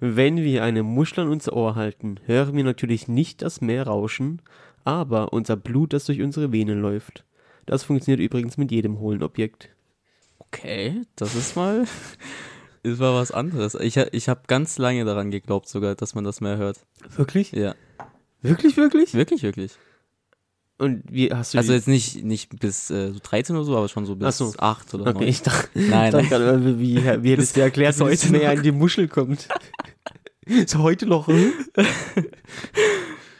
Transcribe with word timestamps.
Wenn 0.00 0.36
wir 0.38 0.62
eine 0.62 0.82
Muschel 0.82 1.24
an 1.24 1.28
unser 1.30 1.54
Ohr 1.54 1.74
halten, 1.74 2.20
hören 2.24 2.56
wir 2.56 2.64
natürlich 2.64 3.08
nicht 3.08 3.42
das 3.42 3.60
Meer 3.60 3.86
rauschen, 3.86 4.42
aber 4.84 5.32
unser 5.32 5.56
Blut, 5.56 5.92
das 5.92 6.04
durch 6.04 6.22
unsere 6.22 6.52
Venen 6.52 6.80
läuft. 6.80 7.24
Das 7.66 7.82
funktioniert 7.82 8.20
übrigens 8.20 8.56
mit 8.56 8.70
jedem 8.70 8.98
hohlen 9.00 9.22
Objekt. 9.22 9.70
Okay, 10.38 11.02
das 11.16 11.34
ist 11.34 11.56
mal, 11.56 11.84
ist 12.82 13.00
mal 13.00 13.14
was 13.14 13.32
anderes. 13.32 13.74
Ich, 13.74 13.96
ich 13.96 14.28
habe 14.28 14.42
ganz 14.46 14.78
lange 14.78 15.04
daran 15.04 15.30
geglaubt 15.30 15.68
sogar, 15.68 15.94
dass 15.94 16.14
man 16.14 16.24
das 16.24 16.40
mehr 16.40 16.56
hört. 16.56 16.78
Wirklich? 17.16 17.52
Ja, 17.52 17.74
Wirklich, 18.40 18.76
wirklich? 18.76 19.14
wirklich, 19.14 19.42
wirklich. 19.42 19.72
Und 20.78 21.02
wie 21.10 21.32
hast 21.32 21.54
du 21.54 21.58
Also 21.58 21.72
jetzt 21.72 21.88
nicht, 21.88 22.24
nicht 22.24 22.58
bis 22.60 22.88
äh, 22.90 23.12
so 23.12 23.18
13 23.20 23.56
oder 23.56 23.64
so, 23.64 23.76
aber 23.76 23.88
schon 23.88 24.06
so 24.06 24.14
bis 24.14 24.38
so. 24.38 24.54
8 24.56 24.94
oder 24.94 25.08
Okay, 25.10 25.18
9. 25.20 25.28
ich 25.28 25.42
dachte, 25.42 25.68
Nein, 25.74 26.12
dachte 26.12 26.16
nein. 26.16 26.28
gerade, 26.28 26.78
wie, 26.78 26.96
wie, 26.96 27.30
hättest 27.32 27.56
du 27.56 27.60
erklärt, 27.62 27.96
bis 27.98 28.06
wie 28.06 28.10
das 28.10 28.24
heute 28.30 28.44
noch. 28.46 28.52
in 28.52 28.62
die 28.62 28.72
Muschel 28.72 29.08
kommt? 29.08 29.48
Ist 30.46 30.76
heute 30.78 31.06
noch, 31.06 31.26
hm? 31.26 31.52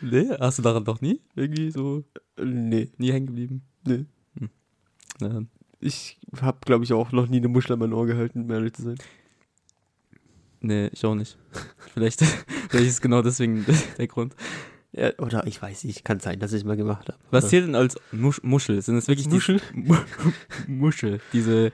Nee, 0.00 0.28
hast 0.38 0.58
du 0.58 0.62
daran 0.62 0.84
noch 0.84 1.00
nie 1.00 1.20
irgendwie 1.34 1.70
so 1.70 2.04
Nee, 2.40 2.88
nie 2.98 3.12
hängen 3.12 3.26
geblieben? 3.26 3.62
nee. 3.84 4.04
Na, 5.20 5.28
dann. 5.28 5.48
Ich 5.80 6.18
habe, 6.40 6.58
glaube 6.64 6.84
ich, 6.84 6.92
auch 6.92 7.10
noch 7.12 7.28
nie 7.28 7.38
eine 7.38 7.48
Muschel 7.48 7.72
an 7.72 7.78
mein 7.80 7.92
Ohr 7.92 8.06
gehalten, 8.06 8.42
um 8.42 8.50
ehrlich 8.50 8.74
zu 8.74 8.82
sein. 8.82 8.98
Nee, 10.60 10.88
ich 10.92 11.04
auch 11.04 11.14
nicht. 11.14 11.36
Vielleicht, 11.94 12.20
vielleicht 12.68 12.88
ist 12.88 13.00
genau 13.00 13.22
deswegen 13.22 13.64
der 13.96 14.06
Grund. 14.06 14.34
Ja, 14.98 15.12
oder 15.18 15.46
ich 15.46 15.60
weiß 15.62 15.84
nicht, 15.84 16.04
kann 16.04 16.20
sein, 16.20 16.38
dass 16.40 16.52
ich 16.52 16.64
mal 16.64 16.76
gemacht 16.76 17.08
habe. 17.08 17.18
Was 17.30 17.48
zählt 17.48 17.66
denn 17.66 17.74
als 17.74 17.96
Musch 18.12 18.42
Muschel? 18.42 18.80
Sind 18.82 18.96
das 18.96 19.06
wirklich 19.08 19.28
Muschel? 19.28 19.60
Die, 19.74 19.78
Mu 19.88 19.96
Muschel. 20.66 21.20
Diese, 21.32 21.72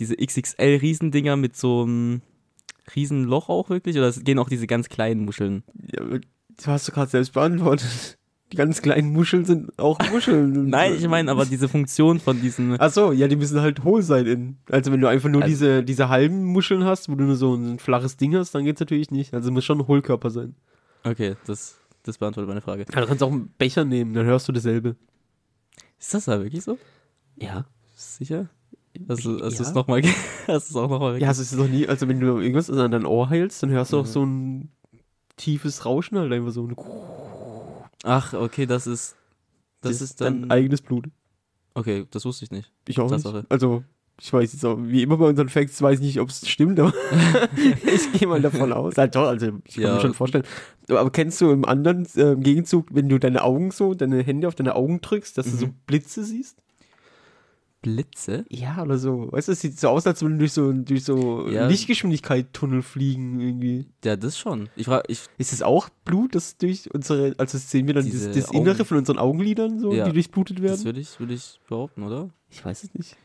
diese 0.00 0.16
XXL-Riesendinger 0.16 1.36
mit 1.36 1.56
so 1.56 1.82
einem 1.82 2.22
Riesenloch 2.94 3.48
auch 3.48 3.70
wirklich? 3.70 3.96
Oder 3.98 4.10
gehen 4.12 4.38
auch 4.38 4.48
diese 4.48 4.66
ganz 4.66 4.88
kleinen 4.88 5.24
Muscheln? 5.24 5.62
Ja, 5.92 6.02
du 6.04 6.20
hast 6.66 6.88
du 6.88 6.92
gerade 6.92 7.10
selbst 7.10 7.32
beantwortet. 7.32 8.18
Die 8.52 8.56
ganz 8.56 8.80
kleinen 8.80 9.12
Muscheln 9.12 9.44
sind 9.44 9.76
auch 9.76 9.98
Muscheln. 10.12 10.68
Nein, 10.70 10.94
ich 10.94 11.08
meine 11.08 11.32
aber 11.32 11.46
diese 11.46 11.68
Funktion 11.68 12.20
von 12.20 12.40
diesen. 12.40 12.76
Ach 12.78 12.90
so, 12.92 13.10
ja, 13.10 13.26
die 13.26 13.34
müssen 13.34 13.60
halt 13.60 13.82
hohl 13.82 14.02
sein 14.02 14.24
innen. 14.26 14.58
Also 14.70 14.92
wenn 14.92 15.00
du 15.00 15.08
einfach 15.08 15.28
nur 15.28 15.42
Also- 15.42 15.50
diese, 15.52 15.82
diese 15.82 16.08
halben 16.08 16.44
Muscheln 16.44 16.84
hast, 16.84 17.08
wo 17.08 17.16
du 17.16 17.24
nur 17.24 17.34
so 17.36 17.54
ein 17.56 17.80
flaches 17.80 18.16
Ding 18.16 18.36
hast, 18.36 18.54
dann 18.54 18.64
geht's 18.64 18.78
natürlich 18.80 19.10
nicht. 19.10 19.34
Also 19.34 19.50
muss 19.50 19.64
schon 19.64 19.80
ein 19.80 19.88
Hohlkörper 19.88 20.30
sein. 20.30 20.54
Okay, 21.02 21.34
das, 21.46 21.76
das 22.06 22.18
beantwortet 22.18 22.48
meine 22.48 22.60
Frage. 22.60 22.86
Ja, 22.92 23.00
du 23.00 23.06
kannst 23.06 23.22
auch 23.22 23.30
einen 23.32 23.48
Becher 23.58 23.84
nehmen, 23.84 24.14
dann 24.14 24.26
hörst 24.26 24.48
du 24.48 24.52
dasselbe. 24.52 24.96
Ist 25.98 26.12
das 26.14 26.26
da 26.26 26.40
wirklich 26.42 26.62
so? 26.64 26.78
Ja. 27.36 27.66
Sicher? 27.94 28.48
Du, 28.94 29.04
hast 29.08 29.24
Ja. 29.24 29.46
es 29.64 29.74
nochmal, 29.74 30.02
hast 30.46 30.70
du 30.70 30.72
es 30.72 30.76
auch 30.76 30.88
nochmal 30.88 31.20
Ja, 31.20 31.32
du 31.32 31.40
es 31.42 31.52
noch 31.52 31.68
nie, 31.68 31.86
also 31.86 32.08
wenn 32.08 32.18
du 32.20 32.38
irgendwas 32.38 32.70
an 32.70 32.90
dein 32.90 33.04
Ohr 33.06 33.28
hältst, 33.30 33.62
dann 33.62 33.70
hörst 33.70 33.92
du 33.92 33.98
auch 33.98 34.06
Ja. 34.06 34.10
so 34.12 34.24
ein 34.24 34.70
tiefes 35.36 35.84
Rauschen 35.84 36.18
halt 36.18 36.32
einfach 36.32 36.50
so. 36.52 36.68
Ach, 38.04 38.32
okay, 38.34 38.66
das 38.66 38.86
ist, 38.86 39.16
das, 39.80 40.00
ist 40.00 40.20
dann, 40.20 40.42
dein 40.42 40.50
eigenes 40.50 40.80
Blut. 40.82 41.06
okay, 41.74 42.06
das 42.10 42.24
wusste 42.24 42.44
ich 42.44 42.50
nicht. 42.50 42.72
Ich 42.88 42.98
auch 43.00 43.10
Tatsache. 43.10 43.38
nicht. 43.38 43.50
Also, 43.50 43.84
ich 44.20 44.32
weiß 44.32 44.52
jetzt 44.54 44.64
auch, 44.64 44.78
wie 44.80 45.02
immer 45.02 45.16
bei 45.18 45.26
unseren 45.28 45.48
Facts, 45.48 45.80
weiß 45.82 45.98
ich 46.00 46.06
nicht, 46.06 46.20
ob 46.20 46.30
es 46.30 46.48
stimmt, 46.48 46.80
aber 46.80 46.92
ich 47.84 48.12
gehe 48.12 48.26
mal 48.28 48.40
davon 48.40 48.72
aus. 48.72 48.96
Ja, 48.96 49.06
doch, 49.06 49.28
also 49.28 49.50
ich 49.64 49.74
kann 49.74 49.82
Ja. 49.84 49.94
mir 49.94 50.00
schon 50.00 50.14
vorstellen. 50.14 50.44
Aber 50.88 51.10
kennst 51.10 51.40
du 51.40 51.50
im 51.50 51.64
anderen 51.64 52.06
äh, 52.16 52.32
im 52.32 52.42
Gegenzug, 52.42 52.86
wenn 52.92 53.08
du 53.08 53.18
deine 53.18 53.42
Augen 53.44 53.70
so, 53.72 53.94
deine 53.94 54.22
Hände 54.22 54.48
auf 54.48 54.54
deine 54.54 54.74
Augen 54.76 55.00
drückst, 55.00 55.36
dass 55.36 55.50
du 55.50 55.56
so 55.56 55.66
Mhm. 55.66 55.74
Blitze 55.86 56.24
siehst? 56.24 56.56
Blitze? 57.82 58.44
Ja, 58.48 58.82
oder 58.82 58.98
so. 58.98 59.30
Weißt 59.30 59.46
du, 59.48 59.52
es 59.52 59.60
sieht 59.60 59.78
so 59.78 59.88
aus, 59.90 60.06
als 60.06 60.20
würden 60.22 60.38
durch 60.38 60.52
so, 60.52 60.72
durch 60.72 61.04
so 61.04 61.46
Ja. 61.48 61.68
Lichtgeschwindigkeit 61.68 62.52
Tunnel 62.52 62.82
fliegen 62.82 63.38
irgendwie. 63.40 63.86
Ja, 64.04 64.16
das 64.16 64.36
schon. 64.38 64.68
Ich 64.76 64.86
frage, 64.86 65.04
ich, 65.08 65.20
Ist 65.38 65.52
es 65.52 65.62
auch 65.62 65.88
Blut, 66.04 66.34
das 66.34 66.56
durch 66.56 66.92
unsere, 66.92 67.34
also 67.38 67.58
sehen 67.58 67.86
wir 67.86 67.94
dann 67.94 68.10
das, 68.10 68.30
das 68.32 68.50
Innere 68.50 68.84
von 68.84 68.96
unseren 68.96 69.18
Augenlidern 69.18 69.78
so, 69.78 69.92
Ja. 69.92 70.06
die 70.06 70.12
durchblutet 70.14 70.56
das 70.58 70.62
werden? 70.64 70.84
würde 70.84 71.00
ich, 71.00 71.20
würde 71.20 71.34
ich 71.34 71.60
behaupten, 71.68 72.02
oder? 72.02 72.30
Ich 72.50 72.64
weiß 72.64 72.82
es 72.84 72.94
nicht. 72.94 73.16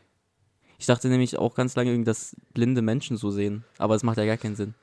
Ich 0.82 0.86
dachte 0.86 1.08
nämlich 1.08 1.38
auch 1.38 1.54
ganz 1.54 1.76
lange, 1.76 2.02
dass 2.02 2.34
blinde 2.54 2.82
Menschen 2.82 3.16
so 3.16 3.30
sehen. 3.30 3.62
Aber 3.78 3.94
es 3.94 4.02
macht 4.02 4.18
ja 4.18 4.26
gar 4.26 4.36
keinen 4.36 4.56
Sinn. 4.56 4.74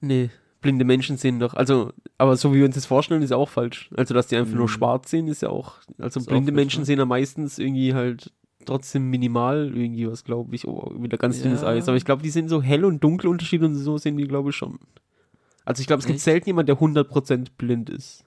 Nee, 0.00 0.30
blinde 0.62 0.86
Menschen 0.86 1.18
sehen 1.18 1.40
doch, 1.40 1.52
also, 1.52 1.92
aber 2.16 2.38
so 2.38 2.54
wie 2.54 2.60
wir 2.60 2.64
uns 2.64 2.74
das 2.74 2.86
vorstellen, 2.86 3.20
ist 3.20 3.28
ja 3.28 3.36
auch 3.36 3.50
falsch. 3.50 3.90
Also, 3.94 4.14
dass 4.14 4.28
die 4.28 4.36
einfach 4.36 4.54
nur 4.54 4.62
Mhm. 4.64 4.68
schwarz 4.68 5.10
sehen, 5.10 5.28
ist 5.28 5.42
ja 5.42 5.50
auch, 5.50 5.74
also 5.98 6.20
Ist 6.20 6.26
auch 6.26 6.30
blinde 6.30 6.52
falsch, 6.52 6.56
Menschen 6.56 6.80
ne? 6.80 6.86
sehen 6.86 6.98
ja 7.00 7.04
meistens 7.04 7.58
irgendwie 7.58 7.92
halt 7.92 8.32
trotzdem 8.64 9.10
minimal 9.10 9.76
irgendwie 9.76 10.08
was, 10.10 10.24
glaube 10.24 10.54
ich, 10.54 10.66
oh, 10.66 10.90
wieder 10.98 11.18
ganz 11.18 11.42
dünnes 11.42 11.60
Ja. 11.60 11.68
Eis. 11.68 11.86
Aber 11.86 11.98
ich 11.98 12.06
glaube, 12.06 12.22
die 12.22 12.30
sind 12.30 12.48
so 12.48 12.62
hell 12.62 12.86
und 12.86 13.04
dunkel 13.04 13.28
Unterschied 13.28 13.60
und 13.62 13.74
so 13.74 13.98
sehen 13.98 14.16
die, 14.16 14.24
glaube 14.26 14.48
ich, 14.50 14.56
schon. 14.56 14.78
Also, 15.66 15.82
ich 15.82 15.86
glaube, 15.86 16.00
es 16.00 16.06
gibt 16.06 16.16
Echt? 16.16 16.24
selten 16.24 16.48
jemand, 16.48 16.70
der 16.70 16.76
100% 16.80 17.48
blind 17.58 17.90
ist. 17.90 18.24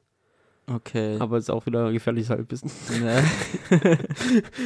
Okay. 0.68 1.18
Aber 1.20 1.38
ist 1.38 1.52
auch 1.52 1.66
wieder 1.68 1.92
gefährliches 1.92 2.32
Halbwissen. 2.32 2.72
Ne. 3.00 3.24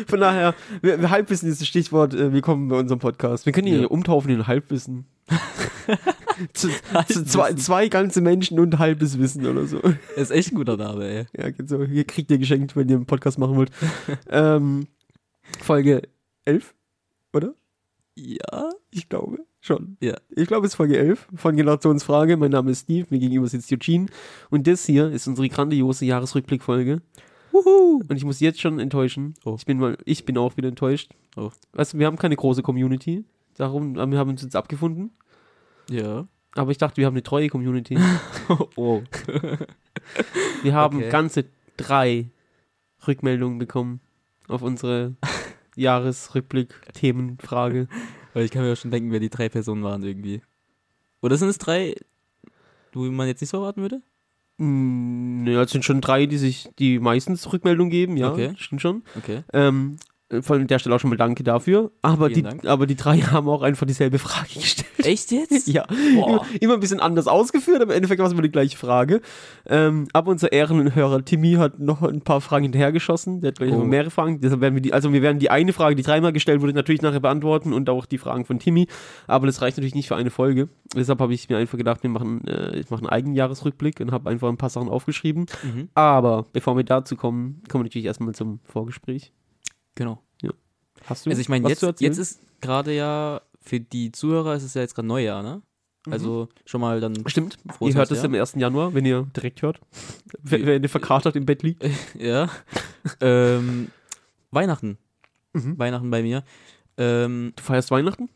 Von 0.07 0.19
daher, 0.21 0.55
wir, 0.81 1.01
wir 1.01 1.09
Halbwissen 1.09 1.49
ist 1.49 1.59
das 1.59 1.67
Stichwort, 1.67 2.13
äh, 2.13 2.31
willkommen 2.31 2.69
bei 2.69 2.77
unserem 2.79 2.99
Podcast. 2.99 3.45
Wir 3.45 3.51
können 3.51 3.67
ihn 3.67 3.73
Ja. 3.73 3.79
hier 3.81 3.91
umtaufen 3.91 4.31
in 4.31 4.47
Halbwissen. 4.47 5.07
zu, 6.53 6.69
zu 6.69 6.93
Halbwissen. 6.93 7.25
zwei, 7.27 7.53
zwei 7.55 7.87
ganze 7.89 8.21
Menschen 8.21 8.59
und 8.59 8.79
halbes 8.79 9.19
Wissen 9.19 9.45
oder 9.45 9.65
so. 9.65 9.81
ist 10.15 10.31
echt 10.31 10.53
ein 10.53 10.55
guter 10.55 10.77
Name, 10.77 11.03
ey. 11.05 11.25
Ja, 11.37 11.49
geht 11.49 11.67
so. 11.67 11.83
Hier 11.83 12.05
kriegt 12.05 12.31
ihr 12.31 12.37
geschenkt, 12.37 12.77
wenn 12.77 12.87
ihr 12.87 12.95
einen 12.95 13.05
Podcast 13.05 13.37
machen 13.37 13.57
wollt. 13.57 13.71
ähm, 14.29 14.87
Folge 15.61 16.03
11, 16.45 16.75
oder? 17.33 17.55
Ja? 18.15 18.69
Ich 18.91 19.09
glaube 19.09 19.39
schon. 19.61 19.97
Ja. 20.01 20.15
Ich 20.29 20.47
glaube, 20.47 20.65
es 20.65 20.73
ist 20.73 20.77
Folge 20.77 20.97
11 20.97 21.27
von 21.35 21.55
Generationsfrage. 21.55 22.37
Mein 22.37 22.51
Name 22.51 22.71
ist 22.71 22.81
Steve, 22.81 23.07
mir 23.09 23.19
gegenüber 23.19 23.47
sitzt 23.47 23.71
Eugene. 23.71 24.07
Und 24.49 24.67
das 24.67 24.85
hier 24.85 25.09
ist 25.09 25.27
unsere 25.27 25.49
grandiose 25.49 26.05
Jahresrückblickfolge. 26.05 27.01
Wuhu. 27.51 28.01
Und 28.07 28.15
ich 28.15 28.25
muss 28.25 28.39
jetzt 28.39 28.61
schon 28.61 28.79
enttäuschen. 28.79 29.33
Oh. 29.43 29.55
Ich, 29.57 29.65
bin 29.65 29.79
mal, 29.79 29.97
ich 30.05 30.25
bin 30.25 30.37
auch 30.37 30.55
wieder 30.57 30.69
enttäuscht. 30.69 31.11
Oh. 31.35 31.51
Weißt 31.73 31.93
du, 31.93 31.99
wir 31.99 32.05
haben 32.05 32.17
keine 32.17 32.35
große 32.35 32.61
Community. 32.61 33.25
Darum 33.57 33.95
wir 33.95 34.17
haben 34.17 34.29
uns 34.29 34.41
jetzt 34.41 34.55
abgefunden. 34.55 35.11
Ja. 35.89 36.27
Aber 36.55 36.71
ich 36.71 36.77
dachte, 36.77 36.97
wir 36.97 37.05
haben 37.05 37.13
eine 37.13 37.23
treue 37.23 37.49
Community. 37.49 37.97
oh. 38.75 39.01
Wir 40.63 40.73
haben 40.73 40.97
Okay. 40.97 41.09
ganze 41.09 41.45
drei 41.77 42.31
Rückmeldungen 43.07 43.59
bekommen 43.59 44.01
auf 44.47 44.61
unsere 44.61 45.15
Jahresrückblick-Themenfrage. 45.75 47.87
Weil 48.33 48.45
ich 48.45 48.51
kann 48.51 48.63
mir 48.63 48.73
auch 48.73 48.77
schon 48.77 48.91
denken, 48.91 49.11
wer 49.11 49.19
die 49.19 49.29
drei 49.29 49.49
Personen 49.49 49.83
waren 49.83 50.03
irgendwie. 50.03 50.41
Oder 51.21 51.37
sind 51.37 51.49
es 51.49 51.57
drei, 51.57 51.95
wo 52.93 53.03
man 53.03 53.27
jetzt 53.27 53.41
nicht 53.41 53.49
so 53.49 53.57
erwarten 53.57 53.81
würde? 53.81 54.01
Mm, 54.57 55.43
Ne, 55.43 55.59
es 55.61 55.71
sind 55.71 55.85
schon 55.85 56.01
drei, 56.01 56.25
die 56.25 56.37
sich 56.37 56.69
die 56.79 56.99
meistens 56.99 57.51
Rückmeldung 57.51 57.89
geben, 57.89 58.17
ja, 58.17 58.31
Okay. 58.31 58.53
stimmt 58.57 58.81
schon. 58.81 59.03
Okay. 59.17 59.43
Ähm, 59.53 59.97
von 60.41 60.67
der 60.67 60.77
Stelle 60.79 60.95
auch 60.95 60.99
schon 60.99 61.09
mal 61.09 61.15
danke 61.17 61.43
dafür. 61.43 61.91
Aber 62.01 62.29
die, 62.29 62.43
Dank. 62.43 62.65
aber 62.65 62.85
die 62.85 62.95
drei 62.95 63.17
haben 63.31 63.49
auch 63.49 63.61
einfach 63.63 63.87
dieselbe 63.87 64.19
Frage 64.19 64.53
gestellt. 64.55 64.87
Echt 64.99 65.31
jetzt? 65.31 65.67
Ja, 65.67 65.85
immer, 66.13 66.45
immer 66.61 66.73
ein 66.75 66.79
bisschen 66.79 66.99
anders 66.99 67.27
ausgeführt, 67.27 67.81
aber 67.81 67.91
im 67.93 67.97
Endeffekt 67.97 68.19
war 68.19 68.27
es 68.27 68.33
immer 68.33 68.41
die 68.41 68.51
gleiche 68.51 68.77
Frage. 68.77 69.21
Ähm, 69.67 70.07
aber 70.13 70.31
unser 70.31 70.51
Ehrenhörer 70.51 71.23
Timmy 71.25 71.53
hat 71.53 71.79
noch 71.79 72.01
ein 72.03 72.21
paar 72.21 72.41
Fragen 72.41 72.63
hinterhergeschossen. 72.63 73.41
Der 73.41 73.49
hat 73.49 73.57
gleich 73.59 73.71
Oh. 73.71 73.77
noch 73.79 73.85
mehrere 73.85 74.09
Fragen. 74.11 74.39
Deshalb 74.41 74.61
werden 74.61 74.75
wir 74.75 74.81
die, 74.81 74.93
also 74.93 75.11
wir 75.13 75.21
werden 75.21 75.39
die 75.39 75.49
eine 75.51 75.73
Frage, 75.73 75.95
die 75.95 76.03
dreimal 76.03 76.33
gestellt 76.33 76.61
wurde, 76.61 76.73
natürlich 76.73 77.01
nachher 77.01 77.19
beantworten 77.19 77.73
und 77.73 77.89
auch 77.89 78.05
die 78.05 78.17
Fragen 78.17 78.45
von 78.45 78.59
Timmy. 78.59 78.87
Aber 79.27 79.47
das 79.47 79.61
reicht 79.61 79.77
natürlich 79.77 79.95
nicht 79.95 80.07
für 80.07 80.15
eine 80.15 80.29
Folge. 80.31 80.69
Deshalb 80.95 81.19
habe 81.19 81.33
ich 81.33 81.49
mir 81.49 81.57
einfach 81.57 81.77
gedacht, 81.77 82.03
wir 82.03 82.09
machen, 82.09 82.45
äh, 82.47 82.77
ich 82.79 82.89
mache 82.89 83.01
einen 83.01 83.09
Eigenjahresrückblick 83.09 83.99
und 83.99 84.11
habe 84.11 84.29
einfach 84.29 84.49
ein 84.49 84.57
paar 84.57 84.69
Sachen 84.69 84.89
aufgeschrieben. 84.89 85.45
Mhm. 85.63 85.89
Aber 85.93 86.45
bevor 86.53 86.75
wir 86.77 86.83
dazu 86.83 87.15
kommen, 87.15 87.61
kommen 87.69 87.83
wir 87.83 87.87
natürlich 87.87 88.05
erstmal 88.05 88.33
zum 88.35 88.59
Vorgespräch. 88.63 89.31
Genau. 89.99 90.23
Hast 91.05 91.25
du 91.25 91.29
Also 91.29 91.41
ich 91.41 91.49
meine, 91.49 91.67
jetzt, 91.69 91.81
jetzt 91.99 92.17
ist 92.17 92.39
gerade 92.61 92.93
ja, 92.93 93.41
für 93.61 93.79
die 93.79 94.11
Zuhörer 94.11 94.55
ist 94.55 94.63
es 94.63 94.73
ja 94.73 94.81
jetzt 94.81 94.95
gerade 94.95 95.07
Neujahr, 95.07 95.41
ne? 95.43 95.61
Also 96.09 96.49
schon 96.65 96.81
mal 96.81 96.99
dann, 97.01 97.13
Stimmt, 97.27 97.57
ihr 97.81 97.93
hört 97.93 98.09
es 98.11 98.23
am 98.23 98.33
1. 98.33 98.55
Januar, 98.55 98.93
wenn 98.93 99.05
ihr 99.05 99.27
direkt 99.35 99.61
hört. 99.61 99.79
Wenn, 100.41 100.65
wenn 100.65 100.83
ihr 100.83 100.89
verkatert 100.89 101.35
im 101.35 101.45
Bett 101.45 101.61
liegt. 101.61 101.85
ja. 102.19 102.49
ähm, 103.21 103.89
Weihnachten. 104.51 104.97
Mhm. 105.53 105.77
Weihnachten 105.77 106.09
bei 106.09 106.21
mir. 106.21 106.43
Ähm, 106.97 107.53
Du 107.55 107.63
feierst 107.63 107.91
Weihnachten? 107.91 108.29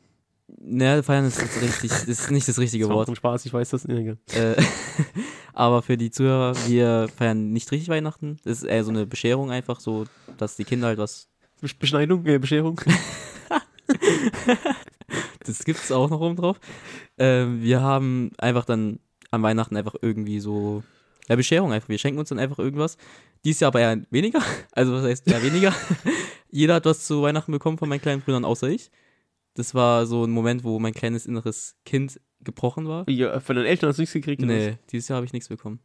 ne, 0.59 1.03
feiern 1.03 1.25
ist 1.25 1.41
richtig, 1.61 1.91
ist 2.07 2.31
nicht 2.31 2.47
das 2.47 2.59
richtige 2.59 2.85
Das 2.85 2.93
Wort. 2.93 3.09
ein 3.09 3.15
Spaß, 3.15 3.45
ich 3.45 3.53
weiß 3.53 3.69
das. 3.69 3.85
Ja. 3.85 3.97
Äh, 3.97 4.55
aber 5.53 5.81
für 5.81 5.97
die 5.97 6.11
Zuhörer, 6.11 6.55
wir 6.67 7.09
feiern 7.15 7.51
nicht 7.51 7.71
richtig 7.71 7.89
Weihnachten. 7.89 8.37
Das 8.43 8.59
ist 8.59 8.63
eher 8.63 8.83
so 8.83 8.91
eine 8.91 9.05
Bescherung 9.05 9.51
einfach, 9.51 9.79
so, 9.79 10.05
dass 10.37 10.55
die 10.55 10.63
Kinder 10.63 10.87
halt 10.87 10.99
was. 10.99 11.29
Besch- 11.63 11.77
Beschneidung, 11.79 12.25
äh, 12.25 12.37
Bescherung. 12.39 12.79
Das 15.45 15.63
gibt's 15.65 15.91
auch 15.91 16.09
noch 16.09 16.21
oben 16.21 16.35
drauf. 16.37 16.59
Ähm, 17.17 17.61
wir 17.61 17.81
haben 17.81 18.31
einfach 18.37 18.65
dann 18.65 18.99
an 19.31 19.43
Weihnachten 19.43 19.75
einfach 19.75 19.95
irgendwie 20.01 20.39
so. 20.39 20.83
Ja, 21.27 21.35
Bescherung 21.35 21.71
einfach. 21.73 21.89
Wir 21.89 21.97
schenken 21.97 22.19
uns 22.19 22.29
dann 22.29 22.39
einfach 22.39 22.59
irgendwas. 22.59 22.97
Dies 23.43 23.59
Jahr 23.59 23.67
aber 23.69 23.81
eher 23.81 24.01
weniger. 24.09 24.41
Also, 24.71 24.93
was 24.93 25.03
heißt 25.03 25.27
eher 25.29 25.43
weniger? 25.43 25.73
Jeder 26.49 26.75
hat 26.75 26.85
was 26.85 27.05
zu 27.05 27.21
Weihnachten 27.21 27.51
bekommen 27.51 27.77
von 27.77 27.89
meinen 27.89 28.01
kleinen 28.01 28.21
Brüdern, 28.21 28.45
außer 28.45 28.67
ich. 28.69 28.89
Das 29.55 29.75
war 29.75 30.05
so 30.05 30.23
ein 30.25 30.31
Moment, 30.31 30.63
wo 30.63 30.79
mein 30.79 30.93
kleines 30.93 31.25
inneres 31.25 31.75
Kind 31.85 32.19
gebrochen 32.41 32.87
war. 32.87 33.07
Ja, 33.09 33.39
von 33.39 33.55
deinen 33.55 33.65
Eltern 33.65 33.89
hast 33.89 33.97
du 33.97 34.01
nichts 34.01 34.13
gekriegt? 34.13 34.41
Nee, 34.41 34.77
dieses 34.91 35.07
Jahr 35.09 35.17
habe 35.17 35.25
ich 35.25 35.33
nichts 35.33 35.49
bekommen. 35.49 35.79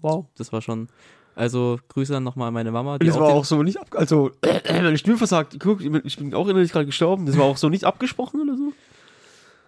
Wow. 0.00 0.26
Das 0.36 0.52
war 0.52 0.62
schon. 0.62 0.88
Also 1.36 1.78
Grüße 1.88 2.12
dann 2.12 2.24
nochmal 2.24 2.48
an 2.48 2.54
meine 2.54 2.70
Mama. 2.72 2.98
Die 2.98 3.06
Das 3.06 3.16
auch 3.16 3.20
war 3.20 3.28
auch 3.30 3.44
so 3.44 3.62
nicht 3.62 3.78
ab, 3.78 3.86
also 3.94 4.30
meine 4.68 4.98
Stimme 4.98 5.16
versagt. 5.16 5.56
Guck, 5.60 5.80
ich 5.80 6.16
bin 6.16 6.34
auch 6.34 6.48
innerlich 6.48 6.72
gerade 6.72 6.86
gestorben. 6.86 7.26
Das 7.26 7.38
war 7.38 7.44
auch 7.44 7.56
so 7.56 7.68
nicht 7.68 7.84
abgesprochen 7.84 8.40
oder 8.42 8.56
so. 8.56 8.72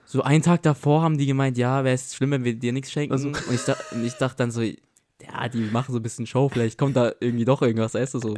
So 0.05 0.23
einen 0.23 0.43
Tag 0.43 0.63
davor 0.63 1.03
haben 1.03 1.17
die 1.17 1.27
gemeint, 1.27 1.57
ja, 1.57 1.85
wäre 1.85 1.95
es 1.95 2.15
schlimm, 2.15 2.33
wenn 2.33 2.45
wir 2.45 2.55
dir 2.55 2.73
nichts 2.73 2.93
schenken. 2.93 3.13
Also- 3.13 3.29
Und, 3.29 3.39
ich 3.53 3.63
dach, 3.65 3.79
und 3.93 4.05
ich 4.05 4.15
dachte 4.15 4.37
dann 4.39 4.51
so, 4.51 4.61
ja, 4.61 5.49
die 5.53 5.61
machen 5.73 5.93
so 5.93 5.99
ein 5.99 6.03
bisschen 6.03 6.27
Show, 6.27 6.49
vielleicht 6.49 6.77
kommt 6.77 6.97
da 6.97 7.13
irgendwie 7.21 7.45
doch 7.47 7.63
irgendwas, 7.63 7.95
weißt 7.95 8.15
du, 8.15 8.19
so 8.19 8.35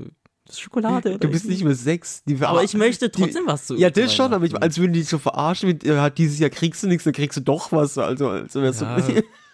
das 0.47 0.57
ist 0.57 0.61
Schokolade. 0.61 1.09
oder 1.11 1.19
Du 1.19 1.29
bist 1.31 1.47
nicht 1.49 1.65
mehr 1.65 1.75
sechs. 1.75 2.23
Die 2.25 2.39
Aber 2.43 2.63
ich 2.63 2.75
möchte 2.75 3.09
die- 3.09 3.23
trotzdem 3.23 3.45
was 3.47 3.67
zu 3.67 3.77
Ja, 3.77 3.89
das 3.91 4.15
schon, 4.15 4.33
aber 4.35 4.45
ich, 4.45 4.55
als 4.63 4.79
würden 4.79 4.93
die 4.93 5.01
dich 5.01 5.09
so 5.09 5.19
verarschen 5.19 5.71
mit, 5.71 5.83
ja, 5.85 6.11
dieses 6.11 6.39
Jahr 6.39 6.51
kriegst 6.51 6.83
du 6.83 6.87
nichts, 6.87 7.05
dann 7.05 7.15
kriegst 7.15 7.39
du 7.39 7.41
doch 7.41 7.73
was. 7.73 7.97
Also, 7.97 8.29
also 8.29 8.61
Ja, 8.61 8.73
so, 8.73 8.85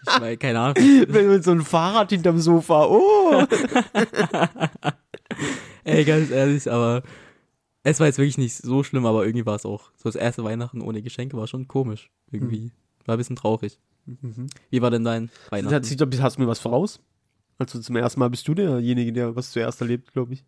ich 0.07 0.21
meine, 0.21 0.37
keine 0.37 0.61
Ahnung. 0.61 0.77
wenn 1.09 1.43
so 1.43 1.53
ein 1.53 1.63
Fahrrad 1.63 2.11
hinterm 2.11 2.39
Sofa, 2.39 2.87
oh. 2.87 3.45
Ey, 5.85 6.05
ganz 6.05 6.31
ehrlich, 6.31 6.71
aber 6.71 7.03
es 7.83 8.01
war 8.01 8.07
jetzt 8.07 8.19
wirklich 8.19 8.39
nicht 8.39 8.57
so 8.57 8.83
schlimm, 8.85 9.07
aber 9.07 9.25
irgendwie 9.25 9.47
war 9.47 9.57
es 9.57 9.65
auch. 9.65 9.91
So 9.97 10.09
das 10.09 10.17
erste 10.17 10.45
Weihnachten 10.45 10.83
ohne 10.83 11.03
Geschenke 11.03 11.37
war 11.37 11.47
schon 11.47 11.69
komisch. 11.69 12.11
Irgendwie. 12.31 12.73
War 13.07 13.17
ein 13.17 13.19
bisschen 13.19 13.37
traurig. 13.37 13.79
Wie 14.71 14.83
war 14.83 14.91
denn 14.91 15.05
dein 15.05 15.31
hat 15.47 15.53
Weihnachten? 15.53 15.97
glaub 15.97 16.15
ich, 16.15 16.21
hast 16.21 16.37
du 16.37 16.43
mir 16.43 16.49
was 16.49 16.59
voraus? 16.59 17.01
Also 17.59 17.81
zum 17.81 17.97
ersten 17.97 18.21
Mal 18.21 18.31
bist 18.31 18.49
du 18.49 18.55
derjenige, 18.55 19.13
der 19.13 19.37
was 19.37 19.51
zuerst 19.53 19.81
erlebt, 19.81 20.13
glaube 20.13 20.33
ich. 20.35 20.45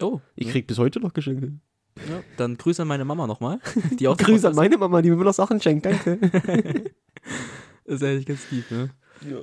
Oh, 0.00 0.20
Ich 0.34 0.48
krieg 0.48 0.66
bis 0.66 0.78
heute 0.78 1.00
noch 1.00 1.12
Geschenke. 1.12 1.52
ja. 1.96 2.22
dann 2.36 2.56
Grüße 2.56 2.82
an 2.82 2.88
meine 2.88 3.04
Mama 3.04 3.26
nochmal. 3.26 3.58
Grüße 3.98 4.48
an 4.48 4.54
meine 4.54 4.76
Mama, 4.78 5.02
die 5.02 5.08
mir 5.08 5.14
immer 5.14 5.24
noch 5.24 5.34
Sachen 5.34 5.60
schenkt, 5.60 5.86
danke. 5.86 6.92
Das 7.84 7.96
ist 7.96 8.02
ehrlich 8.02 8.26
ganz 8.26 8.50
lieb, 8.50 8.70
ne? 8.70 8.90
ja. 9.28 9.38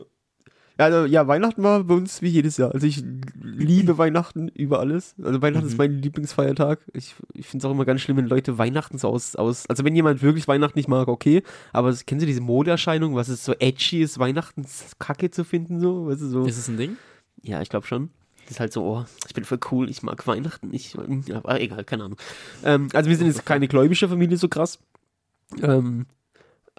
Also, 0.77 1.03
ja, 1.05 1.27
Weihnachten 1.27 1.61
war 1.61 1.83
bei 1.83 1.93
uns 1.93 2.21
wie 2.21 2.29
jedes 2.29 2.55
Jahr. 2.55 2.73
Also 2.73 2.87
ich 2.87 3.03
liebe 3.43 3.97
Weihnachten 3.97 4.47
über 4.47 4.79
alles. 4.79 5.13
Also 5.21 5.41
Weihnachten 5.41 5.65
Mhm. 5.65 5.71
ist 5.73 5.77
mein 5.77 6.01
Lieblingsfeiertag. 6.01 6.79
Ich, 6.93 7.15
ich 7.33 7.47
finde 7.47 7.65
es 7.65 7.69
auch 7.69 7.73
immer 7.73 7.83
ganz 7.83 7.99
schlimm, 7.99 8.15
wenn 8.15 8.27
Leute 8.27 8.57
Weihnachten 8.57 8.97
so 8.97 9.09
aus, 9.09 9.35
aus. 9.35 9.65
Also 9.67 9.83
wenn 9.83 9.93
jemand 9.93 10.21
wirklich 10.21 10.47
Weihnachten 10.47 10.79
nicht 10.79 10.87
mag, 10.87 11.09
okay. 11.09 11.43
Aber 11.73 11.93
kennen 11.93 12.21
Sie 12.21 12.25
diese 12.25 12.39
Modeerscheinung, 12.39 13.13
was 13.13 13.27
es 13.27 13.43
so 13.43 13.51
edgy 13.59 14.01
ist, 14.01 14.19
Weihnachten 14.19 14.65
kacke 14.99 15.29
zu 15.31 15.43
finden, 15.43 15.81
so? 15.81 16.07
Weißt 16.07 16.21
du, 16.21 16.27
so. 16.27 16.45
Ist 16.45 16.57
es 16.57 16.69
ein 16.69 16.77
Ding? 16.77 16.95
Ja, 17.43 17.61
ich 17.61 17.67
glaube 17.67 17.85
schon. 17.85 18.09
Das 18.45 18.51
ist 18.51 18.59
halt 18.61 18.71
so, 18.71 18.83
oh, 18.85 19.05
ich 19.27 19.33
bin 19.33 19.43
voll 19.43 19.59
cool, 19.71 19.89
ich 19.89 20.01
mag 20.01 20.25
Weihnachten 20.27 20.69
nicht. 20.69 20.97
Ja, 21.27 21.43
egal, 21.57 21.83
keine 21.83 22.05
Ahnung. 22.05 22.17
Ähm, 22.63 22.87
also 22.93 23.09
wir 23.09 23.17
sind 23.17 23.27
jetzt 23.27 23.45
keine 23.45 23.67
gläubische 23.67 24.07
Familie 24.07 24.37
so 24.37 24.47
krass. 24.47 24.79
Ähm, 25.61 26.05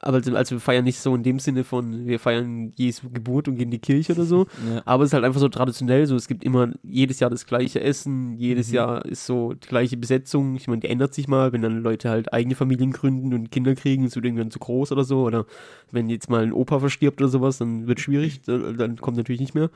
aber 0.02 0.17
also, 0.17 0.35
also 0.35 0.56
wir 0.56 0.61
feiern 0.61 0.85
nicht 0.85 0.99
so 0.99 1.14
in 1.14 1.23
dem 1.23 1.38
Sinne 1.38 1.62
von, 1.62 2.06
wir 2.06 2.19
feiern 2.19 2.73
Jesu 2.76 3.11
Geburt 3.11 3.49
und 3.49 3.56
gehen 3.56 3.64
in 3.67 3.70
die 3.70 3.79
Kirche 3.79 4.12
oder 4.14 4.25
so. 4.25 4.47
Ja. 4.75 4.82
Aber 4.85 5.05
es 5.05 5.11
ist 5.11 5.14
halt 5.14 5.25
einfach 5.25 5.41
so 5.41 5.49
traditionell, 5.49 6.06
so 6.06 6.17
es 6.17 6.26
gibt 6.29 6.43
immer 6.44 6.73
jedes 6.82 7.20
Jahr 7.20 7.31
das 7.31 7.47
gleiche 7.47 7.81
Essen, 7.81 8.37
jedes 8.37 8.69
Mhm. 8.69 8.75
Jahr 8.75 9.05
ist 9.05 9.26
so 9.26 9.52
die 9.55 9.69
gleiche 9.69 9.97
Besetzung. 9.97 10.56
Ich 10.56 10.69
meine, 10.69 10.81
die 10.81 10.88
ändert 10.88 11.14
sich 11.14 11.29
mal, 11.29 11.52
wenn 11.52 11.62
dann 11.62 11.82
Leute 11.82 12.08
halt 12.11 12.32
eigene 12.32 12.55
Familien 12.55 12.93
gründen 12.93 13.35
und 13.35 13.50
Kinder 13.50 13.75
kriegen, 13.75 14.05
es 14.05 14.14
wird 14.17 14.25
irgendwann 14.25 14.50
zu 14.50 14.58
groß 14.58 14.93
oder 14.93 15.05
so. 15.05 15.23
Oder 15.23 15.44
wenn 15.91 16.08
jetzt 16.08 16.31
mal 16.31 16.43
ein 16.43 16.53
Opa 16.53 16.79
verstirbt 16.81 17.20
oder 17.20 17.29
sowas, 17.31 17.58
dann 17.58 17.87
wird 17.87 18.00
schwierig, 18.00 18.43
dann 18.43 18.76
dann 18.76 18.96
kommt 18.96 19.17
natürlich 19.17 19.41
nicht 19.41 19.55
mehr. 19.55 19.70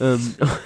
Ähm, 0.00 0.20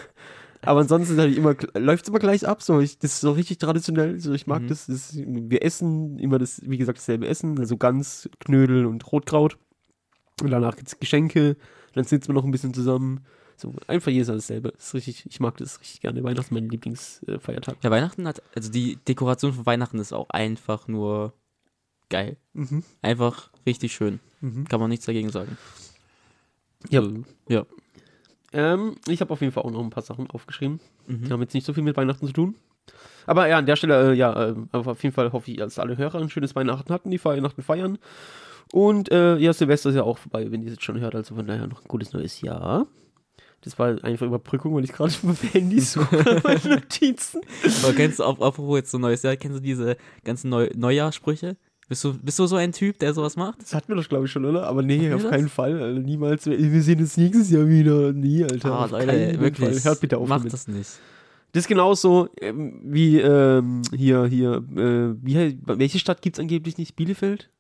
aber 0.63 0.81
ansonsten 0.81 1.19
halt 1.19 1.37
immer, 1.37 1.55
läuft 1.75 2.05
es 2.05 2.09
immer 2.09 2.19
gleich 2.19 2.47
ab. 2.47 2.63
So, 2.63 2.81
ich, 2.81 2.99
das 2.99 3.15
ist 3.15 3.21
so 3.21 3.33
richtig 3.33 3.59
traditionell. 3.59 4.19
So, 4.21 4.33
ich 4.33 4.47
mag 4.47 4.63
Mhm. 4.63 4.69
das, 4.69 4.87
das. 4.87 5.15
Wir 5.17 5.63
essen 5.63 6.19
immer 6.19 6.39
das, 6.39 6.61
wie 6.65 6.79
gesagt, 6.79 6.99
dasselbe 6.99 7.27
Essen, 7.27 7.59
also 7.59 7.77
Gans, 7.77 8.29
Knödel 8.41 8.87
und 8.87 9.11
Rotkraut. 9.13 9.59
Und 10.41 10.51
danach 10.51 10.77
gibt's 10.77 10.99
Geschenke, 10.99 11.57
dann 11.95 12.05
sitzen 12.05 12.29
wir 12.29 12.35
noch 12.35 12.45
ein 12.45 12.51
bisschen 12.51 12.75
zusammen. 12.75 13.21
So, 13.57 13.75
einfach 13.87 14.11
jedes 14.11 14.29
Jahr 14.29 14.37
dasselbe. 14.37 14.73
Das 14.73 14.87
ist 14.89 14.95
richtig, 14.95 15.27
ich 15.27 15.39
mag 15.41 15.57
das 15.59 15.79
richtig 15.81 16.01
gerne. 16.01 16.25
Weihnachten 16.25 16.47
ist 16.47 16.51
mein 16.53 16.69
Lieblingsfeiertag. 16.69 17.77
Ja, 17.83 17.91
Weihnachten 17.91 18.27
hat, 18.27 18.43
also 18.57 18.71
die 18.71 18.97
Dekoration 19.07 19.53
von 19.53 19.67
Weihnachten 19.67 19.99
ist 19.99 20.13
auch 20.13 20.31
einfach 20.31 20.89
nur 20.89 21.33
geil. 22.09 22.37
Mhm. 22.55 22.83
Einfach 23.03 23.51
richtig 23.67 23.93
schön. 23.93 24.21
Mhm. 24.41 24.67
Kann 24.69 24.81
man 24.81 24.89
nichts 24.91 25.07
dagegen 25.07 25.31
sagen. 25.31 25.57
Ja. 26.91 27.01
Also, 27.01 27.23
ja. 27.49 27.67
Ähm, 28.53 28.97
ich 29.09 29.21
habe 29.21 29.33
auf 29.33 29.41
jeden 29.41 29.53
Fall 29.53 29.63
auch 29.65 29.71
noch 29.71 29.81
ein 29.83 29.91
paar 29.91 30.03
Sachen 30.03 30.29
aufgeschrieben. 30.31 30.81
Mhm. 31.07 31.25
Die 31.25 31.31
haben 31.33 31.41
jetzt 31.41 31.55
nicht 31.55 31.65
so 31.67 31.73
viel 31.73 31.83
mit 31.83 31.97
Weihnachten 31.97 32.27
zu 32.27 32.33
tun. 32.33 32.55
Aber 33.27 33.49
ja, 33.49 33.59
an 33.59 33.67
der 33.67 33.77
Stelle, 33.77 34.13
äh, 34.13 34.15
ja, 34.15 34.49
äh, 34.51 34.55
auf 34.73 35.03
jeden 35.03 35.15
Fall 35.15 35.33
hoffe 35.33 35.51
ich, 35.51 35.57
dass 35.57 35.79
alle 35.79 35.97
Hörer 35.97 36.19
ein 36.21 36.29
schönes 36.31 36.55
Weihnachten 36.57 36.93
hatten, 36.93 37.11
die 37.11 37.25
Weihnachten 37.25 37.63
feiern. 37.63 37.99
Und 38.73 39.11
äh, 39.13 39.37
ja, 39.37 39.53
Silvester 39.53 39.91
ist 39.91 39.97
ja 39.97 40.03
auch 40.03 40.19
vorbei, 40.19 40.51
wenn 40.51 40.63
ihr 40.63 40.69
es 40.69 40.75
jetzt 40.75 40.85
schon 40.85 40.99
hört, 41.01 41.15
also 41.15 41.35
von 41.35 41.47
daher 41.47 41.67
noch 41.67 41.83
ein 41.83 41.89
gutes 41.89 42.13
neues 42.13 42.41
Jahr. 42.41 42.87
Das 43.61 43.79
war 43.79 44.03
einfach 44.03 44.27
Überbrückung, 44.27 44.75
weil 44.75 44.83
ich 44.85 44.93
gerade 44.93 45.13
auf 45.13 45.21
dem 45.41 45.51
Handy 45.51 45.79
suche, 45.81 46.41
meine 46.43 46.77
Notizen. 46.77 47.43
Aber 47.85 47.93
kennst 47.93 48.19
du, 48.19 48.25
ap- 48.25 48.43
apropos 48.43 48.77
jetzt 48.79 48.91
so 48.91 48.99
neues 48.99 49.23
Jahr, 49.23 49.37
kennst 49.37 49.59
du 49.59 49.63
diese 49.63 49.97
ganzen 50.25 50.49
Neu 50.51 50.69
Neujahrsprüche? 50.75 51.57
Bist 51.93 52.05
du, 52.05 52.15
bist 52.15 52.39
du 52.39 52.47
so 52.47 52.57
ein 52.57 52.73
Typ, 52.73 52.99
der 53.01 53.13
sowas 53.13 53.37
macht? 53.37 53.61
Das 53.61 53.75
hatten 53.75 53.89
wir 53.89 53.97
doch, 53.97 54.09
glaube 54.09 54.25
ich, 54.25 54.33
schon, 54.33 54.47
oder? 54.47 54.67
Aber 54.67 54.81
nee, 54.81 54.99
wir 54.99 55.15
auf 55.17 55.21
das? 55.23 55.31
keinen 55.31 55.51
Fall. 55.51 55.83
Also 55.83 56.01
niemals. 56.01 56.47
Wir 56.47 56.81
sehen 56.83 57.01
uns 57.01 57.19
nächstes 57.19 57.51
Jahr 57.51 57.69
wieder. 57.69 58.15
Nie, 58.15 58.45
Alter. 58.45 58.73
Ah, 58.73 58.87
Leute, 58.87 59.39
wirklich. 59.39 59.81
Fall. 59.81 59.85
Hört 59.91 60.01
bitte 60.01 60.17
auf 60.17 60.27
Macht 60.27 60.51
das 60.51 60.67
nicht. 60.69 60.89
Das 61.53 61.65
ist 61.65 61.69
genauso 61.69 62.31
ähm, 62.41 62.81
wie 62.83 63.19
ähm, 63.19 63.83
hier, 63.95 64.25
hier, 64.25 64.65
äh, 64.75 65.15
wie, 65.23 65.35
he- 65.37 65.59
welche 65.67 65.99
Stadt 65.99 66.23
gibt 66.23 66.37
es 66.37 66.41
angeblich 66.41 66.79
nicht? 66.79 66.97
Bielefeld? 66.97 67.51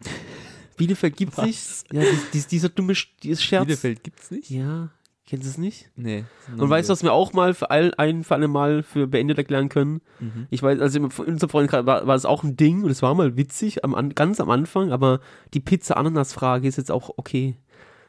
Bielefeld 0.76 1.16
gibt's 1.16 1.38
Was? 1.38 1.46
nicht? 1.46 1.84
Ja, 1.92 2.00
dies, 2.00 2.30
dies, 2.32 2.46
dieser 2.48 2.68
dumme 2.68 2.94
Sch- 2.94 3.06
dieses 3.22 3.42
Scherz. 3.44 3.64
Bielefeld 3.64 4.02
gibt's 4.02 4.30
nicht? 4.32 4.50
Ja, 4.50 4.88
kennst 5.28 5.44
du 5.46 5.50
es 5.50 5.58
nicht? 5.58 5.90
Nee. 5.94 6.24
Und 6.56 6.68
weißt 6.70 6.88
du, 6.88 6.92
was 6.92 7.02
wir 7.02 7.12
auch 7.12 7.32
mal 7.34 7.52
für 7.54 7.70
all, 7.70 7.92
ein 7.98 8.24
für 8.24 8.34
alle 8.34 8.48
Mal 8.48 8.82
für 8.82 9.06
beendet 9.06 9.36
erklären 9.38 9.68
können? 9.68 10.00
Mhm. 10.18 10.46
Ich 10.50 10.62
weiß, 10.62 10.80
also 10.80 10.98
in 10.98 11.04
unserem 11.04 11.50
Freundeskreis 11.50 11.84
war, 11.86 12.06
war 12.06 12.14
das 12.14 12.24
auch 12.24 12.42
ein 12.44 12.56
Ding 12.56 12.82
und 12.82 12.90
es 12.90 13.02
war 13.02 13.14
mal 13.14 13.36
witzig, 13.36 13.84
am, 13.84 13.94
an, 13.94 14.14
ganz 14.14 14.40
am 14.40 14.48
Anfang, 14.50 14.90
aber 14.90 15.20
die 15.54 15.60
Pizza-Ananas-Frage 15.60 16.66
ist 16.66 16.78
jetzt 16.78 16.90
auch 16.90 17.10
okay. 17.16 17.56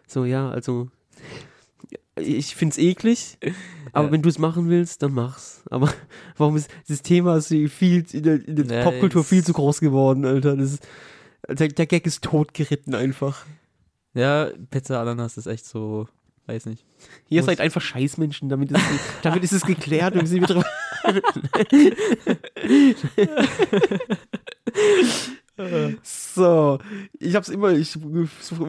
So, 0.08 0.26
ja, 0.26 0.50
also 0.50 0.90
ich 2.18 2.56
find's 2.56 2.78
eklig, 2.78 3.38
aber 3.94 4.08
Ja. 4.08 4.12
wenn 4.12 4.22
du 4.22 4.30
es 4.30 4.40
machen 4.40 4.70
willst, 4.70 5.04
dann 5.04 5.14
mach's. 5.14 5.64
Aber 5.70 5.94
warum 6.38 6.56
ist 6.56 6.70
das 6.88 7.02
Thema 7.02 7.38
ist 7.38 7.48
viel 7.48 8.06
in 8.12 8.24
der, 8.24 8.48
in 8.48 8.56
der 8.56 8.66
Ja, 8.80 8.84
Popkultur 8.84 9.22
es- 9.22 9.30
viel 9.30 9.44
zu 9.44 9.54
groß 9.54 9.80
geworden, 9.80 10.26
Alter? 10.26 10.56
Das 10.58 10.74
ist, 10.74 10.88
der, 11.48 11.68
der 11.70 11.86
Gag 11.86 12.06
ist 12.06 12.24
totgeritten 12.24 12.96
einfach. 12.96 13.46
Ja, 14.14 14.50
Pizza 14.70 15.00
Ananas 15.02 15.38
ist 15.38 15.46
echt 15.48 15.66
so, 15.66 16.08
weiß 16.50 16.66
nicht. 16.66 16.84
Ihr 17.30 17.40
Muss- 17.42 17.46
seid 17.46 17.62
einfach 17.62 17.82
Scheißmenschen, 17.82 18.50
damit 18.50 18.72
ist, 18.72 18.82
damit 19.22 19.44
ist 19.44 19.54
es 19.54 19.62
geklärt 19.64 20.16
und 20.16 20.26
sind 20.26 20.42
wieder 20.50 20.64
So, 26.04 26.80
ich 27.20 27.36
hab's 27.36 27.50
immer, 27.50 27.72
ich, 27.72 27.94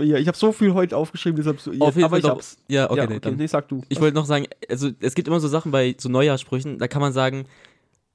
ja, 0.02 0.16
ich 0.18 0.26
hab 0.26 0.34
so 0.34 0.50
viel 0.52 0.75
heute 0.75 0.96
aufgeschrieben, 0.96 1.37
deshalb 1.37 1.60
so, 1.60 1.70
Auf 1.78 1.94
jeden 1.94 2.04
aber 2.04 2.10
Fall 2.10 2.18
ich 2.18 2.22
doch- 2.25 2.30
hab's. 2.30 2.56
Ja, 2.68 2.90
okay, 2.90 2.99
ja, 3.00 3.06
nee, 3.06 3.12
okay, 3.16 3.20
dann. 3.20 3.37
nee, 3.37 3.46
sag 3.46 3.68
du. 3.68 3.82
Ich 3.88 4.00
wollte 4.00 4.16
noch 4.16 4.26
sagen, 4.26 4.46
also 4.68 4.90
es 5.00 5.14
gibt 5.14 5.28
immer 5.28 5.38
so 5.38 5.46
Sachen 5.46 5.70
bei 5.70 5.94
so 5.99 6.08
Neujahrssprüchen, 6.08 6.78
da 6.78 6.88
kann 6.88 7.00
man 7.00 7.12
sagen, 7.12 7.44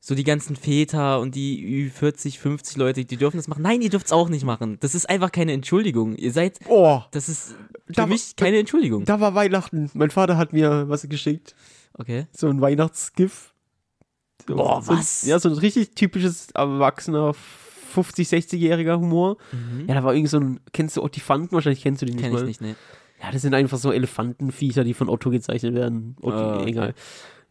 so 0.01 0.13
die 0.13 0.25
ganzen 0.25 0.57
Väter 0.57 1.19
und 1.21 1.35
die 1.35 1.89
Ü40, 1.89 2.37
50 2.37 2.75
Leute, 2.77 3.05
die 3.05 3.15
dürfen 3.17 3.37
das 3.37 3.47
machen. 3.47 3.63
Nein, 3.63 3.81
ihr 3.81 3.89
dürft's 3.89 4.11
auch 4.11 4.27
nicht 4.29 4.43
machen. 4.43 4.77
Das 4.81 4.93
ist 4.93 5.09
einfach 5.09 5.31
keine 5.31 5.53
Entschuldigung. 5.53 6.15
Ihr 6.15 6.31
seid, 6.33 6.59
Oh, 6.67 7.01
das 7.11 7.29
ist 7.29 7.55
für 7.85 7.93
Da 7.93 8.01
war- 8.03 8.07
mich 8.09 8.35
keine 8.35 8.57
Entschuldigung. 8.59 9.05
da 9.05 9.19
war 9.19 9.35
Weihnachten. 9.35 9.89
Mein 9.93 10.11
Vater 10.11 10.37
hat 10.37 10.53
mir 10.53 10.89
was 10.89 11.07
geschickt, 11.07 11.55
Okay. 11.93 12.27
so 12.31 12.47
ein 12.47 12.61
Weihnachtsgif. 12.61 13.53
So, 14.47 14.55
Boah, 14.55 14.81
so, 14.81 14.91
ein- 14.91 14.99
was? 14.99 15.25
Ja, 15.25 15.39
so 15.39 15.49
ein 15.49 15.55
richtig 15.57 15.91
typisches 15.95 16.51
erwachsener 16.51 17.33
50, 17.33 18.27
60-jähriger 18.27 18.97
Humor. 18.99 19.37
Mhm. 19.51 19.87
Ja, 19.87 19.95
da 19.95 20.03
war 20.03 20.13
irgendwie 20.13 20.29
so 20.29 20.39
ein, 20.39 20.59
kennst 20.73 20.97
du 20.97 21.03
Ottifanten? 21.03 21.51
Wahrscheinlich 21.53 21.81
kennst 21.81 22.01
du 22.01 22.05
den 22.05 22.15
nicht 22.15 22.23
Kenn 22.25 22.33
ich 22.33 22.39
mal. 22.39 22.45
nicht, 22.45 22.61
ne. 22.61 22.75
Ja, 23.23 23.31
das 23.31 23.41
sind 23.41 23.53
einfach 23.53 23.77
so 23.77 23.91
Elefantenviecher, 23.91 24.83
die 24.83 24.93
von 24.93 25.09
Otto 25.09 25.29
gezeichnet 25.29 25.73
werden. 25.73 26.15
Otto, 26.21 26.35
Ah, 26.37 26.59
okay. 26.59 26.69
egal. 26.69 26.93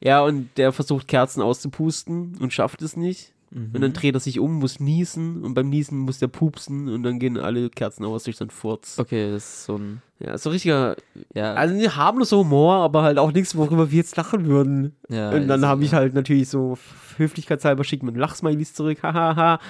Ja, 0.00 0.22
und 0.22 0.50
der 0.58 0.72
versucht 0.72 1.08
Kerzen 1.08 1.40
auszupusten 1.40 2.36
und 2.38 2.52
schafft 2.52 2.82
es 2.82 2.96
nicht. 2.96 3.32
Mhm. 3.54 3.70
Und 3.72 3.80
dann 3.80 3.92
dreht 3.92 4.14
er 4.14 4.20
sich 4.20 4.40
um, 4.40 4.54
muss 4.58 4.80
niesen 4.80 5.44
und 5.44 5.54
beim 5.54 5.68
Niesen 5.68 5.98
muss 6.00 6.18
der 6.18 6.26
pupsen 6.28 6.88
und 6.88 7.04
dann 7.04 7.18
gehen 7.20 7.38
alle 7.38 7.70
Kerzen 7.70 8.04
aus 8.04 8.24
durch 8.24 8.36
seinen 8.36 8.50
Furz. 8.50 8.98
Okay, 8.98 9.30
das 9.30 9.44
ist 9.44 9.64
so 9.66 9.76
ein, 9.78 10.02
Ja, 10.18 10.36
so 10.36 10.50
richtiger, 10.50 10.96
ja. 11.34 11.54
also 11.54 11.72
ein 11.74 11.96
harmloser 11.96 12.38
Humor, 12.38 12.74
aber 12.76 13.02
halt 13.02 13.16
auch 13.18 13.30
nichts, 13.32 13.56
worüber 13.56 13.90
wir 13.92 13.96
jetzt 13.98 14.16
lachen 14.16 14.46
würden. 14.46 14.96
ja 15.08 15.30
und 15.30 15.46
dann 15.46 15.64
habe 15.64 15.84
ich 15.84 15.94
halt 15.94 16.14
natürlich 16.14 16.48
so 16.48 16.76
höflichkeitshalber 17.16 17.84
schickt 17.84 18.02
man 18.02 18.16
Lachsmilies 18.16 18.74
zurück, 18.74 18.98
hahaha. 19.04 19.60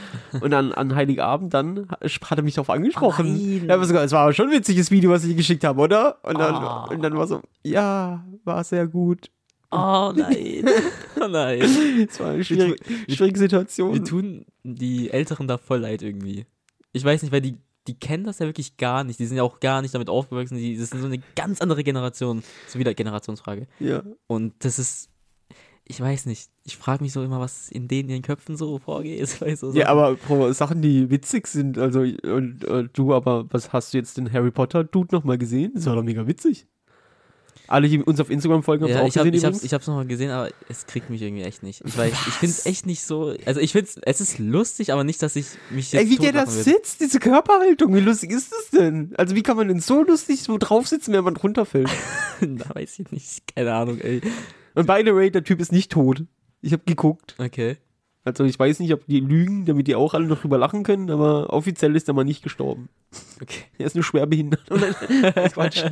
und 0.40 0.50
dann 0.50 0.72
an 0.72 0.94
Heiligabend 0.94 1.52
dann 1.52 1.86
hat 1.90 2.38
er 2.38 2.42
mich 2.42 2.54
darauf 2.54 2.70
angesprochen. 2.70 3.26
Nein. 3.34 3.66
Ja, 3.68 3.74
aber 3.74 3.84
sogar, 3.84 4.02
es 4.04 4.12
war 4.12 4.32
schon 4.32 4.48
ein 4.48 4.52
witziges 4.54 4.90
Video, 4.90 5.10
was 5.10 5.24
ich 5.24 5.36
geschickt 5.36 5.62
habe, 5.64 5.80
oder? 5.80 6.16
Und 6.22 6.38
dann, 6.38 6.54
Ah. 6.54 6.84
und 6.90 7.02
dann 7.02 7.14
war 7.16 7.26
so, 7.26 7.42
ja, 7.62 8.24
war 8.44 8.64
sehr 8.64 8.86
gut. 8.86 9.30
Oh 9.70 10.12
nein. 10.14 10.64
oh 11.20 11.28
nein. 11.28 11.60
Es 12.08 12.20
war 12.20 12.30
eine 12.30 12.44
schwierige, 12.44 12.76
schwierige 13.08 13.38
Situation. 13.38 13.94
Wir 13.94 14.04
tun 14.04 14.46
die 14.62 15.10
Älteren 15.10 15.48
da 15.48 15.58
voll 15.58 15.80
leid 15.80 16.02
irgendwie. 16.02 16.46
Ich 16.92 17.04
weiß 17.04 17.22
nicht, 17.22 17.32
weil 17.32 17.40
die, 17.40 17.58
die 17.86 17.98
kennen 17.98 18.24
das 18.24 18.38
ja 18.38 18.46
wirklich 18.46 18.76
gar 18.76 19.04
nicht. 19.04 19.18
Die 19.18 19.26
sind 19.26 19.36
ja 19.36 19.42
auch 19.42 19.60
gar 19.60 19.82
nicht 19.82 19.94
damit 19.94 20.08
aufgewachsen. 20.08 20.56
Die, 20.56 20.76
das 20.76 20.92
ist 20.92 21.00
so 21.00 21.06
eine 21.06 21.20
ganz 21.34 21.60
andere 21.60 21.82
Generation. 21.82 22.42
So 22.68 22.78
wieder 22.78 22.94
Generationsfrage. 22.94 23.66
Ja. 23.80 24.02
Und 24.26 24.54
das 24.60 24.78
ist, 24.78 25.10
ich 25.86 26.00
weiß 26.00 26.26
nicht. 26.26 26.50
Ich 26.64 26.76
frage 26.76 27.02
mich 27.02 27.12
so 27.12 27.22
immer, 27.22 27.40
was 27.40 27.68
in 27.68 27.88
denen 27.88 28.08
ihren 28.08 28.22
Köpfen 28.22 28.56
so 28.56 28.78
vorgeht. 28.78 29.20
Weißt 29.40 29.62
du, 29.62 29.70
so 29.70 29.78
Ja, 29.78 29.88
aber 29.88 30.14
Bro, 30.14 30.52
Sachen, 30.52 30.82
die 30.82 31.10
witzig 31.10 31.46
sind, 31.46 31.78
also 31.78 32.00
und 32.00 32.64
äh, 32.64 32.88
du, 32.92 33.12
aber 33.12 33.46
was 33.50 33.72
hast 33.72 33.92
du 33.92 33.98
jetzt 33.98 34.16
den 34.16 34.32
Harry 34.32 34.50
Potter 34.50 34.84
Dude 34.84 35.14
nochmal 35.14 35.36
gesehen? 35.36 35.72
Das 35.74 35.86
war 35.86 35.96
doch 35.96 36.02
mega 36.02 36.26
witzig. 36.26 36.66
Alle, 37.66 37.88
die 37.88 38.02
uns 38.02 38.20
auf 38.20 38.30
Instagram 38.30 38.62
folgen, 38.62 38.84
haben 38.84 38.90
es 38.90 38.96
Ja, 38.96 39.02
auch 39.02 39.08
ich, 39.08 39.16
hab, 39.16 39.24
gesehen 39.24 39.34
ich, 39.38 39.44
hab's, 39.44 39.56
übrigens. 39.56 39.64
ich 39.64 39.74
hab's 39.74 39.86
nochmal 39.86 40.06
gesehen, 40.06 40.30
aber 40.30 40.50
es 40.68 40.86
kriegt 40.86 41.08
mich 41.10 41.22
irgendwie 41.22 41.44
echt 41.44 41.62
nicht. 41.62 41.82
Ich, 41.84 41.96
weiß, 41.96 42.12
ich 42.12 42.34
finde 42.34 42.54
es 42.54 42.66
echt 42.66 42.86
nicht 42.86 43.02
so. 43.02 43.34
Also 43.46 43.60
ich 43.60 43.72
finde 43.72 43.90
es 44.02 44.20
ist 44.20 44.38
lustig, 44.38 44.92
aber 44.92 45.04
nicht, 45.04 45.22
dass 45.22 45.36
ich 45.36 45.46
mich 45.70 45.92
jetzt 45.92 46.02
Ey, 46.02 46.10
wie 46.10 46.16
der 46.16 46.32
da 46.32 46.46
sitzt, 46.46 47.00
diese 47.00 47.20
Körperhaltung, 47.20 47.94
wie 47.94 48.00
lustig 48.00 48.32
ist 48.32 48.52
das 48.52 48.70
denn? 48.70 49.14
Also 49.16 49.34
wie 49.34 49.42
kann 49.42 49.56
man 49.56 49.68
denn 49.68 49.80
so 49.80 50.02
lustig 50.02 50.42
so 50.42 50.58
drauf 50.58 50.86
sitzen, 50.88 51.12
wenn 51.12 51.24
man 51.24 51.36
runterfällt? 51.36 51.90
da 52.40 52.74
weiß 52.74 52.98
ich 52.98 53.10
nicht. 53.10 53.54
Keine 53.54 53.72
Ahnung, 53.74 53.98
ey. 54.00 54.20
Und 54.74 54.86
by 54.86 55.02
the 55.04 55.14
way, 55.14 55.30
der 55.30 55.44
Typ 55.44 55.60
ist 55.60 55.72
nicht 55.72 55.90
tot. 55.92 56.24
Ich 56.60 56.72
habe 56.72 56.82
geguckt. 56.84 57.34
Okay. 57.38 57.76
Also 58.26 58.44
ich 58.44 58.58
weiß 58.58 58.80
nicht, 58.80 58.92
ob 58.94 59.06
die 59.06 59.20
lügen, 59.20 59.66
damit 59.66 59.86
die 59.86 59.94
auch 59.94 60.14
alle 60.14 60.26
noch 60.26 60.40
drüber 60.40 60.56
lachen 60.56 60.82
können, 60.82 61.10
aber 61.10 61.52
offiziell 61.52 61.94
ist 61.94 62.08
er 62.08 62.14
mal 62.14 62.24
nicht 62.24 62.42
gestorben. 62.42 62.88
Okay. 63.40 63.64
Er 63.78 63.86
ist 63.86 63.94
nur 63.94 64.04
schwer 64.04 64.26
behindert. 64.26 64.64
Quatsch. 65.52 65.84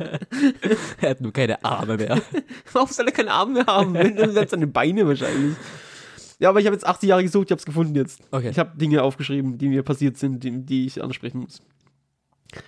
Er 0.99 1.09
hat 1.09 1.21
nur 1.21 1.31
keine 1.31 1.63
Arme 1.63 1.97
mehr. 1.97 2.19
Warum 2.73 2.89
soll 2.89 3.05
er 3.05 3.11
keine 3.11 3.31
Arme 3.31 3.53
mehr 3.53 3.65
haben? 3.67 3.93
Dann 3.93 4.31
selbst 4.31 4.51
seine 4.51 4.65
Beine 4.65 5.07
wahrscheinlich. 5.07 5.55
Ja, 6.39 6.49
aber 6.49 6.59
ich 6.59 6.65
habe 6.65 6.75
jetzt 6.75 6.87
80 6.87 7.09
Jahre 7.09 7.23
gesucht, 7.23 7.45
ich 7.47 7.51
habe 7.51 7.59
es 7.59 7.65
gefunden 7.65 7.95
jetzt. 7.95 8.21
Okay. 8.31 8.49
Ich 8.49 8.57
habe 8.57 8.77
Dinge 8.77 9.03
aufgeschrieben, 9.03 9.59
die 9.59 9.69
mir 9.69 9.83
passiert 9.83 10.17
sind, 10.17 10.43
die, 10.43 10.65
die 10.65 10.87
ich 10.87 11.03
ansprechen 11.03 11.41
muss. 11.41 11.61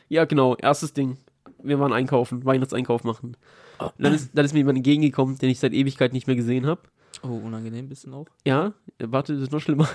Ja, 0.09 0.25
genau. 0.25 0.55
Erstes 0.55 0.93
Ding. 0.93 1.17
Wir 1.63 1.79
waren 1.79 1.91
einkaufen, 1.91 2.45
Weihnachtseinkauf 2.45 3.03
machen. 3.03 3.35
Und 3.79 3.91
Dann 3.97 4.13
ist, 4.13 4.29
dann 4.33 4.45
ist 4.45 4.53
mir 4.53 4.59
jemand 4.59 4.77
entgegengekommen, 4.77 5.37
den 5.39 5.49
ich 5.49 5.59
seit 5.59 5.73
Ewigkeit 5.73 6.13
nicht 6.13 6.27
mehr 6.27 6.35
gesehen 6.35 6.67
habe. 6.67 6.81
Oh, 7.23 7.27
unangenehm 7.43 7.87
bisschen 7.89 8.13
auch. 8.13 8.27
Ja, 8.45 8.73
warte, 8.99 9.33
das 9.33 9.43
ist 9.43 9.51
noch 9.51 9.59
schlimmer. 9.61 9.87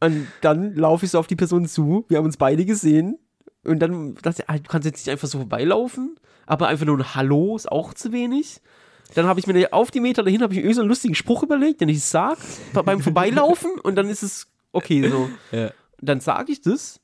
Und 0.00 0.26
dann 0.40 0.74
laufe 0.74 1.04
ich 1.04 1.10
so 1.12 1.18
auf 1.18 1.26
die 1.26 1.36
Person 1.36 1.66
zu. 1.66 2.04
Wir 2.08 2.18
haben 2.18 2.24
uns 2.24 2.36
beide 2.36 2.64
gesehen. 2.64 3.18
Und 3.64 3.78
dann 3.78 4.14
dachte 4.16 4.42
ich, 4.42 4.50
ah, 4.50 4.56
du 4.58 4.64
kannst 4.68 4.86
jetzt 4.86 5.06
nicht 5.06 5.10
einfach 5.12 5.28
so 5.28 5.38
vorbeilaufen. 5.38 6.16
Aber 6.46 6.66
einfach 6.68 6.86
nur 6.86 6.98
ein 6.98 7.14
Hallo 7.14 7.54
ist 7.56 7.70
auch 7.70 7.94
zu 7.94 8.10
wenig. 8.12 8.60
Dann 9.14 9.26
habe 9.26 9.38
ich 9.38 9.46
mir 9.46 9.72
auf 9.72 9.90
die 9.90 10.00
Meter 10.00 10.22
dahin 10.24 10.42
habe 10.42 10.54
ich 10.54 10.64
mir 10.64 10.74
so 10.74 10.80
einen 10.80 10.88
lustigen 10.88 11.14
Spruch 11.14 11.42
überlegt, 11.42 11.80
den 11.80 11.88
ich 11.88 12.02
sag 12.02 12.38
be- 12.72 12.82
beim 12.82 13.00
Vorbeilaufen. 13.00 13.70
Und 13.82 13.94
dann 13.94 14.08
ist 14.08 14.22
es 14.22 14.48
okay 14.72 15.08
so. 15.08 15.28
Ja. 15.52 15.66
Und 15.66 16.08
dann 16.08 16.20
sage 16.20 16.50
ich 16.50 16.62
das. 16.62 16.98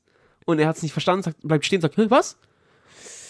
Und 0.45 0.59
er 0.59 0.67
hat 0.67 0.75
es 0.77 0.83
nicht 0.83 0.91
verstanden, 0.91 1.23
sagt, 1.23 1.37
bleibt 1.47 1.65
stehen, 1.65 1.79
sagt, 1.81 1.95
"Hä, 1.97 2.07
was? 2.09 2.37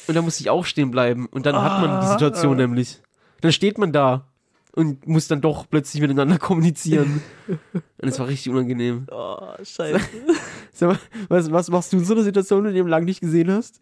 Und 0.07 0.15
dann 0.15 0.23
muss 0.23 0.39
ich 0.39 0.49
auch 0.49 0.65
stehen 0.65 0.89
bleiben. 0.89 1.27
Und 1.27 1.45
dann 1.45 1.55
hat 1.61 1.81
man 1.81 2.01
die 2.01 2.07
Situation 2.07 2.57
nämlich. 2.57 2.99
Dann 3.41 3.51
steht 3.51 3.77
man 3.77 3.91
da 3.91 4.25
und 4.73 5.07
muss 5.07 5.27
dann 5.27 5.41
doch 5.41 5.69
plötzlich 5.69 6.01
miteinander 6.01 6.37
kommunizieren. 6.39 7.21
Und 8.01 8.07
es 8.07 8.17
war 8.19 8.27
richtig 8.27 8.51
unangenehm. 8.51 9.07
Oh, 9.11 9.37
scheiße. 9.61 9.99
Sag 10.71 10.89
mal, 10.89 10.99
was, 11.27 11.51
was 11.51 11.69
machst 11.69 11.91
du 11.91 11.97
in 11.97 12.05
so 12.05 12.13
einer 12.13 12.23
Situation, 12.23 12.63
wenn 12.63 12.73
du 12.73 12.79
ihn 12.79 12.87
lange 12.87 13.05
nicht 13.05 13.19
gesehen 13.19 13.51
hast? 13.51 13.81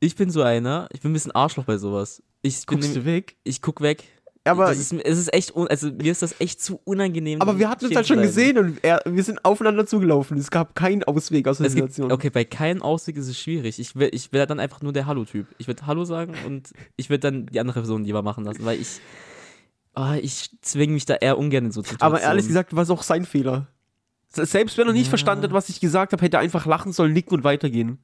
Ich 0.00 0.16
bin 0.16 0.30
so 0.30 0.42
einer, 0.42 0.88
ich 0.92 1.00
bin 1.00 1.10
ein 1.10 1.14
bisschen 1.14 1.32
Arschloch 1.32 1.64
bei 1.64 1.76
sowas. 1.76 2.22
Ich, 2.40 2.64
bin 2.66 2.76
Guckst 2.78 2.94
nem- 2.94 3.04
du 3.04 3.04
weg? 3.04 3.36
ich 3.44 3.60
guck 3.60 3.80
weg. 3.82 4.04
Aber, 4.44 4.72
ist, 4.72 4.92
es 4.92 5.18
ist 5.18 5.32
echt, 5.32 5.54
also 5.54 5.92
mir 5.92 6.10
ist 6.10 6.22
das 6.22 6.40
echt 6.40 6.60
zu 6.60 6.80
unangenehm. 6.82 7.40
aber 7.40 7.60
wir 7.60 7.68
hatten 7.70 7.84
uns 7.84 7.90
stehen 7.92 7.96
halt 7.96 8.08
schon 8.08 8.20
gesehen 8.22 8.58
und 8.58 8.78
er, 8.82 9.00
wir 9.04 9.22
sind 9.22 9.44
aufeinander 9.44 9.86
zugelaufen. 9.86 10.36
Es 10.36 10.50
gab 10.50 10.74
keinen 10.74 11.04
Ausweg 11.04 11.46
aus 11.46 11.58
der 11.58 11.68
Es 11.68 11.74
gibt, 11.76 11.92
Situation. 11.92 12.10
okay, 12.10 12.30
bei 12.30 12.44
keinem 12.44 12.82
Ausweg 12.82 13.16
ist 13.16 13.28
es 13.28 13.38
schwierig. 13.38 13.78
Ich 13.78 13.94
will, 13.94 14.08
ich 14.12 14.30
dann 14.30 14.58
einfach 14.58 14.82
nur 14.82 14.92
der 14.92 15.06
Hallo-Typ. 15.06 15.46
Ich 15.58 15.68
würde 15.68 15.86
Hallo 15.86 16.04
sagen 16.04 16.34
und 16.44 16.70
ich 16.96 17.08
würde 17.08 17.20
dann 17.20 17.46
die 17.46 17.60
andere 17.60 17.80
Person 17.80 18.04
lieber 18.04 18.22
machen 18.22 18.44
lassen, 18.44 18.64
weil 18.64 18.80
ich, 18.80 19.00
ah, 19.94 20.16
ich 20.16 20.50
zwinge 20.62 20.92
mich 20.94 21.04
da 21.04 21.14
eher 21.14 21.38
ungern 21.38 21.66
in 21.66 21.72
so 21.72 21.82
Situationen. 21.82 22.16
Aber 22.16 22.20
ehrlich 22.22 22.46
gesagt 22.46 22.74
war 22.74 22.82
es 22.82 22.90
auch 22.90 23.02
sein 23.02 23.24
Fehler. 23.24 23.66
Se- 24.28 24.46
Selbst 24.46 24.78
wenn 24.78 24.86
er 24.86 24.92
nicht 24.92 25.04
Ja. 25.06 25.10
verstanden 25.10 25.44
hat, 25.44 25.52
was 25.52 25.68
ich 25.68 25.80
gesagt 25.80 26.12
habe, 26.12 26.22
hätte 26.24 26.38
er 26.38 26.40
einfach 26.40 26.66
lachen 26.66 26.92
sollen, 26.92 27.12
nicken 27.12 27.34
und 27.34 27.44
weitergehen. 27.44 27.98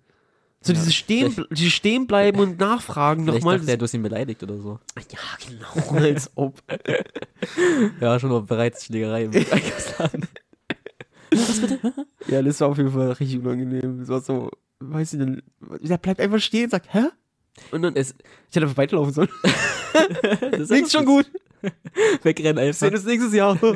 So 0.61 0.73
Ja, 0.73 0.79
dieses 0.81 0.95
Stehen, 0.95 1.47
dieses 1.53 1.73
Stehen 1.73 2.07
bleiben 2.09 2.41
und 2.41 2.59
nachfragen 2.59 3.25
nochmal. 3.25 3.61
dachte 3.61 3.79
du 3.79 3.85
hast 3.85 3.95
ihn 3.95 4.03
beleidigt 4.03 4.43
oder 4.43 4.57
so. 4.59 4.81
Ja, 4.97 5.19
genau, 5.47 5.97
als 6.05 6.31
ob. 6.35 6.63
Ja, 8.01 8.19
schon 8.19 8.31
mal 8.31 8.43
bereits 8.43 8.85
Schlägerei 8.85 9.25
im 9.25 9.31
Einkaufsladen. 9.37 10.27
Ja, 12.27 12.43
das 12.43 12.61
war 12.61 12.69
auf 12.69 12.77
jeden 12.79 12.91
Fall 12.93 13.13
richtig 13.13 13.39
unangenehm. 13.39 14.01
Es 14.01 14.09
war 14.09 14.21
so, 14.21 14.51
weiß 14.81 15.13
ich 15.15 15.21
nicht, 15.21 15.43
der 15.83 15.99
bleibt 15.99 16.21
einfach 16.21 16.41
stehen 16.41 16.65
und 16.65 16.71
sagt, 16.71 16.93
hä? 16.93 17.05
Und 17.71 17.83
dann, 17.83 17.95
Es, 17.97 18.15
ich 18.51 18.57
hätte 18.57 18.67
einfach 18.67 18.77
weiterlaufen 18.79 19.13
sollen. 19.13 19.29
das 20.53 20.71
ist 20.71 20.93
schon 20.93 21.05
gut. 21.05 21.31
Wegrennen 22.23 22.59
einfach. 22.59 22.79
sehen 22.79 22.95
uns 22.95 23.05
nächstes 23.05 23.35
Jahr. 23.35 23.59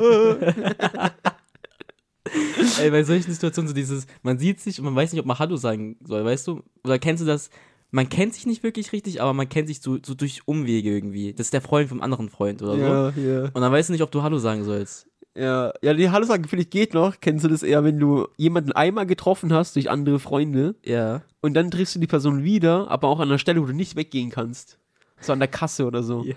Ey, 2.79 2.89
bei 2.89 3.03
solchen 3.03 3.31
Situationen 3.31 3.67
so 3.67 3.73
dieses, 3.75 4.07
man 4.21 4.39
sieht 4.39 4.59
sich 4.61 4.79
und 4.79 4.85
man 4.85 4.95
weiß 4.95 5.11
nicht, 5.11 5.19
ob 5.19 5.25
man 5.25 5.37
Hallo 5.39 5.57
sagen 5.57 5.97
soll, 6.03 6.23
weißt 6.23 6.47
du? 6.47 6.63
Oder 6.83 6.97
kennst 6.97 7.21
du 7.21 7.27
das? 7.27 7.49
Man 7.91 8.09
kennt 8.09 8.33
sich 8.33 8.45
nicht 8.47 8.63
wirklich 8.63 8.91
richtig, 8.93 9.21
aber 9.21 9.33
man 9.33 9.49
kennt 9.49 9.67
sich 9.67 9.81
so, 9.81 9.97
so 10.03 10.15
durch 10.15 10.41
Umwege 10.47 10.89
irgendwie. 10.89 11.33
Das 11.33 11.47
ist 11.47 11.53
der 11.53 11.61
Freund 11.61 11.89
vom 11.89 12.01
anderen 12.01 12.29
Freund 12.29 12.61
oder 12.63 12.75
so. 12.75 12.79
ja, 12.81 13.09
ja. 13.11 13.43
Und 13.53 13.61
dann 13.61 13.71
weißt 13.71 13.89
du 13.89 13.93
nicht, 13.93 14.01
ob 14.01 14.11
du 14.11 14.23
Hallo 14.23 14.39
sagen 14.39 14.63
sollst. 14.63 15.07
Ja, 15.35 15.73
ja, 15.81 15.93
die 15.93 16.09
Hallo 16.09 16.25
sagen, 16.25 16.45
finde 16.47 16.63
ich, 16.63 16.69
geht 16.69 16.93
noch. 16.93 17.19
Kennst 17.19 17.43
du 17.43 17.49
das 17.49 17.61
eher, 17.61 17.83
wenn 17.83 17.99
du 17.99 18.27
jemanden 18.37 18.71
einmal 18.71 19.05
getroffen 19.05 19.51
hast 19.53 19.75
durch 19.75 19.89
andere 19.91 20.19
Freunde 20.19 20.75
Ja. 20.83 21.21
und 21.41 21.53
dann 21.55 21.69
triffst 21.71 21.95
du 21.95 21.99
die 21.99 22.07
Person 22.07 22.43
wieder, 22.43 22.89
aber 22.89 23.09
auch 23.09 23.19
an 23.19 23.29
einer 23.29 23.37
Stelle, 23.39 23.61
wo 23.61 23.65
du 23.65 23.73
nicht 23.73 23.95
weggehen 23.95 24.29
kannst. 24.31 24.79
So 25.19 25.33
an 25.33 25.39
der 25.39 25.47
Kasse 25.47 25.85
oder 25.85 26.03
so. 26.03 26.23
ja. 26.23 26.35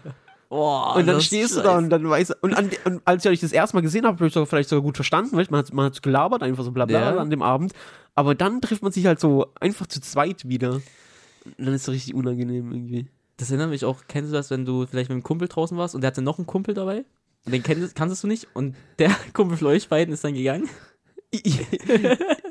Oh, 0.49 0.93
Und 0.95 1.07
dann 1.07 1.21
stehst 1.21 1.57
du 1.57 1.61
da 1.62 1.76
und 1.76 1.91
dann 1.91 2.09
weißt 2.09 2.37
und, 2.43 2.55
an, 2.55 2.71
und 2.85 3.03
als 3.05 3.25
ich 3.25 3.31
euch 3.31 3.41
das 3.41 3.53
erste 3.53 3.76
Mal 3.76 3.81
gesehen 3.81 4.07
habe, 4.07 4.17
habe 4.17 4.26
ich 4.29 4.33
sogar 4.33 4.47
vielleicht 4.47 4.69
sogar 4.69 4.83
gut 4.83 4.97
verstanden, 4.97 5.37
weißt, 5.37 5.50
man 5.50 5.59
hat 5.59 5.73
man 5.73 5.87
hat 5.87 6.03
gelabert, 6.03 6.43
einfach 6.43 6.62
so 6.65 6.71
bla 6.71 6.85
bla 6.87 7.15
Ja. 7.15 7.17
an 7.19 7.31
dem 7.31 7.43
Abend. 7.43 7.73
Aber 8.15 8.35
dann 8.35 8.61
trifft 8.61 8.83
man 8.83 8.93
sich 8.93 9.07
halt 9.07 9.19
so 9.21 9.47
einfach 9.61 9.87
zu 9.87 10.00
zweit 10.00 10.49
wieder. 10.49 10.75
Und 10.75 11.55
dann 11.59 11.75
ist 11.75 11.83
es 11.88 11.93
richtig 11.95 12.15
unangenehm 12.15 12.71
irgendwie. 12.73 13.07
Das 13.38 13.50
erinnert 13.50 13.71
mich 13.71 13.85
auch, 13.85 14.03
kennst 14.09 14.31
du 14.31 14.35
das, 14.35 14.50
wenn 14.50 14.65
du 14.65 14.87
vielleicht 14.87 15.11
mit 15.11 15.17
einem 15.17 15.23
Kumpel 15.23 15.49
draußen 15.49 15.76
warst 15.76 15.95
und 15.95 16.00
der 16.00 16.09
hatte 16.09 16.23
noch 16.23 16.38
einen 16.38 16.47
Kumpel 16.47 16.75
dabei? 16.75 17.05
Und 17.45 17.53
den 17.53 17.62
kennst, 17.62 17.95
kanntest 17.95 18.23
du 18.25 18.29
nicht 18.29 18.49
und 18.55 18.75
der 18.99 19.11
Kumpel 19.33 19.57
von 19.59 19.69
euch 19.69 19.88
beiden 19.88 20.15
ist 20.15 20.25
dann 20.25 20.35
gegangen? 20.35 20.69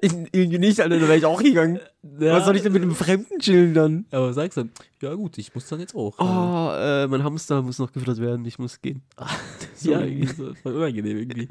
Irgendwie 0.02 0.60
nicht, 0.60 0.80
Alter, 0.80 1.00
da 1.00 1.08
wäre 1.08 1.18
ich 1.18 1.26
auch 1.26 1.42
gegangen. 1.42 1.80
Was 2.02 2.46
soll 2.46 2.56
ich 2.56 2.62
denn 2.62 2.74
mit 2.74 2.82
einem 2.82 2.96
Fremden 2.96 3.40
chillen 3.40 3.74
dann? 3.74 4.06
Aber 4.12 4.34
sagst 4.34 4.58
dann, 4.58 4.72
ja 5.02 5.14
gut, 5.14 5.38
ich 5.38 5.54
muss 5.54 5.68
dann 5.68 5.80
jetzt 5.80 5.96
auch. 5.96 6.18
Oh, 6.20 6.74
äh, 6.76 7.08
mein 7.08 7.24
Hamster 7.24 7.62
muss 7.62 7.80
noch 7.80 7.92
gefüttert 7.92 8.20
werden, 8.20 8.46
ich 8.46 8.60
muss 8.60 8.82
gehen. 8.82 9.02
so 9.76 9.92
ja, 9.92 10.02
irgendwie. 10.06 10.28
so, 10.28 10.54
voll 10.56 10.76
unangenehm 10.76 11.18
irgendwie. 11.18 11.50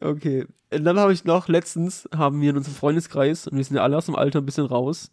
Okay. 0.00 0.46
Und 0.72 0.84
dann 0.84 0.98
habe 0.98 1.12
ich 1.12 1.24
noch, 1.24 1.48
letztens 1.48 2.08
haben 2.14 2.40
wir 2.40 2.50
in 2.50 2.56
unserem 2.56 2.74
Freundeskreis, 2.74 3.46
und 3.46 3.56
wir 3.56 3.64
sind 3.64 3.76
ja 3.76 3.82
alle 3.82 3.96
aus 3.96 4.06
dem 4.06 4.16
Alter 4.16 4.40
ein 4.40 4.46
bisschen 4.46 4.66
raus, 4.66 5.10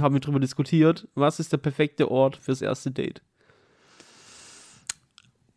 haben 0.00 0.14
wir 0.14 0.20
darüber 0.20 0.40
diskutiert, 0.40 1.08
was 1.14 1.40
ist 1.40 1.52
der 1.52 1.58
perfekte 1.58 2.10
Ort 2.10 2.36
fürs 2.36 2.62
erste 2.62 2.90
Date? 2.90 3.22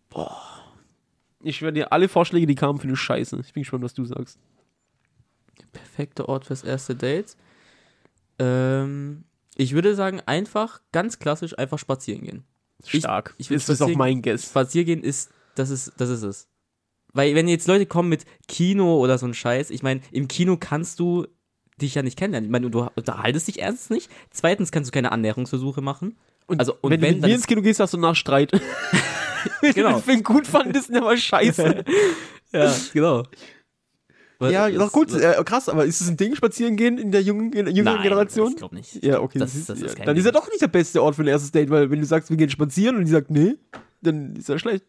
Boah. 0.09 0.41
Ich 1.41 1.57
schwöre 1.57 1.73
dir, 1.73 1.91
alle 1.91 2.07
Vorschläge, 2.07 2.47
die 2.47 2.55
kamen, 2.55 2.79
finde 2.79 2.95
ich 2.95 2.99
scheiße. 2.99 3.39
Ich 3.45 3.53
bin 3.53 3.61
gespannt, 3.61 3.83
was 3.83 3.93
du 3.93 4.03
sagst. 4.05 4.39
Perfekter 5.75 6.27
Ort 6.29 6.45
fürs 6.45 6.63
erste 6.63 6.95
Date. 6.95 7.35
Ähm, 8.39 9.23
ich 9.55 9.73
würde 9.73 9.95
sagen, 9.95 10.21
einfach, 10.25 10.81
ganz 10.91 11.19
klassisch, 11.19 11.57
einfach 11.57 11.79
spazieren 11.79 12.23
gehen. 12.23 12.43
Ich- 12.83 12.99
Stark. 12.99 13.33
ich 13.37 13.49
will 13.49 13.57
ist 13.57 13.69
das 13.69 13.81
auch 13.81 13.89
mein 13.95 14.21
Guess. 14.21 14.45
Spazieren 14.45 14.85
gehen 14.85 15.03
ist, 15.03 15.31
das 15.55 15.69
ist, 15.69 15.93
das 15.97 16.09
ist 16.09 16.23
es. 16.23 16.47
Weil 17.13 17.33
wenn 17.35 17.47
jetzt 17.47 17.67
Leute 17.67 17.85
kommen 17.85 18.09
mit 18.09 18.25
Kino 18.47 18.97
oder 18.99 19.17
so 19.17 19.25
ein 19.25 19.33
Scheiß, 19.33 19.69
ich 19.69 19.81
meine, 19.83 20.01
im 20.11 20.27
Kino 20.27 20.57
kannst 20.59 20.99
du 20.99 21.25
dich 21.81 21.95
ja 21.95 22.03
nicht 22.03 22.17
kennenlernen. 22.17 22.49
Ich 22.49 22.51
meine, 22.51 22.69
du 22.69 22.87
unterhaltest 22.95 23.47
dich 23.47 23.59
erstens 23.59 23.89
nicht. 23.89 24.11
Zweitens 24.31 24.71
kannst 24.71 24.89
du 24.89 24.93
keine 24.93 25.11
Annäherungsversuche 25.13 25.81
machen. 25.81 26.17
Und 26.47 26.59
also, 26.59 26.73
und 26.81 26.91
wenn, 26.91 26.99
du 26.99 27.07
wenn, 27.07 27.13
mit 27.15 27.23
dann 27.23 27.29
mir 27.29 27.35
ins 27.35 27.47
Kino 27.47 27.61
gehst, 27.61 27.79
hast 27.79 27.93
du 27.93 27.97
nach 27.97 28.15
Streit. 28.15 28.51
wenn 28.51 28.61
Genau. 29.73 29.89
du 29.91 29.95
den 29.95 30.03
Film 30.03 30.23
gut 30.23 30.45
fandest, 30.47 30.89
der 30.93 31.01
war 31.03 31.15
scheiße. 31.15 31.83
Ja, 32.51 32.73
genau. 32.93 33.23
Ja, 34.41 34.69
Das- 34.69 34.77
doch 34.77 34.91
gut, 34.91 35.11
das- 35.13 35.21
äh, 35.21 35.43
krass, 35.43 35.69
aber 35.69 35.85
ist 35.85 36.01
es 36.01 36.09
ein 36.09 36.17
Ding, 36.17 36.35
spazieren 36.35 36.75
gehen 36.75 36.97
in 36.97 37.11
der 37.11 37.21
jungen, 37.21 37.53
in 37.53 37.65
der 37.65 37.73
jüngeren 37.73 37.95
Nein, 37.95 38.03
Generation? 38.03 38.49
Ich 38.51 38.57
glaube 38.57 38.75
nicht. 38.75 39.03
Ja, 39.03 39.19
okay. 39.21 39.39
Das, 39.39 39.53
das 39.53 39.65
du, 39.79 39.85
ist 39.85 39.97
ja. 39.97 40.05
Dann 40.05 40.15
Ding. 40.15 40.21
ist 40.21 40.25
er 40.25 40.31
doch 40.31 40.47
nicht 40.49 40.61
der 40.61 40.67
beste 40.67 41.01
Ort 41.01 41.15
für 41.15 41.21
ein 41.23 41.27
erstes 41.27 41.51
Date, 41.51 41.69
weil 41.69 41.89
wenn 41.89 41.99
du 41.99 42.05
sagst, 42.05 42.29
wir 42.29 42.37
gehen 42.37 42.49
spazieren 42.49 42.97
und 42.97 43.05
die 43.05 43.11
sagt, 43.11 43.29
nee, 43.31 43.55
dann 44.01 44.35
ist 44.35 44.49
er 44.49 44.59
schlecht. 44.59 44.85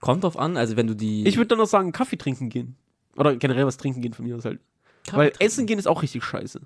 Kommt 0.00 0.24
drauf 0.24 0.38
an, 0.38 0.56
also 0.56 0.76
wenn 0.76 0.86
du 0.86 0.94
die. 0.94 1.26
Ich 1.26 1.36
würde 1.36 1.48
dann 1.48 1.58
noch 1.58 1.66
sagen, 1.66 1.92
Kaffee 1.92 2.16
trinken 2.16 2.48
gehen. 2.48 2.76
Oder 3.16 3.36
generell 3.36 3.66
was 3.66 3.76
trinken 3.76 4.00
gehen 4.00 4.14
von 4.14 4.24
mir 4.24 4.36
aus 4.36 4.44
halt. 4.46 4.60
Kaffee 5.04 5.16
weil 5.18 5.30
trinken. 5.30 5.44
Essen 5.44 5.66
gehen 5.66 5.78
ist 5.78 5.86
auch 5.86 6.02
richtig 6.02 6.24
scheiße. 6.24 6.60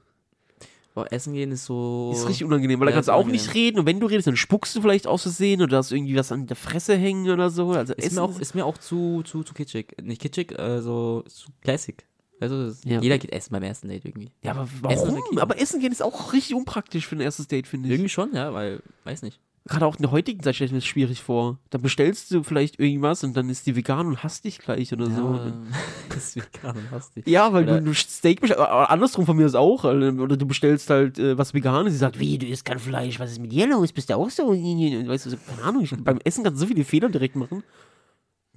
Boah, 0.95 1.07
Essen 1.11 1.33
gehen 1.35 1.51
ist 1.51 1.65
so. 1.65 2.13
Ist 2.15 2.29
richtig 2.29 2.45
unangenehm, 2.45 2.79
weil 2.79 2.87
da 2.87 2.91
Ja, 2.93 2.97
kannst 2.97 3.09
ist 3.09 3.13
du 3.13 3.19
auch 3.19 3.27
nicht 3.27 3.53
reden 3.55 3.81
und 3.81 3.87
wenn 3.87 3.99
du 3.99 4.07
redest, 4.07 4.29
dann 4.29 4.37
spuckst 4.37 4.77
du 4.77 4.81
vielleicht 4.81 5.09
aus 5.09 5.23
Versehen 5.23 5.61
oder 5.61 5.79
hast 5.79 5.91
irgendwie 5.91 6.15
was 6.17 6.31
an 6.31 6.47
der 6.47 6.55
Fresse 6.57 6.97
hängen 6.97 7.29
oder 7.31 7.51
so. 7.51 7.71
Also 7.73 7.95
ist 7.95 8.07
Essen 8.07 8.15
mir 8.17 8.23
auch, 8.23 8.39
ist 8.39 8.55
mir 8.55 8.65
auch 8.65 8.79
zu, 8.79 9.23
zu, 9.25 9.43
zu 9.43 9.55
kitschig. 9.55 9.97
Nicht 10.03 10.23
kitschig, 10.23 10.57
also 10.59 11.25
zu 11.29 11.49
classic. 11.63 12.07
Das- 12.39 12.83
Ja. 12.85 13.01
jeder 13.01 13.19
geht 13.19 13.33
essen 13.33 13.53
beim 13.53 13.63
ersten 13.63 13.89
Date 13.89 14.05
irgendwie. 14.05 14.31
Ja, 14.43 14.53
aber 14.53 14.69
Essen 14.93 15.09
warum? 15.09 15.23
Kino? 15.31 15.41
aber 15.41 15.59
Essen 15.61 15.81
gehen 15.81 15.91
ist 15.93 16.03
auch 16.03 16.33
richtig 16.33 16.55
unpraktisch 16.55 17.07
für 17.07 17.17
ein 17.17 17.21
erstes 17.21 17.49
Date, 17.49 17.67
finde 17.67 17.89
ich. 17.89 17.95
Irgendwie 17.95 18.11
schon, 18.11 18.35
ja, 18.35 18.53
weil, 18.55 18.81
weiß 19.05 19.23
nicht. 19.23 19.41
Gerade 19.67 19.87
auch 19.87 19.97
in 19.97 20.03
der 20.03 20.11
heutigen 20.11 20.43
Zeit 20.43 20.57
stelle 20.57 20.67
ich 20.67 20.73
mir 20.73 20.79
das 20.81 20.87
schwierig 20.87 21.23
vor. 21.23 21.59
Da 21.71 21.79
bestellst 21.79 22.31
du 22.31 22.43
vielleicht 22.43 22.79
irgendwas 22.79 23.25
und 23.25 23.35
dann 23.35 23.49
ist 23.49 23.67
die 23.67 23.75
vegan 23.75 24.07
und 24.07 24.23
hasst 24.23 24.45
dich 24.45 24.59
gleich 24.59 24.93
oder 24.93 25.07
so. 25.07 25.37
Ja, 25.37 25.53
das 26.11 26.19
ist 26.19 26.37
vegan 26.37 26.77
und 26.77 26.91
hastig. 26.91 27.27
Ja, 27.27 27.51
weil 27.53 27.65
Oder- 27.65 27.79
du, 27.81 27.87
du 27.87 27.95
Steak 27.95 28.43
bestellst, 28.43 28.63
aber 28.63 28.91
andersrum 28.91 29.25
von 29.25 29.37
mir 29.39 29.47
ist 29.47 29.55
auch. 29.55 29.87
also, 29.87 30.07
Oder 30.23 30.37
du 30.37 30.45
bestellst 30.47 30.91
halt 30.91 31.19
äh, 31.19 31.39
was 31.39 31.55
Veganes, 31.55 31.95
sie 31.95 31.99
sagt, 31.99 32.19
wie, 32.19 32.37
du 32.37 32.47
isst 32.47 32.67
kein 32.67 32.79
Fleisch, 32.79 33.19
was 33.19 33.31
ist 33.33 33.39
mit 33.39 33.53
dir 33.53 33.67
los? 33.67 33.91
Bist 33.93 34.11
du 34.11 34.17
auch 34.17 34.29
so? 34.29 34.51
Weißt 34.53 35.25
du, 35.27 35.31
so, 35.31 35.37
keine 35.49 35.63
Ahnung, 35.63 35.83
ich, 35.83 35.93
beim 35.97 36.19
Essen 36.25 36.45
kannst 36.45 36.61
du 36.61 36.67
so 36.67 36.71
viele 36.71 36.85
Fehler 36.85 37.09
direkt 37.09 37.37
machen. 37.37 37.63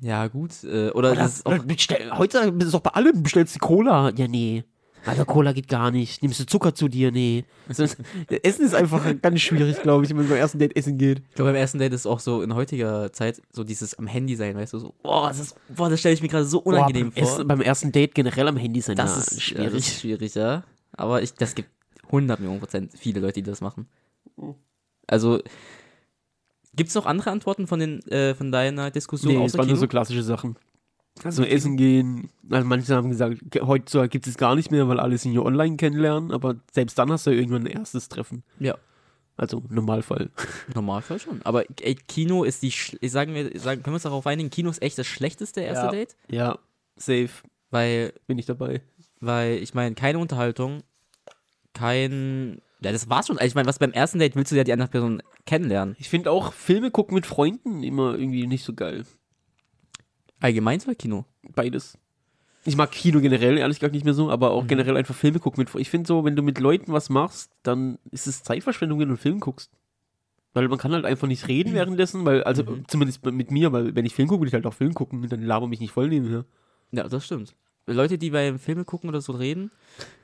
Ja, 0.01 0.27
gut. 0.27 0.51
Äh, 0.63 0.89
oder, 0.89 1.11
Oder, 1.11 1.15
das 1.15 1.37
ist 1.37 1.45
auch 1.45 1.57
bestell, 1.59 2.11
heutzutage 2.11 2.51
ist 2.57 2.65
es 2.67 2.75
auch 2.75 2.81
bei 2.81 2.91
allem, 2.91 3.23
bestellst 3.23 3.55
du 3.55 3.59
Cola. 3.59 4.11
Ja, 4.15 4.27
nee. 4.27 4.63
Also 5.07 5.25
Cola 5.25 5.53
geht 5.53 5.67
gar 5.67 5.91
nicht. 5.91 6.21
Nimmst 6.21 6.39
du 6.39 6.45
Zucker 6.45 6.75
zu 6.75 6.87
dir? 6.87 7.11
Nee. 7.11 7.45
Also, 7.67 7.85
Essen 8.43 8.65
ist 8.65 8.75
einfach 8.75 9.03
ganz 9.21 9.39
schwierig, 9.41 9.81
glaube 9.81 10.03
ich, 10.03 10.09
wenn 10.09 10.17
man 10.17 10.27
beim 10.27 10.37
ersten 10.37 10.59
Date 10.59 10.75
essen 10.75 10.97
geht. 10.97 11.21
Ich 11.29 11.35
glaube, 11.35 11.51
beim 11.51 11.59
ersten 11.59 11.79
Date 11.79 11.93
ist 11.93 12.05
auch 12.05 12.19
so 12.19 12.41
in 12.41 12.53
heutiger 12.53 13.11
Zeit 13.13 13.41
so 13.51 13.63
dieses 13.63 13.93
am 13.95 14.07
Handy 14.07 14.35
sein, 14.35 14.55
weißt 14.55 14.73
du, 14.73 14.79
so, 14.79 14.93
boah, 15.01 15.29
das, 15.29 15.39
ist, 15.39 15.55
boah, 15.69 15.89
das 15.89 15.99
stelle 15.99 16.13
ich 16.13 16.21
mir 16.21 16.27
gerade 16.27 16.45
so 16.45 16.59
unangenehm 16.59 17.11
Boah, 17.11 17.15
beim, 17.15 17.25
vor. 17.25 17.33
Essen, 17.35 17.47
beim 17.47 17.61
ersten 17.61 17.91
Date 17.91 18.15
generell 18.15 18.47
am 18.47 18.57
Handy 18.57 18.81
sein, 18.81 18.95
das, 18.95 19.15
ja, 19.15 19.21
ist 19.21 19.41
schwierig. 19.41 19.73
Das 19.73 19.87
ist 19.87 19.99
schwierig, 20.01 20.35
ja. 20.35 20.63
Aber 20.91 21.21
ich, 21.21 21.33
das 21.33 21.55
gibt 21.55 21.69
100 22.07 22.39
Millionen 22.39 22.59
Prozent 22.59 22.91
viele 22.97 23.19
Leute, 23.19 23.41
die 23.41 23.43
das 23.43 23.61
machen. 23.61 23.87
Also, 25.07 25.39
gibt 26.75 26.89
es 26.89 26.95
noch 26.95 27.05
andere 27.05 27.31
Antworten 27.31 27.67
von, 27.67 27.79
den, 27.79 28.01
äh, 28.07 28.35
von 28.35 28.51
deiner 28.51 28.91
Diskussion 28.91 29.33
nee, 29.33 29.45
es 29.45 29.53
waren 29.53 29.67
nur 29.67 29.75
Kino? 29.75 29.81
so 29.81 29.87
klassische 29.87 30.23
Sachen. 30.23 30.57
Also 31.23 31.43
essen 31.43 31.77
gehen, 31.77 32.29
also 32.49 32.67
manche 32.67 32.95
haben 32.95 33.09
gesagt, 33.09 33.37
ge- 33.51 33.61
heutzutage 33.63 34.09
gibt 34.09 34.27
es 34.27 34.37
gar 34.37 34.55
nicht 34.55 34.71
mehr, 34.71 34.87
weil 34.87 34.99
alle 34.99 35.17
sich 35.17 35.31
hier 35.31 35.43
online 35.45 35.77
kennenlernen, 35.77 36.31
aber 36.31 36.55
selbst 36.71 36.97
dann 36.99 37.11
hast 37.11 37.25
du 37.27 37.31
ja 37.31 37.37
irgendwann 37.37 37.63
ein 37.65 37.71
erstes 37.71 38.07
Treffen. 38.09 38.43
Ja, 38.59 38.75
Also 39.35 39.63
Normalfall. 39.69 40.29
Normalfall 40.73 41.19
schon. 41.19 41.41
Aber 41.43 41.63
ey, 41.81 41.95
Kino 41.95 42.43
ist 42.43 42.63
die, 42.63 42.71
sagen 43.09 43.33
wir, 43.33 43.59
sagen, 43.59 43.83
können 43.83 43.93
wir 43.93 43.97
uns 43.97 44.03
darauf 44.03 44.25
einigen, 44.27 44.49
Kino 44.49 44.69
ist 44.69 44.81
echt 44.81 44.97
das 44.97 45.07
schlechteste 45.07 45.61
erste 45.61 45.85
Ja. 45.85 45.91
Date? 45.91 46.15
Ja, 46.29 46.59
safe, 46.95 47.29
Weil 47.71 48.13
bin 48.27 48.37
ich 48.39 48.45
dabei. 48.45 48.81
Weil 49.19 49.57
ich 49.57 49.73
meine, 49.73 49.95
keine 49.95 50.19
Unterhaltung, 50.19 50.83
kein. 51.73 52.61
Ja, 52.81 52.91
das 52.91 53.09
war's 53.09 53.27
schon. 53.27 53.39
Ich 53.41 53.55
meine, 53.55 53.67
was 53.67 53.79
beim 53.79 53.91
ersten 53.91 54.19
Date 54.19 54.35
willst 54.35 54.51
du 54.51 54.55
ja 54.55 54.63
die 54.63 54.71
andere 54.73 54.87
Person 54.89 55.21
kennenlernen? 55.45 55.95
Ich 55.99 56.09
finde 56.09 56.29
auch 56.31 56.53
Filme 56.53 56.91
gucken 56.91 57.15
mit 57.15 57.25
Freunden 57.25 57.81
immer 57.83 58.13
irgendwie 58.15 58.45
nicht 58.45 58.63
so 58.63 58.73
geil. 58.73 59.05
Allgemein 60.39 60.81
oder 60.81 60.95
Kino? 60.95 61.25
Beides. 61.55 61.97
Ich 62.65 62.75
mag 62.75 62.91
Kino 62.91 63.21
generell, 63.21 63.57
ehrlich 63.57 63.79
gesagt 63.79 63.93
nicht 63.93 64.03
mehr 64.05 64.13
so, 64.13 64.29
aber 64.29 64.51
auch 64.51 64.63
Mhm. 64.63 64.67
generell 64.67 64.97
einfach 64.97 65.15
Filme 65.15 65.39
gucken. 65.39 65.61
Mit, 65.63 65.73
ich 65.75 65.89
finde 65.89 66.07
so, 66.07 66.25
wenn 66.25 66.35
du 66.35 66.41
mit 66.43 66.59
Leuten 66.59 66.91
was 66.91 67.09
machst, 67.09 67.51
dann 67.63 67.97
ist 68.11 68.27
es 68.27 68.43
Zeitverschwendung, 68.43 68.99
wenn 68.99 69.07
du 69.07 69.13
einen 69.13 69.17
Film 69.21 69.39
guckst. 69.39 69.71
Weil 70.53 70.67
man 70.67 70.77
kann 70.77 70.91
halt 70.91 71.05
einfach 71.05 71.27
nicht 71.27 71.47
reden 71.47 71.73
währenddessen, 71.73 72.25
weil, 72.25 72.43
also 72.43 72.63
Mhm. 72.63 72.85
zumindest 72.87 73.25
mit 73.25 73.51
mir, 73.51 73.71
weil 73.71 73.95
wenn 73.95 74.05
ich 74.05 74.13
Film 74.15 74.27
gucke, 74.27 74.41
will 74.41 74.47
ich 74.49 74.53
halt 74.53 74.65
auch 74.65 74.73
Film 74.73 74.93
gucken 74.93 75.21
und 75.21 75.31
dann 75.31 75.41
laber 75.43 75.67
mich 75.67 75.79
nicht 75.79 75.91
voll 75.93 76.09
nebenher. 76.09 76.45
Ja, 76.91 77.07
das 77.07 77.25
stimmt. 77.25 77.55
Leute, 77.85 78.17
die 78.17 78.31
bei 78.31 78.57
Filme 78.57 78.83
gucken 78.83 79.09
oder 79.09 79.21
so 79.21 79.31
reden, 79.31 79.71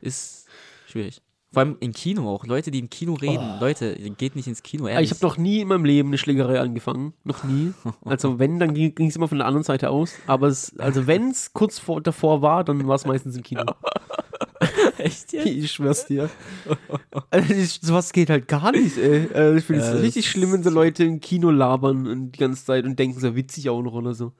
ist 0.01 0.47
schwierig. 0.85 1.21
Vor 1.53 1.61
allem 1.61 1.77
im 1.81 1.93
Kino 1.93 2.27
auch. 2.27 2.47
Leute, 2.47 2.71
die 2.71 2.79
im 2.79 2.89
Kino 2.89 3.13
reden. 3.13 3.59
Leute, 3.59 3.95
geht 4.17 4.35
nicht 4.35 4.47
ins 4.47 4.63
Kino, 4.63 4.87
ehrlich. 4.87 5.11
Ich 5.11 5.15
habe 5.15 5.23
noch 5.23 5.37
nie 5.37 5.61
in 5.61 5.67
meinem 5.67 5.85
Leben 5.85 6.09
eine 6.09 6.17
Schlägerei 6.17 6.59
angefangen. 6.59 7.13
Noch 7.23 7.43
nie. 7.43 7.73
Also 8.05 8.39
wenn, 8.39 8.59
dann 8.59 8.73
ging 8.73 9.07
es 9.07 9.15
immer 9.15 9.27
von 9.27 9.37
der 9.37 9.45
anderen 9.45 9.63
Seite 9.63 9.91
aus. 9.91 10.15
Aber 10.25 10.47
es, 10.47 10.77
also 10.79 11.05
wenn 11.05 11.29
es 11.29 11.53
kurz 11.53 11.77
vor, 11.77 12.01
davor 12.01 12.41
war, 12.41 12.63
dann 12.63 12.87
war 12.87 12.95
es 12.95 13.05
meistens 13.05 13.37
im 13.37 13.43
Kino. 13.43 13.63
Echt 14.97 15.31
jetzt? 15.31 15.45
Ich 15.45 15.71
schwör's 15.71 16.07
dir. 16.07 16.29
Also, 17.29 17.53
ich, 17.53 17.79
sowas 17.81 18.11
geht 18.13 18.29
halt 18.29 18.47
gar 18.47 18.71
nicht, 18.71 18.97
ey. 18.97 19.29
Also, 19.33 19.57
ich 19.57 19.65
finde 19.65 19.83
es 19.83 19.91
das 19.91 20.01
richtig 20.01 20.29
schlimm, 20.29 20.53
wenn 20.53 20.63
so 20.63 20.69
Leute 20.69 21.03
im 21.03 21.19
Kino 21.19 21.49
labern 21.49 22.07
und 22.07 22.31
die 22.31 22.39
ganze 22.39 22.65
Zeit 22.65 22.85
und 22.85 22.97
denken, 22.97 23.19
so 23.19 23.35
witzig 23.35 23.69
auch 23.69 23.81
noch 23.81 23.93
oder 23.93 24.13
so. 24.13 24.33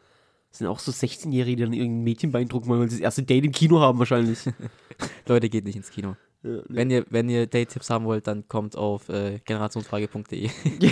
Das 0.49 0.59
sind 0.59 0.67
auch 0.67 0.79
so 0.79 0.91
16-Jährige, 0.91 1.57
die 1.57 1.63
dann 1.63 1.73
irgendein 1.73 2.03
Mädchen 2.03 2.31
beeindrucken, 2.31 2.69
wollen, 2.69 2.81
weil 2.81 2.89
sie 2.89 2.97
das 2.97 3.03
erste 3.03 3.23
Date 3.23 3.45
im 3.45 3.51
Kino 3.51 3.79
haben 3.79 3.99
wahrscheinlich. 3.99 4.39
Leute, 5.27 5.49
geht 5.49 5.65
nicht 5.65 5.75
ins 5.75 5.89
Kino. 5.89 6.15
Ja. 6.43 6.59
Wenn 6.67 6.89
ihr, 6.91 7.05
wenn 7.09 7.29
ihr 7.29 7.47
Date-Tipps 7.47 7.89
haben 7.89 8.05
wollt, 8.05 8.27
dann 8.27 8.47
kommt 8.47 8.75
auf 8.75 9.09
äh, 9.09 9.39
generationsfrage.de. 9.45 10.49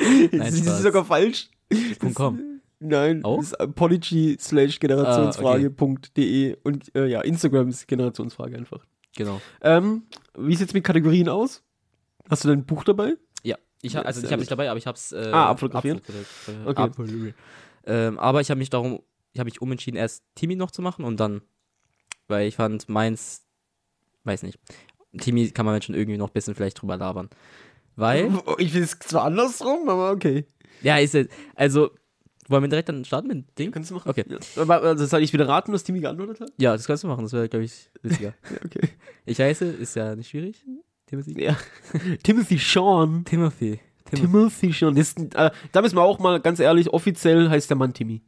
Nein, 0.00 0.30
das 0.32 0.54
ist 0.54 0.82
sogar 0.82 1.04
falsch. 1.04 1.50
Punkt 1.98 2.14
.com. 2.16 2.60
Nein, 2.80 3.24
Auch? 3.24 3.38
das 3.38 3.46
ist 3.46 3.60
Apology 3.60 4.36
slash 4.40 4.78
generationsfrage.de 4.78 6.56
und 6.62 6.94
äh, 6.94 7.06
ja, 7.06 7.20
Instagram 7.22 7.68
ist 7.68 7.88
Generationsfrage 7.88 8.56
einfach. 8.56 8.86
Genau. 9.16 9.40
Ähm, 9.62 10.04
wie 10.38 10.54
sieht's 10.54 10.74
mit 10.74 10.84
Kategorien 10.84 11.28
aus? 11.28 11.64
Hast 12.30 12.44
du 12.44 12.48
dein 12.48 12.64
Buch 12.64 12.84
dabei? 12.84 13.14
Ja, 13.42 13.56
ich 13.82 13.96
hab, 13.96 14.06
also 14.06 14.22
ich 14.22 14.30
habe 14.30 14.40
nicht 14.40 14.50
dabei, 14.50 14.70
aber 14.70 14.78
ich 14.78 14.86
habe 14.86 14.96
es 14.96 15.12
äh, 15.12 15.30
Ah, 15.32 15.50
abfotografiert? 15.50 16.02
Okay. 16.06 16.82
Abfotografiert. 16.82 17.34
Ähm, 17.84 18.18
aber 18.18 18.40
ich 18.40 18.50
habe 18.50 18.58
mich 18.58 18.70
darum, 18.70 19.02
ich 19.32 19.40
habe 19.40 19.48
mich 19.48 19.60
umentschieden, 19.60 19.98
erst 19.98 20.22
Timmy 20.36 20.54
noch 20.54 20.70
zu 20.70 20.80
machen 20.80 21.04
und 21.04 21.18
dann, 21.18 21.42
weil 22.28 22.46
ich 22.46 22.56
fand 22.56 22.88
meins, 22.88 23.47
weiß 24.24 24.42
nicht, 24.42 24.58
Timmy 25.18 25.50
kann 25.50 25.66
man 25.66 25.80
schon 25.82 25.94
irgendwie 25.94 26.18
noch 26.18 26.28
ein 26.28 26.32
bisschen 26.32 26.54
vielleicht 26.54 26.80
drüber 26.80 26.96
labern. 26.96 27.28
Weil, 27.96 28.30
Ich 28.58 28.74
will 28.74 28.82
es 28.82 28.98
zwar 28.98 29.24
andersrum, 29.24 29.88
aber 29.88 30.10
okay. 30.12 30.44
ja, 30.82 30.98
ist 30.98 31.14
jetzt, 31.14 31.32
also, 31.54 31.90
wollen 32.48 32.62
wir 32.62 32.68
direkt 32.68 32.88
dann 32.88 33.04
starten 33.04 33.28
mit 33.28 33.36
dem 33.38 33.54
Ding? 33.58 33.70
Kannst 33.72 33.90
du 33.90 33.94
machen? 33.94 34.08
Okay. 34.10 34.24
Ja. 34.28 34.68
Also 34.68 35.04
soll 35.06 35.22
ich 35.22 35.32
wieder 35.32 35.48
raten, 35.48 35.72
was 35.72 35.84
Timmy 35.84 36.00
geantwortet 36.00 36.40
hat? 36.40 36.50
Ja, 36.58 36.72
das 36.76 36.86
kannst 36.86 37.04
du 37.04 37.08
machen, 37.08 37.22
das 37.24 37.32
wäre, 37.32 37.48
glaube 37.48 37.64
ich, 37.64 37.90
witziger. 38.02 38.34
Ja, 38.50 38.56
okay. 38.64 38.88
ich 39.26 39.38
heiße, 39.40 39.64
ist 39.66 39.96
ja 39.96 40.14
nicht 40.16 40.28
schwierig, 40.30 40.64
Timothy? 41.06 41.42
Ja. 41.42 41.56
Timothy 42.22 42.58
Sean. 42.58 43.24
Timothy. 43.24 43.80
Tim 44.10 44.20
Timothy 44.20 44.72
Sean. 44.72 44.94
Das, 44.94 45.14
äh, 45.16 45.50
da 45.72 45.82
müssen 45.82 45.96
wir 45.96 46.02
auch 46.02 46.18
mal 46.18 46.40
ganz 46.40 46.60
ehrlich, 46.60 46.88
offiziell 46.90 47.50
heißt 47.50 47.68
der 47.68 47.76
Mann 47.76 47.92
Timmy. 47.92 48.22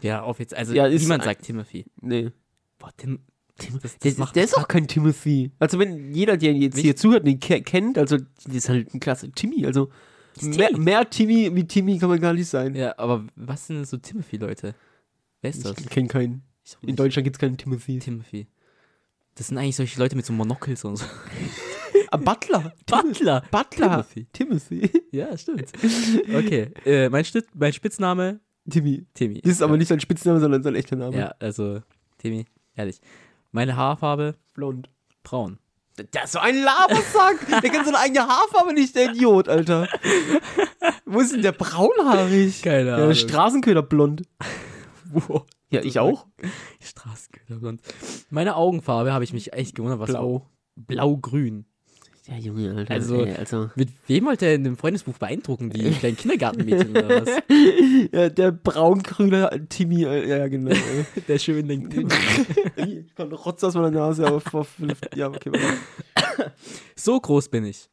ja, 0.00 0.30
jetzt, 0.38 0.54
also 0.54 0.72
Ja, 0.74 0.88
niemand 0.88 1.22
ein- 1.22 1.24
sagt 1.24 1.42
Timothy. 1.42 1.86
Nee. 2.00 2.30
Boah, 2.78 2.90
Tim, 2.96 3.20
Das, 3.56 3.68
das 3.80 3.98
Der, 3.98 4.12
macht 4.18 4.36
der 4.36 4.44
ist 4.44 4.56
auch 4.56 4.68
kein 4.68 4.86
Timothy. 4.86 5.50
Also 5.58 5.78
wenn 5.78 6.12
jeder, 6.14 6.36
der 6.36 6.52
jetzt 6.52 6.78
hier 6.78 6.94
zuhört, 6.94 7.26
den 7.26 7.40
ke 7.40 7.62
kennt, 7.62 7.96
also 7.96 8.18
das 8.44 8.54
ist 8.54 8.68
halt 8.68 8.92
ein 8.92 9.00
klasse 9.00 9.30
Timmy. 9.32 9.64
Also 9.64 9.90
ist 10.36 10.56
mehr, 10.56 10.68
Timmy. 10.68 10.84
mehr 10.84 11.10
Timmy 11.10 11.54
wie 11.54 11.66
Timmy 11.66 11.98
kann 11.98 12.10
man 12.10 12.20
gar 12.20 12.34
nicht 12.34 12.48
sein. 12.48 12.74
Ja, 12.74 12.98
aber 12.98 13.24
was 13.34 13.66
sind 13.66 13.76
denn 13.76 13.84
so 13.86 13.96
Timothy-Leute? 13.96 14.74
Wer 15.40 15.50
ist 15.50 15.64
das? 15.64 15.78
Ich 15.78 15.88
kenne 15.88 16.08
keinen. 16.08 16.42
Ich 16.64 16.76
In. 16.82 16.96
Deutschland 16.96 17.24
gibt 17.24 17.36
es 17.36 17.40
keinen 17.40 17.56
Timothy. 17.56 17.98
Timothy. 17.98 18.46
Das 19.36 19.48
sind 19.48 19.58
eigentlich 19.58 19.76
solche 19.76 19.98
Leute 19.98 20.16
mit 20.16 20.26
so 20.26 20.32
Monokels 20.32 20.84
und 20.84 20.96
so. 20.96 21.06
Ah, 22.10 22.18
Butler. 22.18 22.72
Butler. 22.86 23.42
Butler. 23.50 24.06
Timothy. 24.06 24.26
Timothy. 24.32 24.90
Ja, 25.10 25.36
stimmt. 25.36 25.72
Okay, 26.32 26.70
äh, 26.84 27.08
mein, 27.08 27.24
Schnitt, 27.24 27.46
mein 27.54 27.72
Spitzname, 27.72 28.38
Timmy. 28.70 29.06
Timmy. 29.12 29.40
Das 29.40 29.52
ist 29.52 29.62
aber 29.62 29.76
nicht 29.76 29.88
sein 29.88 29.98
Spitzname, 29.98 30.38
sondern 30.38 30.62
sein 30.62 30.76
echter 30.76 30.94
Name. 30.94 31.16
Ja, 31.16 31.34
also, 31.40 31.80
Timmy, 32.18 32.44
ehrlich. 32.76 33.00
Meine 33.56 33.74
Haarfarbe, 33.74 34.34
Blond. 34.52 34.90
braun. 35.22 35.58
Der 35.96 36.24
ist 36.24 36.32
so 36.32 36.38
ein 36.40 36.62
Labersack. 36.62 37.62
der 37.62 37.70
kennt 37.70 37.86
seine 37.86 37.98
eigene 37.98 38.28
Haarfarbe 38.28 38.74
nicht, 38.74 38.94
der 38.94 39.12
Idiot, 39.12 39.48
Alter. 39.48 39.88
Wo 41.06 41.20
ist 41.20 41.32
denn 41.32 41.40
der 41.40 41.52
braunhaarig? 41.52 42.60
Keine 42.60 42.90
Ja, 42.90 43.06
der 43.06 43.14
Straßenköder 43.14 43.80
blond. 43.80 44.24
Wow. 45.10 45.46
Ja, 45.70 45.80
ich 45.80 45.98
auch. 45.98 46.26
Straßenköderblond. 46.80 47.80
Meine 48.28 48.56
Augenfarbe 48.56 49.14
habe 49.14 49.24
ich 49.24 49.32
mich 49.32 49.54
echt 49.54 49.74
gewundert, 49.74 50.00
was 50.00 50.10
Blau. 50.10 50.50
Blau-grün. 50.74 51.64
Ja, 52.28 52.36
Junge, 52.38 52.74
Alter. 52.74 52.94
Also- 52.94 53.24
ey, 53.24 53.36
also. 53.36 53.70
Mit 53.76 53.90
wem 54.08 54.26
wollte 54.26 54.46
er 54.46 54.54
in 54.54 54.64
dem 54.64 54.76
Freundesbuch 54.76 55.16
beeindrucken? 55.18 55.70
Die 55.70 55.90
kleinen 55.92 56.16
Kindergartenmädchen 56.16 56.90
oder 56.90 57.22
was? 57.22 57.42
Ja, 58.12 58.28
der 58.28 58.50
braungrüne 58.52 59.66
Timmy, 59.68 60.04
äh, 60.04 60.28
ja, 60.28 60.48
genau. 60.48 60.74
Der 61.28 61.38
schön 61.38 61.68
denkt. 61.68 61.94
ich 62.76 63.14
kann 63.14 63.32
Rotz 63.32 63.62
aus 63.62 63.74
meiner 63.74 63.90
Nase, 63.90 64.26
aber 64.26 64.40
vor 64.40 64.64
fünf, 64.64 64.98
ja, 65.14 65.28
okay. 65.28 65.52
warte. 65.52 66.52
So 66.96 67.20
groß 67.20 67.48
bin 67.48 67.64
ich. 67.64 67.88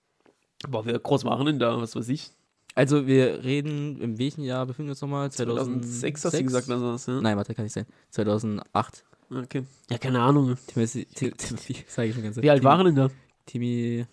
Boah, 0.67 0.85
wie 0.85 0.93
groß 0.93 1.25
waren 1.25 1.45
denn 1.45 1.59
da, 1.59 1.79
was 1.79 1.95
weiß 1.95 2.09
ich? 2.09 2.31
Also 2.75 3.05
wir 3.05 3.43
reden, 3.43 4.01
in 4.01 4.17
welchem 4.17 4.43
Jahr 4.43 4.65
befinden 4.65 4.87
wir 4.87 4.93
uns 4.93 5.01
nochmal? 5.01 5.31
2006 5.31 6.21
2006 6.21 6.25
hast 6.25 6.39
du 6.39 6.43
gesagt, 6.43 6.69
also 6.69 6.93
was, 6.93 7.05
ja? 7.05 7.21
Nein, 7.21 7.37
warte, 7.37 7.53
kann 7.53 7.65
nicht 7.65 7.73
sein. 7.73 7.85
2008. 8.09 9.03
Okay. 9.29 9.63
Ja, 9.91 9.97
keine 9.99 10.21
Ahnung. 10.21 10.57
Timothy, 10.67 11.05
Tim, 11.05 11.37
Timothy, 11.37 11.75
sage 11.87 12.09
ich 12.09 12.15
schon 12.15 12.23
ganz 12.23 12.37
Wie 12.37 12.49
alt 12.49 12.63
waren 12.63 12.85
denn 12.85 12.95
da? 12.95 13.09
Timmy 13.45 14.05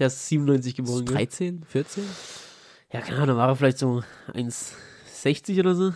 Der 0.00 0.06
ist 0.08 0.26
97 0.28 0.74
geboren, 0.76 1.04
gell? 1.04 1.14
13, 1.14 1.62
14? 1.62 2.04
Ja, 2.92 3.00
keine 3.02 3.20
Ahnung, 3.20 3.36
war 3.36 3.48
er 3.50 3.56
vielleicht 3.56 3.78
so 3.78 4.02
1,60 4.32 5.60
oder 5.60 5.74
so? 5.74 5.92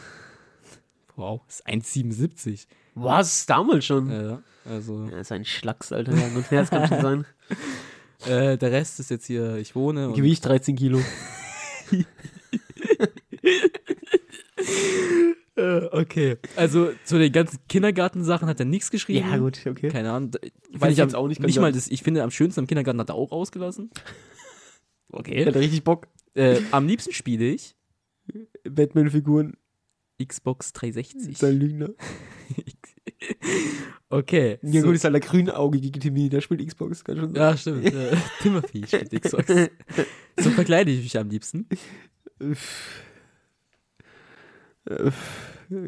Wow, 1.17 1.41
ist 1.49 1.67
1,77. 1.67 2.67
Was? 2.95 3.47
Damals 3.47 3.87
schon? 3.87 4.11
Ja, 4.11 4.43
also 4.67 5.09
Ja, 5.11 5.19
ist 5.21 5.33
ein 5.33 5.45
Schlacks, 5.45 5.91
Alter. 5.91 6.13
Ja, 6.15 6.29
das 6.51 6.71
kann 6.71 6.87
schon 6.87 7.01
sein. 7.01 7.25
äh, 8.27 8.59
der 8.59 8.71
Rest 8.71 9.01
ist 9.01 9.11
jetzt 9.11 9.27
hier, 9.27 9.57
ich 9.57 9.75
wohne 9.75 10.13
Gewicht 10.13 10.45
13 10.45 10.77
Kilo. 10.77 11.01
äh, 11.91 12.05
Äh, 14.57 15.35
okay. 15.57 16.37
Also 16.57 16.91
zu 17.05 17.19
den 17.19 17.31
ganzen 17.33 17.59
Kindergartensachen 17.69 18.49
hat 18.49 18.59
er 18.61 18.67
nichts 18.67 18.91
geschrieben. 18.91 19.29
Ja, 19.31 19.37
gut, 19.37 19.61
okay. 19.67 19.89
Keine 19.89 20.13
Ahnung. 20.13 20.33
Weil 20.73 20.91
ich 20.93 20.99
ich 20.99 21.03
am- 21.03 21.15
auch 21.15 21.29
nicht 21.29 21.41
Nicht 21.41 21.61
mal 21.61 21.73
das, 21.73 21.89
ich 21.89 22.03
finde, 22.03 22.23
am 22.23 22.31
schönsten 22.31 22.61
am 22.61 22.67
Kindergarten 22.67 22.99
hat 23.01 23.09
er 23.11 23.15
auch 23.15 23.33
ausgelassen. 23.33 23.91
Okay. 25.13 25.47
Hat 25.47 25.55
er 25.55 25.61
richtig 25.61 25.85
Bock? 25.85 26.09
Äh, 26.35 26.61
am 26.73 26.89
liebsten 26.89 27.13
spiele 27.13 27.45
ich 27.45 27.77
Batman-Figuren, 28.69 29.53
Xbox 30.21 30.73
360. 30.73 31.39
sein 31.39 31.57
Lügner. 31.57 31.91
okay. 34.09 34.59
Ja, 34.63 34.81
so- 34.81 34.87
gut, 34.89 34.97
ist 34.97 35.05
halt 35.05 35.15
der 35.15 35.21
grünauge 35.21 35.81
gegen 35.81 36.01
Timmy, 36.01 36.29
der 36.29 36.41
spielt 36.41 36.67
Xbox, 36.67 37.05
kann 37.05 37.17
schon 37.17 37.27
sein. 37.33 37.37
Ja, 37.43 37.57
stimmt. 37.57 37.85
Äh, 37.87 38.17
Timothy 38.43 38.85
spielt 38.89 39.23
Xbox. 39.23 39.47
So 40.41 40.51
verkleide 40.51 40.91
ich 40.91 41.03
mich 41.03 41.17
am 41.17 41.29
liebsten. 41.29 41.69
Äh, 44.89 45.11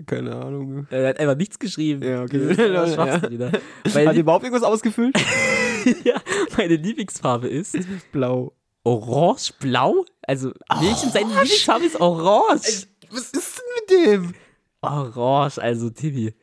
Keine 0.06 0.34
Ahnung. 0.36 0.86
Er 0.90 1.08
hat 1.08 1.18
einfach 1.20 1.36
nichts 1.36 1.58
geschrieben. 1.58 2.02
Ja, 2.02 2.22
okay. 2.22 2.50
Ist 2.50 2.94
Schwachsinn 2.94 3.30
wieder. 3.30 3.52
Weil 3.92 4.08
Hat 4.08 4.14
er 4.14 4.20
überhaupt 4.20 4.44
irgendwas 4.44 4.62
ausgefüllt? 4.68 5.16
ja, 6.04 6.20
meine 6.56 6.76
Lieblingsfarbe 6.76 7.48
ist 7.48 7.76
Blau. 8.12 8.52
orange-blau. 8.84 10.04
Also, 10.22 10.52
Mädchen, 10.80 11.10
seine 11.10 11.28
Lieblingsfarbe 11.28 11.84
ist 11.84 12.00
orange. 12.00 12.86
Was 13.10 13.30
ist 13.30 13.58
denn 13.58 13.98
mit 14.00 14.06
dem? 14.06 14.34
Orange, 14.80 15.58
also 15.58 15.90
Timmy. 15.90 16.34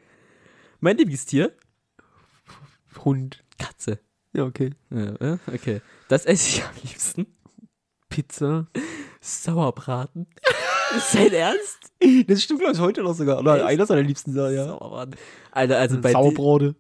Mein 0.80 0.98
Lieblingstier? 0.98 1.54
Hund. 3.04 3.44
Katze. 3.58 4.00
Ja, 4.34 4.46
okay. 4.46 4.72
Ja, 4.90 5.16
äh, 5.16 5.38
okay. 5.54 5.82
Das 6.08 6.26
esse 6.26 6.48
ich 6.60 6.64
am 6.64 6.76
liebsten. 6.84 7.26
Pizza. 8.10 8.68
Sauerbraten. 9.22 10.28
ist 10.98 11.16
dein 11.16 11.34
Ernst? 11.34 11.92
Das 12.28 12.44
stimmt, 12.44 12.60
glaube 12.60 12.74
ich, 12.74 12.80
heute 12.80 13.04
noch 13.04 13.16
sogar. 13.16 13.40
Oder 13.40 13.58
Echt? 13.58 13.66
einer 13.66 13.86
seiner 13.86 14.04
liebsten 14.04 14.34
Sachen, 14.34 14.56
ja. 14.56 14.66
Sauerbraten. 14.68 15.16
Alter, 15.52 15.78
also 15.78 16.02
bei 16.02 16.12
Sauerbrote. 16.12 16.76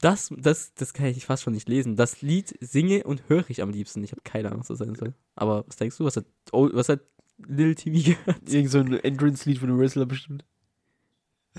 das, 0.00 0.32
das, 0.36 0.72
das 0.74 0.94
kann 0.94 1.06
ich 1.06 1.26
fast 1.26 1.42
schon 1.42 1.52
nicht 1.52 1.68
lesen. 1.68 1.96
Das 1.96 2.22
Lied 2.22 2.56
singe 2.60 3.04
und 3.04 3.28
höre 3.28 3.44
ich 3.48 3.62
am 3.62 3.70
liebsten. 3.70 4.02
Ich 4.02 4.12
habe 4.12 4.22
keine 4.22 4.48
Ahnung, 4.48 4.60
was 4.60 4.68
das 4.68 4.78
sein 4.78 4.94
soll. 4.94 5.14
Aber 5.34 5.64
was 5.66 5.76
denkst 5.76 5.98
du? 5.98 6.04
Was 6.04 6.16
hat, 6.16 6.24
oh, 6.52 6.68
was 6.72 6.88
hat 6.88 7.00
Lil 7.46 7.74
TV 7.74 8.12
gehört? 8.12 8.48
Irgend 8.48 8.70
so 8.70 8.78
ein 8.78 8.92
Entrance-Lied 8.92 9.58
von 9.58 9.68
einem 9.68 9.78
Wrestler 9.78 10.06
bestimmt. 10.06 10.44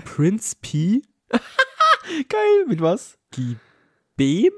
Prince 0.04 0.56
P. 0.60 1.02
Geil. 2.28 2.66
Mit 2.66 2.80
was? 2.80 3.18
Gib 3.30 3.58
dem 4.18 4.52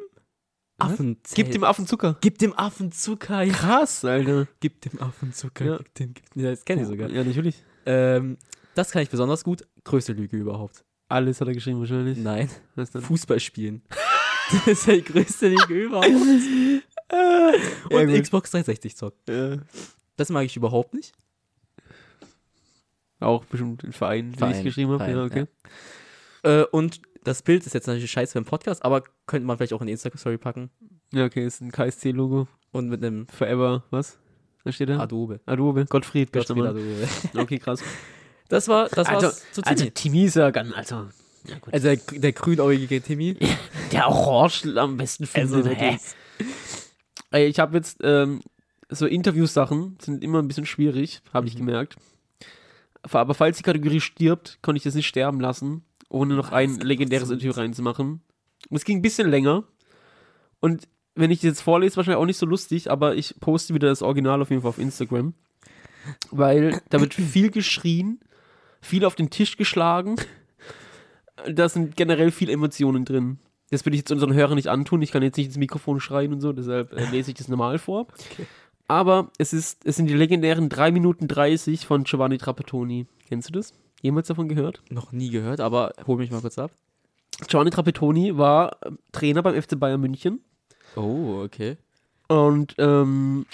Affenzelt. 0.79 1.35
Gib 1.35 1.51
dem 1.53 1.65
Affen 1.65 1.87
Zucker. 1.87 2.17
Gib 2.21 2.39
dem 2.39 2.53
Affen 2.59 2.93
Zucker. 2.93 3.43
Ja. 3.43 3.53
Krass, 3.53 4.05
Alter. 4.05 4.47
Gib 4.61 4.81
dem 4.83 5.01
Affen 5.01 5.33
Zucker. 5.33 5.65
Ja. 5.65 5.77
Gib 5.79 5.95
dem, 5.95 6.15
gib 6.15 6.31
dem. 6.31 6.43
Ja, 6.45 6.51
das 6.51 6.65
kenne 6.65 6.83
ich 6.83 6.89
sogar. 6.89 7.09
Ja, 7.09 7.25
natürlich. 7.25 7.63
Ähm, 7.87 8.37
das 8.75 8.91
kann 8.91 9.03
ich 9.03 9.09
besonders 9.09 9.43
gut. 9.43 9.67
Größte 9.85 10.13
Lüge 10.13 10.37
überhaupt. 10.37 10.85
Alles 11.09 11.41
hat 11.41 11.49
er 11.49 11.55
geschrieben, 11.55 11.81
wahrscheinlich. 11.81 12.19
Nein. 12.19 12.51
Fußball 12.77 13.41
spielen. 13.41 13.83
das 14.67 14.67
ist 14.67 14.87
die 14.87 15.03
größte 15.03 15.49
Lüge 15.49 15.85
überhaupt. 15.85 16.09
Ja, 17.09 17.53
Und 17.99 18.09
gut. 18.09 18.21
Xbox 18.21 18.51
360 18.51 18.97
zocken. 18.97 19.21
Ja. 19.29 19.59
Das 20.17 20.29
mag 20.29 20.45
ich 20.45 20.57
überhaupt 20.57 20.93
nicht. 20.93 21.13
Auch 23.21 23.45
bestimmt 23.45 23.85
ein 23.85 23.93
Verein, 23.93 24.33
den 24.33 24.51
ich 24.51 24.65
geschrieben 24.65 24.91
habe. 24.91 25.09
Ja, 25.09 25.25
okay. 25.25 25.47
Äh, 26.43 26.65
und 26.65 27.01
das 27.27 27.43
Bild 27.43 27.67
ist 27.67 27.75
jetzt 27.75 27.87
natürlich 27.87 28.11
scheiße 28.11 28.35
beim 28.35 28.45
Podcast, 28.45 28.85
aber 28.85 29.03
könnte 29.27 29.47
man 29.47 29.57
vielleicht 29.57 29.73
auch 29.73 29.81
in 29.81 29.87
die 29.89 29.93
Instagram-Story 29.93 30.39
packen. 30.39 30.71
Ja, 31.13 31.25
okay, 31.25 31.45
ist 31.47 31.61
ein 31.61 31.73
KSC-Logo. 31.73 32.47
Und 32.73 32.89
mit 32.89 33.03
einem 33.05 33.27
Forever, 33.29 33.85
was? 33.91 34.19
Was 34.65 34.75
steht 34.75 34.89
da? 34.89 34.99
Adobe. 34.99 35.41
Adobe. 35.47 35.87
Gottfried, 35.87 36.33
Gottfried. 36.33 36.65
Adobe. 36.65 37.09
Okay, 37.35 37.59
krass. 37.59 37.81
Das 38.49 38.69
war, 38.69 38.89
das 38.89 39.09
Also- 39.09 39.27
war's 39.27 39.43
zu 39.53 39.63
Timmy. 39.63 39.71
Also, 39.81 39.91
Timmy 39.91 40.25
ist 40.25 40.37
ja 40.37 40.51
ganz, 40.51 40.73
also, 40.75 40.95
ja. 41.47 41.57
Also 41.73 41.89
der, 41.89 41.97
der 41.97 42.33
grünäugige 42.33 43.01
Timmy. 43.01 43.37
der 43.93 44.09
Orange 44.09 44.77
am 44.77 44.97
besten 44.97 45.25
Also 45.35 45.63
findet. 45.63 45.65
wirklich. 45.81 46.01
Ey, 47.31 47.47
ich 47.47 47.59
habe 47.59 47.77
jetzt, 47.77 47.99
ähm, 48.03 48.41
so 48.89 49.07
Interviewsachen 49.07 49.99
sind 50.01 50.23
immer 50.23 50.41
ein 50.41 50.49
bisschen 50.49 50.67
schwierig, 50.67 51.23
habe 51.33 51.47
ich 51.49 51.55
Mhm. 51.55 51.59
gemerkt. 51.67 51.97
Aber 53.03 53.35
falls 53.35 53.57
die 53.57 53.63
Kategorie 53.63 54.01
stirbt, 54.01 54.59
konnte 54.63 54.77
ich 54.79 54.83
das 54.85 54.95
nicht 54.95 55.07
sterben 55.07 55.41
lassen, 55.41 55.85
ohne 56.09 56.35
noch 56.35 56.53
ein 56.53 56.77
Was? 56.77 56.85
legendäres 56.85 57.31
Interview 57.31 57.53
reinzumachen. 57.53 58.21
Und 58.69 58.77
es 58.77 58.85
ging 58.85 58.99
ein 58.99 59.03
bisschen 59.03 59.31
länger. 59.31 59.65
Und 60.61 60.89
wenn 61.15 61.31
ich 61.31 61.39
das 61.39 61.45
jetzt 61.45 61.61
vorlese, 61.63 61.97
wahrscheinlich 61.97 62.21
auch 62.21 62.27
nicht 62.27 62.39
so 62.39 62.47
lustig, 62.47 62.91
aber 62.91 63.17
ich 63.17 63.35
poste 63.41 63.75
wieder 63.75 63.89
das 63.89 64.03
Original 64.03 64.43
auf 64.43 64.51
jeden 64.51 64.63
Fall 64.63 64.69
auf 64.69 64.79
Instagram. 64.79 65.35
Weil 66.31 66.81
da 66.91 67.01
wird 67.01 67.15
viel 67.15 67.51
geschrien, 67.51 68.21
viel 68.81 69.05
auf 69.05 69.15
den 69.15 69.31
Tisch 69.31 69.57
geschlagen. 69.57 70.17
Da 71.51 71.69
sind 71.69 71.97
generell 71.97 72.31
viele 72.31 72.53
Emotionen 72.53 73.05
drin. 73.05 73.39
Das 73.71 73.85
würde 73.85 73.97
ich 73.97 74.01
jetzt 74.03 74.13
unseren 74.13 74.35
Hörern 74.35 74.55
nicht 74.55 74.69
antun. 74.69 75.03
Ich 75.03 75.11
kann 75.11 75.23
jetzt 75.23 75.37
nicht 75.37 75.47
ins 75.47 75.57
Mikrofon 75.57 76.01
schreien 76.01 76.33
und 76.33 76.41
so, 76.41 76.53
deshalb 76.53 76.93
äh, 76.93 77.11
lese 77.11 77.33
ich 77.33 77.37
das 77.37 77.49
normal 77.49 77.79
vor. 77.79 78.07
Okay. 78.33 78.47
Aber 78.89 79.31
es, 79.39 79.53
ist, 79.53 79.85
es 79.85 79.97
sind 79.97 80.07
die 80.07 80.15
legendären 80.15 80.69
3 80.69 80.93
Minuten 80.93 81.27
30 81.27 81.87
von 81.87 82.05
Giovanni 82.05 82.39
Trapattoni. 82.39 83.07
Kennst 83.29 83.49
du 83.49 83.53
das? 83.53 83.75
Jemals 84.03 84.29
davon 84.29 84.49
gehört? 84.49 84.83
Noch 84.91 85.13
nie 85.13 85.31
gehört, 85.31 85.61
aber 85.61 85.93
hol 86.07 86.17
mich 86.17 86.31
mal 86.31 86.41
kurz 86.41 86.59
ab. 86.59 86.71
Giovanni 87.49 87.71
Trapattoni 87.71 88.37
war 88.37 88.77
äh, 88.83 88.91
Trainer 89.13 89.43
beim 89.43 89.61
FC 89.61 89.79
Bayern 89.79 90.01
München. 90.01 90.41
Oh, 90.95 91.43
okay. 91.45 91.77
Und 92.29 92.75
ähm, 92.79 93.47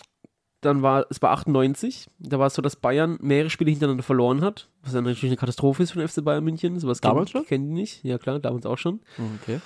dann 0.61 0.83
war 0.83 1.07
es 1.11 1.21
war 1.21 1.33
98. 1.33 2.07
Da 2.19 2.39
war 2.39 2.47
es 2.47 2.55
so, 2.55 2.63
dass 2.63 2.77
Bayern 2.77 3.19
mehrere 3.21 3.51
Spiele 3.51 3.71
hintereinander 3.71 4.05
verloren 4.05 4.41
hat. 4.43 4.69
Was 4.83 4.93
dann 4.93 5.05
natürlich 5.05 5.31
eine 5.31 5.37
Katastrophe 5.37 5.83
ist 5.83 5.91
für 5.93 5.99
den 5.99 6.09
FC 6.09 6.25
Bayern 6.25 6.45
München. 6.45 6.79
Sowas 6.79 7.01
Damals 7.01 7.33
kennen, 7.33 7.43
schon? 7.43 7.49
kennen 7.49 7.69
die 7.69 7.75
nicht. 7.75 8.05
Ja 8.05 8.19
klar, 8.19 8.39
damals 8.39 8.65
auch 8.67 8.79
schon. 8.79 9.01
Okay. 9.43 9.61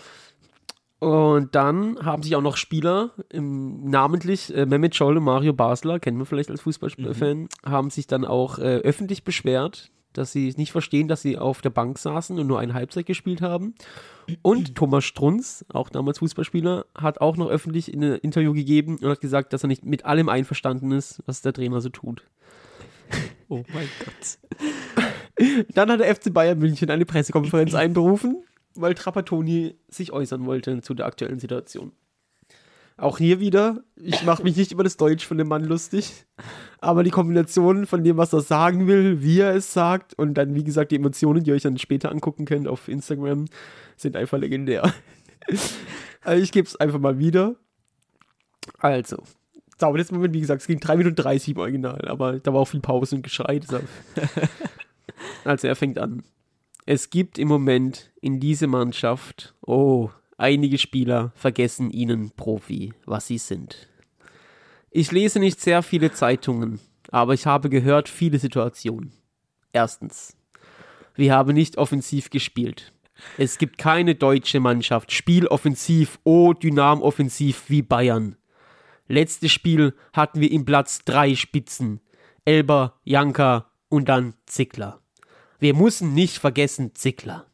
Und 0.98 1.54
dann 1.54 1.98
haben 2.02 2.22
sich 2.22 2.34
auch 2.36 2.42
noch 2.42 2.56
Spieler, 2.56 3.10
ähm, 3.30 3.84
namentlich 3.84 4.54
äh, 4.54 4.64
Mehmet 4.64 4.94
Scholl 4.94 5.18
und 5.18 5.24
Mario 5.24 5.52
Basler, 5.52 6.00
kennen 6.00 6.18
wir 6.18 6.24
vielleicht 6.24 6.50
als 6.50 6.62
Fußballfan, 6.62 7.48
haben 7.66 7.90
sich 7.90 8.06
dann 8.06 8.24
auch 8.24 8.58
äh, 8.58 8.78
öffentlich 8.78 9.22
beschwert, 9.22 9.90
dass 10.16 10.32
sie 10.32 10.52
nicht 10.56 10.72
verstehen, 10.72 11.08
dass 11.08 11.22
sie 11.22 11.38
auf 11.38 11.60
der 11.62 11.70
Bank 11.70 11.98
saßen 11.98 12.38
und 12.38 12.46
nur 12.46 12.58
eine 12.58 12.74
Halbzeit 12.74 13.06
gespielt 13.06 13.42
haben. 13.42 13.74
Und 14.42 14.74
Thomas 14.74 15.04
Strunz, 15.04 15.64
auch 15.72 15.88
damals 15.88 16.18
Fußballspieler, 16.18 16.86
hat 16.94 17.20
auch 17.20 17.36
noch 17.36 17.48
öffentlich 17.48 17.92
in 17.92 18.02
ein 18.02 18.16
Interview 18.16 18.52
gegeben 18.52 18.98
und 19.00 19.08
hat 19.08 19.20
gesagt, 19.20 19.52
dass 19.52 19.64
er 19.64 19.68
nicht 19.68 19.84
mit 19.84 20.04
allem 20.04 20.28
einverstanden 20.28 20.92
ist, 20.92 21.22
was 21.26 21.42
der 21.42 21.52
Trainer 21.52 21.80
so 21.80 21.88
tut. 21.88 22.22
Oh 23.48 23.62
mein 23.72 23.88
Gott. 24.00 25.66
Dann 25.72 25.88
hat 25.88 26.00
der 26.00 26.12
FC 26.12 26.34
Bayern 26.34 26.58
München 26.58 26.90
eine 26.90 27.06
Pressekonferenz 27.06 27.74
einberufen, 27.74 28.42
weil 28.74 28.94
Trapattoni 28.94 29.76
sich 29.86 30.10
äußern 30.10 30.46
wollte 30.46 30.80
zu 30.80 30.94
der 30.94 31.06
aktuellen 31.06 31.38
Situation. 31.38 31.92
Auch 32.98 33.18
hier 33.18 33.40
wieder, 33.40 33.82
ich 33.96 34.24
mache 34.24 34.42
mich 34.42 34.56
nicht 34.56 34.72
über 34.72 34.82
das 34.82 34.96
Deutsch 34.96 35.26
von 35.26 35.36
dem 35.36 35.48
Mann 35.48 35.64
lustig, 35.64 36.24
aber 36.80 37.04
die 37.04 37.10
Kombination 37.10 37.84
von 37.84 38.02
dem, 38.02 38.16
was 38.16 38.32
er 38.32 38.40
sagen 38.40 38.86
will, 38.86 39.22
wie 39.22 39.40
er 39.40 39.54
es 39.54 39.74
sagt 39.74 40.14
und 40.14 40.34
dann, 40.34 40.54
wie 40.54 40.64
gesagt, 40.64 40.92
die 40.92 40.96
Emotionen, 40.96 41.44
die 41.44 41.50
ihr 41.50 41.56
euch 41.56 41.62
dann 41.62 41.76
später 41.76 42.10
angucken 42.10 42.46
könnt 42.46 42.66
auf 42.66 42.88
Instagram, 42.88 43.46
sind 43.96 44.16
einfach 44.16 44.38
legendär. 44.38 44.92
Also 46.22 46.42
ich 46.42 46.50
gebe 46.50 46.66
es 46.66 46.74
einfach 46.74 46.98
mal 46.98 47.20
wieder. 47.20 47.54
Also, 48.80 49.22
dauert 49.78 49.98
jetzt 49.98 50.10
Moment, 50.10 50.34
wie 50.34 50.40
gesagt, 50.40 50.62
es 50.62 50.66
ging 50.66 50.80
3 50.80 50.96
Minuten 50.96 51.14
30 51.14 51.54
im 51.54 51.60
Original, 51.60 52.08
aber 52.08 52.40
da 52.40 52.52
war 52.52 52.62
auch 52.62 52.68
viel 52.68 52.80
Pause 52.80 53.14
und 53.16 53.22
Geschrei. 53.22 53.60
Also 55.44 55.68
er 55.68 55.76
fängt 55.76 55.98
an. 55.98 56.24
Es 56.84 57.10
gibt 57.10 57.38
im 57.38 57.46
Moment 57.46 58.12
in 58.20 58.40
dieser 58.40 58.66
Mannschaft, 58.66 59.54
oh, 59.60 60.10
einige 60.36 60.78
Spieler 60.78 61.32
vergessen 61.34 61.90
ihnen 61.90 62.30
Profi, 62.30 62.92
was 63.04 63.26
sie 63.26 63.38
sind. 63.38 63.88
Ich 64.90 65.12
lese 65.12 65.38
nicht 65.38 65.60
sehr 65.60 65.82
viele 65.82 66.12
Zeitungen, 66.12 66.80
aber 67.10 67.34
ich 67.34 67.46
habe 67.46 67.68
gehört 67.68 68.08
viele 68.08 68.38
Situationen. 68.38 69.12
Erstens, 69.72 70.36
wir 71.14 71.34
haben 71.34 71.54
nicht 71.54 71.78
offensiv 71.78 72.30
gespielt. 72.30 72.92
Es 73.38 73.58
gibt 73.58 73.78
keine 73.78 74.14
deutsche 74.14 74.60
Mannschaft, 74.60 75.12
spieloffensiv, 75.12 76.18
oh, 76.24 76.52
dynam 76.52 77.02
offensiv 77.02 77.64
wie 77.68 77.82
Bayern. 77.82 78.36
Letztes 79.08 79.52
Spiel 79.52 79.94
hatten 80.12 80.40
wir 80.40 80.50
im 80.50 80.64
Platz 80.64 81.00
drei 81.04 81.34
Spitzen. 81.34 82.00
Elber, 82.44 83.00
Janka 83.04 83.70
und 83.88 84.08
dann 84.08 84.34
Zickler. 84.46 85.00
Wir 85.58 85.74
müssen 85.74 86.14
nicht 86.14 86.38
vergessen 86.38 86.94
Zickler. 86.94 87.46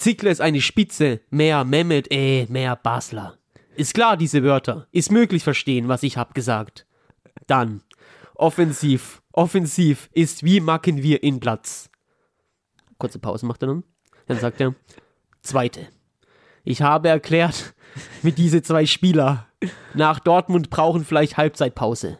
Zickler 0.00 0.30
ist 0.30 0.40
eine 0.40 0.62
Spitze, 0.62 1.20
mehr 1.28 1.62
Mehmet, 1.62 2.10
äh, 2.10 2.46
mehr 2.46 2.74
Basler. 2.74 3.36
Ist 3.76 3.92
klar, 3.92 4.16
diese 4.16 4.42
Wörter. 4.42 4.86
Ist 4.92 5.12
möglich 5.12 5.44
verstehen, 5.44 5.88
was 5.88 6.02
ich 6.02 6.16
hab 6.16 6.34
gesagt. 6.34 6.86
Dann. 7.46 7.82
Offensiv. 8.34 9.20
Offensiv 9.32 10.08
ist 10.14 10.42
wie 10.42 10.60
machen 10.60 11.02
wir 11.02 11.22
in 11.22 11.38
Platz. 11.38 11.90
Kurze 12.96 13.18
Pause 13.18 13.44
macht 13.44 13.62
er 13.62 13.66
dann. 13.68 13.84
Dann 14.26 14.38
sagt 14.38 14.62
er, 14.62 14.74
zweite. 15.42 15.88
Ich 16.64 16.80
habe 16.80 17.08
erklärt, 17.10 17.74
mit 18.22 18.38
diese 18.38 18.62
zwei 18.62 18.86
Spieler 18.86 19.48
nach 19.92 20.18
Dortmund 20.18 20.70
brauchen 20.70 21.04
vielleicht 21.04 21.36
Halbzeitpause. 21.36 22.16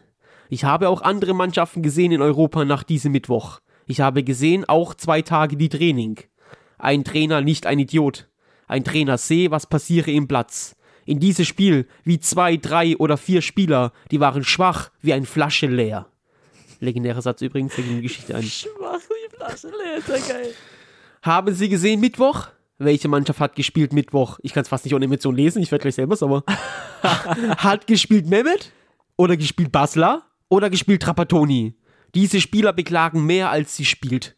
Ich 0.49 0.65
habe 0.65 0.87
auch 0.87 1.01
andere 1.01 1.33
Mannschaften 1.33 1.81
gesehen 1.81 2.11
in 2.11 2.21
Europa 2.21 2.63
nach 2.63 2.83
diesem 2.83 3.11
Mittwoch. 3.11 3.59
Ich 3.87 4.01
habe 4.01 4.23
gesehen, 4.23 4.69
auch 4.69 4.93
zwei 4.93 5.23
Tage 5.23 5.57
die 5.57 5.69
Training. 5.69 6.19
Ein 6.81 7.03
Trainer, 7.03 7.41
nicht 7.41 7.67
ein 7.67 7.77
Idiot. 7.77 8.27
Ein 8.67 8.83
Trainer 8.83 9.19
sehe, 9.19 9.51
was 9.51 9.67
passiere 9.67 10.09
im 10.09 10.27
Platz. 10.27 10.75
In 11.05 11.19
diesem 11.19 11.45
Spiel, 11.45 11.87
wie 12.03 12.19
zwei, 12.19 12.57
drei 12.57 12.97
oder 12.97 13.17
vier 13.17 13.43
Spieler, 13.43 13.91
die 14.09 14.19
waren 14.19 14.43
schwach 14.43 14.89
wie 14.99 15.13
ein 15.13 15.27
Flasche 15.27 15.67
leer. 15.67 16.07
Legendärer 16.79 17.21
Satz 17.21 17.43
übrigens, 17.43 17.75
der 17.75 17.83
ging 17.83 17.93
in 17.93 18.01
die 18.01 18.07
Geschichte 18.07 18.35
ein. 18.35 18.41
Schwach 18.41 18.99
wie 19.09 19.35
Flasche 19.35 19.67
leer, 19.67 19.97
ist 19.99 20.07
ja 20.07 20.33
geil. 20.33 20.53
Haben 21.21 21.53
Sie 21.53 21.69
gesehen 21.69 21.99
Mittwoch? 21.99 22.47
Welche 22.79 23.07
Mannschaft 23.07 23.39
hat 23.39 23.55
gespielt 23.55 23.93
Mittwoch? 23.93 24.39
Ich 24.41 24.51
kann 24.53 24.63
es 24.63 24.69
fast 24.69 24.83
nicht 24.83 24.95
ohne 24.95 25.05
Emotion 25.05 25.35
lesen, 25.35 25.61
ich 25.61 25.71
werde 25.71 25.83
gleich 25.83 25.95
selber 25.95 26.15
sauer. 26.15 26.43
hat 27.03 27.85
gespielt 27.85 28.25
Mehmet? 28.25 28.71
Oder 29.17 29.37
gespielt 29.37 29.71
Basler? 29.71 30.23
Oder 30.49 30.71
gespielt 30.71 31.03
Trapattoni? 31.03 31.75
Diese 32.15 32.41
Spieler 32.41 32.73
beklagen 32.73 33.23
mehr, 33.23 33.51
als 33.51 33.75
sie 33.77 33.85
spielt. 33.85 34.35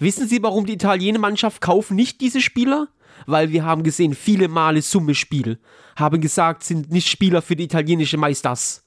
Wissen 0.00 0.26
Sie, 0.26 0.42
warum 0.42 0.64
die 0.64 0.72
italienische 0.72 1.20
Mannschaft 1.20 1.60
kaufen 1.60 1.94
nicht 1.94 2.22
diese 2.22 2.40
Spieler? 2.40 2.88
Weil 3.26 3.50
wir 3.50 3.66
haben 3.66 3.82
gesehen, 3.82 4.14
viele 4.14 4.48
Male 4.48 4.80
Summe 4.80 5.14
Spiel. 5.14 5.60
Haben 5.94 6.22
gesagt, 6.22 6.64
sind 6.64 6.90
nicht 6.90 7.08
Spieler 7.08 7.42
für 7.42 7.54
die 7.54 7.64
italienische 7.64 8.16
Meisters. 8.16 8.82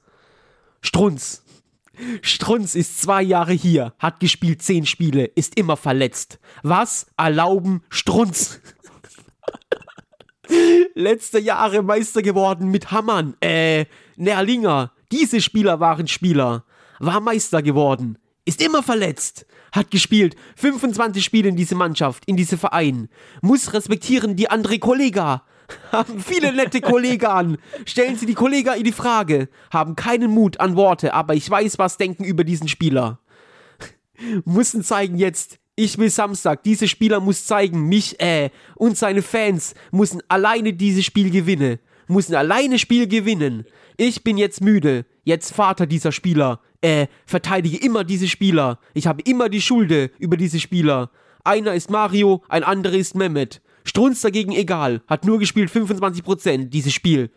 Strunz. 0.80 1.44
Strunz 2.20 2.74
ist 2.74 3.00
zwei 3.00 3.22
Jahre 3.22 3.52
hier, 3.52 3.94
hat 4.00 4.18
gespielt 4.18 4.62
zehn 4.62 4.84
Spiele, 4.84 5.26
ist 5.26 5.56
immer 5.56 5.76
verletzt. 5.76 6.40
Was 6.64 7.06
erlauben 7.16 7.84
Strunz? 7.90 8.60
Letzte 10.94 11.38
Jahre 11.38 11.84
Meister 11.84 12.22
geworden 12.22 12.72
mit 12.72 12.90
Hammann, 12.90 13.36
äh, 13.40 13.86
Nerlinger. 14.16 14.92
Diese 15.12 15.40
Spieler 15.40 15.78
waren 15.78 16.08
Spieler. 16.08 16.64
War 16.98 17.20
Meister 17.20 17.62
geworden. 17.62 18.18
Ist 18.44 18.60
immer 18.60 18.82
verletzt. 18.82 19.46
Hat 19.74 19.90
gespielt 19.90 20.36
25 20.54 21.24
Spiele 21.24 21.48
in 21.48 21.56
diese 21.56 21.74
Mannschaft, 21.74 22.22
in 22.26 22.36
diese 22.36 22.56
Verein. 22.56 23.08
Muss 23.42 23.72
respektieren 23.72 24.36
die 24.36 24.48
andere 24.48 24.78
Kollega. 24.78 25.42
Haben 25.90 26.20
viele 26.20 26.52
nette 26.52 26.80
Kollegen. 26.80 27.58
Stellen 27.84 28.16
Sie 28.16 28.26
die 28.26 28.34
Kollegen 28.34 28.72
in 28.74 28.84
die 28.84 28.92
Frage. 28.92 29.48
Haben 29.72 29.96
keinen 29.96 30.30
Mut 30.30 30.60
an 30.60 30.76
Worte, 30.76 31.12
aber 31.12 31.34
ich 31.34 31.50
weiß, 31.50 31.78
was 31.78 31.96
denken 31.96 32.22
über 32.22 32.44
diesen 32.44 32.68
Spieler. 32.68 33.18
Müssen 34.44 34.84
zeigen 34.84 35.18
jetzt, 35.18 35.58
ich 35.74 35.98
will 35.98 36.08
Samstag, 36.08 36.62
dieser 36.62 36.86
Spieler 36.86 37.18
muss 37.18 37.44
zeigen, 37.44 37.88
mich, 37.88 38.20
äh, 38.20 38.50
und 38.76 38.96
seine 38.96 39.22
Fans 39.22 39.74
müssen 39.90 40.22
alleine 40.28 40.72
dieses 40.72 41.04
Spiel 41.04 41.30
gewinnen. 41.30 41.80
Müssen 42.06 42.36
alleine 42.36 42.78
Spiel 42.78 43.08
gewinnen. 43.08 43.64
Ich 43.96 44.24
bin 44.24 44.36
jetzt 44.38 44.60
müde. 44.60 45.06
Jetzt 45.24 45.54
Vater 45.54 45.86
dieser 45.86 46.12
Spieler. 46.12 46.60
Äh, 46.80 47.06
verteidige 47.26 47.78
immer 47.78 48.04
diese 48.04 48.28
Spieler. 48.28 48.78
Ich 48.92 49.06
habe 49.06 49.22
immer 49.22 49.48
die 49.48 49.60
Schulde 49.60 50.10
über 50.18 50.36
diese 50.36 50.60
Spieler. 50.60 51.10
Einer 51.44 51.74
ist 51.74 51.90
Mario, 51.90 52.42
ein 52.48 52.64
anderer 52.64 52.94
ist 52.94 53.14
Mehmet. 53.14 53.62
Strunz 53.84 54.20
dagegen 54.22 54.52
egal. 54.52 55.02
Hat 55.06 55.24
nur 55.24 55.38
gespielt 55.38 55.70
25% 55.70 56.66
dieses 56.70 56.92
Spiel. 56.92 57.30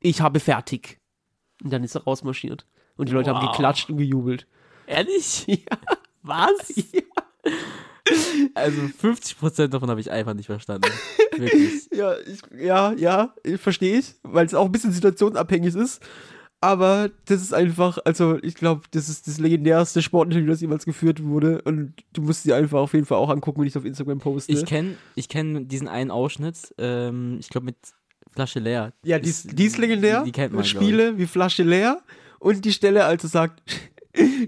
Ich 0.00 0.20
habe 0.20 0.40
fertig. 0.40 0.98
Und 1.62 1.72
dann 1.72 1.84
ist 1.84 1.94
er 1.94 2.04
rausmarschiert. 2.04 2.66
Und 2.96 3.08
die 3.08 3.12
Leute 3.12 3.30
haben 3.34 3.42
Wow. 3.46 3.52
geklatscht 3.52 3.90
und 3.90 3.96
gejubelt. 3.98 4.46
Ehrlich? 4.86 5.46
Ja. 5.70 5.78
Was? 6.22 6.74
Also 8.54 8.80
50% 8.80 9.68
davon 9.68 9.90
habe 9.90 10.00
ich 10.00 10.10
einfach 10.10 10.34
nicht 10.34 10.46
verstanden. 10.46 10.90
Wirklich. 11.36 11.88
Ja, 11.92 12.14
ich, 12.18 12.40
ja, 12.58 12.92
ja, 12.92 13.34
verstehe 13.56 13.98
ich, 13.98 14.14
weil 14.22 14.46
es 14.46 14.54
auch 14.54 14.64
ein 14.64 14.72
bisschen 14.72 14.92
situationsabhängig 14.92 15.74
ist. 15.74 16.00
Aber 16.62 17.10
das 17.24 17.40
ist 17.42 17.52
einfach, 17.52 17.98
also 18.04 18.38
ich 18.42 18.54
glaube, 18.54 18.82
das 18.92 19.08
ist 19.08 19.26
das 19.26 19.38
legendärste 19.38 20.00
Sportinterview, 20.02 20.46
das 20.46 20.60
jemals 20.60 20.84
geführt 20.84 21.22
wurde. 21.22 21.62
Und 21.62 21.94
du 22.12 22.22
musst 22.22 22.44
dir 22.44 22.56
einfach 22.56 22.78
auf 22.78 22.92
jeden 22.94 23.06
Fall 23.06 23.18
auch 23.18 23.30
angucken, 23.30 23.60
wenn 23.60 23.66
ich 23.66 23.72
es 23.72 23.76
auf 23.76 23.84
Instagram 23.84 24.18
poste. 24.18 24.52
Ich 24.52 24.66
kenne 24.66 24.96
ich 25.14 25.28
kenn 25.28 25.68
diesen 25.68 25.88
einen 25.88 26.10
Ausschnitt, 26.10 26.74
ähm, 26.78 27.38
ich 27.40 27.48
glaube 27.48 27.66
mit 27.66 27.76
Flasche 28.32 28.60
leer. 28.60 28.92
ja, 29.04 29.18
die 29.18 29.28
ist, 29.30 29.58
die 29.58 29.64
ist 29.64 29.78
legendär. 29.78 30.20
Die, 30.20 30.26
die 30.26 30.32
kennt 30.32 30.54
man. 30.54 30.64
Spiele 30.64 31.18
wie 31.18 31.26
Flasche 31.26 31.62
leer. 31.64 32.02
Und 32.38 32.64
die 32.64 32.72
Stelle, 32.72 33.04
als 33.04 33.24
er 33.24 33.30
sagt, 33.30 33.62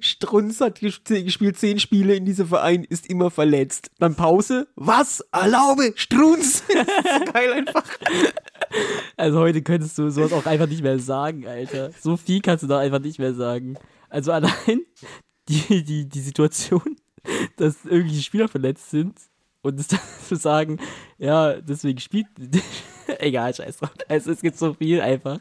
Strunz 0.01 0.61
hat 0.61 0.79
ges- 0.79 1.23
gespielt 1.25 1.57
zehn 1.59 1.79
Spiele 1.79 2.15
in 2.17 2.25
diesem 2.25 2.49
Verein, 2.49 2.85
ist 2.85 3.07
immer 3.09 3.31
verletzt. 3.31 3.91
Dann 3.99 4.15
Pause. 4.15 4.67
Was? 4.75 5.21
Erlaube? 5.33 5.93
Strunz? 5.97 6.65
Geil 7.33 7.53
einfach. 7.53 7.85
Also 9.17 9.39
heute 9.39 9.63
könntest 9.63 9.97
du 9.99 10.11
sowas 10.11 10.33
auch 10.33 10.47
einfach 10.47 10.67
nicht 10.67 10.83
mehr 10.83 10.99
sagen, 10.99 11.47
Alter. 11.47 11.91
So 12.01 12.17
viel 12.17 12.41
kannst 12.41 12.65
du 12.65 12.69
da 12.69 12.79
einfach 12.81 13.01
nicht 13.01 13.19
mehr 13.19 13.35
sagen. 13.35 13.77
Also 14.09 14.33
allein 14.33 14.53
die, 15.49 15.85
die, 15.85 16.09
die 16.09 16.21
Situation, 16.21 16.97
dass 17.57 17.85
irgendwelche 17.85 18.23
Spieler 18.23 18.49
verletzt 18.49 18.91
sind 18.91 19.15
und 19.63 19.79
es 19.79 19.89
dann 19.89 20.01
zu 20.29 20.35
sagen, 20.37 20.79
ja, 21.19 21.61
deswegen 21.61 22.01
spielt. 22.01 22.27
Egal, 23.19 23.55
scheiß 23.55 23.77
drauf. 23.79 23.93
Also 24.09 24.33
es 24.33 24.41
gibt 24.41 24.59
so 24.59 24.75
viel 24.75 25.01
einfach. 25.01 25.39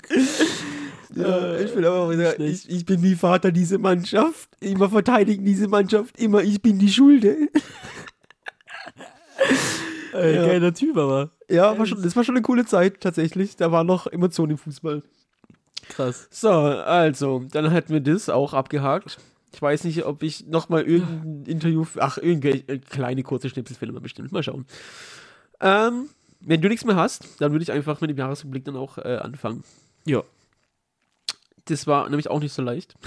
Ja, 1.16 1.58
ich 1.60 1.76
will 1.76 1.86
aber 1.86 2.14
schlecht. 2.14 2.40
ich, 2.40 2.70
ich 2.70 2.86
bin 2.86 3.02
wie 3.04 3.16
Vater 3.16 3.52
diese 3.52 3.78
Mannschaft. 3.78 4.50
Immer 4.60 4.90
verteidigen 4.90 5.44
diese 5.46 5.68
Mannschaft. 5.68 6.20
Immer 6.20 6.42
ich 6.42 6.62
bin 6.62 6.80
die 6.80 6.92
Schulde. 6.92 7.50
Äh, 10.14 10.36
Ja. 10.36 10.46
Geiler 10.46 10.74
Typ, 10.74 10.98
aber. 10.98 11.32
Ja, 11.50 11.78
war 11.80 11.86
schon, 11.86 12.02
das 12.02 12.16
war 12.16 12.24
schon 12.24 12.36
eine 12.36 12.42
coole 12.44 12.66
Zeit 12.66 13.00
tatsächlich. 13.02 13.56
Da 13.56 13.72
war 13.72 13.84
noch 13.84 14.08
Emotionen 14.08 14.52
im 14.52 14.58
Fußball. 14.58 15.04
Krass. 15.88 16.28
So, 16.30 16.50
also, 16.50 17.46
dann 17.52 17.72
hätten 17.72 17.94
wir 17.94 18.02
das 18.02 18.30
auch 18.30 18.54
abgehakt. 18.54 19.18
Ich 19.54 19.62
weiß 19.62 19.84
nicht, 19.84 20.06
ob 20.06 20.24
ich 20.24 20.48
nochmal 20.48 20.84
irgendein 20.84 21.46
Interview, 21.46 21.86
ach, 21.98 22.18
irgendwelche 22.18 22.68
äh, 22.68 22.78
kleine 22.80 23.24
kurze 23.24 23.50
Schnipsel 23.50 23.76
finde 23.76 23.94
man 23.94 24.04
bestimmt. 24.04 24.32
Mal 24.32 24.44
schauen. 24.44 24.66
Ähm, 25.60 26.10
wenn 26.40 26.62
du 26.62 26.70
nichts 26.70 26.86
mehr 26.86 26.96
hast, 26.96 27.42
dann 27.42 27.52
würde 27.52 27.64
ich 27.64 27.72
einfach 27.72 28.00
mit 28.02 28.10
dem 28.10 28.18
Jahresrückblick 28.18 28.66
dann 28.66 28.78
auch 28.78 28.98
äh, 28.98 29.18
anfangen. 29.18 29.64
Ja. 30.06 30.24
Das 31.66 31.88
war 31.88 32.10
nämlich 32.10 32.30
auch 32.30 32.40
nicht 32.40 32.54
so 32.54 32.62
leicht. 32.62 32.96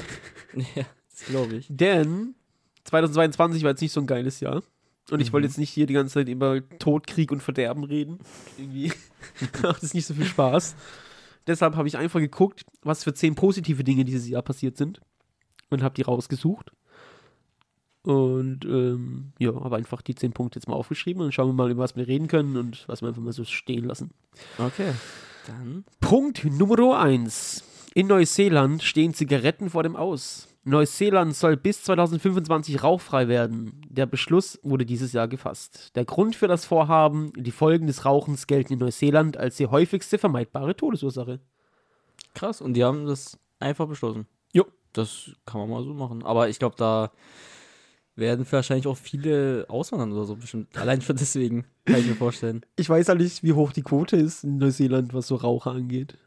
Ja, 0.76 0.84
das 1.10 1.26
glaube 1.26 1.56
ich. 1.56 1.66
Denn 1.68 2.36
2022 2.84 3.64
war 3.64 3.70
jetzt 3.70 3.80
nicht 3.80 3.90
so 3.90 4.00
ein 4.00 4.06
geiles 4.06 4.38
Jahr. 4.38 4.62
Und 5.10 5.20
ich 5.20 5.32
wollte 5.32 5.48
jetzt 5.48 5.58
nicht 5.58 5.70
hier 5.70 5.86
die 5.86 5.94
ganze 5.94 6.14
Zeit 6.14 6.28
über 6.28 6.60
Tod, 6.78 7.08
Krieg 7.08 7.32
und 7.32 7.42
Verderben 7.42 7.82
reden. 7.82 8.20
Irgendwie 8.56 8.92
macht 9.62 9.82
es 9.82 9.94
nicht 9.94 10.06
so 10.06 10.14
viel 10.14 10.26
Spaß. 10.26 10.76
Deshalb 11.48 11.74
habe 11.74 11.88
ich 11.88 11.98
einfach 11.98 12.20
geguckt, 12.20 12.64
was 12.82 13.02
für 13.02 13.12
zehn 13.12 13.34
positive 13.34 13.82
Dinge 13.82 14.04
dieses 14.04 14.28
Jahr 14.28 14.42
passiert 14.42 14.76
sind. 14.76 15.00
Und 15.70 15.82
habe 15.82 15.94
die 15.96 16.02
rausgesucht. 16.02 16.70
Und 18.02 18.64
ähm, 18.64 19.32
ja, 19.38 19.54
habe 19.54 19.76
einfach 19.76 20.02
die 20.02 20.14
zehn 20.14 20.32
Punkte 20.32 20.58
jetzt 20.58 20.68
mal 20.68 20.74
aufgeschrieben 20.74 21.22
und 21.22 21.32
schauen 21.32 21.48
wir 21.48 21.54
mal, 21.54 21.70
über 21.70 21.82
was 21.82 21.96
wir 21.96 22.06
reden 22.06 22.28
können 22.28 22.56
und 22.56 22.86
was 22.86 23.02
wir 23.02 23.08
einfach 23.08 23.22
mal 23.22 23.32
so 23.32 23.44
stehen 23.44 23.84
lassen. 23.84 24.10
Okay. 24.58 24.92
Dann. 25.46 25.84
Punkt 26.00 26.44
Nummer 26.44 26.98
1. 27.00 27.64
In 27.96 28.08
Neuseeland 28.08 28.82
stehen 28.82 29.14
Zigaretten 29.14 29.70
vor 29.70 29.84
dem 29.84 29.94
Aus. 29.94 30.48
Neuseeland 30.64 31.36
soll 31.36 31.56
bis 31.56 31.84
2025 31.84 32.82
rauchfrei 32.82 33.28
werden. 33.28 33.80
Der 33.88 34.06
Beschluss 34.06 34.58
wurde 34.64 34.84
dieses 34.84 35.12
Jahr 35.12 35.28
gefasst. 35.28 35.94
Der 35.94 36.04
Grund 36.04 36.34
für 36.34 36.48
das 36.48 36.64
Vorhaben, 36.64 37.32
die 37.36 37.52
Folgen 37.52 37.86
des 37.86 38.04
Rauchens 38.04 38.48
gelten 38.48 38.72
in 38.72 38.78
Neuseeland 38.80 39.36
als 39.36 39.58
die 39.58 39.68
häufigste 39.68 40.18
vermeidbare 40.18 40.74
Todesursache. 40.74 41.38
Krass. 42.34 42.60
Und 42.60 42.74
die 42.74 42.82
haben 42.82 43.06
das 43.06 43.38
einfach 43.60 43.86
beschlossen. 43.86 44.26
Jo. 44.52 44.64
Das 44.92 45.30
kann 45.46 45.60
man 45.60 45.70
mal 45.70 45.84
so 45.84 45.94
machen. 45.94 46.24
Aber 46.24 46.48
ich 46.48 46.58
glaube, 46.58 46.74
da 46.76 47.12
werden 48.16 48.44
wahrscheinlich 48.50 48.88
auch 48.88 48.96
viele 48.96 49.66
auswandern 49.68 50.10
oder 50.10 50.24
so 50.24 50.34
bestimmt. 50.34 50.76
Allein 50.76 51.00
schon 51.00 51.14
deswegen, 51.14 51.64
kann 51.84 52.00
ich 52.00 52.06
mir 52.06 52.16
vorstellen. 52.16 52.66
Ich 52.74 52.88
weiß 52.88 53.06
ja 53.06 53.14
nicht, 53.14 53.44
wie 53.44 53.52
hoch 53.52 53.70
die 53.70 53.82
Quote 53.82 54.16
ist 54.16 54.42
in 54.42 54.58
Neuseeland, 54.58 55.14
was 55.14 55.28
so 55.28 55.36
Raucher 55.36 55.70
angeht. 55.70 56.18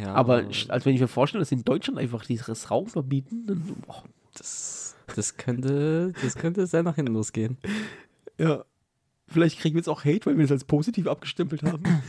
Ja, 0.00 0.14
Aber 0.14 0.44
als 0.68 0.84
wenn 0.84 0.94
ich 0.94 1.00
mir 1.00 1.08
vorstelle, 1.08 1.40
dass 1.40 1.50
sie 1.50 1.56
in 1.56 1.64
Deutschland 1.64 1.98
einfach 1.98 2.24
dieses 2.24 2.70
Rauchen 2.70 2.88
verbieten, 2.88 3.46
dann, 3.46 3.62
boah, 3.86 4.02
das, 4.34 4.96
das 5.14 5.36
könnte, 5.36 6.12
das 6.22 6.34
könnte 6.34 6.66
sehr 6.66 6.82
nach 6.82 6.96
hinten 6.96 7.14
losgehen. 7.14 7.58
Ja. 8.38 8.64
Vielleicht 9.30 9.60
kriegen 9.60 9.74
wir 9.74 9.80
jetzt 9.80 9.90
auch 9.90 10.06
Hate, 10.06 10.24
weil 10.24 10.38
wir 10.38 10.44
das 10.44 10.52
als 10.52 10.64
positiv 10.64 11.06
abgestempelt 11.06 11.62
haben. 11.62 11.82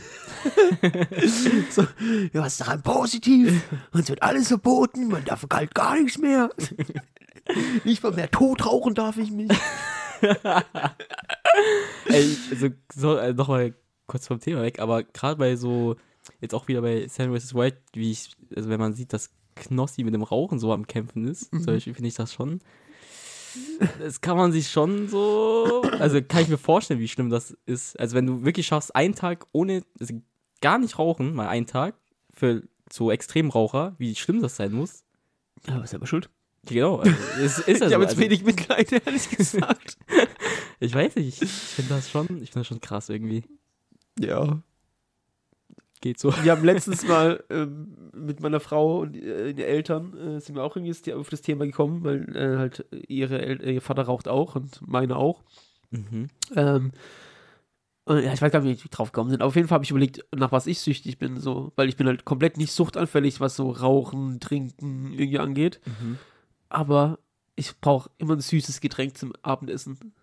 so, 1.70 1.82
ja, 2.32 2.40
was 2.40 2.52
ist 2.52 2.62
daran 2.62 2.80
positiv? 2.80 3.62
Uns 3.92 4.08
wird 4.08 4.22
alles 4.22 4.48
verboten, 4.48 5.08
man 5.08 5.22
darf 5.26 5.46
kalt 5.46 5.74
gar 5.74 6.00
nichts 6.00 6.16
mehr. 6.16 6.48
Nicht 7.84 8.02
mal 8.02 8.12
mehr 8.12 8.30
tot 8.30 8.64
rauchen 8.64 8.94
darf 8.94 9.18
ich 9.18 9.30
mich. 9.30 9.50
Ey, 12.06 12.36
also 12.50 12.68
so, 12.94 13.16
äh, 13.16 13.34
nochmal 13.34 13.74
kurz 14.06 14.26
vom 14.26 14.40
Thema 14.40 14.62
weg, 14.62 14.80
aber 14.80 15.02
gerade 15.02 15.36
bei 15.36 15.56
so, 15.56 15.96
jetzt 16.40 16.54
auch 16.54 16.68
wieder 16.68 16.82
bei 16.82 17.06
Sam 17.08 17.36
vs. 17.36 17.54
White, 17.54 17.78
wie 17.94 18.10
ich, 18.12 18.30
also 18.54 18.68
wenn 18.68 18.80
man 18.80 18.94
sieht, 18.94 19.12
dass 19.12 19.30
Knossi 19.56 20.04
mit 20.04 20.14
dem 20.14 20.22
Rauchen 20.22 20.58
so 20.58 20.72
am 20.72 20.86
Kämpfen 20.86 21.26
ist, 21.26 21.50
zum 21.50 21.66
Beispiel 21.66 21.94
finde 21.94 22.08
ich 22.08 22.14
das 22.14 22.32
schon, 22.32 22.60
das 23.98 24.20
kann 24.20 24.36
man 24.36 24.52
sich 24.52 24.70
schon 24.70 25.08
so, 25.08 25.82
also 25.98 26.22
kann 26.22 26.42
ich 26.42 26.48
mir 26.48 26.58
vorstellen, 26.58 27.00
wie 27.00 27.08
schlimm 27.08 27.30
das 27.30 27.56
ist. 27.66 27.98
Also 27.98 28.14
wenn 28.16 28.26
du 28.26 28.44
wirklich 28.44 28.66
schaffst, 28.66 28.94
einen 28.94 29.14
Tag 29.14 29.46
ohne, 29.52 29.82
also 29.98 30.14
gar 30.60 30.78
nicht 30.78 30.98
rauchen, 30.98 31.34
mal 31.34 31.48
einen 31.48 31.66
Tag, 31.66 31.94
für 32.32 32.62
so 32.90 33.10
Extremraucher, 33.10 33.94
wie 33.98 34.14
schlimm 34.14 34.40
das 34.40 34.56
sein 34.56 34.72
muss. 34.72 35.04
Ja, 35.66 35.80
was 35.82 35.90
selber 35.90 36.06
schuld. 36.06 36.30
Genau, 36.66 36.98
also, 36.98 37.14
es 37.42 37.58
ist 37.66 37.80
ja 37.80 37.88
ich 37.88 37.94
habe 37.94 38.04
jetzt 38.04 38.12
Also, 38.12 38.22
wenig 38.22 38.44
Mitleid, 38.44 38.92
ehrlich 38.92 39.28
gesagt. 39.30 39.98
ich 40.80 40.94
weiß 40.94 41.16
nicht, 41.16 41.42
ich 41.42 41.48
finde 41.50 41.94
das 41.94 42.10
schon, 42.10 42.24
ich 42.42 42.50
finde 42.50 42.60
das 42.60 42.66
schon 42.66 42.80
krass 42.80 43.08
irgendwie. 43.08 43.44
ja. 44.18 44.62
Geht 46.00 46.18
so. 46.18 46.32
Wir 46.42 46.52
haben 46.52 46.64
letztens 46.64 47.06
mal 47.06 47.44
ähm, 47.50 47.96
mit 48.14 48.40
meiner 48.40 48.60
Frau 48.60 49.00
und 49.00 49.16
äh, 49.16 49.52
den 49.52 49.66
Eltern 49.66 50.16
äh, 50.16 50.40
sind 50.40 50.54
wir 50.54 50.64
auch 50.64 50.76
irgendwie 50.76 51.12
auf 51.12 51.28
das 51.28 51.42
Thema 51.42 51.66
gekommen, 51.66 52.02
weil 52.04 52.34
äh, 52.34 52.56
halt 52.56 52.86
ihre 52.90 53.40
El 53.42 53.62
ihr 53.62 53.82
Vater 53.82 54.02
raucht 54.02 54.26
auch 54.26 54.56
und 54.56 54.80
meine 54.86 55.16
auch. 55.16 55.42
Mhm. 55.90 56.28
Ähm, 56.56 56.92
und 58.04 58.24
ja, 58.24 58.32
ich 58.32 58.40
weiß 58.40 58.50
gar 58.50 58.60
nicht, 58.60 58.80
wie 58.80 58.84
wir 58.84 58.90
drauf 58.90 59.12
gekommen 59.12 59.30
sind. 59.30 59.42
Auf 59.42 59.56
jeden 59.56 59.68
Fall 59.68 59.76
habe 59.76 59.84
ich 59.84 59.90
überlegt, 59.90 60.24
nach 60.34 60.52
was 60.52 60.66
ich 60.66 60.80
süchtig 60.80 61.18
bin, 61.18 61.38
so, 61.38 61.72
weil 61.76 61.88
ich 61.88 61.96
bin 61.96 62.06
halt 62.06 62.24
komplett 62.24 62.56
nicht 62.56 62.72
suchtanfällig, 62.72 63.40
was 63.40 63.56
so 63.56 63.70
Rauchen, 63.70 64.40
Trinken 64.40 65.12
irgendwie 65.12 65.38
angeht. 65.38 65.80
Mhm. 65.84 66.18
Aber 66.70 67.18
ich 67.56 67.78
brauche 67.78 68.10
immer 68.18 68.34
ein 68.34 68.40
süßes 68.40 68.80
Getränk 68.80 69.18
zum 69.18 69.34
Abendessen. 69.42 70.14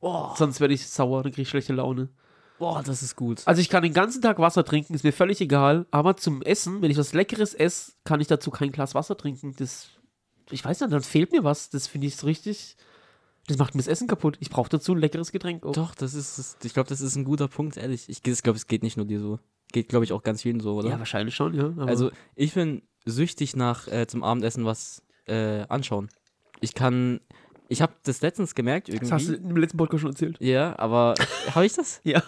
Boah, 0.00 0.34
Sonst 0.36 0.60
werde 0.60 0.74
ich 0.74 0.86
sauer, 0.86 1.22
dann 1.22 1.32
kriege 1.32 1.42
ich 1.42 1.48
schlechte 1.48 1.72
Laune. 1.72 2.10
Boah, 2.58 2.82
das 2.82 3.02
ist 3.02 3.16
gut. 3.16 3.42
Also 3.46 3.60
ich 3.60 3.68
kann 3.68 3.82
den 3.82 3.92
ganzen 3.92 4.22
Tag 4.22 4.38
Wasser 4.38 4.64
trinken, 4.64 4.94
ist 4.94 5.04
mir 5.04 5.12
völlig 5.12 5.40
egal. 5.40 5.86
Aber 5.90 6.16
zum 6.16 6.42
Essen, 6.42 6.82
wenn 6.82 6.90
ich 6.90 6.96
was 6.98 7.12
Leckeres 7.12 7.54
esse, 7.54 7.92
kann 8.04 8.20
ich 8.20 8.26
dazu 8.26 8.50
kein 8.50 8.72
Glas 8.72 8.94
Wasser 8.94 9.16
trinken. 9.16 9.54
Das, 9.58 9.88
ich 10.50 10.64
weiß 10.64 10.80
nicht, 10.80 10.92
dann 10.92 11.02
fehlt 11.02 11.32
mir 11.32 11.44
was. 11.44 11.70
Das 11.70 11.86
finde 11.86 12.06
ich 12.06 12.16
so 12.16 12.26
richtig. 12.26 12.76
Das 13.48 13.58
macht 13.58 13.74
mir 13.74 13.78
das 13.80 13.86
Essen 13.88 14.08
kaputt. 14.08 14.36
Ich 14.40 14.50
brauche 14.50 14.68
dazu 14.68 14.92
ein 14.92 14.98
leckeres 14.98 15.30
Getränk. 15.30 15.64
auch. 15.64 15.72
Doch, 15.72 15.94
das 15.94 16.14
ist, 16.14 16.38
es. 16.38 16.56
ich 16.64 16.74
glaube, 16.74 16.88
das 16.88 17.00
ist 17.00 17.14
ein 17.14 17.24
guter 17.24 17.46
Punkt, 17.48 17.76
ehrlich. 17.76 18.08
Ich, 18.08 18.20
ich 18.26 18.42
glaube, 18.42 18.56
es 18.56 18.66
geht 18.66 18.82
nicht 18.82 18.96
nur 18.96 19.06
dir 19.06 19.20
so. 19.20 19.38
Geht, 19.72 19.88
glaube 19.88 20.04
ich, 20.04 20.12
auch 20.12 20.22
ganz 20.22 20.42
vielen 20.42 20.58
so, 20.60 20.74
oder? 20.74 20.88
Ja, 20.90 20.98
wahrscheinlich 20.98 21.34
schon, 21.34 21.54
ja. 21.54 21.66
aber- 21.66 21.86
Also 21.86 22.10
ich 22.34 22.54
bin 22.54 22.82
süchtig 23.04 23.54
nach 23.54 23.86
äh, 23.88 24.06
zum 24.08 24.24
Abendessen 24.24 24.64
was 24.64 25.02
äh, 25.26 25.62
anschauen. 25.68 26.08
Ich 26.60 26.74
kann, 26.74 27.20
ich 27.68 27.82
habe 27.82 27.92
das 28.04 28.20
letztens 28.20 28.54
gemerkt 28.56 28.88
irgendwie. 28.88 29.10
das 29.10 29.12
hast 29.12 29.28
du 29.28 29.34
im 29.34 29.56
letzten 29.56 29.76
Podcast 29.76 30.00
schon 30.00 30.10
erzählt. 30.10 30.38
ja, 30.40 30.76
aber 30.78 31.14
habe 31.54 31.66
ich 31.66 31.72
das? 31.74 32.00
Ja. 32.04 32.22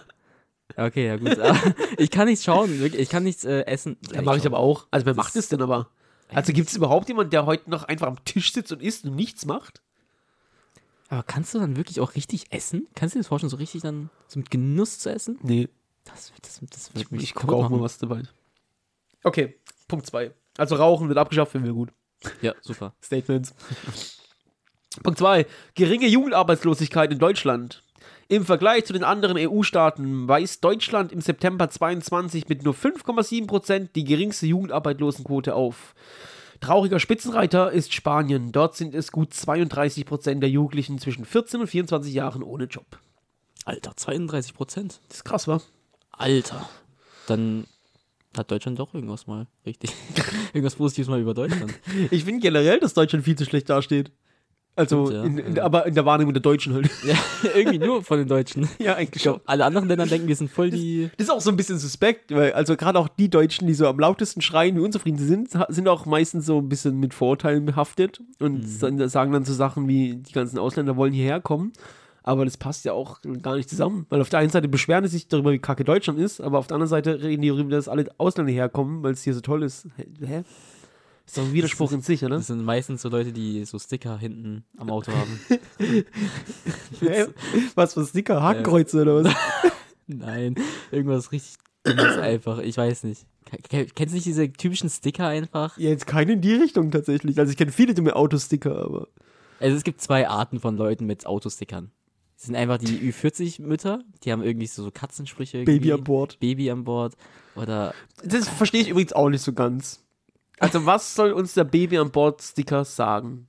Okay, 0.78 1.06
ja 1.06 1.16
gut. 1.16 1.36
Ich 1.98 2.10
kann 2.10 2.26
nichts 2.28 2.44
schauen, 2.44 2.78
wirklich. 2.78 3.02
Ich 3.02 3.08
kann 3.08 3.24
nichts 3.24 3.44
äh, 3.44 3.62
essen. 3.66 3.96
Ja, 4.12 4.22
mache 4.22 4.36
ich 4.38 4.46
aber 4.46 4.58
auch. 4.58 4.86
Also 4.90 5.04
wer 5.06 5.12
Das- 5.14 5.16
macht 5.24 5.36
es 5.36 5.48
denn 5.48 5.60
aber? 5.60 5.90
Also 6.30 6.52
gibt 6.52 6.68
es 6.68 6.76
überhaupt 6.76 7.08
jemanden, 7.08 7.30
der 7.30 7.46
heute 7.46 7.70
noch 7.70 7.84
einfach 7.84 8.06
am 8.06 8.22
Tisch 8.24 8.52
sitzt 8.52 8.70
und 8.70 8.82
isst 8.82 9.04
und 9.06 9.16
nichts 9.16 9.46
macht? 9.46 9.80
Aber 11.08 11.22
kannst 11.22 11.54
du 11.54 11.58
dann 11.58 11.76
wirklich 11.76 12.00
auch 12.00 12.14
richtig 12.14 12.52
essen? 12.52 12.86
Kannst 12.94 13.14
du 13.14 13.18
dir 13.18 13.22
das 13.22 13.28
vorstellen, 13.28 13.48
so 13.50 13.56
richtig 13.56 13.80
dann 13.82 14.10
so 14.28 14.38
mit 14.38 14.50
Genuss 14.50 14.98
zu 14.98 15.10
essen? 15.10 15.38
Nee. 15.42 15.68
Das, 16.04 16.32
das, 16.42 16.60
das 16.70 16.94
wird 16.94 17.04
Ich, 17.06 17.10
mich 17.10 17.22
ich 17.22 17.34
gucke 17.34 17.54
auch 17.56 17.68
mal 17.70 17.80
was 17.80 17.96
dabei. 17.98 18.22
Okay, 19.24 19.56
Punkt 19.88 20.06
2. 20.06 20.32
Also 20.58 20.76
Rauchen 20.76 21.08
wird 21.08 21.18
abgeschafft, 21.18 21.52
finden 21.52 21.66
wir 21.66 21.74
gut. 21.74 21.92
Ja, 22.42 22.54
super. 22.60 22.94
Statements. 23.02 23.54
Punkt 25.02 25.18
2. 25.18 25.46
Geringe 25.74 26.08
Jugendarbeitslosigkeit 26.08 27.10
in 27.12 27.18
Deutschland. 27.18 27.82
Im 28.30 28.44
Vergleich 28.44 28.84
zu 28.84 28.92
den 28.92 29.04
anderen 29.04 29.38
EU-Staaten 29.38 30.28
weist 30.28 30.62
Deutschland 30.62 31.12
im 31.12 31.22
September 31.22 31.70
22 31.70 32.46
mit 32.46 32.62
nur 32.62 32.74
5,7% 32.74 33.88
die 33.94 34.04
geringste 34.04 34.44
Jugendarbeitslosenquote 34.44 35.54
auf. 35.54 35.94
Trauriger 36.60 37.00
Spitzenreiter 37.00 37.72
ist 37.72 37.94
Spanien. 37.94 38.52
Dort 38.52 38.76
sind 38.76 38.94
es 38.94 39.12
gut 39.12 39.32
32% 39.32 40.40
der 40.40 40.50
Jugendlichen 40.50 40.98
zwischen 40.98 41.24
14 41.24 41.60
und 41.60 41.68
24 41.68 42.12
Jahren 42.12 42.42
ohne 42.42 42.64
Job. 42.64 42.98
Alter, 43.64 43.96
32 43.96 44.52
Prozent. 44.52 45.00
Das 45.08 45.18
ist 45.18 45.24
krass, 45.24 45.48
wa? 45.48 45.62
Alter. 46.12 46.68
Dann 47.28 47.66
hat 48.36 48.50
Deutschland 48.50 48.78
doch 48.78 48.92
irgendwas 48.92 49.26
mal 49.26 49.46
richtig. 49.64 49.94
irgendwas 50.52 50.74
Positives 50.74 51.08
mal 51.08 51.20
über 51.20 51.32
Deutschland. 51.32 51.72
Ich 52.10 52.24
finde 52.24 52.40
generell, 52.40 52.78
dass 52.78 52.92
Deutschland 52.92 53.24
viel 53.24 53.36
zu 53.36 53.46
schlecht 53.46 53.70
dasteht. 53.70 54.12
Also, 54.78 55.06
Stimmt, 55.06 55.18
ja. 55.18 55.24
in, 55.24 55.38
in, 55.38 55.58
aber 55.58 55.86
in 55.86 55.94
der 55.94 56.06
Wahrnehmung 56.06 56.32
der 56.32 56.40
Deutschen 56.40 56.72
halt. 56.72 56.88
ja, 57.04 57.16
irgendwie 57.54 57.78
nur 57.78 58.04
von 58.04 58.18
den 58.18 58.28
Deutschen. 58.28 58.68
ja, 58.78 58.94
eigentlich 58.94 59.16
Ich 59.16 59.22
glaube, 59.22 59.40
alle 59.44 59.64
anderen 59.64 59.88
Länder 59.88 60.06
denken, 60.06 60.28
wir 60.28 60.36
sind 60.36 60.50
voll 60.50 60.70
die. 60.70 61.10
Das 61.16 61.26
ist 61.26 61.32
auch 61.32 61.40
so 61.40 61.50
ein 61.50 61.56
bisschen 61.56 61.78
suspekt, 61.78 62.32
weil 62.32 62.52
also 62.52 62.76
gerade 62.76 62.96
auch 62.98 63.08
die 63.08 63.28
Deutschen, 63.28 63.66
die 63.66 63.74
so 63.74 63.88
am 63.88 63.98
lautesten 63.98 64.40
schreien, 64.40 64.76
wie 64.76 64.80
unzufrieden 64.80 65.18
sie 65.18 65.26
sind, 65.26 65.50
sind 65.68 65.88
auch 65.88 66.06
meistens 66.06 66.46
so 66.46 66.58
ein 66.58 66.68
bisschen 66.68 67.00
mit 67.00 67.12
Vorurteilen 67.12 67.64
behaftet 67.64 68.22
und 68.38 68.64
dann 68.80 69.08
sagen 69.08 69.32
dann 69.32 69.44
so 69.44 69.52
Sachen 69.52 69.88
wie, 69.88 70.14
die 70.14 70.32
ganzen 70.32 70.58
Ausländer 70.58 70.96
wollen 70.96 71.12
hierher 71.12 71.40
kommen. 71.40 71.72
Aber 72.22 72.44
das 72.44 72.56
passt 72.56 72.84
ja 72.84 72.92
auch 72.92 73.20
gar 73.42 73.56
nicht 73.56 73.70
zusammen. 73.70 74.06
Weil 74.10 74.20
auf 74.20 74.28
der 74.28 74.38
einen 74.40 74.50
Seite 74.50 74.68
beschweren 74.68 75.02
sie 75.04 75.10
sich 75.10 75.28
darüber, 75.28 75.50
wie 75.50 75.58
kacke 75.58 75.82
Deutschland 75.82 76.20
ist, 76.20 76.40
aber 76.40 76.58
auf 76.58 76.68
der 76.68 76.74
anderen 76.74 76.90
Seite 76.90 77.20
reden 77.22 77.42
die 77.42 77.48
darüber, 77.48 77.70
dass 77.70 77.88
alle 77.88 78.06
Ausländer 78.18 78.52
herkommen, 78.52 79.02
weil 79.02 79.12
es 79.12 79.22
hier 79.22 79.34
so 79.34 79.40
toll 79.40 79.64
ist. 79.64 79.88
Hä? 79.96 80.44
Hä? 81.28 81.30
Ist 81.30 81.36
doch 81.36 81.42
ein 81.44 81.52
Widerspruch 81.52 81.92
in 81.92 82.00
sich, 82.00 82.24
oder? 82.24 82.36
Das 82.36 82.46
sind 82.46 82.64
meistens 82.64 83.02
so 83.02 83.08
Leute, 83.10 83.32
die 83.32 83.64
so 83.66 83.78
Sticker 83.78 84.16
hinten 84.18 84.64
am 84.78 84.90
Auto 84.90 85.12
haben. 85.12 85.38
Was 87.74 87.94
für 87.94 88.04
Sticker? 88.06 88.42
Hakenkreuze 88.42 89.02
oder 89.02 89.24
was? 89.24 89.34
Nein, 90.06 90.54
irgendwas 90.90 91.32
richtig 91.32 91.56
dummes 91.84 92.16
einfach. 92.16 92.58
Ich 92.58 92.76
weiß 92.76 93.04
nicht. 93.04 93.26
Ke- 93.44 93.58
ke- 93.62 93.86
Kennst 93.94 94.12
du 94.12 94.16
nicht 94.16 94.26
diese 94.26 94.50
typischen 94.52 94.88
Sticker 94.90 95.26
einfach? 95.26 95.76
Ja, 95.78 95.90
jetzt 95.90 96.06
keine 96.06 96.32
in 96.32 96.40
die 96.40 96.54
Richtung 96.54 96.90
tatsächlich. 96.90 97.38
Also 97.38 97.50
ich 97.50 97.56
kenne 97.58 97.72
viele 97.72 97.94
dumme 97.94 98.16
Autosticker, 98.16 98.76
aber. 98.84 99.08
Also 99.60 99.76
es 99.76 99.84
gibt 99.84 100.00
zwei 100.00 100.28
Arten 100.28 100.60
von 100.60 100.76
Leuten 100.76 101.04
mit 101.06 101.26
Autostickern. 101.26 101.90
Das 102.36 102.46
sind 102.46 102.54
einfach 102.54 102.78
die 102.78 103.12
Ü40-Mütter, 103.12 104.00
die 104.22 104.30
haben 104.32 104.42
irgendwie 104.44 104.68
so, 104.68 104.84
so 104.84 104.90
Katzensprüche. 104.92 105.58
Irgendwie. 105.58 105.78
Baby 105.80 105.92
an 105.92 106.04
Bord. 106.04 106.38
Baby 106.40 106.70
an 106.70 106.84
Bord. 106.84 107.14
Oder 107.56 107.92
Das 108.24 108.48
verstehe 108.48 108.80
ich 108.80 108.88
übrigens 108.88 109.12
auch 109.12 109.28
nicht 109.28 109.42
so 109.42 109.52
ganz. 109.52 110.04
Also, 110.60 110.86
was 110.86 111.14
soll 111.14 111.32
uns 111.32 111.54
der 111.54 111.64
Baby 111.64 111.98
an 111.98 112.10
Bord 112.10 112.42
Sticker 112.42 112.84
sagen? 112.84 113.48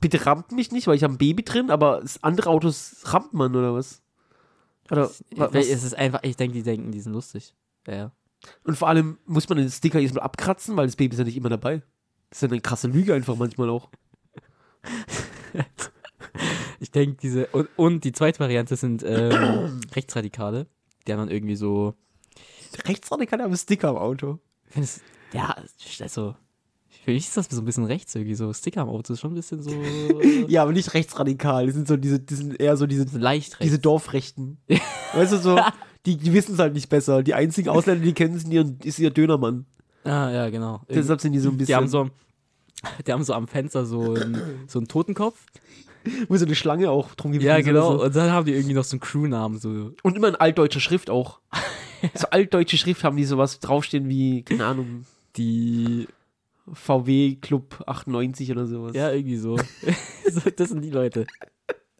Bitte 0.00 0.24
rammt 0.24 0.52
mich 0.52 0.70
nicht, 0.72 0.86
weil 0.86 0.96
ich 0.96 1.02
habe 1.02 1.14
ein 1.14 1.18
Baby 1.18 1.44
drin, 1.44 1.70
aber 1.70 2.02
andere 2.20 2.50
Autos 2.50 2.96
rammt 3.04 3.34
man 3.34 3.54
oder 3.54 3.74
was? 3.74 4.02
Oder 4.90 5.10
was? 5.36 5.54
es 5.54 5.84
ist 5.84 5.94
einfach, 5.94 6.20
ich 6.22 6.36
denke, 6.36 6.54
die 6.54 6.62
denken, 6.62 6.92
die 6.92 7.00
sind 7.00 7.12
lustig. 7.12 7.54
Ja, 7.86 7.94
ja. 7.94 8.12
Und 8.64 8.76
vor 8.76 8.88
allem 8.88 9.18
muss 9.24 9.48
man 9.48 9.58
den 9.58 9.70
Sticker 9.70 9.98
jedes 9.98 10.14
Mal 10.14 10.22
abkratzen, 10.22 10.76
weil 10.76 10.86
das 10.86 10.96
Baby 10.96 11.14
ist 11.14 11.18
ja 11.18 11.24
nicht 11.24 11.36
immer 11.36 11.48
dabei. 11.48 11.82
Das 12.30 12.38
ist 12.38 12.42
ja 12.42 12.48
eine 12.48 12.60
krasse 12.60 12.88
Lüge 12.88 13.14
einfach 13.14 13.36
manchmal 13.36 13.70
auch. 13.70 13.90
Ich 16.82 16.90
denke, 16.90 17.16
diese. 17.22 17.46
Und, 17.48 17.68
und 17.76 18.02
die 18.02 18.10
zweite 18.10 18.40
Variante 18.40 18.74
sind 18.74 19.04
ähm, 19.06 19.80
Rechtsradikale. 19.94 20.66
Die 21.06 21.12
haben 21.12 21.20
dann 21.20 21.30
irgendwie 21.30 21.54
so. 21.54 21.94
Rechtsradikal 22.86 23.38
haben 23.38 23.50
einen 23.50 23.56
Sticker 23.56 23.90
am 23.90 23.96
Auto. 23.96 24.40
Ja, 25.32 25.56
also. 26.00 26.34
Für 27.04 27.10
mich 27.10 27.26
ist 27.26 27.36
das 27.36 27.46
so 27.50 27.60
ein 27.60 27.64
bisschen 27.64 27.84
rechts 27.84 28.14
irgendwie. 28.14 28.34
So 28.34 28.52
Sticker 28.52 28.82
am 28.82 28.88
Auto 28.88 29.12
ist 29.12 29.20
schon 29.20 29.32
ein 29.32 29.34
bisschen 29.34 29.62
so. 29.62 29.70
Ja, 30.48 30.62
aber 30.62 30.72
nicht 30.72 30.94
rechtsradikal. 30.94 31.66
Die 31.66 31.72
sind 31.72 31.88
so 31.88 31.96
diese, 31.96 32.20
die 32.20 32.34
sind 32.34 32.60
eher 32.60 32.76
so 32.76 32.86
diese, 32.86 33.18
leicht 33.18 33.56
diese 33.60 33.78
Dorfrechten. 33.78 34.58
weißt 35.14 35.32
du 35.32 35.38
so, 35.38 35.58
die, 36.06 36.16
die 36.16 36.32
wissen 36.32 36.54
es 36.54 36.60
halt 36.60 36.74
nicht 36.74 36.88
besser. 36.88 37.22
Die 37.22 37.34
einzigen 37.34 37.70
Ausländer, 37.70 38.04
die 38.04 38.12
kennen, 38.12 38.38
sind 38.38 38.52
ihr, 38.52 38.72
ist 38.84 38.98
ihr 38.98 39.10
Dönermann. 39.10 39.66
ah, 40.04 40.30
ja, 40.30 40.50
genau. 40.50 40.82
Deshalb 40.88 41.20
sind 41.20 41.32
die 41.32 41.40
so 41.40 41.48
ein 41.48 41.56
bisschen. 41.56 41.72
Die 41.72 41.74
haben 41.74 41.88
so, 41.88 42.10
die 43.06 43.12
haben 43.12 43.24
so 43.24 43.34
am 43.34 43.48
Fenster 43.48 43.84
so 43.84 44.14
einen, 44.14 44.66
so 44.68 44.78
einen 44.78 44.86
Totenkopf. 44.88 45.38
wo 46.28 46.36
so 46.36 46.44
eine 46.44 46.54
Schlange 46.54 46.90
auch 46.90 47.14
drum 47.14 47.32
Ja, 47.34 47.56
ist 47.56 47.64
oder 47.64 47.72
genau. 47.72 47.98
So. 47.98 48.04
Und 48.04 48.16
dann 48.16 48.30
haben 48.32 48.46
die 48.46 48.52
irgendwie 48.52 48.74
noch 48.74 48.84
so 48.84 48.94
einen 48.94 49.00
Crewnamen. 49.00 49.58
So. 49.58 49.92
Und 50.02 50.16
immer 50.16 50.28
in 50.28 50.34
altdeutscher 50.34 50.80
Schrift 50.80 51.10
auch. 51.10 51.40
So 52.14 52.26
altdeutsche 52.30 52.76
Schrift 52.76 53.04
haben 53.04 53.16
die 53.16 53.24
sowas 53.24 53.60
draufstehen 53.60 54.08
wie, 54.08 54.42
keine 54.42 54.66
Ahnung, 54.66 55.06
Die. 55.36 56.06
VW 56.72 57.36
Club 57.40 57.82
98 57.86 58.50
oder 58.52 58.66
sowas. 58.66 58.94
Ja, 58.94 59.10
irgendwie 59.10 59.36
so. 59.36 59.58
Das 60.56 60.68
sind 60.70 60.82
die 60.82 60.90
Leute. 60.90 61.26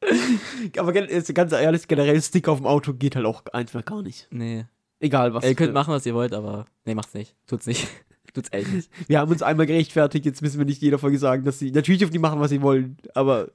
Aber 0.79 0.92
ganz 0.92 1.53
ehrlich, 1.53 1.88
generell 1.88 2.21
Sticker 2.23 2.53
auf 2.53 2.59
dem 2.59 2.66
Auto 2.66 2.95
geht 2.95 3.16
halt 3.16 3.27
auch 3.27 3.45
einfach 3.47 3.85
gar 3.85 4.03
nicht. 4.03 4.29
Nee. 4.31 4.64
Egal 5.01 5.35
was. 5.35 5.45
Ihr 5.45 5.55
könnt 5.55 5.75
machen, 5.75 5.92
was 5.92 6.07
ihr 6.07 6.14
wollt, 6.14 6.33
aber. 6.33 6.64
Nee, 6.85 6.95
macht's 6.95 7.12
nicht. 7.14 7.35
Tut's 7.47 7.66
nicht. 7.66 7.88
Tut's 8.35 8.51
echt 8.53 8.73
nicht. 8.73 8.90
Wir 9.09 9.18
haben 9.18 9.31
uns 9.31 9.42
einmal 9.42 9.66
gerechtfertigt, 9.66 10.25
jetzt 10.25 10.40
müssen 10.40 10.59
wir 10.59 10.64
nicht 10.64 10.81
jeder 10.81 10.99
Folge 10.99 11.18
sagen, 11.18 11.45
dass 11.45 11.59
sie. 11.59 11.73
Natürlich 11.73 11.99
dürfen 11.99 12.12
die 12.12 12.21
machen, 12.21 12.40
was 12.40 12.51
sie 12.51 12.62
wollen, 12.62 12.97
aber 13.14 13.51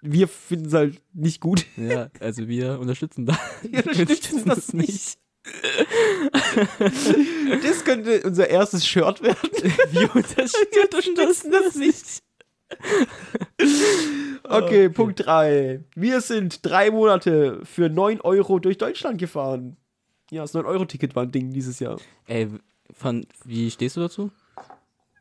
wir 0.00 0.26
finden 0.26 0.66
es 0.66 0.72
halt 0.72 1.02
nicht 1.12 1.40
gut. 1.40 1.66
Ja, 1.76 2.08
also 2.18 2.48
wir 2.48 2.80
unterstützen 2.80 3.26
da. 3.26 3.38
Wir 3.62 3.86
unterstützen 3.86 4.42
das 4.46 4.72
nicht. 4.72 5.18
Das 7.62 7.84
könnte 7.84 8.22
unser 8.22 8.48
erstes 8.48 8.86
Shirt 8.86 9.22
werden. 9.22 9.50
Wir 9.90 10.14
unterstützen 10.14 11.50
das 11.50 11.74
nicht. 11.74 12.22
Okay, 14.42 14.88
Punkt 14.88 15.24
3. 15.24 15.84
Wir 15.94 16.20
sind 16.20 16.64
drei 16.64 16.90
Monate 16.90 17.60
für 17.64 17.88
9 17.88 18.20
Euro 18.20 18.58
durch 18.58 18.78
Deutschland 18.78 19.18
gefahren. 19.18 19.76
Ja, 20.30 20.42
das 20.42 20.54
9-Euro-Ticket 20.54 21.14
war 21.14 21.22
ein 21.22 21.30
Ding 21.30 21.52
dieses 21.52 21.78
Jahr. 21.78 22.00
Ey, 22.26 22.48
von, 22.92 23.26
wie 23.44 23.70
stehst 23.70 23.96
du 23.96 24.00
dazu? 24.00 24.30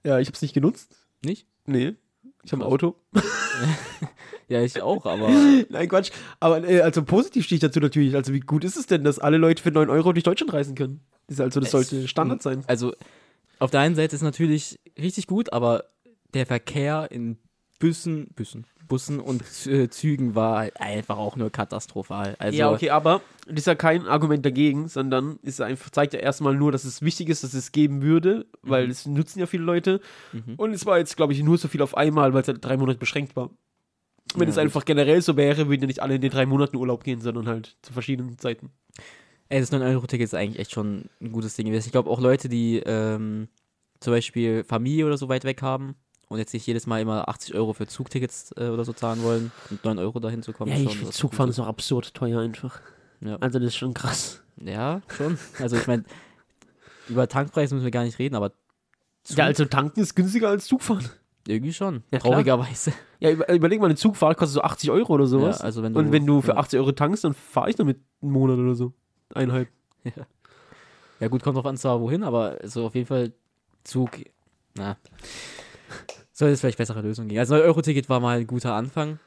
Ja, 0.03 0.19
ich 0.19 0.27
hab's 0.27 0.41
nicht 0.41 0.53
genutzt. 0.53 0.95
Nicht? 1.23 1.47
Nee. 1.65 1.95
Ich 2.45 2.51
habe 2.53 2.63
ein 2.63 2.67
Auto. 2.71 2.95
Ja, 4.47 4.61
ich 4.61 4.79
auch, 4.79 5.03
aber. 5.07 5.29
Nein, 5.69 5.89
Quatsch. 5.89 6.11
Aber 6.39 6.63
äh, 6.69 6.81
also 6.81 7.03
positiv 7.03 7.45
stehe 7.45 7.55
ich 7.57 7.61
dazu 7.61 7.79
natürlich. 7.79 8.13
Also 8.15 8.31
wie 8.31 8.41
gut 8.41 8.63
ist 8.63 8.77
es 8.77 8.85
denn, 8.85 9.03
dass 9.03 9.17
alle 9.17 9.37
Leute 9.37 9.63
für 9.63 9.71
9 9.71 9.89
Euro 9.89 10.13
durch 10.13 10.23
Deutschland 10.23 10.53
reisen 10.53 10.75
können? 10.75 10.99
Das, 11.25 11.37
ist 11.37 11.41
also, 11.41 11.59
das 11.61 11.67
Es- 11.69 11.71
sollte 11.71 12.07
Standard 12.07 12.43
sein. 12.43 12.63
Also, 12.67 12.93
auf 13.57 13.71
der 13.71 13.79
einen 13.79 13.95
Seite 13.95 14.15
ist 14.15 14.21
natürlich 14.21 14.79
richtig 14.99 15.25
gut, 15.25 15.51
aber 15.51 15.85
der 16.35 16.45
Verkehr 16.45 17.07
in 17.09 17.39
Bussen, 17.79 18.27
Bussen, 18.35 18.67
Bussen 18.87 19.19
und 19.19 19.43
äh, 19.65 19.89
Zügen 19.89 20.35
war 20.35 20.69
einfach 20.79 21.17
auch 21.17 21.35
nur 21.35 21.49
katastrophal. 21.49 22.35
Also, 22.39 22.57
ja, 22.57 22.71
okay, 22.71 22.89
aber 22.89 23.21
das 23.47 23.59
ist 23.59 23.67
ja 23.67 23.75
kein 23.75 24.07
Argument 24.07 24.45
dagegen, 24.45 24.87
sondern 24.87 25.39
es 25.43 25.61
einfach, 25.61 25.89
zeigt 25.89 26.13
ja 26.13 26.19
erstmal 26.19 26.55
nur, 26.55 26.71
dass 26.71 26.83
es 26.83 27.01
wichtig 27.01 27.29
ist, 27.29 27.43
dass 27.43 27.53
es 27.53 27.71
geben 27.71 28.01
würde, 28.01 28.45
weil 28.61 28.89
es 28.89 29.05
nutzen 29.05 29.39
ja 29.39 29.45
viele 29.45 29.63
Leute. 29.63 30.01
Mhm. 30.33 30.55
Und 30.57 30.73
es 30.73 30.85
war 30.85 30.97
jetzt, 30.97 31.15
glaube 31.17 31.33
ich, 31.33 31.43
nur 31.43 31.57
so 31.57 31.67
viel 31.67 31.81
auf 31.81 31.95
einmal, 31.97 32.33
weil 32.33 32.41
es 32.41 32.47
halt 32.47 32.63
drei 32.63 32.77
Monate 32.77 32.99
beschränkt 32.99 33.35
war. 33.35 33.49
Wenn 34.33 34.47
Ja, 34.47 34.49
es 34.49 34.57
einfach 34.57 34.85
generell 34.85 35.21
so 35.21 35.37
wäre, 35.37 35.67
würden 35.69 35.81
ja 35.81 35.87
nicht 35.87 36.01
alle 36.01 36.15
in 36.15 36.21
den 36.21 36.31
drei 36.31 36.45
Monaten 36.45 36.75
Urlaub 36.77 37.03
gehen, 37.03 37.21
sondern 37.21 37.47
halt 37.47 37.77
zu 37.81 37.93
verschiedenen 37.93 38.37
Zeiten. 38.37 38.71
Ey, 39.49 39.59
das 39.59 39.71
9-Euro-Ticket 39.71 40.25
ist 40.25 40.33
eigentlich 40.33 40.59
echt 40.59 40.71
schon 40.71 41.09
ein 41.21 41.31
gutes 41.31 41.55
Ding 41.55 41.67
gewesen. 41.67 41.85
Ich 41.85 41.91
glaube 41.91 42.09
auch 42.09 42.19
Leute, 42.19 42.49
die 42.49 42.81
ähm, 42.85 43.47
zum 43.99 44.11
Beispiel 44.13 44.63
Familie 44.63 45.05
oder 45.05 45.17
so 45.17 45.29
weit 45.29 45.43
weg 45.43 45.61
haben 45.61 45.95
und 46.29 46.39
jetzt 46.39 46.53
nicht 46.53 46.65
jedes 46.65 46.87
Mal 46.87 47.01
immer 47.01 47.27
80 47.29 47.55
Euro 47.55 47.73
für 47.73 47.87
Zugtickets 47.87 48.51
äh, 48.57 48.69
oder 48.69 48.83
so 48.85 48.93
zahlen 48.93 49.23
wollen 49.23 49.51
und 49.69 49.83
9 49.83 49.99
Euro 49.99 50.19
dahin 50.19 50.41
zu 50.43 50.53
kommen. 50.53 50.71
Ja, 50.71 50.77
schon 50.77 50.87
ich 50.87 50.97
finde 50.97 51.11
Zugfahren 51.13 51.49
ist 51.49 51.59
auch 51.59 51.67
absurd 51.67 52.13
teuer 52.13 52.41
einfach. 52.41 52.79
Ja. 53.21 53.37
Also 53.37 53.59
das 53.59 53.69
ist 53.69 53.75
schon 53.77 53.93
krass. 53.93 54.41
Ja, 54.57 55.01
schon. 55.09 55.37
Also 55.59 55.75
ich 55.77 55.87
meine, 55.87 56.03
über 57.09 57.27
Tankpreis 57.27 57.71
müssen 57.71 57.83
wir 57.83 57.91
gar 57.91 58.03
nicht 58.03 58.19
reden, 58.19 58.35
aber 58.35 58.51
Zug, 59.23 59.37
Ja, 59.37 59.45
also 59.45 59.65
tanken 59.65 59.99
ist 59.99 60.15
günstiger 60.15 60.49
als 60.49 60.65
Zugfahren. 60.65 61.09
irgendwie 61.47 61.73
schon. 61.73 62.03
Ja. 62.11 62.19
Traurigerweise. 62.19 62.93
Ja, 63.19 63.31
über, 63.31 63.51
überleg 63.51 63.79
mal, 63.79 63.85
eine 63.87 63.95
Zugfahrt 63.95 64.37
kostet 64.37 64.55
so 64.55 64.61
80 64.61 64.91
Euro 64.91 65.13
oder 65.13 65.25
sowas. 65.27 65.59
Ja, 65.59 65.65
also 65.65 65.83
wenn 65.83 65.93
du, 65.93 65.99
Und 65.99 66.11
wenn 66.11 66.25
du 66.25 66.41
für 66.41 66.51
ja. 66.51 66.57
80 66.57 66.79
Euro 66.79 66.91
tankst, 66.91 67.23
dann 67.23 67.33
fahre 67.33 67.69
ich 67.69 67.75
damit 67.75 67.99
einen 68.21 68.31
Monat 68.31 68.57
oder 68.59 68.75
so. 68.75 68.93
Eineinhalb. 69.33 69.69
Ja 71.19 71.27
gut, 71.29 71.41
kommt 71.43 71.55
drauf 71.55 71.65
an 71.65 71.77
zwar 71.77 72.01
wohin, 72.01 72.23
aber 72.23 72.57
so 72.63 72.85
auf 72.85 72.93
jeden 72.95 73.07
Fall 73.07 73.31
Zug, 73.83 74.11
na, 74.75 74.97
soll 76.31 76.49
es 76.49 76.59
vielleicht 76.59 76.77
bessere 76.77 77.01
Lösungen 77.01 77.29
geben. 77.29 77.39
Also 77.39 77.55
9-Euro-Ticket 77.55 78.09
war 78.09 78.19
mal 78.19 78.39
ein 78.39 78.47
guter 78.47 78.73
Anfang. 78.73 79.19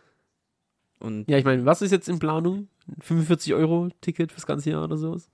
Und 1.01 1.29
Ja, 1.31 1.39
ich 1.39 1.45
meine, 1.45 1.65
was 1.65 1.81
ist 1.83 1.91
jetzt 1.93 2.09
in 2.09 2.19
Planung? 2.19 2.69
45 3.01 3.55
Euro 3.55 3.89
Ticket 4.01 4.33
fürs 4.33 4.47
ganze 4.47 4.71
Jahr 4.71 4.85
oder 4.85 4.97
sowas? 4.97 5.29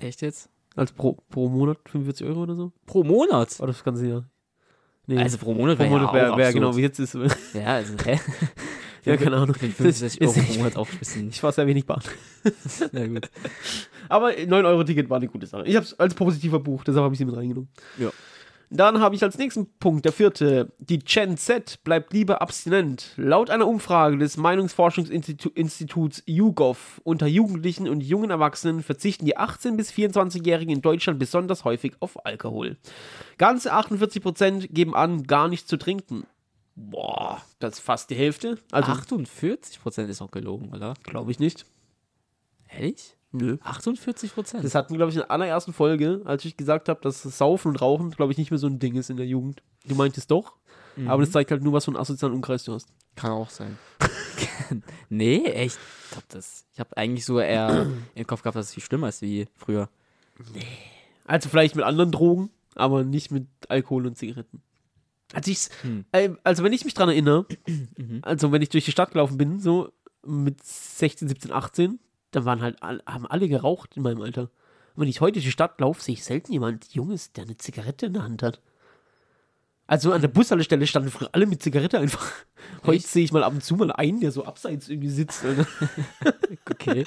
echt 0.00 0.22
jetzt? 0.22 0.48
Also 0.76 0.94
pro, 0.94 1.16
pro 1.28 1.48
Monat 1.48 1.78
45 1.88 2.26
Euro 2.26 2.42
oder 2.44 2.54
so? 2.54 2.72
Pro 2.86 3.02
Monat? 3.02 3.56
Oder 3.58 3.68
das 3.72 3.82
ganze 3.82 4.06
Jahr? 4.06 4.24
Nee, 5.06 5.18
Also 5.18 5.36
pro 5.38 5.52
Monat 5.54 5.76
pro 5.76 5.84
wäre 5.84 5.90
Monat 5.90 6.14
ja 6.14 6.20
wär 6.20 6.32
absurd. 6.32 6.54
genau 6.54 6.76
wie 6.76 6.82
jetzt 6.82 6.98
ist. 7.00 7.14
Ja, 7.54 7.66
also, 7.74 7.94
hä? 8.04 8.20
ja, 9.04 9.16
keine 9.16 9.36
Ahnung. 9.36 9.56
Ich 9.60 9.74
finde 9.74 9.90
Das 9.90 9.98
65 9.98 10.20
ist- 10.20 10.36
Euro 10.36 10.46
pro 10.46 10.54
Monat 10.58 10.76
auch 10.76 10.88
ein 10.90 10.98
bisschen. 10.98 11.28
ich 11.30 11.40
fahre 11.40 11.52
sehr 11.52 11.66
wenig 11.66 11.84
Bahn. 11.86 12.02
Na 12.92 13.06
gut. 13.06 13.28
Aber 14.08 14.32
9 14.32 14.64
Euro 14.66 14.84
Ticket 14.84 15.10
war 15.10 15.16
eine 15.16 15.26
gute 15.28 15.46
Sache. 15.46 15.64
Ich 15.66 15.74
habe 15.74 15.84
es 15.84 15.98
als 15.98 16.14
positiver 16.14 16.60
Buch, 16.60 16.84
deshalb 16.84 17.02
habe 17.04 17.14
ich 17.14 17.18
sie 17.18 17.24
mit 17.24 17.36
reingenommen. 17.36 17.68
Ja. 17.98 18.10
Dann 18.70 19.00
habe 19.00 19.14
ich 19.14 19.22
als 19.22 19.38
nächsten 19.38 19.66
Punkt, 19.78 20.04
der 20.04 20.12
vierte, 20.12 20.72
die 20.78 20.98
Gen 20.98 21.38
Z 21.38 21.82
bleibt 21.84 22.12
lieber 22.12 22.42
abstinent. 22.42 23.14
Laut 23.16 23.48
einer 23.48 23.66
Umfrage 23.66 24.18
des 24.18 24.36
Meinungsforschungsinstituts 24.36 26.22
YouGov 26.26 27.00
unter 27.04 27.26
Jugendlichen 27.26 27.88
und 27.88 28.02
jungen 28.02 28.30
Erwachsenen 28.30 28.82
verzichten 28.82 29.24
die 29.24 29.38
18- 29.38 29.76
bis 29.76 29.90
24-Jährigen 29.90 30.74
in 30.74 30.82
Deutschland 30.82 31.18
besonders 31.18 31.64
häufig 31.64 31.94
auf 32.00 32.24
Alkohol. 32.26 32.76
Ganze 33.38 33.72
48% 33.72 34.68
geben 34.68 34.94
an, 34.94 35.22
gar 35.24 35.48
nicht 35.48 35.66
zu 35.68 35.78
trinken. 35.78 36.26
Boah, 36.76 37.42
das 37.58 37.74
ist 37.74 37.80
fast 37.80 38.10
die 38.10 38.14
Hälfte. 38.14 38.58
Also, 38.70 38.92
48 38.92 39.80
Prozent 39.80 40.10
ist 40.10 40.22
auch 40.22 40.30
gelogen, 40.30 40.72
oder? 40.74 40.94
glaube 41.02 41.30
ich 41.30 41.40
nicht. 41.40 41.66
Ehrlich? 42.68 43.17
Nö. 43.32 43.58
48 43.62 44.34
Prozent? 44.34 44.64
Das 44.64 44.74
hatten 44.74 44.90
wir, 44.94 44.96
glaube 44.98 45.10
ich, 45.10 45.16
in 45.16 45.20
der 45.20 45.30
allerersten 45.30 45.72
Folge, 45.72 46.22
als 46.24 46.44
ich 46.44 46.56
gesagt 46.56 46.88
habe, 46.88 47.00
dass 47.02 47.22
Saufen 47.22 47.68
und 47.68 47.76
Rauchen, 47.80 48.10
glaube 48.10 48.32
ich, 48.32 48.38
nicht 48.38 48.50
mehr 48.50 48.58
so 48.58 48.66
ein 48.66 48.78
Ding 48.78 48.94
ist 48.96 49.10
in 49.10 49.16
der 49.18 49.26
Jugend. 49.26 49.62
Du 49.86 49.94
meintest 49.94 50.30
doch, 50.30 50.56
aber 51.06 51.22
das 51.22 51.30
zeigt 51.30 51.50
halt 51.50 51.62
nur, 51.62 51.72
was 51.74 51.84
für 51.84 51.90
einen 51.90 51.98
asozialen 52.00 52.34
Umkreis 52.34 52.64
du 52.64 52.72
hast. 52.72 52.88
Kann 53.16 53.30
auch 53.32 53.50
sein. 53.50 53.78
nee, 55.08 55.44
echt. 55.44 55.78
Ich 56.04 56.10
glaube, 56.12 56.26
das. 56.30 56.64
Ich 56.72 56.80
habe 56.80 56.96
eigentlich 56.96 57.24
so 57.24 57.38
eher 57.38 57.86
im 58.14 58.26
Kopf 58.26 58.42
gehabt, 58.42 58.56
dass 58.56 58.66
es 58.66 58.74
viel 58.74 58.82
schlimmer 58.82 59.08
ist 59.08 59.22
wie 59.22 59.46
früher. 59.56 59.88
Also 61.26 61.48
vielleicht 61.48 61.76
mit 61.76 61.84
anderen 61.84 62.10
Drogen, 62.12 62.50
aber 62.74 63.04
nicht 63.04 63.30
mit 63.30 63.46
Alkohol 63.68 64.06
und 64.06 64.16
Zigaretten. 64.16 64.62
Als 65.34 65.46
ich's, 65.46 65.68
Hm. 65.82 66.04
äh, 66.12 66.30
also 66.42 66.64
wenn 66.64 66.72
ich 66.72 66.84
mich 66.84 66.94
dran 66.94 67.08
erinnere, 67.08 67.46
Mhm. 67.96 68.20
also 68.22 68.50
wenn 68.52 68.62
ich 68.62 68.70
durch 68.70 68.84
die 68.86 68.92
Stadt 68.92 69.10
gelaufen 69.12 69.36
bin, 69.36 69.60
so 69.60 69.92
mit 70.24 70.62
16, 70.64 71.28
17, 71.28 71.52
18, 71.52 71.98
dann 72.30 72.44
waren 72.44 72.62
halt, 72.62 72.80
haben 72.82 73.26
alle 73.26 73.48
geraucht 73.48 73.96
in 73.96 74.02
meinem 74.02 74.22
Alter. 74.22 74.42
Und 74.42 75.02
wenn 75.02 75.08
ich 75.08 75.20
heute 75.20 75.34
durch 75.34 75.44
die 75.44 75.52
Stadt 75.52 75.80
laufe, 75.80 76.02
sehe 76.02 76.14
ich 76.14 76.24
selten 76.24 76.52
jemand 76.52 76.92
Junges, 76.92 77.32
der 77.32 77.44
eine 77.44 77.56
Zigarette 77.56 78.06
in 78.06 78.14
der 78.14 78.24
Hand 78.24 78.42
hat. 78.42 78.60
Also 79.86 80.12
an 80.12 80.20
der 80.20 80.28
Bushaltestelle 80.28 80.86
standen 80.86 81.10
früher 81.10 81.30
alle 81.32 81.46
mit 81.46 81.62
Zigarette 81.62 81.98
einfach. 81.98 82.32
Heute 82.84 83.06
sehe 83.06 83.24
ich 83.24 83.32
mal 83.32 83.42
ab 83.42 83.54
und 83.54 83.64
zu 83.64 83.74
mal 83.74 83.90
einen, 83.90 84.20
der 84.20 84.32
so 84.32 84.44
abseits 84.44 84.88
irgendwie 84.88 85.10
sitzt. 85.10 85.44
Okay. 86.70 87.04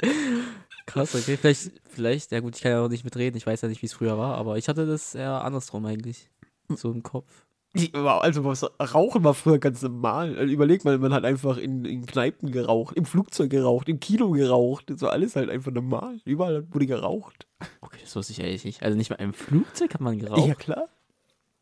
Krass, 0.86 1.16
okay. 1.16 1.38
Vielleicht, 1.38 1.72
vielleicht, 1.86 2.32
ja 2.32 2.40
gut, 2.40 2.56
ich 2.56 2.62
kann 2.62 2.72
ja 2.72 2.82
auch 2.82 2.90
nicht 2.90 3.04
mitreden. 3.04 3.38
Ich 3.38 3.48
weiß 3.48 3.62
ja 3.62 3.68
nicht, 3.68 3.82
wie 3.82 3.86
es 3.86 3.94
früher 3.94 4.18
war, 4.18 4.36
aber 4.38 4.58
ich 4.58 4.68
hatte 4.68 4.86
das 4.86 5.16
eher 5.16 5.44
andersrum 5.44 5.86
eigentlich. 5.86 6.30
So 6.70 6.92
im 6.92 7.02
Kopf. 7.02 7.46
Also 7.74 8.44
was, 8.44 8.70
Rauchen 8.94 9.24
war 9.24 9.34
früher 9.34 9.58
ganz 9.58 9.82
normal. 9.82 10.38
Also 10.38 10.52
überleg 10.52 10.84
mal, 10.84 10.98
man 10.98 11.14
hat 11.14 11.24
einfach 11.24 11.58
in, 11.58 11.86
in 11.86 12.06
Kneipen 12.06 12.52
geraucht, 12.52 12.98
im 12.98 13.06
Flugzeug 13.06 13.50
geraucht, 13.50 13.88
im 13.88 14.00
Kino 14.02 14.32
geraucht. 14.32 14.90
Das 14.90 15.02
war 15.02 15.12
alles 15.12 15.36
halt 15.38 15.50
einfach 15.50 15.72
normal. 15.72 16.20
Überall 16.26 16.68
wurde 16.74 16.86
geraucht. 16.86 17.48
Okay, 17.80 18.00
das 18.02 18.14
wusste 18.16 18.34
ich 18.34 18.42
ehrlich 18.42 18.66
nicht. 18.66 18.84
Also 18.84 18.98
nicht 18.98 19.10
mal 19.10 19.16
im 19.18 19.34
Flugzeug 19.34 19.94
hat 19.94 20.02
man 20.02 20.20
geraucht. 20.20 20.48
Ja 20.48 20.56
klar. 20.56 20.90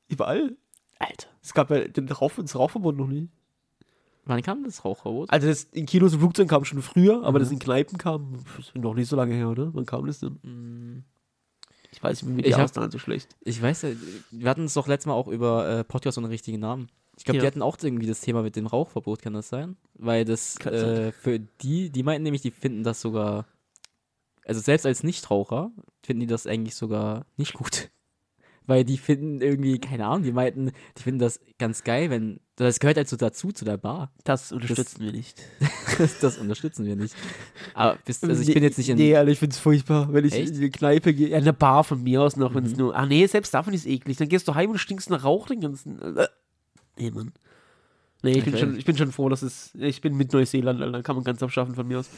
Überall. 0.08 0.58
Alter. 0.98 1.28
Es 1.44 1.54
gab 1.54 1.70
ja 1.70 1.88
den 1.88 2.10
Rauch, 2.10 2.32
das 2.38 2.56
Rauchverbot 2.56 2.98
noch 2.98 3.08
nie. 3.08 3.30
Wann 4.26 4.42
kam 4.42 4.64
das 4.64 4.84
Rauchverbot? 4.84 5.30
Also 5.32 5.48
das 5.48 5.64
in 5.66 5.86
Kinos 5.86 6.14
und 6.14 6.20
Flugzeugen 6.20 6.50
kam 6.50 6.66
schon 6.66 6.82
früher, 6.82 7.24
aber 7.24 7.38
Mhm. 7.40 7.44
das 7.44 7.52
in 7.52 7.60
Kneipen 7.60 7.98
kam 8.00 8.34
noch 8.74 8.96
nicht 8.96 9.08
so 9.10 9.16
lange 9.16 9.34
her, 9.36 9.50
oder? 9.50 9.74
Wann 9.74 9.86
kam 9.86 10.06
das 10.08 10.20
denn? 10.20 10.40
Mm, 10.44 11.04
Ich 11.92 12.02
weiß 12.04 12.24
nicht, 12.24 12.36
wie 12.38 12.42
Ich 12.42 12.48
die 12.48 12.54
hab- 12.56 12.64
Ausnahmen 12.64 12.92
so 12.92 13.00
schlecht. 13.00 13.36
Ich 13.42 13.62
weiß 13.62 13.86
wir 14.32 14.50
hatten 14.50 14.66
es 14.66 14.74
doch 14.74 14.88
letztes 14.88 15.08
Mal 15.08 15.14
auch 15.14 15.28
über 15.28 15.68
äh, 15.80 15.84
Podcast 15.84 16.18
ohne 16.18 16.30
richtigen 16.30 16.60
Namen. 16.60 16.90
Ich 17.18 17.26
glaube, 17.26 17.38
Ja. 17.38 17.42
die 17.42 17.48
hatten 17.48 17.62
auch 17.62 17.78
irgendwie 17.82 18.08
das 18.08 18.22
Thema 18.22 18.44
mit 18.44 18.56
dem 18.56 18.66
Rauchverbot, 18.68 19.22
kann 19.22 19.34
das 19.34 19.50
sein? 19.50 19.76
Weil 19.96 20.24
das 20.24 20.58
äh, 20.66 21.12
für 21.12 21.40
die, 21.40 21.90
die 21.90 22.04
meinten 22.04 22.24
nämlich, 22.24 22.42
die 22.42 22.52
finden 22.52 22.84
das 22.84 23.02
sogar, 23.02 23.46
also 24.46 24.62
selbst 24.62 24.86
als 24.86 25.04
Nichtraucher, 25.04 25.72
finden 26.04 26.22
die 26.22 26.28
das 26.28 26.48
eigentlich 26.48 26.76
sogar 26.76 27.26
nicht 27.38 27.54
gut. 27.54 27.90
Weil 28.68 28.86
die 28.86 28.98
finden 29.00 29.42
irgendwie, 29.42 29.80
keine 29.80 30.06
Ahnung, 30.06 30.22
die 30.24 30.32
meinten, 30.32 30.72
die 30.98 31.02
finden 31.04 31.20
das 31.20 31.40
ganz 31.58 31.84
geil, 31.84 32.10
wenn, 32.12 32.40
das 32.66 32.80
gehört 32.80 32.98
halt 32.98 33.08
so 33.08 33.16
dazu, 33.16 33.52
zu 33.52 33.66
der 33.66 33.78
Bar. 33.78 34.12
Das 34.24 34.52
unterstützen 34.52 35.04
wir 35.04 35.12
nicht. 35.12 35.42
Das, 35.98 36.20
das 36.20 36.38
unterstützen 36.38 36.86
wir 36.86 36.96
nicht. 36.96 37.16
Aber 37.74 37.98
bis, 38.06 38.24
also 38.24 38.42
ich 38.42 38.54
bin 38.54 38.64
jetzt 38.64 38.78
nicht 38.78 38.90
in, 38.90 38.98
Nee, 38.98 39.16
Alter, 39.16 39.32
ich 39.32 39.40
find's 39.40 39.58
furchtbar. 39.60 40.12
Wenn 40.14 40.26
ich 40.26 40.34
Echt? 40.34 40.54
in 40.54 40.60
die 40.62 40.70
Kneipe 40.70 41.14
gehe, 41.14 41.30
ja, 41.30 41.38
in 41.38 41.46
der 41.46 41.54
Bar 41.54 41.84
von 41.84 42.02
mir 42.04 42.22
aus 42.22 42.36
noch, 42.38 42.54
wenn 42.56 42.66
es 42.66 42.72
Mhm. 42.74 42.78
nur. 42.78 42.96
Ah, 42.96 43.06
nee, 43.06 43.26
selbst 43.28 43.54
davon 43.54 43.74
ist 43.74 43.86
eklig. 43.86 44.18
Dann 44.18 44.30
gehst 44.30 44.48
du 44.48 44.56
heim 44.56 44.72
und 44.72 44.78
stinkst 44.78 45.10
nach 45.10 45.24
Rauch 45.24 45.48
den 45.48 45.62
ganzen. 45.62 46.18
Äh, 46.18 46.28
nee, 46.98 47.12
Mann. 47.12 47.32
Nee, 48.22 48.38
ich 48.40 48.44
bin, 48.44 48.58
schon, 48.58 48.78
ich 48.78 48.84
bin 48.84 48.98
schon 48.98 49.12
froh, 49.14 49.30
dass 49.30 49.42
es. 49.42 49.74
Ich 49.76 50.02
bin 50.02 50.18
mit 50.18 50.34
Neuseeland. 50.34 50.82
Dann 50.82 51.04
kann 51.04 51.16
man 51.16 51.24
ganz 51.24 51.42
abschaffen 51.42 51.74
von 51.74 51.88
mir 51.88 52.00
aus. 52.00 52.10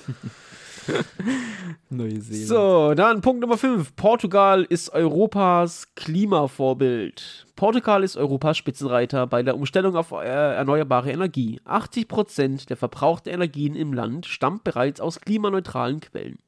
Neuseeland. 1.89 2.47
So, 2.47 2.93
dann 2.95 3.21
Punkt 3.21 3.41
Nummer 3.41 3.57
5. 3.57 3.95
Portugal 3.95 4.63
ist 4.63 4.89
Europas 4.89 5.93
Klimavorbild. 5.95 7.45
Portugal 7.55 8.03
ist 8.03 8.17
Europas 8.17 8.57
Spitzenreiter 8.57 9.27
bei 9.27 9.43
der 9.43 9.55
Umstellung 9.55 9.95
auf 9.95 10.11
äh, 10.11 10.25
erneuerbare 10.25 11.11
Energie. 11.11 11.61
80% 11.65 12.67
der 12.67 12.77
verbrauchten 12.77 13.31
Energien 13.31 13.75
im 13.75 13.93
Land 13.93 14.25
stammt 14.25 14.63
bereits 14.63 15.01
aus 15.01 15.19
klimaneutralen 15.21 15.99
Quellen. 15.99 16.39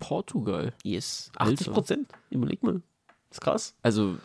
Portugal. 0.00 0.74
Yes. 0.82 1.30
Alter. 1.36 1.72
80%. 1.72 2.06
Überleg 2.30 2.64
mal. 2.64 2.82
ist 3.30 3.40
krass. 3.40 3.76
Also, 3.82 4.16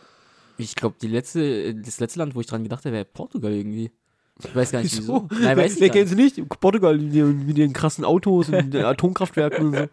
ich 0.58 0.76
glaube, 0.76 0.96
letzte, 1.06 1.76
das 1.76 2.00
letzte 2.00 2.20
Land, 2.20 2.34
wo 2.34 2.42
ich 2.42 2.48
dran 2.48 2.64
gedacht 2.64 2.84
habe, 2.86 2.94
wäre 2.94 3.06
Portugal 3.06 3.54
irgendwie. 3.54 3.92
Ich 4.44 4.56
weiß 4.56 4.72
gar 4.72 4.82
nicht 4.82 4.98
wieso. 4.98 5.28
Nein, 5.32 5.58
weiß 5.58 5.80
Wer 5.80 5.90
kennt 5.90 6.10
sie 6.10 6.16
nicht? 6.16 6.48
Portugal 6.62 6.98
mit 6.98 7.58
ihren, 7.58 7.74
krassen 7.74 8.06
Autos 8.06 8.50
und 8.50 8.76
Atomkraftwerken 8.76 9.68
und 9.68 9.76
so. 9.76 9.88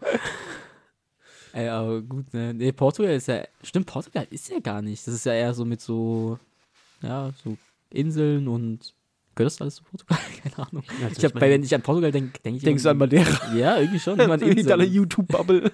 Ey, 1.53 1.67
aber 1.69 2.01
gut, 2.01 2.33
ne? 2.33 2.53
Nee, 2.53 2.71
Portugal 2.71 3.13
ist 3.13 3.27
ja. 3.27 3.43
Stimmt, 3.63 3.87
Portugal 3.87 4.27
ist 4.29 4.49
ja 4.49 4.59
gar 4.59 4.81
nicht. 4.81 5.05
Das 5.05 5.13
ist 5.13 5.25
ja 5.25 5.33
eher 5.33 5.53
so 5.53 5.65
mit 5.65 5.81
so. 5.81 6.39
Ja, 7.01 7.31
so 7.43 7.57
Inseln 7.89 8.47
und. 8.47 8.93
Gehört 9.35 9.53
das 9.53 9.61
alles 9.61 9.75
zu 9.75 9.83
Portugal? 9.83 10.17
Keine 10.43 10.67
Ahnung. 10.67 10.83
ich 11.15 11.23
hab, 11.23 11.35
weil, 11.35 11.51
wenn 11.51 11.63
ich 11.63 11.75
an 11.75 11.81
Portugal 11.81 12.11
denke, 12.11 12.39
denke 12.41 12.57
ich. 12.57 12.63
Denkst 12.63 12.83
du 12.83 12.89
an 12.89 12.97
Madeira? 12.97 13.53
Ja, 13.55 13.77
irgendwie 13.79 13.99
schon. 13.99 14.19
Immer 14.19 14.41
In 14.41 14.65
deiner. 14.65 14.83
YouTube-Bubble. 14.83 15.71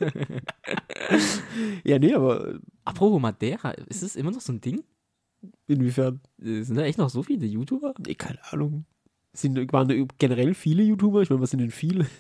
ja, 1.84 2.00
nee, 2.00 2.14
aber 2.14 2.60
Apropos 2.86 3.22
Madeira, 3.22 3.72
ist 3.72 4.04
das 4.04 4.16
immer 4.16 4.32
noch 4.32 4.42
so 4.42 4.52
ein 4.52 4.60
Ding? 4.60 4.84
Inwiefern? 5.68 6.22
Äh, 6.42 6.62
Sind 6.64 6.76
da 6.78 6.84
echt 6.84 6.98
noch 6.98 7.10
so 7.10 7.24
viele 7.24 7.46
YouTuber? 7.46 7.94
Nee, 8.06 8.16
keine 8.16 8.40
Ahnung. 8.52 8.86
Sind, 9.34 9.72
waren 9.74 10.08
generell 10.20 10.54
viele 10.54 10.84
YouTuber? 10.84 11.22
Ich 11.22 11.30
meine, 11.30 11.42
was 11.42 11.50
sind 11.52 11.60
denn 11.60 11.72
viele? 11.72 12.06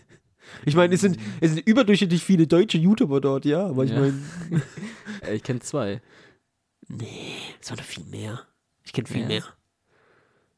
Ich 0.65 0.75
meine, 0.75 0.93
es 0.93 0.99
sind, 0.99 1.17
es 1.39 1.53
sind 1.53 1.65
überdurchschnittlich 1.65 2.21
viele 2.21 2.47
deutsche 2.47 2.77
YouTuber 2.77 3.21
dort, 3.21 3.45
ja, 3.45 3.65
aber 3.65 3.85
ich 3.85 3.91
Ja. 3.91 4.01
meine, 4.01 4.19
Äh, 5.21 5.35
Ich 5.35 5.43
kenne 5.43 5.61
zwei. 5.61 6.01
nee, 6.89 7.37
es 7.61 7.69
waren 7.69 7.77
doch 7.77 7.85
viel 7.85 8.03
mehr. 8.03 8.41
Ich 8.83 8.91
kenne 8.91 9.07
viel 9.07 9.21
Ja. 9.21 9.27
mehr. 9.27 9.43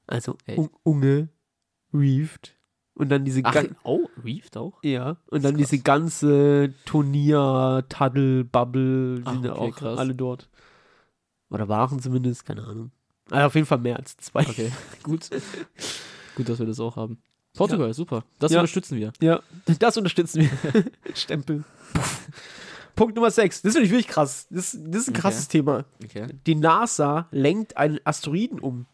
Also? 0.07 0.37
Un 0.57 0.69
Unge, 0.81 1.29
Reefed. 1.93 2.55
Und 2.95 3.09
dann 3.09 3.25
diese 3.25 3.41
Ach, 3.43 3.63
oh, 3.83 4.07
Reefed 4.23 4.57
auch? 4.57 4.79
ja, 4.83 5.17
und 5.29 5.43
dann 5.43 5.55
diese 5.55 5.77
ganze 5.79 6.73
Turnier, 6.85 7.85
Taddle, 7.87 8.43
Bubble, 8.45 9.21
Ach, 9.25 9.33
sind 9.33 9.45
okay, 9.47 9.59
auch 9.71 9.75
krass. 9.75 9.99
alle 9.99 10.15
dort. 10.15 10.49
Oder 11.49 11.67
waren 11.67 11.99
zumindest, 11.99 12.45
keine 12.45 12.63
Ahnung. 12.65 12.91
Also 13.31 13.47
auf 13.47 13.55
jeden 13.55 13.67
Fall 13.67 13.77
mehr 13.79 13.97
als 13.97 14.17
zwei. 14.17 14.41
Okay, 14.41 14.71
gut. 15.03 15.29
gut, 16.35 16.49
dass 16.49 16.59
wir 16.59 16.65
das 16.65 16.79
auch 16.79 16.95
haben. 16.95 17.19
Portugal, 17.55 17.93
super. 17.93 18.23
Das 18.39 18.51
Ja. 18.51 18.59
unterstützen 18.59 18.97
wir. 18.97 19.13
Ja, 19.21 19.41
das 19.79 19.97
unterstützen 19.97 20.41
wir. 20.41 20.85
Stempel. 21.15 21.63
Puff. 21.93 22.27
Punkt 22.95 23.15
Nummer 23.15 23.31
6. 23.31 23.61
Das 23.61 23.73
finde 23.73 23.85
ich 23.85 23.91
wirklich 23.91 24.07
krass. 24.07 24.47
Das, 24.49 24.71
das 24.71 25.01
ist 25.01 25.07
ein 25.07 25.11
Okay. 25.11 25.21
krasses 25.21 25.47
Thema. 25.47 25.85
Okay. 26.03 26.27
Die 26.45 26.55
NASA 26.55 27.27
lenkt 27.31 27.77
einen 27.77 27.99
Asteroiden 28.03 28.59
um. 28.59 28.85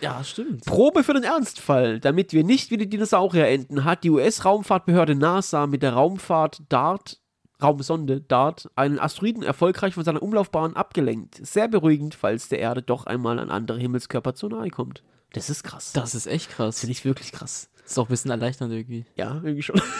Ja, 0.00 0.22
stimmt. 0.24 0.64
Probe 0.66 1.02
für 1.02 1.14
den 1.14 1.22
Ernstfall. 1.24 1.98
Damit 2.00 2.32
wir 2.34 2.44
nicht 2.44 2.70
wie 2.70 2.76
die 2.76 2.88
Dinosaurier 2.88 3.48
enden, 3.48 3.84
hat 3.84 4.04
die 4.04 4.10
US-Raumfahrtbehörde 4.10 5.14
NASA 5.14 5.66
mit 5.66 5.82
der 5.82 5.94
Raumfahrt 5.94 6.62
DART, 6.68 7.20
Raumsonde 7.62 8.20
DART, 8.20 8.68
einen 8.76 8.98
Asteroiden 8.98 9.42
erfolgreich 9.42 9.94
von 9.94 10.04
seiner 10.04 10.22
Umlaufbahn 10.22 10.74
abgelenkt. 10.76 11.44
Sehr 11.46 11.68
beruhigend, 11.68 12.14
falls 12.14 12.48
der 12.48 12.58
Erde 12.58 12.82
doch 12.82 13.06
einmal 13.06 13.38
ein 13.38 13.50
anderer 13.50 13.78
Himmelskörper 13.78 14.34
zu 14.34 14.48
nahe 14.48 14.70
kommt. 14.70 15.02
Das 15.32 15.50
ist 15.50 15.62
krass. 15.64 15.92
Das 15.92 16.12
Das 16.12 16.14
ist 16.14 16.26
echt 16.26 16.50
krass. 16.50 16.80
finde 16.80 16.92
ich 16.92 17.04
wirklich 17.04 17.32
krass. 17.32 17.68
ist 17.84 17.98
auch 17.98 18.06
ein 18.06 18.08
bisschen 18.08 18.30
erleichternd 18.30 18.72
irgendwie. 18.72 19.04
Ja, 19.16 19.34
irgendwie 19.36 19.62
schon. 19.62 19.80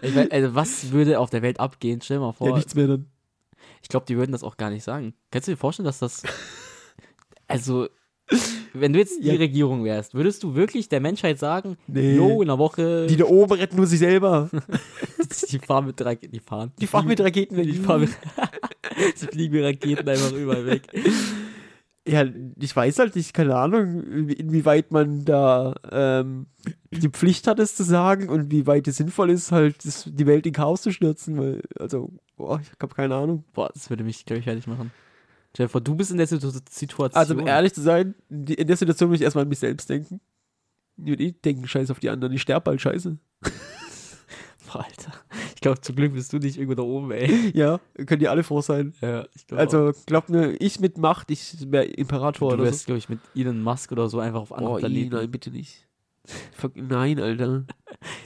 Ich 0.00 0.14
mein, 0.14 0.30
also, 0.30 0.54
was 0.54 0.92
würde 0.92 1.18
auf 1.18 1.30
der 1.30 1.42
Welt 1.42 1.58
abgehen? 1.58 2.00
Stell 2.00 2.18
dir 2.18 2.20
mal 2.20 2.32
vor. 2.32 2.48
ja, 2.48 2.54
nichts 2.54 2.76
mehr 2.76 2.86
dann. 2.86 3.10
Ich 3.82 3.88
glaube, 3.88 4.06
die 4.06 4.16
würden 4.16 4.30
das 4.30 4.44
auch 4.44 4.56
gar 4.56 4.70
nicht 4.70 4.84
sagen. 4.84 5.12
Kannst 5.32 5.48
du 5.48 5.52
dir 5.52 5.56
vorstellen, 5.56 5.86
dass 5.86 5.98
das. 5.98 6.22
Also, 7.48 7.88
wenn 8.74 8.92
du 8.92 8.98
jetzt 8.98 9.22
die 9.22 9.28
Ja. 9.28 9.34
Regierung 9.34 9.84
wärst, 9.84 10.14
würdest 10.14 10.42
du 10.42 10.54
wirklich 10.54 10.88
der 10.88 11.00
Menschheit 11.00 11.38
sagen, 11.38 11.76
Nee. 11.86 12.16
jo, 12.16 12.42
in 12.42 12.48
einer 12.50 12.58
Woche, 12.58 13.06
Die 13.06 13.16
da 13.16 13.24
oben 13.24 13.52
retten 13.52 13.76
nur 13.76 13.86
sich 13.86 13.98
selber. 13.98 14.48
die 15.50 15.58
fahren 15.58 15.86
mit 15.86 16.00
Raketen, 16.04 16.32
die 16.32 16.40
fahren. 16.40 16.72
Die 16.80 16.86
fahren 16.86 17.06
mit 17.06 17.20
Raketen 17.20 17.56
weg. 17.56 17.64
Die 17.64 17.72
fahren 17.74 18.00
mit, 18.02 18.10
sie 19.16 19.26
fliegen 19.26 19.54
mit 19.54 19.64
Raketen 19.64 20.08
einfach 20.08 20.32
überall 20.32 20.66
weg. 20.66 20.82
Ja, 22.06 22.24
ich 22.58 22.74
weiß 22.74 22.98
halt 22.98 23.14
nicht, 23.14 23.32
keine 23.32 23.54
Ahnung, 23.54 24.02
inwie- 24.02 24.32
inwieweit 24.40 24.90
man 24.90 25.24
da 25.24 25.72
ähm, 25.92 26.46
die 26.90 27.08
Pflicht 27.08 27.46
hat, 27.46 27.60
es 27.60 27.76
zu 27.76 27.84
sagen 27.84 28.28
und 28.28 28.50
wie 28.50 28.66
weit 28.66 28.88
es 28.88 28.96
sinnvoll 28.96 29.30
ist, 29.30 29.52
halt 29.52 29.84
das, 29.84 30.10
die 30.12 30.26
Welt 30.26 30.44
in 30.46 30.52
Chaos 30.52 30.82
zu 30.82 30.90
stürzen, 30.90 31.38
weil, 31.38 31.62
also, 31.78 32.10
boah, 32.36 32.60
ich 32.60 32.70
habe 32.82 32.92
keine 32.92 33.14
Ahnung. 33.14 33.44
Boah, 33.52 33.70
das 33.72 33.88
würde 33.88 34.02
mich, 34.02 34.24
glaube 34.24 34.40
ich, 34.40 34.44
fertig 34.46 34.66
machen. 34.66 34.90
Vor, 35.68 35.80
du 35.80 35.94
bist 35.94 36.10
in 36.10 36.16
der 36.16 36.26
Situ 36.26 36.50
Situation. 36.70 37.18
Also, 37.18 37.34
um 37.34 37.46
ehrlich 37.46 37.74
zu 37.74 37.82
sein, 37.82 38.14
in 38.30 38.66
der 38.66 38.76
Situation 38.76 39.10
würde 39.10 39.16
ich 39.16 39.22
erstmal 39.22 39.42
an 39.42 39.48
mich 39.48 39.58
selbst 39.58 39.88
denken. 39.90 40.20
Ich 40.96 41.06
würde 41.06 41.24
eh 41.24 41.32
denken, 41.32 41.66
scheiß 41.66 41.90
auf 41.90 42.00
die 42.00 42.10
anderen, 42.10 42.32
ich 42.32 42.42
sterbe 42.42 42.64
bald, 42.64 42.80
scheiße. 42.80 43.18
Boah, 44.72 44.84
Alter. 44.84 45.12
Ich 45.54 45.60
glaube, 45.60 45.80
zum 45.80 45.96
Glück 45.96 46.14
bist 46.14 46.32
du 46.32 46.38
nicht 46.38 46.56
irgendwo 46.56 46.74
da 46.74 46.82
oben, 46.82 47.10
ey. 47.12 47.50
Ja, 47.54 47.80
können 48.06 48.20
die 48.20 48.28
alle 48.28 48.42
froh 48.42 48.62
sein. 48.62 48.94
Ja, 49.00 49.26
ich 49.34 49.46
glaube. 49.46 49.60
Also, 49.62 49.92
glaub 50.06 50.28
mir, 50.28 50.56
ich 50.60 50.80
mit 50.80 50.96
Macht, 50.98 51.30
ich 51.30 51.70
wäre 51.70 51.84
Imperator 51.84 52.48
du 52.50 52.54
oder 52.54 52.64
wärst, 52.64 52.80
so. 52.80 52.86
glaube 52.86 52.98
ich, 52.98 53.08
mit 53.08 53.20
Elon 53.34 53.62
Musk 53.62 53.92
oder 53.92 54.08
so 54.08 54.18
einfach 54.20 54.40
auf 54.40 54.52
anderen 54.52 54.74
Oh, 54.74 54.78
Planeten. 54.78 55.14
nein, 55.14 55.30
bitte 55.30 55.50
nicht. 55.50 55.86
Nein, 56.74 57.20
Alter. 57.20 57.64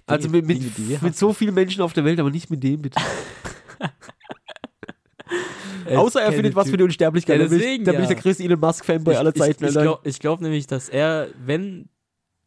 Also 0.08 0.28
mit, 0.28 0.46
mit, 0.46 0.62
mit 1.02 1.16
so 1.16 1.32
vielen 1.32 1.54
Menschen 1.54 1.82
auf 1.82 1.92
der 1.92 2.04
Welt, 2.04 2.20
aber 2.20 2.30
nicht 2.30 2.48
mit 2.48 2.62
dem, 2.62 2.82
bitte. 2.82 3.00
Äh, 5.88 5.96
Außer 5.96 6.20
er 6.20 6.32
findet 6.32 6.54
was 6.54 6.70
für 6.70 6.76
die 6.76 6.84
Unsterblichkeit. 6.84 7.38
Ja, 7.38 7.44
dann 7.44 7.52
ich, 7.52 7.62
deswegen, 7.62 7.84
dann 7.84 7.94
bin 7.94 8.04
ich 8.04 8.10
ja. 8.10 8.14
der 8.14 8.22
größte 8.22 8.44
Elon 8.44 8.60
Musk-Fanboy 8.60 9.14
ich, 9.14 9.18
aller 9.18 9.34
Zeiten, 9.34 9.64
Ich, 9.64 9.70
ich 9.70 9.76
Alter. 9.76 10.00
glaube 10.00 10.18
glaub 10.18 10.40
nämlich, 10.40 10.66
dass 10.66 10.88
er, 10.88 11.28
wenn 11.44 11.88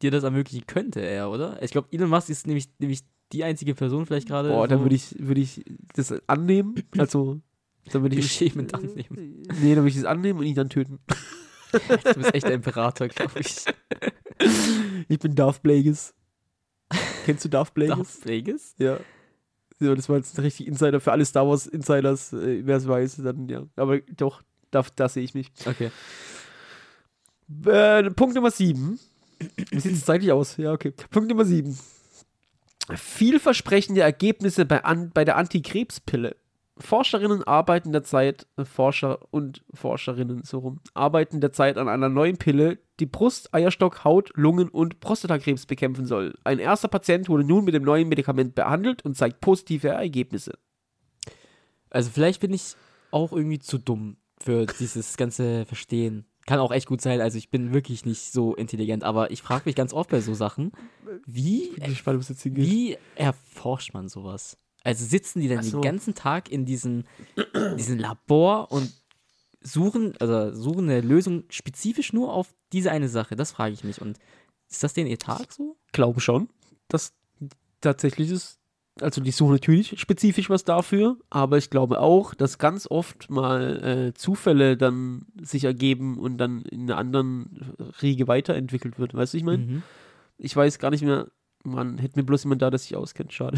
dir 0.01 0.11
das 0.11 0.23
ermöglichen 0.23 0.65
könnte, 0.67 1.01
er, 1.01 1.29
oder? 1.29 1.61
Ich 1.61 1.71
glaube, 1.71 1.87
Elon 1.91 2.09
Musk 2.09 2.29
ist 2.29 2.47
nämlich, 2.47 2.69
nämlich 2.79 3.01
die 3.31 3.43
einzige 3.43 3.75
Person 3.75 4.05
vielleicht 4.05 4.27
gerade. 4.27 4.49
Boah, 4.49 4.67
dann 4.67 4.79
so 4.79 4.85
würde 4.85 4.95
ich, 4.95 5.15
würde 5.19 5.41
ich 5.41 5.63
das 5.93 6.13
annehmen. 6.27 6.75
Also, 6.97 7.41
dann 7.91 8.01
würde 8.01 8.15
ich. 8.17 8.21
beschämend 8.21 8.73
annehmen. 8.73 9.43
Nee, 9.61 9.75
dann 9.75 9.83
würde 9.83 9.89
ich 9.89 9.95
das 9.95 10.05
annehmen 10.05 10.39
und 10.39 10.45
ihn 10.45 10.55
dann 10.55 10.69
töten. 10.69 10.99
Du 11.71 12.15
bist 12.15 12.33
echt 12.33 12.47
der 12.47 12.55
Imperator, 12.55 13.07
glaube 13.09 13.41
ich. 13.41 13.63
Ich 15.07 15.19
bin 15.19 15.35
Darth 15.35 15.61
Plagueis. 15.61 16.15
Kennst 17.25 17.45
du 17.45 17.49
Darth 17.49 17.75
Plagueis? 17.75 17.97
Darth 17.97 18.25
Vegas? 18.25 18.73
Ja. 18.79 18.99
So, 19.79 19.95
das 19.95 20.09
war 20.09 20.17
jetzt 20.17 20.37
ein 20.37 20.41
richtig 20.41 20.67
Insider 20.67 20.99
für 20.99 21.11
alle 21.11 21.25
Star 21.25 21.47
Wars 21.47 21.65
Insiders, 21.65 22.33
äh, 22.33 22.65
wer 22.65 22.77
es 22.77 22.87
weiß, 22.87 23.21
dann 23.23 23.47
ja. 23.47 23.65
Aber 23.77 23.99
doch, 23.99 24.41
da, 24.71 24.85
da 24.95 25.07
sehe 25.07 25.23
ich 25.23 25.33
mich. 25.33 25.51
Okay. 25.65 25.89
Äh, 27.65 28.11
Punkt 28.11 28.35
Nummer 28.35 28.51
7. 28.51 28.99
Wie 29.71 29.79
sieht 29.79 29.93
es 29.93 30.05
zeitlich 30.05 30.31
aus? 30.31 30.57
Ja, 30.57 30.73
okay. 30.73 30.93
Punkt 31.09 31.29
Nummer 31.29 31.45
7. 31.45 31.77
Vielversprechende 32.95 34.01
Ergebnisse 34.01 34.65
bei, 34.65 34.83
an, 34.83 35.11
bei 35.11 35.23
der 35.23 35.37
Antikrebspille. 35.37 36.35
Forscherinnen 36.79 37.43
arbeiten 37.43 37.91
derzeit, 37.91 38.47
äh, 38.57 38.65
Forscher 38.65 39.19
und 39.31 39.63
Forscherinnen 39.73 40.43
so 40.43 40.59
rum, 40.59 40.79
arbeiten 40.93 41.41
derzeit 41.41 41.77
an 41.77 41.89
einer 41.89 42.09
neuen 42.09 42.37
Pille, 42.37 42.79
die 42.99 43.05
Brust, 43.05 43.53
Eierstock, 43.53 44.03
Haut, 44.03 44.31
Lungen 44.35 44.69
und 44.69 44.99
Prostatakrebs 44.99 45.65
bekämpfen 45.65 46.05
soll. 46.05 46.35
Ein 46.43 46.59
erster 46.59 46.87
Patient 46.87 47.29
wurde 47.29 47.43
nun 47.43 47.65
mit 47.65 47.73
dem 47.73 47.83
neuen 47.83 48.07
Medikament 48.07 48.55
behandelt 48.55 49.03
und 49.03 49.15
zeigt 49.15 49.41
positive 49.41 49.89
Ergebnisse. 49.89 50.57
Also 51.89 52.09
vielleicht 52.11 52.39
bin 52.39 52.53
ich 52.53 52.75
auch 53.11 53.31
irgendwie 53.33 53.59
zu 53.59 53.77
dumm 53.77 54.17
für 54.39 54.65
dieses 54.65 55.17
ganze 55.17 55.65
Verstehen. 55.65 56.25
Kann 56.45 56.59
auch 56.59 56.71
echt 56.71 56.87
gut 56.87 57.01
sein. 57.01 57.21
Also 57.21 57.37
ich 57.37 57.49
bin 57.49 57.73
wirklich 57.73 58.05
nicht 58.05 58.31
so 58.31 58.55
intelligent, 58.55 59.03
aber 59.03 59.31
ich 59.31 59.41
frage 59.41 59.63
mich 59.65 59.75
ganz 59.75 59.93
oft 59.93 60.09
bei 60.09 60.21
so 60.21 60.33
Sachen, 60.33 60.71
wie, 61.25 61.71
gespannt, 61.75 62.25
wie 62.43 62.97
erforscht 63.15 63.93
man 63.93 64.07
sowas? 64.07 64.57
Also 64.83 65.05
sitzen 65.05 65.41
die 65.41 65.47
dann 65.47 65.63
so. 65.63 65.79
den 65.79 65.81
ganzen 65.81 66.15
Tag 66.15 66.49
in 66.49 66.65
diesem, 66.65 67.03
diesem 67.77 67.99
Labor 67.99 68.71
und 68.71 68.91
suchen, 69.61 70.13
also 70.19 70.53
suchen 70.53 70.89
eine 70.89 71.01
Lösung 71.01 71.43
spezifisch 71.49 72.13
nur 72.13 72.33
auf 72.33 72.53
diese 72.71 72.91
eine 72.91 73.09
Sache? 73.09 73.35
Das 73.35 73.51
frage 73.51 73.73
ich 73.73 73.83
mich. 73.83 74.01
Und 74.01 74.17
ist 74.69 74.83
das 74.83 74.93
denn 74.93 75.07
ihr 75.07 75.19
Tag 75.19 75.51
so? 75.51 75.75
glaube 75.91 76.21
schon, 76.21 76.49
dass 76.87 77.13
tatsächlich 77.81 78.31
ist. 78.31 78.59
Also 79.01 79.21
die 79.21 79.31
suchen 79.31 79.53
natürlich 79.53 79.97
spezifisch 79.99 80.49
was 80.49 80.65
dafür, 80.65 81.17
aber 81.29 81.57
ich 81.57 81.69
glaube 81.69 82.01
auch, 82.01 82.33
dass 82.33 82.57
ganz 82.57 82.85
oft 82.89 83.29
mal 83.29 83.83
äh, 83.83 84.13
Zufälle 84.13 84.75
dann 84.75 85.25
sich 85.41 85.63
ergeben 85.63 86.17
und 86.17 86.37
dann 86.37 86.63
in 86.63 86.81
einer 86.83 86.97
anderen 86.97 87.75
Riege 88.01 88.27
weiterentwickelt 88.27 88.99
wird. 88.99 89.13
Weißt 89.13 89.33
du, 89.33 89.37
ich 89.37 89.43
meine? 89.43 89.63
Mhm. 89.63 89.83
Ich 90.37 90.53
weiß 90.53 90.79
gar 90.79 90.91
nicht 90.91 91.03
mehr, 91.03 91.27
man 91.63 91.97
hätte 91.97 92.17
mir 92.17 92.25
bloß 92.25 92.43
jemand 92.45 92.61
da, 92.61 92.69
der 92.69 92.79
sich 92.79 92.95
auskennt, 92.95 93.33
schade. 93.33 93.57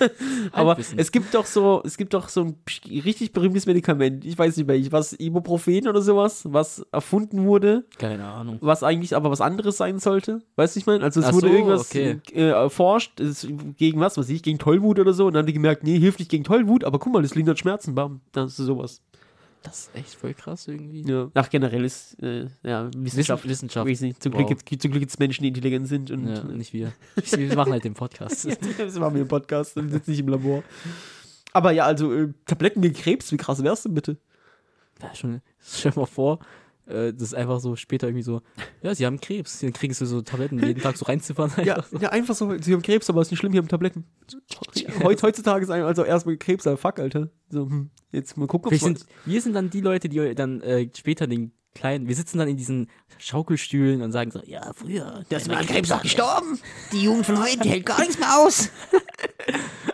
aber 0.52 0.78
es 0.78 1.12
gibt 1.12 1.34
doch 1.34 1.46
so, 1.46 1.82
es 1.84 1.96
gibt 1.96 2.14
doch 2.14 2.28
so 2.28 2.42
ein 2.42 2.56
richtig 3.04 3.32
berühmtes 3.32 3.66
Medikament, 3.66 4.24
ich 4.24 4.38
weiß 4.38 4.56
nicht 4.56 4.68
welches, 4.68 4.92
was 4.92 5.12
Ibuprofen 5.12 5.86
oder 5.86 6.00
sowas, 6.00 6.44
was 6.48 6.86
erfunden 6.92 7.44
wurde 7.44 7.84
Keine 7.98 8.24
Ahnung. 8.24 8.58
was 8.60 8.82
eigentlich 8.82 9.14
aber 9.14 9.30
was 9.30 9.40
anderes 9.40 9.76
sein 9.76 9.98
sollte. 9.98 10.42
Weißt 10.56 10.76
du, 10.76 10.80
ich 10.80 10.86
meine? 10.86 11.04
Also 11.04 11.20
es 11.20 11.26
Ach 11.26 11.32
wurde 11.34 11.48
so, 11.48 11.52
irgendwas 11.52 11.90
okay. 11.90 12.20
äh, 12.32 12.50
erforscht, 12.50 13.20
es, 13.20 13.46
gegen 13.76 14.00
was, 14.00 14.16
was 14.16 14.26
weiß 14.26 14.30
ich, 14.30 14.42
gegen 14.42 14.58
Tollwut 14.58 14.98
oder 14.98 15.12
so. 15.12 15.26
Und 15.26 15.34
dann 15.34 15.40
haben 15.40 15.46
die 15.46 15.52
gemerkt, 15.52 15.84
nee, 15.84 15.98
hilft 15.98 16.18
nicht 16.18 16.30
gegen 16.30 16.44
Tollwut, 16.44 16.84
aber 16.84 16.98
guck 16.98 17.12
mal, 17.12 17.22
das 17.22 17.34
lindert 17.34 17.58
Schmerzen, 17.58 17.94
bam. 17.94 18.20
Das 18.32 18.58
ist 18.58 18.66
sowas. 18.66 19.02
Das 19.62 19.80
ist 19.80 19.94
echt 19.94 20.14
voll 20.14 20.34
krass 20.34 20.66
irgendwie. 20.66 21.02
Ja. 21.08 21.30
Ach, 21.34 21.48
generell 21.48 21.84
ist, 21.84 22.20
äh, 22.22 22.46
ja, 22.62 22.90
Wissenschaft. 22.96 23.44
Wissen, 23.44 23.50
Wissenschaft. 23.50 23.88
Weiß 23.88 24.00
nicht. 24.00 24.22
Zum, 24.22 24.32
Glück 24.32 24.50
Wow. 24.50 24.64
gibt's, 24.64 24.82
zum 24.82 24.90
Glück 24.90 25.00
gibt 25.00 25.12
es 25.12 25.18
Menschen, 25.18 25.42
die 25.42 25.48
intelligent 25.48 25.86
sind. 25.88 26.10
Und 26.10 26.26
Ja, 26.26 26.42
nicht 26.44 26.72
wir. 26.72 26.92
Wir 27.30 27.54
machen 27.54 27.72
halt 27.72 27.84
den 27.84 27.94
Podcast. 27.94 28.46
das 28.78 28.98
machen 28.98 29.14
wir 29.14 29.22
im 29.22 29.28
Podcast 29.28 29.76
und 29.76 29.90
sitzen 29.90 30.10
nicht 30.10 30.20
im 30.20 30.28
Labor. 30.28 30.62
Aber 31.52 31.70
ja, 31.70 31.84
also 31.84 32.12
äh, 32.12 32.32
Tabletten 32.46 32.82
gegen 32.82 32.94
Krebs, 32.94 33.30
wie 33.30 33.36
krass 33.36 33.62
wär's 33.62 33.82
denn 33.84 33.94
bitte? 33.94 34.16
Ja, 35.00 35.14
schon, 35.14 35.40
stell 35.60 35.92
dir 35.92 36.00
mal 36.00 36.06
vor, 36.06 36.38
äh, 36.38 36.44
das 36.86 37.22
ist 37.22 37.34
einfach 37.34 37.60
so 37.60 37.76
später 37.76 38.08
irgendwie 38.08 38.22
so, 38.24 38.42
ja, 38.82 38.94
sie 38.94 39.06
haben 39.06 39.20
Krebs, 39.20 39.60
dann 39.60 39.72
kriegst 39.72 40.00
du 40.00 40.06
so 40.06 40.20
Tabletten 40.22 40.58
jeden 40.64 40.80
Tag 40.82 40.96
so 40.96 41.04
reinziffern. 41.06 41.52
Ja, 41.64 41.76
einfach 41.76 41.88
so. 41.90 41.98
ja, 41.98 42.08
einfach 42.10 42.34
so, 42.34 42.58
sie 42.58 42.72
haben 42.72 42.82
Krebs, 42.82 43.08
aber 43.08 43.22
ist 43.22 43.30
nicht 43.30 43.38
schlimm, 43.40 43.52
die 43.52 43.58
haben 43.58 43.68
Tabletten. 43.68 44.04
Heut, 45.02 45.22
heutzutage 45.22 45.64
ist 45.64 45.70
einfach 45.70 45.88
also 45.88 46.04
erstmal 46.04 46.36
Krebs, 46.36 46.66
aber 46.66 46.76
fuck, 46.76 46.98
Alter. 46.98 47.28
So, 47.50 47.66
hm, 47.66 47.90
jetzt 48.10 48.36
mal 48.36 48.46
gucken, 48.46 48.72
ob's 48.72 48.82
sind, 48.82 49.06
wir 49.24 49.40
sind 49.40 49.54
dann 49.54 49.70
die 49.70 49.80
Leute, 49.80 50.08
die 50.08 50.34
dann 50.34 50.60
äh, 50.62 50.88
später 50.96 51.26
den 51.26 51.52
kleinen, 51.74 52.06
wir 52.08 52.14
sitzen 52.14 52.38
dann 52.38 52.48
in 52.48 52.56
diesen 52.56 52.90
Schaukelstühlen 53.18 54.02
und 54.02 54.12
sagen 54.12 54.30
so, 54.30 54.40
ja, 54.44 54.72
früher. 54.74 55.24
Da 55.28 55.36
ist 55.36 55.48
mein 55.48 55.58
Mensch- 55.58 55.70
Krebs 55.70 55.90
auch 55.92 56.02
gestorben. 56.02 56.58
Die 56.92 57.02
Jugend 57.04 57.26
von 57.26 57.40
heute 57.40 57.58
die 57.60 57.70
hält 57.70 57.86
gar 57.86 58.00
nichts 58.00 58.18
mehr 58.18 58.38
aus. 58.38 58.70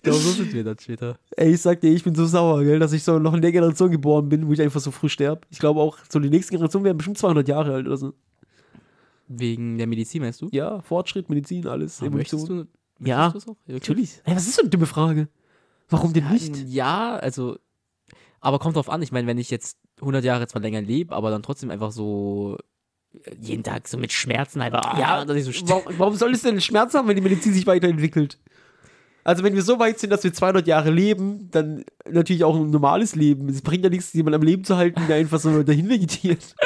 Ich 0.00 0.04
glaube, 0.04 0.18
so 0.18 0.30
sind 0.30 0.54
wir 0.54 0.64
dann 0.64 0.78
später. 0.78 1.18
Ey, 1.36 1.52
ich 1.52 1.60
sag 1.60 1.78
dir, 1.82 1.92
ich 1.92 2.02
bin 2.02 2.14
so 2.14 2.24
sauer, 2.24 2.64
gell, 2.64 2.78
dass 2.78 2.94
ich 2.94 3.02
so 3.04 3.18
noch 3.18 3.34
in 3.34 3.42
der 3.42 3.52
Generation 3.52 3.90
geboren 3.90 4.30
bin, 4.30 4.48
wo 4.48 4.52
ich 4.54 4.62
einfach 4.62 4.80
so 4.80 4.90
früh 4.90 5.10
sterbe. 5.10 5.42
Ich 5.50 5.58
glaube 5.58 5.78
auch, 5.78 5.98
so 6.08 6.18
die 6.18 6.30
nächste 6.30 6.52
Generation 6.52 6.84
werden 6.84 6.96
bestimmt 6.96 7.18
200 7.18 7.46
Jahre 7.46 7.74
alt 7.74 7.86
oder 7.86 7.98
so. 7.98 8.14
Wegen 9.28 9.76
der 9.76 9.86
Medizin, 9.86 10.22
meinst 10.22 10.40
du? 10.40 10.48
Ja, 10.52 10.80
Fortschritt, 10.80 11.28
Medizin, 11.28 11.66
alles, 11.66 12.00
Aber 12.00 12.12
möchtest 12.12 12.44
Evolution. 12.46 12.68
du, 12.98 13.06
Ja, 13.06 13.24
möchtest 13.26 13.46
das 13.46 13.52
auch? 13.54 13.58
Wirklich? 13.66 13.74
Natürlich. 13.88 14.20
Ey, 14.24 14.34
was 14.36 14.46
ist 14.48 14.56
so 14.56 14.62
eine 14.62 14.70
dumme 14.70 14.86
Frage? 14.86 15.28
Warum 15.90 16.14
denn 16.14 16.28
nicht? 16.30 16.56
Ja, 16.66 17.16
also, 17.16 17.58
aber 18.40 18.58
kommt 18.58 18.76
drauf 18.76 18.88
an. 18.88 19.02
Ich 19.02 19.12
meine, 19.12 19.26
wenn 19.26 19.36
ich 19.38 19.50
jetzt 19.50 19.76
100 20.00 20.24
Jahre 20.24 20.46
zwar 20.46 20.62
länger 20.62 20.80
lebe, 20.80 21.14
aber 21.14 21.30
dann 21.30 21.42
trotzdem 21.42 21.70
einfach 21.70 21.92
so 21.92 22.56
jeden 23.40 23.64
Tag 23.64 23.86
so 23.88 23.98
mit 23.98 24.12
Schmerzen 24.12 24.60
einfach. 24.62 24.98
Ja, 24.98 25.24
dass 25.24 25.36
ich 25.36 25.44
so 25.44 25.52
sterbe. 25.52 25.82
warum, 25.84 25.98
warum 25.98 26.14
soll 26.16 26.32
es 26.32 26.42
denn 26.42 26.60
Schmerz 26.60 26.94
haben, 26.94 27.06
wenn 27.08 27.16
die 27.16 27.22
Medizin 27.22 27.52
sich 27.52 27.66
weiterentwickelt? 27.66 28.38
Also 29.30 29.44
wenn 29.44 29.54
wir 29.54 29.62
so 29.62 29.78
weit 29.78 30.00
sind, 30.00 30.10
dass 30.10 30.24
wir 30.24 30.32
200 30.32 30.66
Jahre 30.66 30.90
leben, 30.90 31.52
dann 31.52 31.84
natürlich 32.10 32.42
auch 32.42 32.56
ein 32.56 32.70
normales 32.70 33.14
Leben. 33.14 33.48
Es 33.48 33.62
bringt 33.62 33.84
ja 33.84 33.88
nichts, 33.88 34.12
jemanden 34.12 34.40
am 34.40 34.42
Leben 34.42 34.64
zu 34.64 34.76
halten, 34.76 35.00
der 35.06 35.18
einfach 35.18 35.38
so 35.38 35.62
dahin 35.62 35.88
vegetiert. 35.88 36.56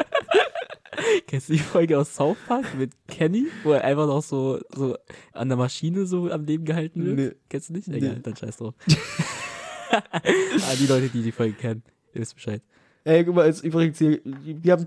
Kennst 1.26 1.50
du 1.50 1.52
die 1.52 1.58
Folge 1.58 1.98
aus 1.98 2.14
South 2.14 2.38
Park 2.48 2.74
mit 2.78 2.92
Kenny, 3.06 3.48
wo 3.64 3.72
er 3.72 3.84
einfach 3.84 4.06
noch 4.06 4.22
so, 4.22 4.60
so 4.74 4.96
an 5.34 5.48
der 5.48 5.58
Maschine 5.58 6.06
so 6.06 6.30
am 6.30 6.46
Leben 6.46 6.64
gehalten 6.64 7.04
wird? 7.04 7.16
Nee. 7.16 7.32
Kennst 7.50 7.68
du 7.68 7.74
nicht? 7.74 7.86
Nee. 7.86 7.98
Egal, 7.98 8.20
dann 8.22 8.34
scheiß 8.34 8.56
drauf. 8.56 8.72
ah, 9.90 10.20
die 10.80 10.86
Leute, 10.86 11.10
die 11.10 11.20
die 11.20 11.32
Folge 11.32 11.52
kennen, 11.52 11.82
ihr 12.14 12.22
wisst 12.22 12.34
Bescheid. 12.34 12.62
Äh, 13.04 13.24
guck 13.24 13.34
mal, 13.34 13.54
übrigens 13.62 13.98
hier, 13.98 14.20
wir 14.24 14.72
haben 14.72 14.86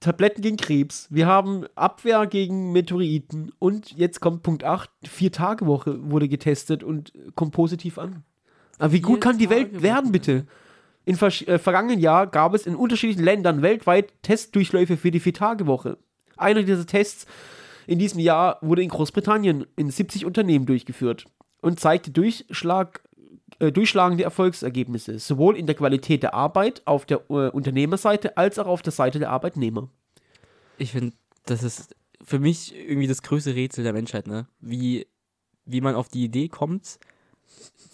Tabletten 0.00 0.40
gegen 0.40 0.56
Krebs, 0.56 1.06
wir 1.10 1.26
haben 1.26 1.66
Abwehr 1.74 2.26
gegen 2.26 2.72
Meteoriten 2.72 3.52
und 3.58 3.92
jetzt 3.92 4.20
kommt 4.20 4.42
Punkt 4.42 4.64
8, 4.64 4.88
Vier-Tage-Woche 5.06 6.10
wurde 6.10 6.28
getestet 6.28 6.82
und 6.82 7.12
kommt 7.34 7.52
positiv 7.52 7.98
an. 7.98 8.24
Aber 8.78 8.92
wie 8.92 9.00
gut 9.02 9.20
kann 9.20 9.36
die 9.38 9.50
Welt 9.50 9.82
werden, 9.82 10.12
bitte? 10.12 10.46
Im 11.04 11.16
versch- 11.16 11.46
äh, 11.46 11.58
vergangenen 11.58 12.00
Jahr 12.00 12.26
gab 12.26 12.54
es 12.54 12.66
in 12.66 12.74
unterschiedlichen 12.74 13.24
Ländern 13.24 13.60
weltweit 13.60 14.12
Testdurchläufe 14.22 14.96
für 14.96 15.10
die 15.10 15.20
Vier-Tage-Woche. 15.20 15.98
Einer 16.36 16.62
dieser 16.62 16.86
Tests 16.86 17.26
in 17.86 17.98
diesem 17.98 18.20
Jahr 18.20 18.58
wurde 18.62 18.82
in 18.82 18.88
Großbritannien 18.88 19.66
in 19.76 19.90
70 19.90 20.24
Unternehmen 20.24 20.64
durchgeführt 20.66 21.26
und 21.60 21.80
zeigte 21.80 22.10
Durchschlag, 22.12 23.02
äh, 23.58 23.72
durchschlagende 23.72 24.24
Erfolgsergebnisse, 24.24 25.18
sowohl 25.18 25.56
in 25.56 25.66
der 25.66 25.74
Qualität 25.74 26.22
der 26.22 26.34
Arbeit 26.34 26.82
auf 26.84 27.06
der 27.06 27.22
äh, 27.28 27.48
Unternehmerseite 27.50 28.36
als 28.36 28.58
auch 28.58 28.66
auf 28.66 28.82
der 28.82 28.92
Seite 28.92 29.18
der 29.18 29.30
Arbeitnehmer. 29.30 29.88
Ich 30.78 30.92
finde, 30.92 31.14
das 31.46 31.62
ist 31.62 31.94
für 32.22 32.38
mich 32.38 32.74
irgendwie 32.74 33.06
das 33.06 33.22
größte 33.22 33.54
Rätsel 33.54 33.84
der 33.84 33.92
Menschheit, 33.92 34.26
ne? 34.26 34.46
Wie, 34.60 35.06
wie 35.64 35.80
man 35.80 35.94
auf 35.94 36.08
die 36.08 36.24
Idee 36.24 36.48
kommt, 36.48 36.98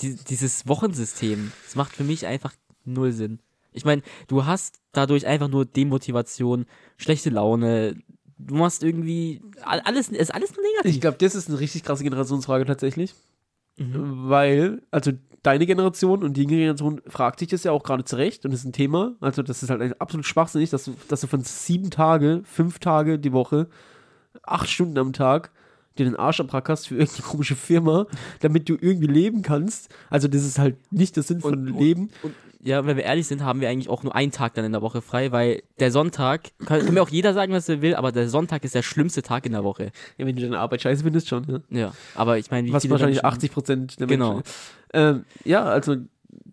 die, 0.01 0.17
dieses 0.17 0.67
Wochensystem, 0.67 1.53
das 1.65 1.77
macht 1.77 1.93
für 1.93 2.05
mich 2.05 2.27
einfach 2.27 2.53
null 2.85 3.13
Sinn. 3.13 3.39
Ich 3.73 3.85
meine, 3.85 4.03
du 4.29 4.45
hast 4.45 4.81
dadurch 4.93 5.27
einfach 5.27 5.49
nur 5.49 5.65
Demotivation, 5.65 6.67
schlechte 6.97 7.31
Laune, 7.31 7.97
du 8.39 8.55
machst 8.55 8.83
irgendwie, 8.83 9.41
all- 9.63 9.81
alles, 9.81 10.09
ist 10.09 10.35
alles 10.35 10.55
nur 10.55 10.63
negativ. 10.63 10.95
Ich 10.95 11.01
glaube, 11.01 11.19
das 11.19 11.35
ist 11.35 11.49
eine 11.49 11.59
richtig 11.59 11.85
krasse 11.85 12.05
Generationsfrage 12.05 12.65
tatsächlich. 12.67 13.15
Mhm. 13.77 14.29
Weil, 14.29 14.83
also 14.91 15.13
deine 15.45 15.67
Generation 15.67 16.25
und 16.25 16.37
die 16.37 16.43
jüngere 16.43 16.59
Generation 16.59 17.01
fragt 17.07 17.39
sich 17.39 17.49
das 17.49 17.63
ja 17.63 17.71
auch 17.71 17.85
gerade 17.85 18.05
zurecht 18.05 18.45
und 18.45 18.53
ist 18.53 18.65
ein 18.65 18.73
Thema. 18.73 19.13
Also, 19.21 19.43
das 19.43 19.63
ist 19.63 19.71
halt 19.71 20.01
absolut 20.01 20.27
schwachsinnig, 20.27 20.71
dass 20.71 20.87
du, 20.87 20.95
dass 21.09 21.21
du 21.21 21.29
von 21.29 21.43
sieben 21.43 21.91
Tage, 21.91 22.43
fünf 22.45 22.81
Tage 22.81 23.19
die 23.19 23.33
Woche, 23.33 23.69
acht 24.43 24.69
Stunden 24.69 24.99
am 24.99 25.13
Tag 25.13 25.53
dir 25.99 26.05
den 26.05 26.17
Arsch 26.17 26.41
abrackerst 26.41 26.89
für 26.89 26.97
irgendeine 26.97 27.23
komische 27.29 27.57
Firma, 27.57 28.07
damit 28.41 28.69
du 28.69 28.77
irgendwie 28.81 29.07
leben 29.07 29.43
kannst. 29.43 29.95
Also, 30.11 30.29
das 30.29 30.45
ist 30.45 30.59
halt 30.59 30.77
nicht 30.93 31.17
der 31.17 31.23
Sinn 31.23 31.41
von 31.41 31.53
Und- 31.55 31.71
und- 31.73 31.79
Leben. 31.81 32.11
Und 32.23 32.35
ja, 32.67 32.87
wenn 32.87 32.97
wir 32.97 33.05
ehrlich 33.05 33.27
sind, 33.27 33.43
haben 33.45 33.61
wir 33.61 33.69
eigentlich 33.69 33.91
auch 33.91 34.03
nur 34.03 34.15
einen 34.15 34.33
Tag 34.33 34.55
dann 34.55 34.65
in 34.65 34.73
der 34.73 34.81
Woche 34.81 35.03
frei, 35.03 35.33
weil 35.33 35.63
der 35.81 35.91
Sonntag, 35.91 36.45
kann, 36.65 36.83
kann 36.83 36.95
mir 36.95 37.03
auch 37.03 37.11
jeder 37.11 37.35
sagen, 37.35 37.53
was 37.53 37.69
er 37.69 37.83
will, 37.83 37.95
aber 37.95 38.11
der 38.11 38.29
Sonntag 38.31 38.65
ist 38.65 38.75
der 38.75 38.83
schlimmste 38.83 39.21
Tag 39.21 39.45
in 39.45 39.53
der 39.53 39.65
Woche. 39.65 39.93
Ja, 40.17 40.27
wenn 40.27 40.35
du 40.35 40.41
deine 40.41 40.59
Arbeit 40.59 40.81
scheiße 40.81 41.03
findest, 41.05 41.29
schon. 41.29 41.45
Ja. 41.71 41.79
Ja, 41.79 41.93
aber 42.15 42.39
ich 42.39 42.51
meine, 42.51 42.67
wie 42.69 42.73
Was 42.73 42.89
wahrscheinlich 42.89 43.17
Menschen- 43.23 43.27
80 43.37 43.53
Prozent 43.53 44.01
der 44.01 44.07
Genau. 44.07 44.35
Menschen. 44.37 44.51
Ähm, 44.95 45.25
ja, 45.45 45.63
also 45.65 45.97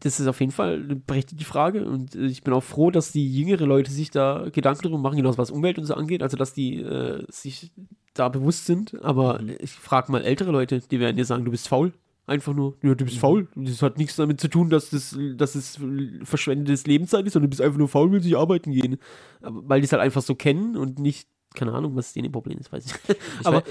das 0.02 0.20
ist 0.20 0.28
auf 0.28 0.40
jeden 0.40 0.52
Fall 0.52 0.82
eine 0.84 0.96
berechtigte 0.96 1.46
Frage 1.46 1.86
und 1.86 2.16
äh, 2.16 2.26
ich 2.26 2.44
bin 2.44 2.54
auch 2.54 2.64
froh, 2.64 2.92
dass 2.92 3.12
die 3.12 3.28
jüngere 3.34 3.66
Leute 3.66 3.92
sich 3.92 4.12
da 4.12 4.48
Gedanken 4.52 4.84
darüber 4.84 5.00
machen, 5.00 5.18
genau 5.18 5.38
was 5.38 5.52
Umwelt 5.52 5.78
und 5.80 5.86
so 5.86 5.94
angeht, 5.96 6.22
also 6.24 6.38
dass 6.38 6.54
die 6.54 6.78
äh, 6.82 7.24
sich 7.30 7.72
da 8.14 8.28
bewusst 8.30 8.66
sind. 8.66 9.02
Aber 9.04 9.40
ich 9.60 9.72
frage 9.72 10.12
mal 10.12 10.24
ältere 10.24 10.52
Leute, 10.52 10.80
die 10.82 11.00
werden 11.00 11.16
dir 11.18 11.26
sagen, 11.26 11.46
du 11.46 11.52
bist 11.52 11.68
faul. 11.68 11.94
Einfach 12.28 12.54
nur, 12.54 12.76
ja, 12.84 12.94
du 12.94 13.04
bist 13.06 13.18
Mhm. 13.18 13.22
faul. 13.22 13.48
Das 13.56 13.82
hat 13.82 13.98
nichts 13.98 14.16
damit 14.16 14.40
zu 14.40 14.48
tun, 14.48 14.70
dass 14.70 14.90
das, 14.92 15.18
dass 15.36 15.56
es 15.56 15.80
verschwendetes 16.24 16.86
Lebenszeit 16.86 17.26
ist, 17.26 17.34
sondern 17.34 17.48
du 17.50 17.50
bist 17.50 17.62
einfach 17.62 17.78
nur 17.80 17.88
faul, 17.90 18.12
willst 18.12 18.26
nicht 18.26 18.38
arbeiten 18.38 18.72
gehen. 18.72 18.98
Aber, 19.42 19.62
weil 19.68 19.82
die 19.82 19.86
es 19.86 19.92
halt 19.92 20.02
einfach 20.02 20.22
so 20.22 20.36
kennen 20.36 20.78
und 20.78 21.00
nicht, 21.00 21.28
keine 21.56 21.74
Ahnung, 21.74 21.96
was 21.96 22.14
denen 22.14 22.26
ihr 22.26 22.32
Problem 22.32 22.58
ist, 22.60 22.72
weiß 22.72 22.86
ich. 22.86 22.94
Ich 23.42 23.46
aber- 23.46 23.64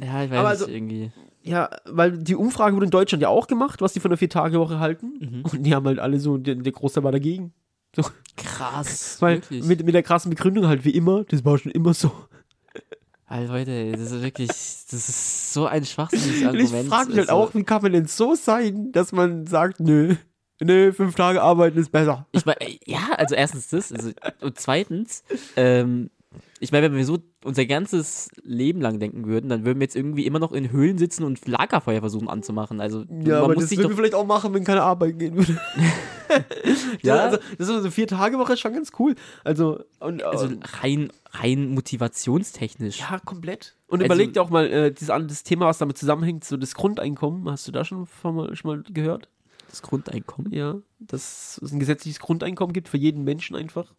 ja, 0.00 0.24
ich 0.24 0.30
weiß 0.30 0.38
aber 0.38 0.50
nicht, 0.50 0.60
also- 0.62 0.68
irgendwie. 0.68 1.10
Ja, 1.46 1.70
weil 1.84 2.18
die 2.18 2.34
Umfrage 2.34 2.74
wurde 2.74 2.86
in 2.86 2.90
Deutschland 2.90 3.22
ja 3.22 3.28
auch 3.28 3.46
gemacht, 3.46 3.80
was 3.80 3.92
die 3.92 4.00
von 4.00 4.10
der 4.10 4.18
Vier-Tage-Woche 4.18 4.80
halten. 4.80 5.12
Mhm. 5.20 5.42
Und 5.42 5.62
die 5.62 5.74
haben 5.74 5.86
halt 5.86 5.98
alle 5.98 6.18
so, 6.18 6.36
der, 6.38 6.56
der 6.56 6.72
Großteil 6.72 7.04
war 7.04 7.12
dagegen. 7.12 7.52
Krass. 8.36 9.16
Weil 9.20 9.36
wirklich. 9.36 9.64
mit, 9.64 9.84
mit 9.84 9.94
der 9.94 10.02
krassen 10.02 10.30
Begründung 10.30 10.66
halt 10.66 10.84
wie 10.84 10.90
immer, 10.90 11.24
das 11.24 11.44
war 11.44 11.56
schon 11.58 11.72
immer 11.72 11.94
so. 11.94 12.10
Alter, 13.28 13.52
Leute, 13.52 13.92
das 13.92 14.12
ist 14.12 14.22
wirklich, 14.22 14.48
das 14.48 14.92
ist 15.08 15.52
so 15.52 15.66
ein 15.66 15.84
schwachsinniges 15.84 16.42
Und 16.48 16.54
ich 16.60 16.64
Argument. 16.66 16.88
frage 16.88 17.08
mich 17.08 17.18
halt 17.18 17.30
Also, 17.30 17.42
auch, 17.42 17.54
wie 17.54 17.64
kann 17.64 17.82
man 17.82 17.92
denn 17.92 18.06
so 18.06 18.34
sein, 18.34 18.92
dass 18.92 19.12
man 19.12 19.46
sagt, 19.46 19.80
nö, 19.80 20.14
nö, 20.60 20.92
fünf 20.92 21.14
Tage 21.16 21.42
arbeiten 21.42 21.78
ist 21.78 21.90
besser. 21.90 22.26
Ich 22.32 22.44
meine, 22.46 22.58
ja, 22.84 23.08
also 23.16 23.34
erstens 23.34 23.68
das, 23.68 23.92
also, 23.92 24.12
und 24.42 24.58
zweitens, 24.60 25.24
ähm, 25.56 26.10
ich 26.60 26.72
meine, 26.72 26.90
wenn 26.90 26.96
wir 26.96 27.04
so 27.04 27.18
unser 27.44 27.66
ganzes 27.66 28.28
Leben 28.42 28.80
lang 28.80 28.98
denken 28.98 29.26
würden, 29.26 29.48
dann 29.50 29.64
würden 29.64 29.78
wir 29.78 29.84
jetzt 29.84 29.96
irgendwie 29.96 30.26
immer 30.26 30.38
noch 30.38 30.52
in 30.52 30.70
Höhlen 30.72 30.98
sitzen 30.98 31.24
und 31.24 31.46
Lagerfeuer 31.46 32.00
versuchen 32.00 32.28
anzumachen. 32.28 32.80
Also 32.80 33.00
Ja, 33.08 33.34
man 33.36 33.44
aber 33.44 33.54
muss 33.54 33.64
das 33.64 33.70
sich 33.70 33.78
würden 33.78 33.90
wir 33.90 33.96
vielleicht 33.96 34.14
auch 34.14 34.26
machen, 34.26 34.54
wenn 34.54 34.64
keine 34.64 34.82
Arbeit 34.82 35.18
gehen 35.18 35.36
würde. 35.36 35.58
ja, 37.02 37.16
also 37.16 37.38
das 37.58 37.68
ist 37.68 37.82
so 37.82 37.90
vier 37.90 38.06
Tage 38.06 38.38
Woche 38.38 38.54
ist 38.54 38.60
schon 38.60 38.72
ganz 38.72 38.90
cool. 38.98 39.14
Also, 39.44 39.80
und, 40.00 40.22
also 40.22 40.46
und- 40.46 40.82
rein, 40.82 41.12
rein 41.30 41.68
motivationstechnisch. 41.70 43.00
ja, 43.00 43.18
komplett. 43.24 43.76
Und 43.86 44.00
Also- 44.02 44.06
überleg 44.06 44.32
dir 44.32 44.42
auch 44.42 44.50
mal 44.50 44.66
äh, 44.66 44.92
dieses, 44.92 45.08
das 45.08 45.42
Thema, 45.42 45.66
was 45.66 45.78
damit 45.78 45.98
zusammenhängt, 45.98 46.44
so 46.44 46.56
das 46.56 46.74
Grundeinkommen. 46.74 47.48
Hast 47.50 47.68
du 47.68 47.72
da 47.72 47.84
schon, 47.84 48.06
schon 48.22 48.54
mal 48.64 48.82
gehört? 48.92 49.28
Das 49.68 49.82
Grundeinkommen. 49.82 50.52
Ja, 50.52 50.76
dass 51.00 51.58
es 51.62 51.72
ein 51.72 51.78
gesetzliches 51.80 52.20
Grundeinkommen 52.20 52.72
gibt 52.72 52.88
für 52.88 52.96
jeden 52.98 53.24
Menschen 53.24 53.56
einfach. 53.56 53.92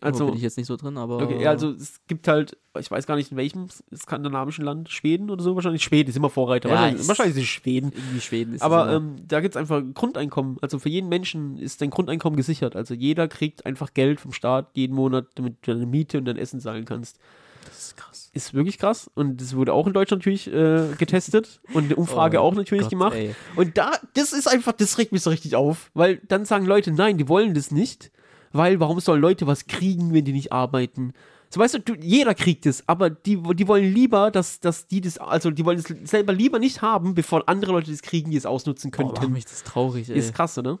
Also 0.00 0.26
bin 0.26 0.36
ich 0.36 0.42
jetzt 0.42 0.56
nicht 0.58 0.66
so 0.66 0.76
drin, 0.76 0.96
aber. 0.98 1.16
okay, 1.22 1.46
also 1.46 1.70
es 1.72 2.00
gibt 2.06 2.28
halt, 2.28 2.56
ich 2.78 2.90
weiß 2.90 3.06
gar 3.06 3.16
nicht 3.16 3.30
in 3.32 3.36
welchem 3.36 3.66
skandinavischen 3.96 4.64
Land, 4.64 4.90
Schweden 4.90 5.30
oder 5.30 5.42
so, 5.42 5.54
wahrscheinlich 5.54 5.82
Schweden 5.82 6.10
ist 6.10 6.16
immer 6.16 6.30
Vorreiter. 6.30 6.68
Ja, 6.68 6.74
wahrscheinlich, 6.76 7.02
ich- 7.02 7.08
wahrscheinlich 7.08 7.36
ist 7.36 7.42
es 7.42 7.48
Schweden. 7.48 7.92
irgendwie 7.94 8.20
Schweden 8.20 8.54
ist 8.54 8.62
Aber 8.62 8.92
ähm, 8.92 9.16
da 9.26 9.40
gibt 9.40 9.54
es 9.54 9.56
einfach 9.56 9.82
Grundeinkommen. 9.94 10.58
Also 10.60 10.78
für 10.78 10.88
jeden 10.90 11.08
Menschen 11.08 11.58
ist 11.58 11.80
dein 11.80 11.90
Grundeinkommen 11.90 12.36
gesichert. 12.36 12.76
Also 12.76 12.94
jeder 12.94 13.28
kriegt 13.28 13.66
einfach 13.66 13.94
Geld 13.94 14.20
vom 14.20 14.32
Staat 14.32 14.68
jeden 14.74 14.94
Monat, 14.94 15.26
damit 15.34 15.56
du 15.66 15.72
deine 15.72 15.86
Miete 15.86 16.18
und 16.18 16.26
dein 16.26 16.36
Essen 16.36 16.60
zahlen 16.60 16.84
kannst. 16.84 17.18
das 17.64 17.78
ist 17.88 17.96
krass. 17.96 18.30
Ist 18.34 18.54
wirklich 18.54 18.78
krass. 18.78 19.10
Und 19.14 19.40
das 19.40 19.56
wurde 19.56 19.72
auch 19.72 19.86
in 19.86 19.94
Deutschland 19.94 20.20
natürlich 20.20 20.46
äh, 20.52 20.94
getestet 20.98 21.60
und 21.72 21.84
eine 21.86 21.96
Umfrage 21.96 22.38
Oh 22.40 22.42
auch 22.42 22.54
natürlich 22.54 22.82
Gott, 22.84 22.90
gemacht. 22.90 23.14
ey. 23.16 23.34
Und 23.56 23.76
da, 23.78 23.92
das 24.14 24.32
ist 24.34 24.46
einfach, 24.48 24.72
das 24.72 24.98
regt 24.98 25.12
mich 25.12 25.22
so 25.22 25.30
richtig 25.30 25.56
auf. 25.56 25.90
Weil 25.94 26.20
dann 26.28 26.44
sagen 26.44 26.66
Leute, 26.66 26.92
nein, 26.92 27.16
die 27.18 27.28
wollen 27.28 27.54
das 27.54 27.70
nicht. 27.70 28.12
Weil 28.52 28.80
warum 28.80 29.00
sollen 29.00 29.20
Leute 29.20 29.46
was 29.46 29.66
kriegen, 29.66 30.12
wenn 30.14 30.24
die 30.24 30.32
nicht 30.32 30.52
arbeiten? 30.52 31.12
So 31.50 31.60
weißt 31.60 31.80
du, 31.84 31.94
jeder 31.94 32.34
kriegt 32.34 32.66
es, 32.66 32.86
aber 32.86 33.08
die, 33.08 33.40
die 33.54 33.68
wollen 33.68 33.92
lieber, 33.92 34.30
dass, 34.30 34.60
dass 34.60 34.86
die 34.86 35.00
das, 35.00 35.16
also 35.16 35.50
die 35.50 35.64
wollen 35.64 35.78
es 35.78 35.86
selber 36.10 36.34
lieber 36.34 36.58
nicht 36.58 36.82
haben, 36.82 37.14
bevor 37.14 37.48
andere 37.48 37.72
Leute 37.72 37.90
das 37.90 38.02
kriegen, 38.02 38.30
die 38.30 38.36
es 38.36 38.44
ausnutzen 38.44 38.90
Boah, 38.90 39.14
könnten. 39.14 39.32
mich 39.32 39.46
das 39.46 39.64
traurig, 39.64 40.10
ey. 40.10 40.18
ist 40.18 40.34
krass, 40.34 40.58
oder? 40.58 40.78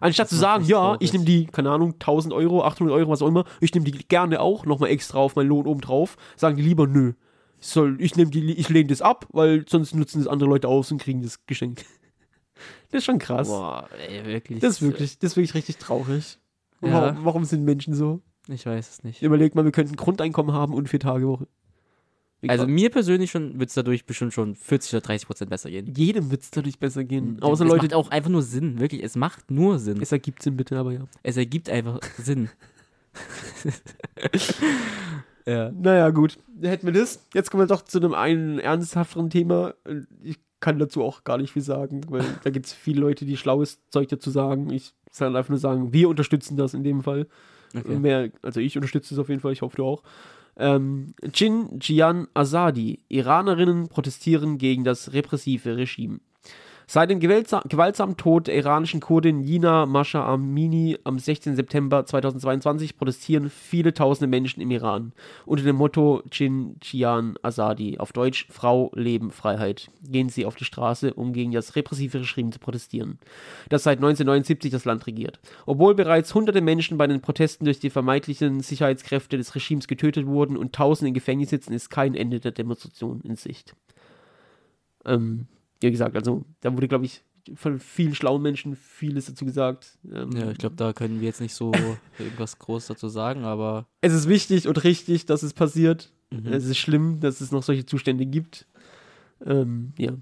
Anstatt 0.00 0.24
Das 0.24 0.30
zu 0.30 0.36
sagen, 0.36 0.64
ja, 0.64 0.78
traurig. 0.78 1.02
ich 1.02 1.12
nehme 1.12 1.26
die, 1.26 1.46
keine 1.46 1.70
Ahnung, 1.70 1.92
1000 1.92 2.32
Euro, 2.32 2.64
800 2.64 2.94
Euro, 2.96 3.10
was 3.10 3.20
auch 3.20 3.28
immer, 3.28 3.44
ich 3.60 3.74
nehme 3.74 3.84
die 3.84 3.92
gerne 3.92 4.40
auch 4.40 4.64
nochmal 4.64 4.88
extra 4.88 5.18
auf 5.18 5.36
meinen 5.36 5.48
Lohn 5.48 5.66
oben 5.66 5.82
drauf, 5.82 6.16
sagen 6.36 6.56
die 6.56 6.62
lieber, 6.62 6.86
nö, 6.86 7.12
ich, 7.60 7.66
soll, 7.66 8.00
ich, 8.00 8.16
nehm 8.16 8.30
die, 8.30 8.52
ich 8.52 8.70
lehne 8.70 8.88
das 8.88 9.02
ab, 9.02 9.26
weil 9.30 9.64
sonst 9.68 9.94
nutzen 9.94 10.18
das 10.20 10.26
andere 10.26 10.48
Leute 10.48 10.68
aus 10.68 10.90
und 10.90 11.02
kriegen 11.02 11.22
das 11.22 11.44
Geschenk. 11.46 11.84
Das 12.92 12.98
ist 12.98 13.04
schon 13.06 13.18
krass. 13.18 13.48
Boah, 13.48 13.88
ey, 14.06 14.24
wirklich. 14.26 14.60
Das 14.60 14.74
ist 14.74 14.82
wirklich, 14.82 15.18
das 15.18 15.32
ist 15.32 15.36
wirklich 15.36 15.54
richtig 15.54 15.78
traurig. 15.78 16.38
Ja. 16.82 16.92
Warum, 16.92 17.24
warum 17.24 17.44
sind 17.44 17.64
Menschen 17.64 17.94
so? 17.94 18.20
Ich 18.48 18.66
weiß 18.66 18.90
es 18.90 19.04
nicht. 19.04 19.22
Überlegt 19.22 19.54
mal, 19.54 19.64
wir 19.64 19.72
könnten 19.72 19.92
ein 19.92 19.96
Grundeinkommen 19.96 20.54
haben 20.54 20.74
und 20.74 20.88
vier 20.88 21.00
Tage 21.00 21.26
Woche. 21.26 21.46
Also 22.48 22.66
mir 22.66 22.90
persönlich 22.90 23.30
schon 23.30 23.60
wird 23.60 23.68
es 23.68 23.74
dadurch 23.74 24.04
bestimmt 24.04 24.32
schon 24.32 24.56
40 24.56 24.94
oder 24.94 25.00
30 25.00 25.26
Prozent 25.28 25.50
besser 25.50 25.70
gehen. 25.70 25.94
jedem 25.96 26.30
wird 26.32 26.42
es 26.42 26.50
dadurch 26.50 26.78
besser 26.78 27.04
gehen. 27.04 27.36
es 27.36 27.42
Außer 27.42 27.64
macht 27.64 27.82
Leute, 27.82 27.96
auch 27.96 28.10
einfach 28.10 28.30
nur 28.30 28.42
Sinn, 28.42 28.80
wirklich. 28.80 29.04
Es 29.04 29.14
macht 29.14 29.50
nur 29.50 29.78
Sinn. 29.78 29.98
Es, 29.98 30.04
es 30.04 30.12
ergibt 30.12 30.42
Sinn 30.42 30.56
bitte, 30.56 30.76
aber 30.76 30.92
ja. 30.92 31.06
ergibt 31.22 31.70
einfach 31.70 32.00
Sinn. 32.18 32.50
ja. 35.46 35.70
Naja, 35.70 36.10
gut. 36.10 36.38
Hätten 36.60 36.86
wir 36.86 36.92
das. 36.92 37.24
Jetzt 37.32 37.50
kommen 37.50 37.62
wir 37.62 37.68
doch 37.68 37.82
zu 37.82 37.98
einem 37.98 38.14
einen 38.14 38.58
ernsthafteren 38.58 39.30
Thema. 39.30 39.74
Ich 40.22 40.40
kann 40.58 40.80
dazu 40.80 41.04
auch 41.04 41.22
gar 41.22 41.38
nicht 41.38 41.52
viel 41.52 41.62
sagen, 41.62 42.00
weil 42.08 42.24
da 42.42 42.50
gibt 42.50 42.66
es 42.66 42.72
viele 42.72 43.00
Leute, 43.00 43.24
die 43.24 43.36
schlaues 43.36 43.78
Zeug 43.90 44.08
dazu 44.08 44.30
sagen. 44.30 44.70
Ich 44.70 44.94
soll 45.12 45.36
einfach 45.36 45.50
nur 45.50 45.58
sagen, 45.58 45.92
wir 45.92 46.08
unterstützen 46.08 46.56
das 46.56 46.74
in 46.74 46.84
dem 46.84 47.02
Fall. 47.02 47.26
Okay. 47.76 47.98
Mehr, 47.98 48.30
also 48.42 48.60
ich 48.60 48.76
unterstütze 48.76 49.14
es 49.14 49.18
auf 49.18 49.28
jeden 49.28 49.40
Fall, 49.40 49.52
ich 49.52 49.62
hoffe 49.62 49.76
du 49.76 49.84
auch. 49.84 50.02
Ähm, 50.56 51.14
Jin 51.32 51.78
Jian 51.80 52.28
Azadi. 52.34 53.00
Iranerinnen 53.08 53.88
protestieren 53.88 54.58
gegen 54.58 54.84
das 54.84 55.12
repressive 55.12 55.76
Regime. 55.76 56.20
Seit 56.92 57.08
dem 57.08 57.20
gewaltsam, 57.20 57.62
gewaltsamen 57.66 58.18
Tod 58.18 58.48
der 58.48 58.54
iranischen 58.54 59.00
Kurdin 59.00 59.40
Jina 59.40 59.86
Masha 59.86 60.26
Amini 60.26 60.98
am 61.04 61.18
16. 61.18 61.56
September 61.56 62.04
2022 62.04 62.98
protestieren 62.98 63.48
viele 63.48 63.94
tausende 63.94 64.28
Menschen 64.28 64.60
im 64.60 64.70
Iran 64.70 65.14
unter 65.46 65.64
dem 65.64 65.76
Motto 65.76 66.22
Jinjian 66.30 67.36
Azadi, 67.40 67.96
auf 67.96 68.12
Deutsch 68.12 68.46
Frau, 68.50 68.92
Leben, 68.94 69.30
Freiheit. 69.30 69.90
Gehen 70.06 70.28
sie 70.28 70.44
auf 70.44 70.54
die 70.54 70.66
Straße, 70.66 71.14
um 71.14 71.32
gegen 71.32 71.52
das 71.52 71.76
repressive 71.76 72.20
Regime 72.20 72.50
zu 72.50 72.58
protestieren, 72.58 73.18
das 73.70 73.84
seit 73.84 73.96
1979 73.96 74.70
das 74.70 74.84
Land 74.84 75.06
regiert. 75.06 75.40
Obwohl 75.64 75.94
bereits 75.94 76.34
hunderte 76.34 76.60
Menschen 76.60 76.98
bei 76.98 77.06
den 77.06 77.22
Protesten 77.22 77.64
durch 77.64 77.80
die 77.80 77.88
vermeintlichen 77.88 78.60
Sicherheitskräfte 78.60 79.38
des 79.38 79.54
Regimes 79.54 79.88
getötet 79.88 80.26
wurden 80.26 80.58
und 80.58 80.74
tausende 80.74 81.08
im 81.08 81.14
Gefängnis 81.14 81.48
sitzen, 81.48 81.72
ist 81.72 81.88
kein 81.88 82.14
Ende 82.14 82.38
der 82.38 82.52
Demonstration 82.52 83.22
in 83.22 83.36
Sicht. 83.36 83.74
Ähm, 85.06 85.46
wie 85.82 85.90
gesagt, 85.90 86.16
also 86.16 86.44
da 86.60 86.72
wurde, 86.72 86.88
glaube 86.88 87.04
ich, 87.04 87.22
von 87.54 87.80
vielen 87.80 88.14
schlauen 88.14 88.40
Menschen 88.40 88.76
vieles 88.76 89.26
dazu 89.26 89.44
gesagt. 89.44 89.98
Ähm, 90.12 90.30
Ja, 90.36 90.50
ich 90.52 90.58
glaube, 90.58 90.76
da 90.76 90.92
können 90.92 91.20
wir 91.20 91.26
jetzt 91.26 91.40
nicht 91.40 91.54
so 91.54 91.72
irgendwas 92.18 92.58
groß 92.58 92.86
dazu 92.86 93.08
sagen, 93.08 93.44
aber 93.44 93.86
es 94.00 94.12
ist 94.12 94.28
wichtig 94.28 94.68
und 94.68 94.82
richtig, 94.84 95.26
dass 95.26 95.42
es 95.42 95.52
passiert. 95.52 96.12
Mhm. 96.30 96.46
Es 96.52 96.64
ist 96.64 96.78
schlimm, 96.78 97.18
dass 97.20 97.40
es 97.40 97.50
noch 97.52 97.62
solche 97.62 97.84
Zustände 97.84 98.26
gibt. 98.26 98.66
Ähm, 99.44 99.92
ja. 99.98 100.12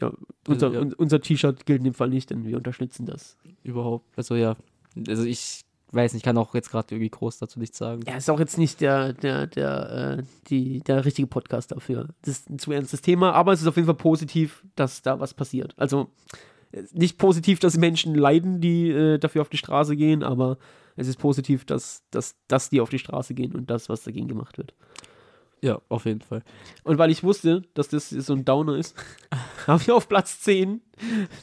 ja, 0.00 0.12
unser, 0.46 0.70
Ja. 0.72 0.80
un- 0.80 0.92
unser 0.92 1.20
T-Shirt 1.20 1.64
gilt 1.66 1.78
in 1.78 1.84
dem 1.84 1.94
Fall 1.94 2.10
nicht, 2.10 2.28
denn 2.30 2.44
wir 2.44 2.56
unterstützen 2.58 3.06
das. 3.06 3.36
überhaupt, 3.62 4.06
also 4.16 4.34
ja, 4.36 4.56
also 5.08 5.24
ich 5.24 5.62
weiß 5.92 6.14
nicht, 6.14 6.24
kann 6.24 6.36
auch 6.38 6.54
jetzt 6.54 6.70
gerade 6.70 6.94
irgendwie 6.94 7.10
groß 7.10 7.38
dazu 7.38 7.58
nichts 7.58 7.78
sagen. 7.78 8.02
Ja, 8.06 8.16
ist 8.16 8.30
auch 8.30 8.40
jetzt 8.40 8.58
nicht 8.58 8.80
der, 8.80 9.12
der, 9.12 9.46
der, 9.46 10.18
äh, 10.18 10.22
die, 10.48 10.80
der 10.80 11.04
richtige 11.04 11.28
Podcast 11.28 11.72
dafür. 11.72 12.08
Das 12.22 12.38
ist 12.38 12.50
ein 12.50 12.58
zu 12.58 12.72
ernstes 12.72 13.02
Thema, 13.02 13.32
aber 13.32 13.52
es 13.52 13.60
ist 13.60 13.66
auf 13.66 13.76
jeden 13.76 13.86
Fall 13.86 13.94
positiv, 13.94 14.64
dass 14.74 15.02
da 15.02 15.20
was 15.20 15.34
passiert. 15.34 15.74
Also 15.76 16.10
äh, 16.72 16.82
nicht 16.92 17.18
positiv, 17.18 17.60
dass 17.60 17.76
Menschen 17.76 18.14
leiden, 18.14 18.60
die 18.60 18.90
äh, 18.90 19.18
dafür 19.18 19.42
auf 19.42 19.48
die 19.48 19.58
Straße 19.58 19.96
gehen, 19.96 20.22
aber 20.22 20.58
es 20.96 21.08
ist 21.08 21.18
positiv, 21.18 21.64
dass, 21.64 22.04
dass, 22.10 22.36
dass 22.48 22.70
die 22.70 22.80
auf 22.80 22.90
die 22.90 22.98
Straße 22.98 23.34
gehen 23.34 23.54
und 23.54 23.70
das, 23.70 23.88
was 23.88 24.02
dagegen 24.02 24.28
gemacht 24.28 24.58
wird. 24.58 24.74
Ja, 25.62 25.80
auf 25.88 26.04
jeden 26.04 26.20
Fall. 26.20 26.42
Und 26.84 26.98
weil 26.98 27.10
ich 27.10 27.22
wusste, 27.22 27.62
dass 27.74 27.88
das 27.88 28.10
so 28.10 28.34
ein 28.34 28.44
Downer 28.44 28.76
ist, 28.76 28.94
habe 29.66 29.82
ich 29.82 29.90
auf 29.90 30.08
Platz 30.08 30.40
10, 30.40 30.80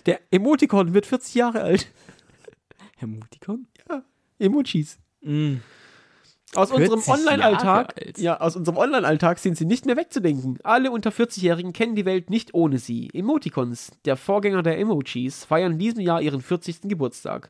der 0.06 0.20
Emoticon 0.32 0.94
wird 0.94 1.06
40 1.06 1.36
Jahre 1.36 1.62
alt. 1.62 1.88
Herr 2.98 3.08
Mutikon? 3.08 3.68
Emojis. 4.40 5.00
Mm. 5.22 5.58
Aus 6.56 6.72
unserem 6.72 7.02
40 7.02 7.14
Online-Alltag, 7.14 8.18
ja, 8.18 8.40
aus 8.40 8.56
unserem 8.56 8.78
Online-Alltag 8.78 9.40
sind 9.40 9.58
sie 9.58 9.66
nicht 9.66 9.86
mehr 9.86 9.98
wegzudenken. 9.98 10.60
Alle 10.64 10.92
unter 10.92 11.10
40-Jährigen 11.10 11.74
kennen 11.74 11.96
die 11.96 12.06
Welt 12.06 12.30
nicht 12.30 12.54
ohne 12.54 12.78
sie. 12.78 13.10
Emoticons, 13.12 13.92
der 14.06 14.18
Vorgänger 14.18 14.62
der 14.62 14.78
Emojis, 14.78 15.46
feiern 15.46 15.74
in 15.74 15.80
diesem 15.80 16.02
Jahr 16.02 16.22
ihren 16.22 16.42
40. 16.42 16.82
Geburtstag. 16.84 17.50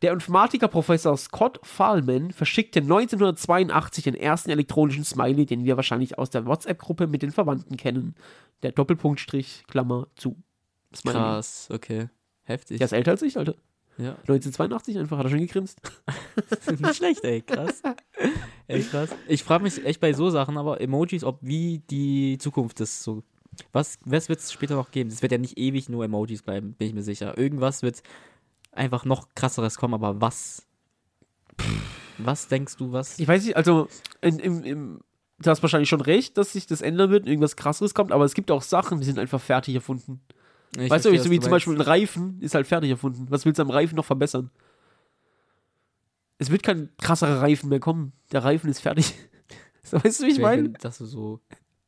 Der 0.00 0.12
Informatiker-Professor 0.12 1.16
Scott 1.16 1.60
Fahlman 1.62 2.30
verschickte 2.30 2.80
1982 2.80 4.04
den 4.04 4.14
ersten 4.14 4.50
elektronischen 4.50 5.04
Smiley, 5.04 5.44
den 5.44 5.64
wir 5.64 5.76
wahrscheinlich 5.76 6.18
aus 6.18 6.30
der 6.30 6.46
WhatsApp-Gruppe 6.46 7.06
mit 7.06 7.22
den 7.22 7.32
Verwandten 7.32 7.76
kennen. 7.76 8.14
Der 8.62 8.72
Doppelpunktstrich, 8.72 9.64
Klammer 9.68 10.06
zu. 10.16 10.36
Smiley. 10.94 11.18
Krass, 11.18 11.68
okay. 11.70 12.08
Heftig. 12.44 12.78
Der 12.78 12.86
ist 12.86 12.92
älter 12.92 13.10
als 13.10 13.22
ich, 13.22 13.36
Alter. 13.36 13.56
Ja. 13.98 14.12
1982 14.12 14.96
einfach, 14.98 15.18
hat 15.18 15.26
er 15.26 15.30
schon 15.30 15.40
gegrinst. 15.40 15.80
Nicht 16.78 16.94
schlecht, 16.94 17.24
ey, 17.24 17.42
krass. 17.42 17.82
ey, 18.68 18.82
krass. 18.82 19.10
Ich 19.26 19.42
frage 19.42 19.64
mich 19.64 19.84
echt 19.84 20.00
bei 20.00 20.12
so 20.12 20.30
Sachen, 20.30 20.56
aber 20.56 20.80
Emojis, 20.80 21.24
ob 21.24 21.38
wie 21.42 21.80
die 21.90 22.38
Zukunft 22.38 22.80
ist 22.80 23.02
so. 23.02 23.24
Was, 23.72 23.98
was 24.04 24.28
wird 24.28 24.38
es 24.38 24.52
später 24.52 24.76
noch 24.76 24.92
geben? 24.92 25.10
Es 25.10 25.20
wird 25.20 25.32
ja 25.32 25.38
nicht 25.38 25.58
ewig 25.58 25.88
nur 25.88 26.04
Emojis 26.04 26.42
bleiben, 26.42 26.74
bin 26.74 26.88
ich 26.88 26.94
mir 26.94 27.02
sicher. 27.02 27.36
Irgendwas 27.36 27.82
wird 27.82 28.02
einfach 28.70 29.04
noch 29.04 29.28
krasseres 29.34 29.76
kommen, 29.76 29.94
aber 29.94 30.20
was? 30.20 30.64
Was 32.18 32.46
denkst 32.46 32.76
du, 32.76 32.92
was? 32.92 33.18
Ich 33.18 33.26
weiß 33.26 33.44
nicht, 33.44 33.56
also 33.56 33.88
in, 34.20 34.38
im, 34.38 34.62
im, 34.62 35.00
du 35.40 35.50
hast 35.50 35.62
wahrscheinlich 35.62 35.88
schon 35.88 36.00
recht, 36.00 36.36
dass 36.36 36.52
sich 36.52 36.66
das 36.66 36.82
ändern 36.82 37.10
wird, 37.10 37.24
und 37.24 37.28
irgendwas 37.28 37.56
krasseres 37.56 37.94
kommt, 37.94 38.12
aber 38.12 38.24
es 38.24 38.34
gibt 38.34 38.52
auch 38.52 38.62
Sachen, 38.62 39.00
die 39.00 39.06
sind 39.06 39.18
einfach 39.18 39.40
fertig 39.40 39.74
erfunden. 39.74 40.20
Ich 40.76 40.90
weißt 40.90 41.04
du, 41.04 41.10
verstehe, 41.10 41.22
so 41.24 41.30
wie 41.30 41.40
zum. 41.40 41.50
Beispiel 41.50 41.74
ein 41.74 41.80
Reifen 41.80 42.40
ist 42.40 42.54
halt 42.54 42.66
fertig 42.66 42.90
erfunden. 42.90 43.26
Was 43.30 43.44
willst 43.44 43.58
du 43.58 43.62
am 43.62 43.70
Reifen 43.70 43.96
noch 43.96 44.04
verbessern? 44.04 44.50
Es 46.38 46.50
wird 46.50 46.62
kein 46.62 46.90
krasserer 46.98 47.42
Reifen 47.42 47.68
mehr 47.68 47.80
kommen. 47.80 48.12
Der 48.32 48.44
Reifen 48.44 48.70
ist 48.70 48.80
fertig. 48.80 49.14
So, 49.90 50.04
weißt 50.04 50.20
du, 50.20 50.26
wie 50.26 50.32
ich 50.32 50.38
meine? 50.38 50.68
Dass 50.68 50.98
du 50.98 51.06
so, 51.06 51.40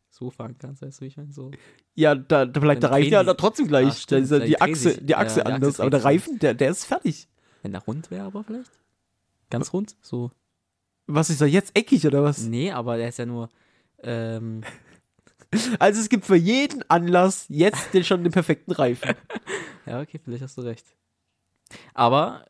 so 0.08 0.30
fahren 0.30 0.56
kannst, 0.58 0.80
weißt 0.80 1.00
du, 1.00 1.02
wie 1.02 1.08
ich 1.08 1.18
meine? 1.18 1.30
So. 1.30 1.50
Ja, 1.94 2.14
da, 2.14 2.46
da 2.46 2.60
bleibt 2.60 2.82
der 2.82 2.92
Reifen 2.92 3.12
ja 3.12 3.22
da 3.22 3.34
trotzdem 3.34 3.68
gleich. 3.68 3.88
Ah, 3.88 3.92
stimmt, 3.92 4.30
da 4.30 4.36
ist 4.36 4.40
ja 4.40 4.46
die 4.46 4.58
Achse, 4.58 4.96
die 4.96 5.10
ja, 5.10 5.18
Achse 5.18 5.34
die 5.40 5.44
Achse 5.44 5.46
anders, 5.46 5.80
aber 5.80 5.90
dreht 5.90 6.00
der. 6.00 6.04
Reifen, 6.06 6.38
der, 6.38 6.54
der 6.54 6.70
ist 6.70 6.86
fertig. 6.86 7.28
Wenn 7.60 7.72
der 7.72 7.82
rund 7.82 8.10
wäre 8.10 8.24
aber 8.24 8.42
vielleicht? 8.42 8.70
Ganz 9.50 9.74
rund? 9.74 9.96
So. 10.00 10.30
Was 11.06 11.28
ist 11.28 11.42
da 11.42 11.44
jetzt 11.44 11.76
eckig 11.76 12.06
oder 12.06 12.22
was? 12.22 12.38
Nee, 12.38 12.70
aber 12.72 12.96
der 12.96 13.10
ist 13.10 13.18
ja 13.18 13.26
nur. 13.26 13.50
Ähm, 14.02 14.62
Also 15.78 16.00
es 16.00 16.08
gibt 16.08 16.24
für 16.26 16.36
jeden 16.36 16.82
Anlass 16.88 17.46
jetzt 17.48 17.92
den, 17.92 18.04
schon 18.04 18.22
den 18.22 18.32
perfekten 18.32 18.72
Reifen. 18.72 19.14
Ja, 19.86 20.00
okay, 20.00 20.20
vielleicht 20.22 20.42
hast 20.44 20.56
du 20.58 20.62
recht. 20.62 20.84
Aber. 21.94 22.44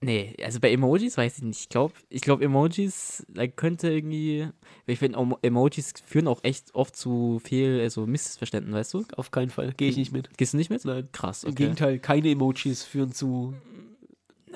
Nee, 0.00 0.36
also 0.44 0.60
bei 0.60 0.70
Emojis 0.70 1.16
weiß 1.16 1.38
ich 1.38 1.42
nicht. 1.44 1.60
Ich 1.62 1.68
glaube, 1.70 1.94
ich 2.08 2.20
glaub, 2.22 2.40
Emojis, 2.40 3.26
da 3.28 3.46
könnte 3.48 3.90
irgendwie. 3.90 4.48
Ich 4.86 5.00
finde, 5.00 5.18
Emo- 5.18 5.38
Emojis 5.42 5.94
führen 6.06 6.28
auch 6.28 6.44
echt 6.44 6.72
oft 6.76 6.94
zu 6.94 7.40
viel 7.42 7.80
also 7.80 8.06
Missverständnissen, 8.06 8.78
weißt 8.78 8.94
du? 8.94 9.04
Auf 9.16 9.32
keinen 9.32 9.50
Fall. 9.50 9.72
Gehe 9.76 9.88
ich 9.88 9.96
nicht 9.96 10.12
mit. 10.12 10.36
Gehst 10.38 10.52
du 10.52 10.58
nicht 10.58 10.70
mit? 10.70 10.84
Nein. 10.84 11.08
Krass, 11.10 11.42
Im 11.42 11.50
okay. 11.50 11.64
Gegenteil, 11.64 11.98
keine 11.98 12.30
Emojis 12.30 12.84
führen 12.84 13.12
zu. 13.12 13.54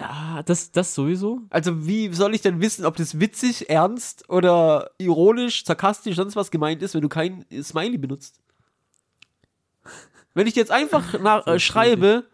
Ah, 0.02 0.42
das, 0.42 0.72
das 0.72 0.94
sowieso. 0.94 1.42
Also, 1.50 1.86
wie 1.86 2.12
soll 2.12 2.34
ich 2.34 2.40
denn 2.40 2.60
wissen, 2.60 2.84
ob 2.84 2.96
das 2.96 3.20
witzig, 3.20 3.70
ernst 3.70 4.28
oder 4.28 4.90
ironisch, 4.98 5.64
sarkastisch, 5.64 6.16
sonst 6.16 6.36
was 6.36 6.50
gemeint 6.50 6.82
ist, 6.82 6.94
wenn 6.94 7.02
du 7.02 7.08
kein 7.08 7.44
Smiley 7.62 7.98
benutzt? 7.98 8.40
Wenn 10.34 10.46
ich 10.46 10.54
jetzt 10.54 10.70
einfach 10.70 11.18
nach, 11.20 11.46
äh, 11.46 11.58
schreibe, 11.58 12.26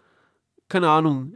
keine 0.69 0.89
Ahnung, 0.89 1.35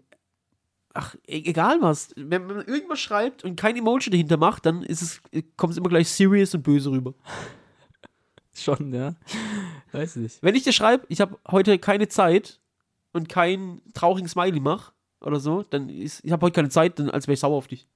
ach, 0.94 1.14
e 1.26 1.42
egal 1.44 1.80
was, 1.80 2.12
wenn, 2.16 2.46
man 2.46 2.64
irgendwas 2.66 3.00
schreibt 3.00 3.44
und 3.44 3.56
kein 3.56 3.76
Emoji 3.76 4.10
dahinter 4.10 4.36
macht, 4.36 4.66
dann 4.66 4.82
ist 4.82 5.02
es, 5.02 5.20
kommt 5.56 5.72
es 5.72 5.78
immer 5.78 5.88
gleich 5.88 6.08
serious 6.08 6.54
und 6.54 6.62
böse 6.62 6.90
rüber. 6.90 7.14
Schon, 8.54 8.92
ja. 8.92 9.14
Weiß 9.92 10.16
nicht. 10.16 10.42
Wenn 10.42 10.54
ich 10.54 10.62
dir 10.62 10.72
schreibe, 10.72 11.06
ich 11.08 11.20
habe 11.20 11.38
heute 11.50 11.78
keine 11.78 12.08
Zeit 12.08 12.60
und 13.12 13.28
keinen 13.28 13.80
traurigen 13.94 14.28
Smiley 14.28 14.60
mach 14.60 14.92
oder 15.22 15.40
so, 15.40 15.62
dann 15.62 15.88
ist, 15.88 16.24
ich 16.24 16.32
habe 16.32 16.44
heute 16.46 16.54
keine 16.54 16.68
Zeit, 16.68 16.98
dann 16.98 17.10
als 17.10 17.26
wäre 17.26 17.34
ich 17.34 17.40
sauer 17.40 17.56
auf 17.56 17.68
dich. 17.68 17.86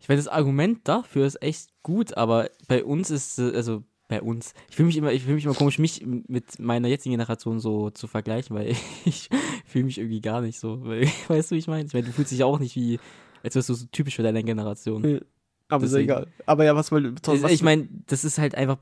Ich 0.00 0.08
meine, 0.08 0.20
das 0.20 0.28
Argument 0.28 0.86
dafür 0.86 1.26
ist 1.26 1.42
echt 1.42 1.70
gut, 1.82 2.16
aber 2.16 2.50
bei 2.68 2.84
uns 2.84 3.10
ist, 3.10 3.38
also 3.38 3.82
bei 4.06 4.22
uns, 4.22 4.54
ich 4.70 4.76
fühle 4.76 4.86
mich 4.86 4.96
immer, 4.96 5.12
ich 5.12 5.22
fühle 5.22 5.34
mich 5.34 5.44
immer 5.44 5.54
komisch, 5.54 5.78
mich 5.78 6.06
mit 6.06 6.58
meiner 6.58 6.88
jetzigen 6.88 7.12
Generation 7.12 7.60
so 7.60 7.90
zu 7.90 8.06
vergleichen, 8.06 8.56
weil 8.56 8.68
ich 9.04 9.28
fühle 9.66 9.84
mich 9.84 9.98
irgendwie 9.98 10.20
gar 10.20 10.40
nicht 10.40 10.58
so. 10.58 10.84
Weil, 10.84 11.06
weißt 11.28 11.50
du, 11.50 11.54
wie 11.54 11.58
ich 11.58 11.66
meine? 11.66 11.86
Ich 11.86 11.92
meine, 11.92 12.06
du 12.06 12.12
fühlst 12.12 12.32
dich 12.32 12.42
auch 12.44 12.58
nicht 12.58 12.74
wie, 12.76 12.98
als 13.42 13.54
wärst 13.54 13.68
du 13.68 13.74
so 13.74 13.86
typisch 13.92 14.16
für 14.16 14.22
deine 14.22 14.42
Generation. 14.42 15.04
Ja. 15.04 15.20
Aber 15.70 15.84
ist 15.84 15.92
ja 15.92 15.98
Deswegen. 15.98 16.10
egal. 16.10 16.26
Aber 16.46 16.64
ja, 16.64 16.74
was 16.74 16.90
will. 16.90 17.14
was, 17.22 17.52
ich 17.52 17.62
meine, 17.62 17.88
das 18.06 18.24
ist 18.24 18.38
halt 18.38 18.54
einfach 18.54 18.78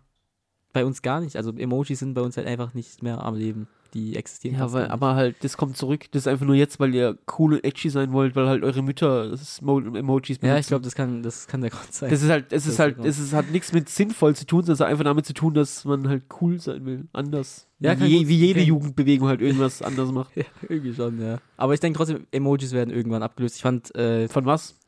bei 0.72 0.84
uns 0.84 1.02
gar 1.02 1.20
nicht. 1.20 1.36
Also 1.36 1.50
Emojis 1.52 1.98
sind 1.98 2.14
bei 2.14 2.20
uns 2.20 2.36
halt 2.36 2.46
einfach 2.46 2.74
nicht 2.74 3.02
mehr 3.02 3.22
am 3.24 3.34
Leben. 3.34 3.66
Die 3.96 4.14
existieren 4.14 4.58
Ja, 4.58 4.70
weil, 4.72 4.88
aber 4.88 5.14
halt, 5.14 5.36
das 5.42 5.56
kommt 5.56 5.78
zurück. 5.78 6.04
Das 6.10 6.24
ist 6.24 6.28
einfach 6.28 6.44
nur 6.44 6.54
jetzt, 6.54 6.78
weil 6.78 6.94
ihr 6.94 7.16
cool 7.38 7.54
und 7.54 7.64
edgy 7.64 7.88
sein 7.88 8.12
wollt, 8.12 8.36
weil 8.36 8.46
halt 8.46 8.62
eure 8.62 8.82
Mütter 8.82 9.32
Emojis 9.32 10.28
Ja, 10.28 10.34
ich 10.34 10.40
benutzen. 10.40 10.68
glaube, 10.68 10.84
das 10.84 10.94
kann, 10.94 11.22
das 11.22 11.46
kann 11.46 11.62
der 11.62 11.70
Grund 11.70 11.94
sein. 11.94 12.10
Das 12.10 12.20
ist 12.22 12.28
halt, 12.28 12.52
es 12.52 12.64
Das 12.64 12.72
ist 12.74 12.78
halt, 12.78 12.98
es 13.04 13.18
ist, 13.18 13.32
hat 13.32 13.50
nichts 13.50 13.72
mit 13.72 13.88
sinnvoll 13.88 14.36
zu 14.36 14.44
tun, 14.44 14.64
sondern 14.64 14.88
einfach 14.88 15.04
damit 15.04 15.24
zu 15.24 15.32
tun, 15.32 15.54
dass 15.54 15.86
man 15.86 16.06
halt 16.08 16.24
cool 16.42 16.60
sein 16.60 16.84
will. 16.84 17.08
Anders. 17.14 17.66
Ja, 17.78 17.98
wie, 17.98 18.04
je, 18.04 18.28
wie 18.28 18.36
jede 18.36 18.60
kann- 18.60 18.68
Jugendbewegung 18.68 19.28
halt 19.28 19.40
irgendwas 19.40 19.80
anders 19.80 20.12
macht. 20.12 20.30
ja, 20.36 20.44
irgendwie 20.68 20.92
schon, 20.94 21.18
ja. 21.20 21.38
Aber 21.56 21.72
ich 21.72 21.80
denke 21.80 21.96
trotzdem, 21.96 22.26
Emojis 22.32 22.72
werden 22.72 22.92
irgendwann 22.94 23.22
abgelöst. 23.22 23.56
Ich 23.56 23.62
fand, 23.62 23.94
äh, 23.94 24.28
Von 24.28 24.44
was? 24.44 24.78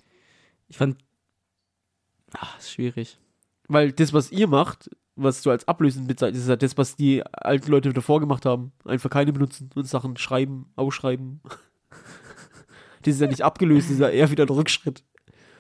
ich 0.69 0.77
fand, 0.77 0.99
ach, 2.35 2.59
ist 2.59 2.71
schwierig. 2.73 3.17
Weil 3.69 3.93
das, 3.93 4.13
was 4.13 4.31
ihr 4.33 4.49
macht, 4.49 4.91
was 5.19 5.43
du 5.43 5.51
als 5.51 5.67
ablösend 5.67 6.09
bezeichnest, 6.09 6.45
ist 6.45 6.49
halt 6.49 6.63
das, 6.63 6.79
was 6.79 6.97
die 6.97 7.23
alten 7.33 7.71
Leute 7.71 7.93
davor 7.93 8.21
gemacht 8.21 8.47
haben. 8.47 8.73
Einfach 8.85 9.11
keine 9.11 9.33
benutzen 9.33 9.71
und 9.75 9.87
Sachen 9.87 10.17
schreiben, 10.17 10.71
ausschreiben. 10.77 11.41
das 13.03 13.15
ist 13.15 13.21
ja 13.21 13.27
nicht 13.27 13.43
abgelöst, 13.43 13.89
das 13.89 13.95
ist 13.95 14.01
ja 14.01 14.09
eher 14.09 14.31
wieder 14.31 14.45
ein 14.45 14.51
Rückschritt. 14.51 15.03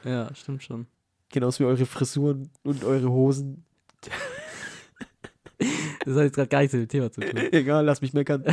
Ja, 0.05 0.33
stimmt 0.35 0.63
schon. 0.63 0.87
Genauso 1.31 1.61
wie 1.61 1.69
eure 1.69 1.87
Frisuren 1.87 2.51
und 2.63 2.85
eure 2.85 3.11
Hosen. 3.11 3.65
Das 6.05 6.15
hat 6.15 6.23
jetzt 6.23 6.37
gerade 6.37 6.49
gar 6.49 6.61
nichts 6.61 6.73
mit 6.73 6.83
dem 6.83 6.89
Thema 6.89 7.11
zu 7.11 7.21
tun. 7.21 7.37
Egal, 7.53 7.85
lass 7.85 8.01
mich 8.01 8.13
meckern. 8.13 8.45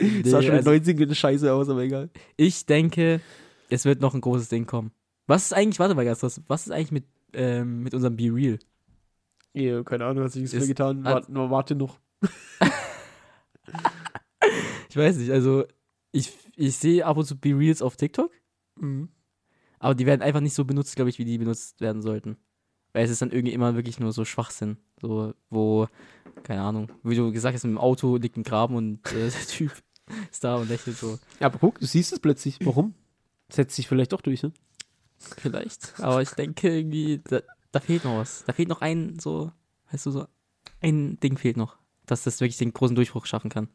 Nee, 0.00 0.22
sah 0.24 0.40
schon 0.40 0.52
in 0.52 0.56
also, 0.56 0.70
den 0.70 0.82
90ern 0.82 1.14
scheiße 1.14 1.52
aus, 1.52 1.68
aber 1.68 1.82
egal. 1.82 2.08
ich 2.36 2.66
denke, 2.66 3.20
es 3.68 3.84
wird 3.84 4.00
noch 4.00 4.14
ein 4.14 4.20
großes 4.20 4.48
Ding 4.48 4.66
kommen. 4.66 4.92
Was 5.26 5.44
ist 5.44 5.52
eigentlich, 5.52 5.78
warte 5.78 5.94
mal 5.94 6.04
ganz 6.04 6.20
kurz, 6.20 6.40
was 6.46 6.66
ist 6.66 6.72
eigentlich 6.72 6.92
mit, 6.92 7.04
ähm, 7.34 7.82
mit 7.82 7.94
unserem 7.94 8.16
Be 8.16 8.32
Real? 8.32 8.58
Ja, 9.60 9.82
keine 9.82 10.04
Ahnung, 10.06 10.24
was 10.24 10.36
ich 10.36 10.44
Ist- 10.44 10.54
mir 10.54 10.66
getan. 10.66 11.04
hat- 11.04 11.26
Warte, 11.28 11.50
warte 11.50 11.74
noch. 11.74 11.98
Ich 14.90 14.96
weiß 14.96 15.16
nicht, 15.18 15.30
also 15.30 15.64
ich, 16.12 16.32
ich 16.56 16.76
sehe 16.76 17.04
ab 17.04 17.16
und 17.18 17.24
zu 17.26 17.36
Be 17.38 17.50
Reels 17.50 17.82
auf 17.82 17.96
TikTok, 17.96 18.30
Mhm. 18.80 19.08
aber 19.78 19.94
die 19.94 20.06
werden 20.06 20.22
einfach 20.22 20.40
nicht 20.40 20.54
so 20.54 20.64
benutzt, 20.64 20.96
glaube 20.96 21.10
ich, 21.10 21.18
wie 21.18 21.24
die 21.24 21.36
benutzt 21.38 21.80
werden 21.80 22.00
sollten. 22.02 22.36
Weil 22.92 23.04
es 23.04 23.10
ist 23.10 23.20
dann 23.20 23.30
irgendwie 23.30 23.52
immer 23.52 23.74
wirklich 23.74 24.00
nur 24.00 24.12
so 24.12 24.24
Schwachsinn. 24.24 24.78
So, 25.00 25.34
wo, 25.50 25.86
keine 26.42 26.62
Ahnung, 26.62 26.90
wie 27.02 27.14
du 27.16 27.30
gesagt 27.32 27.54
hast, 27.54 27.64
im 27.64 27.76
Auto 27.78 28.16
liegt 28.16 28.36
ein 28.38 28.42
Graben 28.44 28.76
und 28.76 29.06
äh, 29.12 29.28
der 29.30 29.46
Typ 29.46 29.72
ist 30.30 30.42
da 30.42 30.56
und 30.56 30.68
lächelt 30.68 30.96
so. 30.96 31.18
Ja, 31.38 31.46
aber 31.48 31.58
guck, 31.58 31.78
du 31.80 31.86
siehst 31.86 32.12
es 32.12 32.20
plötzlich. 32.20 32.58
Warum? 32.64 32.94
Setzt 33.50 33.76
sich 33.76 33.86
vielleicht 33.88 34.12
doch 34.12 34.22
durch, 34.22 34.42
ne? 34.42 34.52
Vielleicht. 35.18 36.00
Aber 36.00 36.22
ich 36.22 36.30
denke 36.30 36.74
irgendwie, 36.78 37.20
da, 37.80 37.86
fehlt 37.86 38.04
noch 38.04 38.18
was. 38.18 38.44
Da 38.44 38.52
fehlt 38.52 38.68
noch 38.68 38.80
ein, 38.80 39.18
so, 39.18 39.52
weißt 39.90 40.06
du, 40.06 40.10
so, 40.10 40.26
ein 40.80 41.18
Ding 41.20 41.38
fehlt 41.38 41.56
noch, 41.56 41.76
dass 42.06 42.24
das 42.24 42.40
wirklich 42.40 42.58
den 42.58 42.72
großen 42.72 42.96
Durchbruch 42.96 43.26
schaffen 43.26 43.50
kann. 43.50 43.68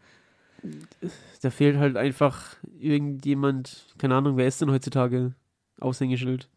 Da 1.41 1.49
fehlt 1.49 1.77
halt 1.77 1.97
einfach 1.97 2.55
irgendjemand, 2.79 3.93
keine 3.97 4.15
Ahnung, 4.15 4.37
wer 4.37 4.47
ist 4.47 4.61
denn 4.61 4.71
heutzutage 4.71 5.33
Aushängeschild? 5.79 6.49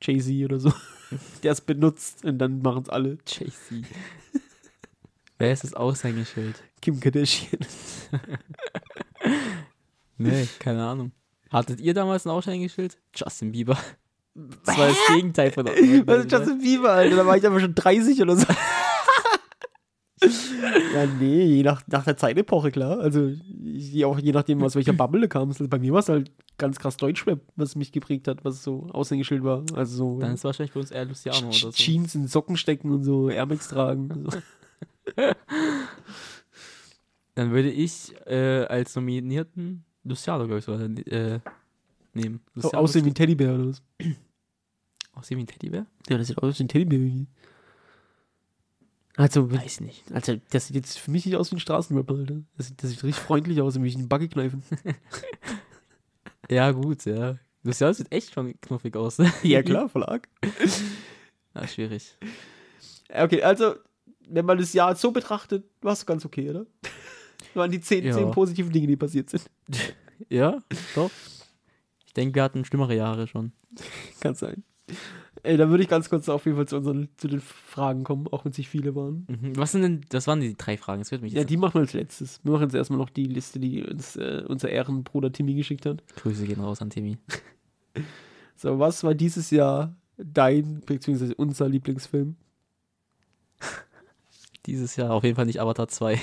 Jay-Z 0.00 0.44
oder 0.44 0.60
so. 0.60 0.72
Der 1.42 1.52
es 1.52 1.60
benutzt 1.60 2.24
und 2.24 2.38
dann 2.38 2.62
machen 2.62 2.82
es 2.82 2.88
alle. 2.88 3.18
JC. 3.26 3.84
Wer 5.38 5.52
ist 5.52 5.64
das 5.64 5.74
Aushängeschild? 5.74 6.62
Kim 6.80 7.00
Kardashian. 7.00 7.60
Nee, 10.18 10.48
keine 10.58 10.84
Ahnung. 10.86 11.12
Hattet 11.50 11.80
ihr 11.80 11.94
damals 11.94 12.26
ein 12.26 12.30
Aushängeschild? 12.30 12.96
Justin 13.14 13.52
Bieber. 13.52 13.78
Das 14.64 14.76
war 14.76 14.88
das 14.88 14.96
Gegenteil 15.14 15.50
von 15.50 15.64
der 15.64 15.74
Was 16.06 16.24
ist 16.24 16.32
Justin 16.32 16.58
Bieber, 16.58 16.92
Alter? 16.92 17.16
Da 17.16 17.26
war 17.26 17.36
ich 17.36 17.46
aber 17.46 17.58
schon 17.58 17.74
30 17.74 18.20
oder 18.20 18.36
so. 18.36 18.46
ja, 20.94 21.06
nee, 21.18 21.44
je 21.44 21.62
nach, 21.62 21.82
nach 21.86 22.04
der 22.04 22.18
Zeitepoche, 22.18 22.70
klar. 22.70 22.98
Also, 23.00 23.32
je, 23.62 24.04
auch 24.04 24.18
je 24.18 24.32
nachdem, 24.32 24.62
aus 24.62 24.74
welcher 24.74 24.92
Bubble 24.92 25.22
du 25.22 25.28
kamst. 25.28 25.60
Also 25.60 25.70
bei 25.70 25.78
mir 25.78 25.92
war 25.92 26.00
es 26.00 26.10
halt 26.10 26.30
ganz 26.58 26.78
krass 26.78 26.98
Deutschrap, 26.98 27.40
was 27.56 27.76
mich 27.76 27.92
geprägt 27.92 28.28
hat, 28.28 28.44
was 28.44 28.62
so 28.62 28.86
Aushängeschild 28.92 29.42
war. 29.42 29.64
Also 29.74 29.96
so 29.96 30.18
Dann 30.20 30.34
ist 30.34 30.44
wahrscheinlich 30.44 30.72
für 30.72 30.80
uns 30.80 30.90
eher 30.90 31.06
Luciano 31.06 31.48
oder 31.48 31.52
so. 31.52 31.70
Jeans 31.70 32.14
in 32.14 32.28
Socken 32.28 32.58
stecken 32.58 32.90
und 32.90 33.04
so 33.04 33.30
Air 33.30 33.46
Max 33.46 33.68
tragen. 33.68 34.28
So. 35.16 35.32
Dann 37.36 37.52
würde 37.52 37.70
ich 37.70 38.12
äh, 38.26 38.64
als 38.64 38.96
Nominierten 38.96 39.84
Luciano, 40.02 40.46
glaube 40.46 40.58
ich, 40.58 40.64
sogar 40.64 40.80
äh, 40.82 41.38
nehmen. 42.16 42.40
So 42.54 42.62
Luciano 42.62 42.82
aussehen 42.84 43.04
wie 43.04 43.10
ein 43.10 43.14
Teddybär 43.14 43.54
oder 43.54 43.68
was. 43.68 43.82
Aussehen 45.12 45.38
wie 45.38 45.44
ein 45.44 45.46
Teddybär? 45.46 45.86
Ja, 46.08 46.18
das 46.18 46.26
sieht 46.26 46.38
aus 46.38 46.58
wie 46.58 46.64
ein 46.64 46.68
Teddybär 46.68 46.98
irgendwie. 46.98 47.26
Also, 49.16 49.50
Weiß 49.50 49.80
nicht. 49.80 50.04
also, 50.12 50.36
das 50.50 50.66
sieht 50.66 50.76
jetzt 50.76 50.98
für 50.98 51.10
mich 51.10 51.24
nicht 51.24 51.36
aus 51.36 51.50
wie 51.50 51.56
ein 51.56 51.60
Straßenrapper, 51.60 52.14
Alter. 52.14 52.42
Das 52.58 52.66
sieht, 52.68 52.82
das 52.82 52.90
sieht 52.90 53.02
richtig 53.02 53.24
freundlich 53.24 53.62
aus, 53.62 53.80
wie 53.80 53.86
ich 53.86 53.96
einen 53.96 54.08
Buggy 54.08 54.28
kneifen. 54.28 54.62
Ja, 56.48 56.70
gut, 56.70 57.04
ja. 57.06 57.36
Luciano 57.64 57.92
sieht 57.92 58.12
echt 58.12 58.32
schon 58.32 58.54
knuffig 58.60 58.94
aus. 58.96 59.18
Ne? 59.18 59.32
ja, 59.42 59.62
klar, 59.64 59.88
Verlag. 59.88 60.28
Ja, 61.54 61.66
schwierig. 61.66 62.16
Okay, 63.12 63.42
also, 63.42 63.74
wenn 64.28 64.44
man 64.46 64.58
das 64.58 64.72
Jahr 64.72 64.94
so 64.94 65.10
betrachtet, 65.10 65.64
war 65.80 65.92
es 65.94 66.06
ganz 66.06 66.24
okay, 66.24 66.50
oder? 66.50 66.66
Das 67.38 67.56
waren 67.56 67.70
die 67.70 67.80
zehn, 67.80 68.04
Ja. 68.04 68.14
zehn 68.14 68.30
positiven 68.30 68.70
Dinge, 68.70 68.86
die 68.86 68.96
passiert 68.96 69.30
sind. 69.30 69.50
Ja, 70.28 70.62
doch. 70.94 71.10
Ich 72.16 72.22
denke, 72.22 72.36
wir 72.36 72.44
hatten 72.44 72.64
schlimmere 72.64 72.96
Jahre 72.96 73.26
schon. 73.26 73.52
Kann 74.20 74.34
sein. 74.34 74.64
Ey, 75.42 75.58
dann 75.58 75.68
würde 75.68 75.82
ich 75.82 75.88
ganz 75.90 76.08
kurz 76.08 76.30
auf 76.30 76.46
jeden 76.46 76.56
Fall 76.56 76.66
zu, 76.66 76.78
unseren, 76.78 77.10
zu 77.18 77.28
den 77.28 77.42
Fragen 77.42 78.04
kommen, 78.04 78.26
auch 78.28 78.46
wenn 78.46 78.52
es 78.52 78.58
nicht 78.58 78.70
viele 78.70 78.96
waren. 78.96 79.26
Mhm. 79.28 79.54
Was 79.54 79.72
sind 79.72 79.82
denn, 79.82 80.00
das 80.08 80.26
waren 80.26 80.40
die 80.40 80.56
drei 80.56 80.78
Fragen, 80.78 81.02
das 81.02 81.10
wird 81.10 81.20
mich 81.20 81.34
Ja, 81.34 81.44
die 81.44 81.58
machen 81.58 81.74
wir 81.74 81.80
als 81.80 81.92
letztes. 81.92 82.40
Wir 82.42 82.52
machen 82.52 82.62
jetzt 82.62 82.74
erstmal 82.74 82.98
noch 82.98 83.10
die 83.10 83.26
Liste, 83.26 83.60
die 83.60 83.82
uns 83.84 84.16
äh, 84.16 84.42
unser 84.48 84.70
Ehrenbruder 84.70 85.30
Timmy 85.30 85.52
geschickt 85.56 85.84
hat. 85.84 86.02
Grüße 86.16 86.46
gehen 86.46 86.58
raus 86.58 86.80
an 86.80 86.88
Timmy. 86.88 87.18
So, 88.58 88.78
was 88.78 89.04
war 89.04 89.14
dieses 89.14 89.50
Jahr 89.50 89.94
dein, 90.16 90.80
beziehungsweise 90.80 91.34
unser 91.34 91.68
Lieblingsfilm? 91.68 92.36
Dieses 94.64 94.96
Jahr 94.96 95.10
auf 95.10 95.24
jeden 95.24 95.36
Fall 95.36 95.44
nicht 95.44 95.60
Avatar 95.60 95.88
2. 95.88 96.18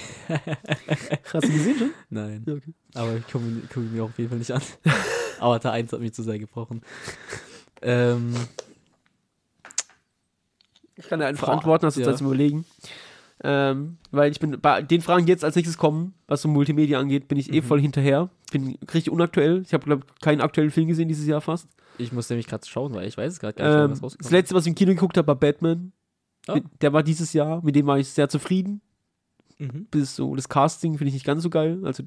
Hast 1.32 1.48
du 1.48 1.52
gesehen 1.52 1.78
schon? 1.78 1.92
Nein. 2.10 2.44
Ja, 2.48 2.56
okay. 2.56 2.74
Aber 2.96 3.16
ich 3.16 3.28
gucke 3.28 3.46
guck 3.72 3.84
ihn 3.84 3.94
mir 3.94 4.04
auf 4.04 4.18
jeden 4.18 4.30
Fall 4.32 4.40
nicht 4.40 4.52
an. 4.52 4.64
Avatar 5.44 5.74
1 5.74 5.92
hat 5.94 6.00
mich 6.00 6.14
zu 6.14 6.24
sehr 6.24 6.40
gebrochen. 6.40 6.82
Ähm, 7.82 8.34
Ich 10.96 11.08
kann 11.08 11.20
ja 11.20 11.28
einfach 11.28 11.48
Boah, 11.48 11.54
antworten, 11.54 11.86
hast 11.86 11.98
du 11.98 12.02
ja. 12.02 12.08
Zeit 12.08 12.18
zum 12.20 12.28
Überlegen. 12.28 12.66
Ähm, 13.44 13.98
weil 14.12 14.32
ich 14.32 14.40
bin 14.40 14.60
bei 14.62 14.82
den 14.82 15.02
Fragen, 15.02 15.26
die 15.26 15.32
jetzt 15.32 15.44
als 15.44 15.56
nächstes 15.56 15.78
kommen, 15.78 16.14
was 16.28 16.42
so 16.44 16.48
Multimedia 16.48 17.00
angeht, 17.00 17.28
bin 17.28 17.38
ich 17.40 17.52
eh 17.52 17.62
Mhm. 17.62 17.66
voll 17.66 17.82
hinterher. 17.82 18.30
Bin 18.52 18.78
richtig 18.94 19.12
unaktuell. 19.12 19.64
Ich 19.66 19.74
habe, 19.74 19.84
glaube 19.84 20.06
keinen 20.22 20.40
aktuellen 20.40 20.72
Film 20.72 20.88
gesehen 20.88 21.08
dieses 21.08 21.26
Jahr 21.28 21.42
fast. 21.42 21.68
ich 21.98 22.12
muss 22.12 22.30
nämlich 22.30 22.48
gerade 22.48 22.66
schauen, 22.66 22.94
weil 22.94 23.08
ich 23.08 23.18
weiß 23.18 23.34
es 23.34 23.40
gerade 23.40 23.56
gar 23.56 23.66
nicht, 23.66 23.76
Ähm, 23.76 23.82
was 23.92 23.98
das 24.00 24.04
rausgekommen 24.04 24.34
letzte, 24.40 24.56
was 24.56 24.64
ich 24.64 24.70
im 24.70 24.76
Kino 24.76 24.92
geguckt 24.94 25.18
habe, 25.18 25.28
war 25.28 25.36
Batman. 25.36 25.92
Mit, 26.54 26.64
der 26.82 26.92
war 26.94 27.04
dieses 27.04 27.34
Jahr, 27.34 27.64
mit 27.64 27.76
dem 27.76 27.86
war 27.88 27.98
ich 28.00 28.10
sehr 28.10 28.30
zufrieden. 28.30 28.82
Mhm. 29.60 29.88
Bis 29.92 30.16
so, 30.16 30.36
das 30.36 30.48
Casting 30.50 30.98
finde 30.98 31.10
ich 31.10 31.14
nicht 31.14 31.26
ganz 31.26 31.44
so 31.44 31.50
geil. 31.50 31.82
Also 31.86 32.04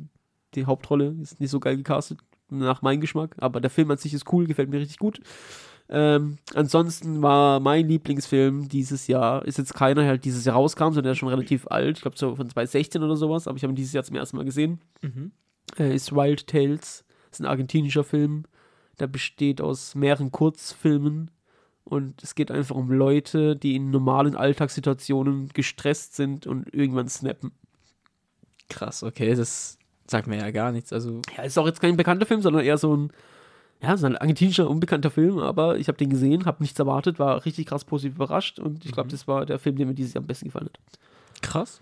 die 0.54 0.64
Hauptrolle 0.66 1.14
ist 1.22 1.40
nicht 1.40 1.50
so 1.50 1.58
geil 1.60 1.76
gecastet, 1.76 2.18
nach 2.50 2.82
meinem 2.82 3.00
Geschmack. 3.00 3.34
Aber 3.38 3.60
der 3.60 3.70
Film 3.70 3.90
an 3.90 3.98
sich 3.98 4.14
ist 4.14 4.32
cool, 4.32 4.46
gefällt 4.46 4.70
mir 4.70 4.80
richtig 4.80 4.98
gut. 4.98 5.20
Ähm, 5.88 6.38
ansonsten 6.54 7.22
war 7.22 7.60
mein 7.60 7.88
Lieblingsfilm 7.88 8.68
dieses 8.68 9.06
Jahr, 9.06 9.44
ist 9.44 9.58
jetzt 9.58 9.74
keiner, 9.74 10.02
der 10.02 10.10
halt 10.10 10.24
dieses 10.24 10.44
Jahr 10.44 10.56
rauskam, 10.56 10.86
sondern 10.86 11.04
der 11.04 11.12
ist 11.12 11.18
schon 11.18 11.28
relativ 11.28 11.68
alt, 11.68 11.98
ich 11.98 12.02
glaube 12.02 12.18
so 12.18 12.34
von 12.34 12.50
2016 12.50 13.02
oder 13.04 13.14
sowas, 13.14 13.46
aber 13.46 13.56
ich 13.56 13.62
habe 13.62 13.72
ihn 13.72 13.76
dieses 13.76 13.92
Jahr 13.92 14.02
zum 14.02 14.16
ersten 14.16 14.36
Mal 14.36 14.44
gesehen. 14.44 14.80
Mhm. 15.02 15.30
Äh, 15.78 15.94
ist 15.94 16.12
Wild 16.12 16.48
Tales, 16.48 17.04
ist 17.30 17.40
ein 17.40 17.46
argentinischer 17.46 18.02
Film, 18.02 18.46
der 18.98 19.06
besteht 19.06 19.60
aus 19.60 19.94
mehreren 19.94 20.32
Kurzfilmen 20.32 21.30
und 21.84 22.20
es 22.20 22.34
geht 22.34 22.50
einfach 22.50 22.74
um 22.74 22.90
Leute, 22.90 23.54
die 23.54 23.76
in 23.76 23.90
normalen 23.90 24.34
Alltagssituationen 24.34 25.50
gestresst 25.54 26.16
sind 26.16 26.48
und 26.48 26.74
irgendwann 26.74 27.08
snappen. 27.08 27.52
Krass, 28.68 29.04
okay, 29.04 29.36
das 29.36 29.78
sagt 30.10 30.26
mir 30.26 30.38
ja 30.38 30.50
gar 30.50 30.72
nichts. 30.72 30.92
Also, 30.92 31.20
Ja, 31.36 31.42
ist 31.44 31.58
auch 31.58 31.66
jetzt 31.66 31.80
kein 31.80 31.96
bekannter 31.96 32.26
Film, 32.26 32.42
sondern 32.42 32.64
eher 32.64 32.78
so 32.78 32.96
ein, 32.96 33.10
ja, 33.82 33.96
so 33.96 34.06
ein 34.06 34.16
argentinischer, 34.16 34.68
unbekannter 34.70 35.10
Film, 35.10 35.38
aber 35.38 35.76
ich 35.78 35.88
habe 35.88 35.98
den 35.98 36.10
gesehen, 36.10 36.46
habe 36.46 36.62
nichts 36.62 36.78
erwartet, 36.78 37.18
war 37.18 37.44
richtig 37.44 37.66
krass 37.66 37.84
positiv 37.84 38.16
überrascht 38.16 38.58
und 38.58 38.84
ich 38.84 38.92
glaube, 38.92 39.08
Mhm. 39.08 39.12
das 39.12 39.28
war 39.28 39.44
der 39.46 39.58
Film, 39.58 39.76
der 39.76 39.86
mir 39.86 39.94
dieses 39.94 40.14
Jahr 40.14 40.22
am 40.22 40.26
besten 40.26 40.46
gefallen 40.46 40.66
hat. 40.72 40.78
krass. 41.42 41.80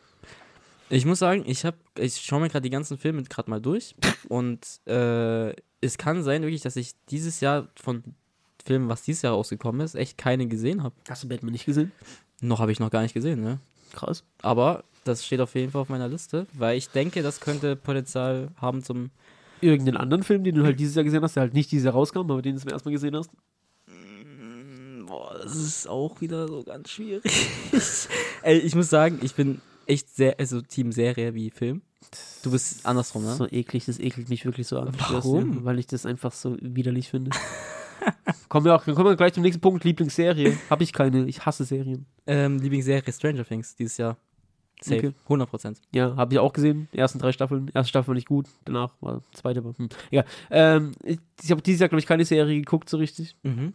Ich 0.90 1.06
muss 1.06 1.18
sagen, 1.18 1.44
ich 1.46 1.64
habe, 1.64 1.76
ich 1.98 2.16
schaue 2.16 2.40
mir 2.40 2.48
gerade 2.48 2.62
die 2.62 2.70
ganzen 2.70 2.98
Filme 2.98 3.22
gerade 3.22 3.48
mal 3.50 3.60
durch 3.60 3.94
und 4.28 4.60
äh, 4.86 5.50
es 5.80 5.96
kann 5.98 6.22
sein 6.22 6.42
wirklich, 6.42 6.60
dass 6.62 6.76
ich 6.76 6.92
dieses 7.10 7.40
Jahr 7.40 7.68
von 7.76 8.02
Filmen, 8.64 8.88
was 8.88 9.02
dieses 9.02 9.22
Jahr 9.22 9.32
rausgekommen 9.34 9.80
ist, 9.80 9.94
echt 9.94 10.18
keine 10.18 10.46
gesehen 10.46 10.82
habe. 10.82 10.94
Hast 11.08 11.22
du 11.24 11.28
Batman 11.28 11.52
nicht 11.52 11.64
gesehen? 11.66 11.92
Noch 12.40 12.58
habe 12.60 12.72
ich 12.72 12.80
noch 12.80 12.90
gar 12.90 13.02
nicht 13.02 13.14
gesehen, 13.14 13.40
ne? 13.42 13.58
Krass. 13.94 14.24
Aber 14.42 14.84
das 15.04 15.24
steht 15.24 15.40
auf 15.40 15.54
jeden 15.54 15.70
Fall 15.70 15.82
auf 15.82 15.88
meiner 15.88 16.08
Liste, 16.08 16.46
weil 16.52 16.76
ich 16.76 16.88
denke, 16.88 17.22
das 17.22 17.40
könnte 17.40 17.76
Potenzial 17.76 18.48
haben 18.56 18.82
zum. 18.82 19.10
Irgendeinen 19.60 19.96
anderen 19.96 20.22
Film, 20.24 20.44
den 20.44 20.56
du 20.56 20.64
halt 20.64 20.78
dieses 20.78 20.94
Jahr 20.94 21.04
gesehen 21.04 21.22
hast, 21.22 21.36
der 21.36 21.42
halt 21.42 21.54
nicht 21.54 21.70
dieses 21.70 21.86
Jahr 21.86 21.94
rauskam, 21.94 22.18
aber 22.18 22.42
den 22.42 22.54
du 22.54 22.60
zum 22.60 22.70
ersten 22.70 22.88
Mal 22.88 22.92
gesehen 22.92 23.16
hast? 23.16 23.30
Boah, 25.06 25.38
das 25.42 25.56
ist 25.56 25.88
auch 25.88 26.20
wieder 26.20 26.48
so 26.48 26.62
ganz 26.64 26.90
schwierig. 26.90 27.22
Ey, 28.42 28.58
ich 28.58 28.74
muss 28.74 28.90
sagen, 28.90 29.20
ich 29.22 29.34
bin 29.34 29.60
echt 29.86 30.14
sehr, 30.14 30.38
also 30.38 30.60
Team 30.60 30.92
Serie 30.92 31.34
wie 31.34 31.50
Film. 31.50 31.82
Du 32.42 32.50
bist 32.50 32.84
andersrum, 32.84 33.24
ne? 33.24 33.34
So 33.34 33.46
eklig, 33.46 33.86
das 33.86 33.98
ekelt 33.98 34.28
mich 34.28 34.44
wirklich 34.44 34.66
so 34.66 34.78
an. 34.78 34.92
Warum? 34.98 35.52
dir, 35.52 35.64
Weil 35.64 35.78
ich 35.78 35.86
das 35.86 36.04
einfach 36.04 36.32
so 36.32 36.56
widerlich 36.60 37.08
finde. 37.08 37.30
kommen 38.48 38.66
wir 38.66 38.74
auch, 38.74 38.84
kommen 38.84 39.04
wir 39.04 39.16
gleich 39.16 39.32
zum 39.32 39.42
nächsten 39.42 39.60
Punkt, 39.60 39.84
Lieblingsserie. 39.84 40.58
Habe 40.68 40.84
ich 40.84 40.92
keine, 40.92 41.26
ich 41.26 41.46
hasse 41.46 41.64
Serien. 41.64 42.06
Ähm, 42.26 42.58
Lieblingsserie 42.58 43.12
Stranger 43.12 43.44
Things 43.44 43.76
dieses 43.76 43.96
Jahr. 43.96 44.16
Safe. 44.80 44.98
Okay. 44.98 45.12
100 45.24 45.48
Prozent. 45.48 45.80
Ja, 45.94 46.14
habe 46.16 46.34
ich 46.34 46.38
auch 46.40 46.52
gesehen. 46.52 46.88
Die 46.92 46.98
ersten 46.98 47.18
drei 47.18 47.32
Staffeln. 47.32 47.70
Erste 47.72 47.88
Staffel 47.88 48.08
war 48.08 48.14
nicht 48.14 48.28
gut, 48.28 48.46
danach 48.64 48.92
war 49.00 49.22
zweite 49.32 49.64
war. 49.64 49.72
Hm. 49.78 49.88
Ja, 50.10 50.24
ähm, 50.50 50.92
ich, 51.02 51.18
ich 51.42 51.50
habe 51.50 51.62
dieses 51.62 51.80
Jahr 51.80 51.88
glaube 51.88 52.00
ich 52.00 52.06
keine 52.06 52.24
Serie 52.24 52.58
geguckt 52.58 52.88
so 52.90 52.96
richtig, 52.98 53.34
Mhm. 53.42 53.72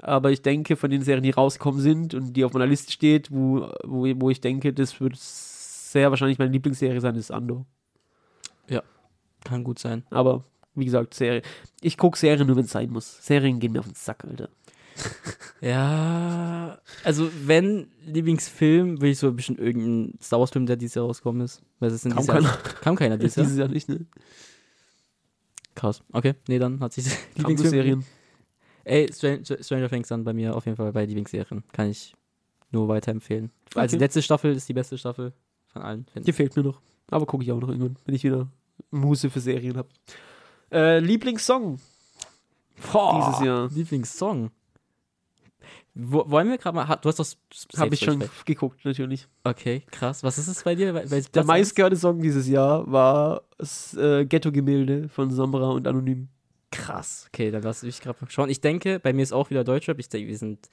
aber 0.00 0.30
ich 0.30 0.42
denke 0.42 0.76
von 0.76 0.90
den 0.90 1.02
Serien, 1.02 1.24
die 1.24 1.30
rausgekommen 1.30 1.80
sind 1.80 2.14
und 2.14 2.34
die 2.34 2.44
auf 2.44 2.52
meiner 2.52 2.66
Liste 2.66 2.92
steht, 2.92 3.30
wo, 3.32 3.68
wo, 3.84 4.06
wo 4.20 4.30
ich 4.30 4.40
denke, 4.40 4.72
das 4.72 5.00
wird 5.00 5.16
sehr 5.16 6.10
wahrscheinlich 6.10 6.38
meine 6.38 6.52
Lieblingsserie 6.52 7.00
sein, 7.00 7.16
ist 7.16 7.30
Andor. 7.30 7.66
Kann 9.44 9.64
gut 9.64 9.80
sein. 9.80 10.04
Aber 10.10 10.44
wie 10.76 10.84
gesagt, 10.84 11.14
Serie. 11.14 11.42
Ich 11.80 11.98
gucke 11.98 12.16
Serien 12.16 12.46
nur, 12.46 12.54
wenn 12.54 12.66
es 12.66 12.70
sein 12.70 12.90
muss. 12.90 13.18
Serien 13.26 13.58
gehen 13.58 13.72
mir 13.72 13.80
auf 13.80 13.86
den 13.86 13.96
Sack, 13.96 14.24
Alter. 14.24 14.48
Ja, 15.60 16.78
also 17.04 17.30
wenn 17.46 17.86
Lieblingsfilm, 18.04 18.96
würde 19.00 19.10
ich 19.10 19.18
so 19.18 19.28
ein 19.28 19.36
bisschen 19.36 19.58
irgendeinen 19.58 20.18
Star 20.20 20.40
Wars 20.40 20.50
Film, 20.50 20.66
der 20.66 20.76
dieses 20.76 20.94
Jahr 20.96 21.04
rausgekommen 21.06 21.42
ist. 21.42 21.62
Weil 21.78 21.90
es 21.90 22.02
sind 22.02 22.12
Kam 22.14 22.22
dieses 22.26 22.34
Jahr, 22.34 22.42
keiner. 22.52 22.74
kam 22.80 22.96
keiner 22.96 23.16
dieses 23.18 23.36
Jahr. 23.36 23.44
dieses 23.46 23.58
Jahr 23.58 23.68
nicht, 23.68 23.88
ne? 23.88 24.06
Krass. 25.74 26.02
Okay, 26.12 26.34
nee, 26.48 26.58
dann 26.58 26.80
hat 26.80 26.92
sich 26.92 27.04
Kam 27.04 27.14
nur 27.14 27.36
Lieblingsfilm. 27.50 27.70
Serien. 27.70 28.04
Ey, 28.84 29.12
Stranger, 29.12 29.62
Stranger 29.62 29.88
Things 29.88 30.08
dann 30.08 30.24
bei 30.24 30.32
mir 30.32 30.56
auf 30.56 30.66
jeden 30.66 30.76
Fall 30.76 30.92
bei 30.92 31.04
Lieblingsserien. 31.04 31.62
Kann 31.72 31.88
ich 31.88 32.14
nur 32.72 32.88
weiterempfehlen. 32.88 33.50
Also 33.74 33.80
Okay. 33.80 33.88
die 33.98 33.98
letzte 33.98 34.22
Staffel 34.22 34.54
ist 34.56 34.68
die 34.68 34.74
beste 34.74 34.98
Staffel 34.98 35.32
von 35.72 35.82
allen. 35.82 36.06
find 36.12 36.26
Die 36.26 36.32
fehlt 36.32 36.56
mir 36.56 36.64
noch. 36.64 36.80
Aber 37.10 37.26
gucke 37.26 37.44
ich 37.44 37.52
auch 37.52 37.60
noch 37.60 37.68
irgendwann, 37.68 37.96
wenn 38.04 38.14
ich 38.14 38.24
wieder 38.24 38.48
Muse 38.90 39.30
für 39.30 39.40
Serien 39.40 39.76
habe. 39.76 39.88
Äh, 40.72 40.98
Lieblingssong 40.98 41.78
Boah, 42.92 43.30
dieses 43.32 43.46
Jahr. 43.46 43.68
Lieblingssong. 43.70 44.50
Wo, 45.94 46.24
wollen 46.30 46.48
wir 46.48 46.56
gerade 46.58 46.74
mal. 46.74 46.96
Du 47.02 47.08
hast 47.08 47.18
doch. 47.18 47.26
Habe 47.78 47.94
ich 47.94 48.00
schon 48.00 48.14
Spotify. 48.22 48.44
geguckt, 48.46 48.84
natürlich. 48.84 49.28
Okay, 49.44 49.82
krass. 49.90 50.22
Was 50.24 50.38
ist 50.38 50.48
es 50.48 50.62
bei 50.62 50.74
dir? 50.74 50.92
Bei, 50.94 51.04
bei 51.06 51.20
Der 51.20 51.44
meistgehörte 51.44 51.96
Song 51.96 52.20
dieses 52.22 52.48
Jahr 52.48 52.90
war 52.90 53.42
äh, 53.98 54.24
Ghetto-Gemälde 54.24 55.08
von 55.10 55.30
Sombra 55.30 55.68
und 55.70 55.86
Anonym. 55.86 56.28
Krass. 56.70 57.26
Okay, 57.28 57.50
dann 57.50 57.62
lass 57.62 57.82
ich 57.82 58.00
gerade 58.00 58.16
mal 58.22 58.30
schauen. 58.30 58.48
Ich 58.48 58.62
denke, 58.62 58.98
bei 59.00 59.12
mir 59.12 59.22
ist 59.22 59.32
auch 59.34 59.50
wieder 59.50 59.64
Deutschrap. 59.64 59.98
Ich 59.98 60.08
denke, 60.08 60.28
wir 60.28 60.38
sind 60.38 60.70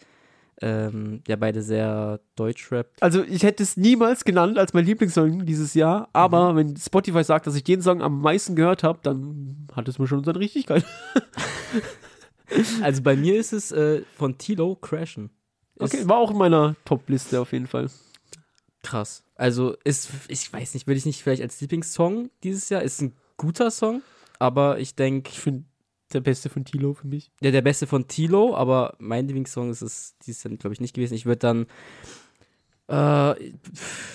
ähm, 0.61 1.21
ja 1.27 1.35
beide 1.35 1.61
sehr 1.61 2.21
Deutschrap. 2.37 2.87
Also 3.01 3.21
ich 3.23 3.43
hätte 3.43 3.63
es 3.63 3.75
niemals 3.75 4.23
genannt 4.23 4.57
als 4.57 4.73
mein 4.73 4.85
Lieblingssong 4.85 5.45
dieses 5.45 5.73
Jahr, 5.73 6.01
Mhm. 6.03 6.07
aber 6.13 6.55
wenn 6.55 6.77
Spotify 6.77 7.23
sagt, 7.25 7.47
dass 7.47 7.55
ich 7.55 7.63
den 7.65 7.81
Song 7.81 8.01
am 8.01 8.21
meisten 8.21 8.55
gehört 8.55 8.83
habe, 8.83 8.99
dann 9.03 9.67
hat 9.75 9.87
es 9.89 9.99
mir 9.99 10.07
schon 10.07 10.23
seine 10.23 10.39
Richtigkeit. 10.39 10.85
Also 12.81 13.01
bei 13.03 13.15
mir 13.15 13.39
ist 13.39 13.53
es 13.53 13.71
äh, 13.71 14.03
von 14.15 14.37
Tilo 14.37 14.75
Crashen. 14.75 15.29
Ist 15.75 15.93
Okay, 15.93 16.07
war 16.09 16.17
auch 16.17 16.31
in 16.31 16.37
meiner 16.37 16.75
Top-Liste 16.85 17.39
auf 17.39 17.51
jeden 17.53 17.67
Fall. 17.67 17.89
krass. 18.83 19.23
Also 19.35 19.75
ist, 19.85 20.09
ich 20.27 20.51
weiß 20.51 20.73
nicht, 20.73 20.87
würde 20.87 20.97
ich 20.97 21.05
nicht 21.05 21.23
vielleicht 21.23 21.41
als 21.41 21.61
Lieblingssong 21.61 22.29
dieses 22.43 22.69
Jahr, 22.69 22.81
ist 22.81 23.01
ein 23.01 23.13
guter 23.37 23.71
Song, 23.71 24.01
aber 24.37 24.79
ich 24.79 24.95
denke, 24.95 25.29
Ich 25.31 25.39
finde 25.39 25.63
der 26.11 26.19
beste 26.21 26.49
von 26.49 26.65
Tilo 26.65 26.93
für 26.93 27.07
mich. 27.07 27.31
ja, 27.41 27.51
der 27.51 27.61
beste 27.61 27.87
von 27.87 28.07
Tilo, 28.07 28.55
aber 28.55 28.95
mein 28.99 29.27
Lieblingssong 29.27 29.69
ist 29.69 29.81
es 29.81 30.17
dieses 30.25 30.43
Jahr, 30.43 30.53
glaube 30.57 30.73
ich, 30.73 30.81
nicht 30.81 30.93
gewesen. 30.95 31.13
Ich 31.13 31.25
würde 31.25 31.37
dann, 31.39 31.67
äh, 32.87 33.35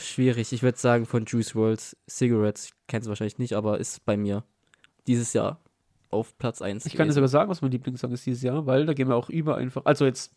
schwierig, 0.03 0.53
ich 0.53 0.63
würde 0.63 0.77
sagen 0.79 1.07
von 1.07 1.25
Juice 1.25 1.55
WRLD 1.55 1.97
Cigarettes, 2.11 2.71
kennst 2.89 3.07
du 3.07 3.11
wahrscheinlich 3.11 3.39
nicht, 3.39 3.55
aber 3.55 3.79
ist 3.79 4.05
bei 4.05 4.17
mir 4.17 4.45
dieses 5.07 5.33
Jahr 5.33 5.61
auf 6.15 6.39
Platz 6.39 6.63
1 6.63 6.87
Ich 6.87 6.95
kann 6.95 7.09
dir 7.09 7.13
sogar 7.13 7.29
sagen, 7.29 7.51
was 7.51 7.61
mein 7.61 7.71
Lieblingssong 7.71 8.13
ist 8.13 8.25
dieses 8.25 8.43
Jahr, 8.43 8.67
weil 8.67 8.87
da 8.87 8.95
gehen 8.95 9.09
wir 9.09 9.17
auch 9.17 9.29
über 9.29 9.57
einfach. 9.57 9.83
Also 9.85 10.07
jetzt 10.07 10.33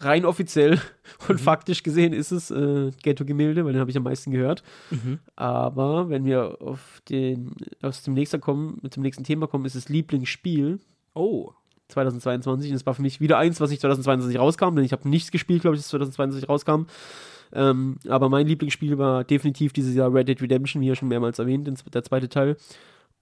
rein 0.00 0.24
offiziell 0.24 0.78
und 1.28 1.40
faktisch 1.40 1.82
gesehen 1.82 2.12
ist 2.12 2.32
es 2.32 2.50
äh, 2.50 2.90
Ghetto-Gemälde, 3.02 3.64
weil 3.64 3.72
den 3.72 3.80
habe 3.80 3.90
ich 3.90 3.96
am 3.96 4.02
meisten 4.02 4.30
gehört. 4.30 4.62
Mhm. 4.90 5.20
Aber 5.36 6.10
wenn 6.10 6.24
wir 6.24 6.60
auf 6.60 7.00
den, 7.08 7.52
aus 7.80 8.02
dem 8.02 8.14
nächsten 8.14 8.40
kommen, 8.40 8.78
mit 8.82 8.96
dem 8.96 9.02
nächsten 9.02 9.24
Thema 9.24 9.46
kommen, 9.46 9.64
ist 9.64 9.74
es 9.74 9.88
Lieblingsspiel 9.88 10.78
Oh, 11.14 11.52
2022. 11.88 12.70
Und 12.70 12.76
es 12.76 12.86
war 12.86 12.94
für 12.94 13.02
mich 13.02 13.20
wieder 13.20 13.38
eins, 13.38 13.60
was 13.60 13.70
nicht 13.70 13.80
2022 13.80 14.38
rauskam, 14.38 14.74
denn 14.74 14.84
ich 14.84 14.92
habe 14.92 15.08
nichts 15.08 15.30
gespielt, 15.30 15.62
glaube 15.62 15.76
ich, 15.76 15.82
das 15.82 15.88
2022 15.88 16.48
rauskam. 16.48 16.86
Ähm, 17.52 17.96
aber 18.08 18.28
mein 18.30 18.46
Lieblingsspiel 18.46 18.96
war 18.96 19.24
definitiv 19.24 19.72
dieses 19.72 19.94
Jahr 19.94 20.12
Red 20.12 20.28
Dead 20.28 20.40
Redemption, 20.40 20.80
wie 20.80 20.86
ja 20.86 20.94
schon 20.94 21.08
mehrmals 21.08 21.38
erwähnt, 21.38 21.70
der 21.92 22.02
zweite 22.02 22.28
Teil. 22.28 22.56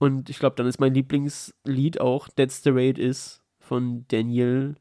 Und 0.01 0.31
ich 0.31 0.39
glaube, 0.39 0.55
dann 0.55 0.65
ist 0.65 0.79
mein 0.79 0.95
Lieblingslied 0.95 2.01
auch 2.01 2.27
That's 2.27 2.63
the 2.63 2.71
Raid 2.71 2.97
is 2.97 3.43
von 3.59 4.03
Daniel, 4.07 4.73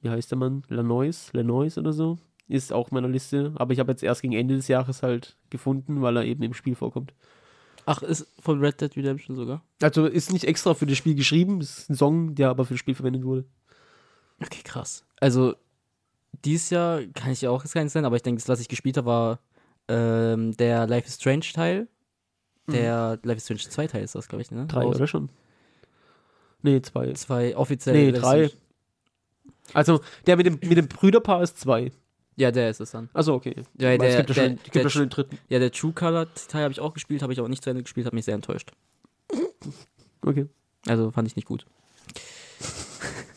wie 0.00 0.08
heißt 0.08 0.30
der 0.30 0.38
Mann? 0.38 0.62
Lanois? 0.68 1.28
Lanois 1.34 1.76
oder 1.76 1.92
so? 1.92 2.16
Ist 2.48 2.72
auch 2.72 2.90
meiner 2.90 3.06
Liste, 3.06 3.52
aber 3.56 3.74
ich 3.74 3.80
habe 3.80 3.92
jetzt 3.92 4.02
erst 4.02 4.22
gegen 4.22 4.32
Ende 4.32 4.56
des 4.56 4.66
Jahres 4.66 5.02
halt 5.02 5.36
gefunden, 5.50 6.00
weil 6.00 6.16
er 6.16 6.24
eben 6.24 6.42
im 6.42 6.54
Spiel 6.54 6.74
vorkommt. 6.74 7.12
ach, 7.84 8.00
ist 8.00 8.28
von 8.38 8.60
Red 8.60 8.80
Dead 8.80 8.96
Redemption 8.96 9.36
sogar? 9.36 9.62
Also 9.82 10.06
ist 10.06 10.32
nicht 10.32 10.44
extra 10.44 10.72
für 10.72 10.86
das 10.86 10.96
Spiel 10.96 11.16
geschrieben, 11.16 11.60
ist 11.60 11.90
ein 11.90 11.94
Song, 11.94 12.34
der 12.34 12.48
aber 12.48 12.64
für 12.64 12.72
das 12.72 12.80
Spiel 12.80 12.94
verwendet 12.94 13.24
wurde. 13.24 13.44
Okay, 14.42 14.62
krass. 14.64 15.04
Also, 15.20 15.54
dieses 16.46 16.70
Jahr 16.70 17.02
kann 17.12 17.32
ich 17.32 17.42
ja 17.42 17.50
auch 17.50 17.62
jetzt 17.62 17.74
keins 17.74 17.94
nennen, 17.94 18.06
aber 18.06 18.16
ich 18.16 18.22
denke, 18.22 18.40
das, 18.40 18.48
was 18.48 18.60
ich 18.60 18.68
gespielt 18.68 18.96
habe, 18.96 19.06
war 19.06 19.40
ähm, 19.88 20.56
der 20.56 20.86
Life 20.86 21.06
is 21.06 21.16
Strange 21.16 21.44
Teil. 21.52 21.88
Der 22.72 23.18
Life 23.22 23.36
is 23.38 23.44
Strange 23.44 23.60
2 23.60 23.86
Teil 23.88 24.04
ist 24.04 24.14
das, 24.14 24.28
glaube 24.28 24.42
ich, 24.42 24.50
ne? 24.50 24.66
Drei, 24.66 24.82
Raus- 24.82 24.96
oder 24.96 25.06
schon? 25.06 25.28
Nee, 26.62 26.82
zwei. 26.82 27.12
Zwei 27.12 27.56
offiziell. 27.56 27.94
Nee, 27.94 28.10
Life 28.10 28.20
drei. 28.22 28.50
Also, 29.72 30.00
der 30.26 30.36
mit 30.36 30.46
dem, 30.46 30.58
mit 30.62 30.76
dem 30.76 30.88
Brüderpaar 30.88 31.42
ist 31.42 31.58
zwei. 31.58 31.92
Ja, 32.36 32.50
der 32.50 32.70
ist 32.70 32.80
es 32.80 32.90
dann. 32.90 33.08
Achso, 33.12 33.34
okay. 33.34 33.54
Ja, 33.78 33.96
der- 33.96 34.08
es 34.08 34.16
gibt 34.16 34.28
ja 34.30 34.34
der- 34.34 34.34
schon, 34.34 34.56
gibt 34.62 34.74
der- 34.74 34.82
ja 34.82 34.90
schon 34.90 35.02
den 35.02 35.10
dritten. 35.10 35.38
Ja, 35.48 35.58
der 35.58 35.70
True 35.72 35.92
Color 35.92 36.26
Teil 36.48 36.62
habe 36.64 36.72
ich 36.72 36.80
auch 36.80 36.92
gespielt, 36.94 37.22
habe 37.22 37.32
ich 37.32 37.38
aber 37.38 37.48
nicht 37.48 37.62
zu 37.62 37.70
Ende 37.70 37.82
gespielt, 37.82 38.06
hat 38.06 38.12
mich 38.12 38.24
sehr 38.24 38.34
enttäuscht. 38.34 38.72
Okay. 40.22 40.46
Also 40.86 41.10
fand 41.10 41.28
ich 41.28 41.36
nicht 41.36 41.46
gut. 41.46 41.66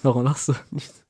Warum 0.01 0.23
lachst 0.23 0.49
du? 0.49 0.53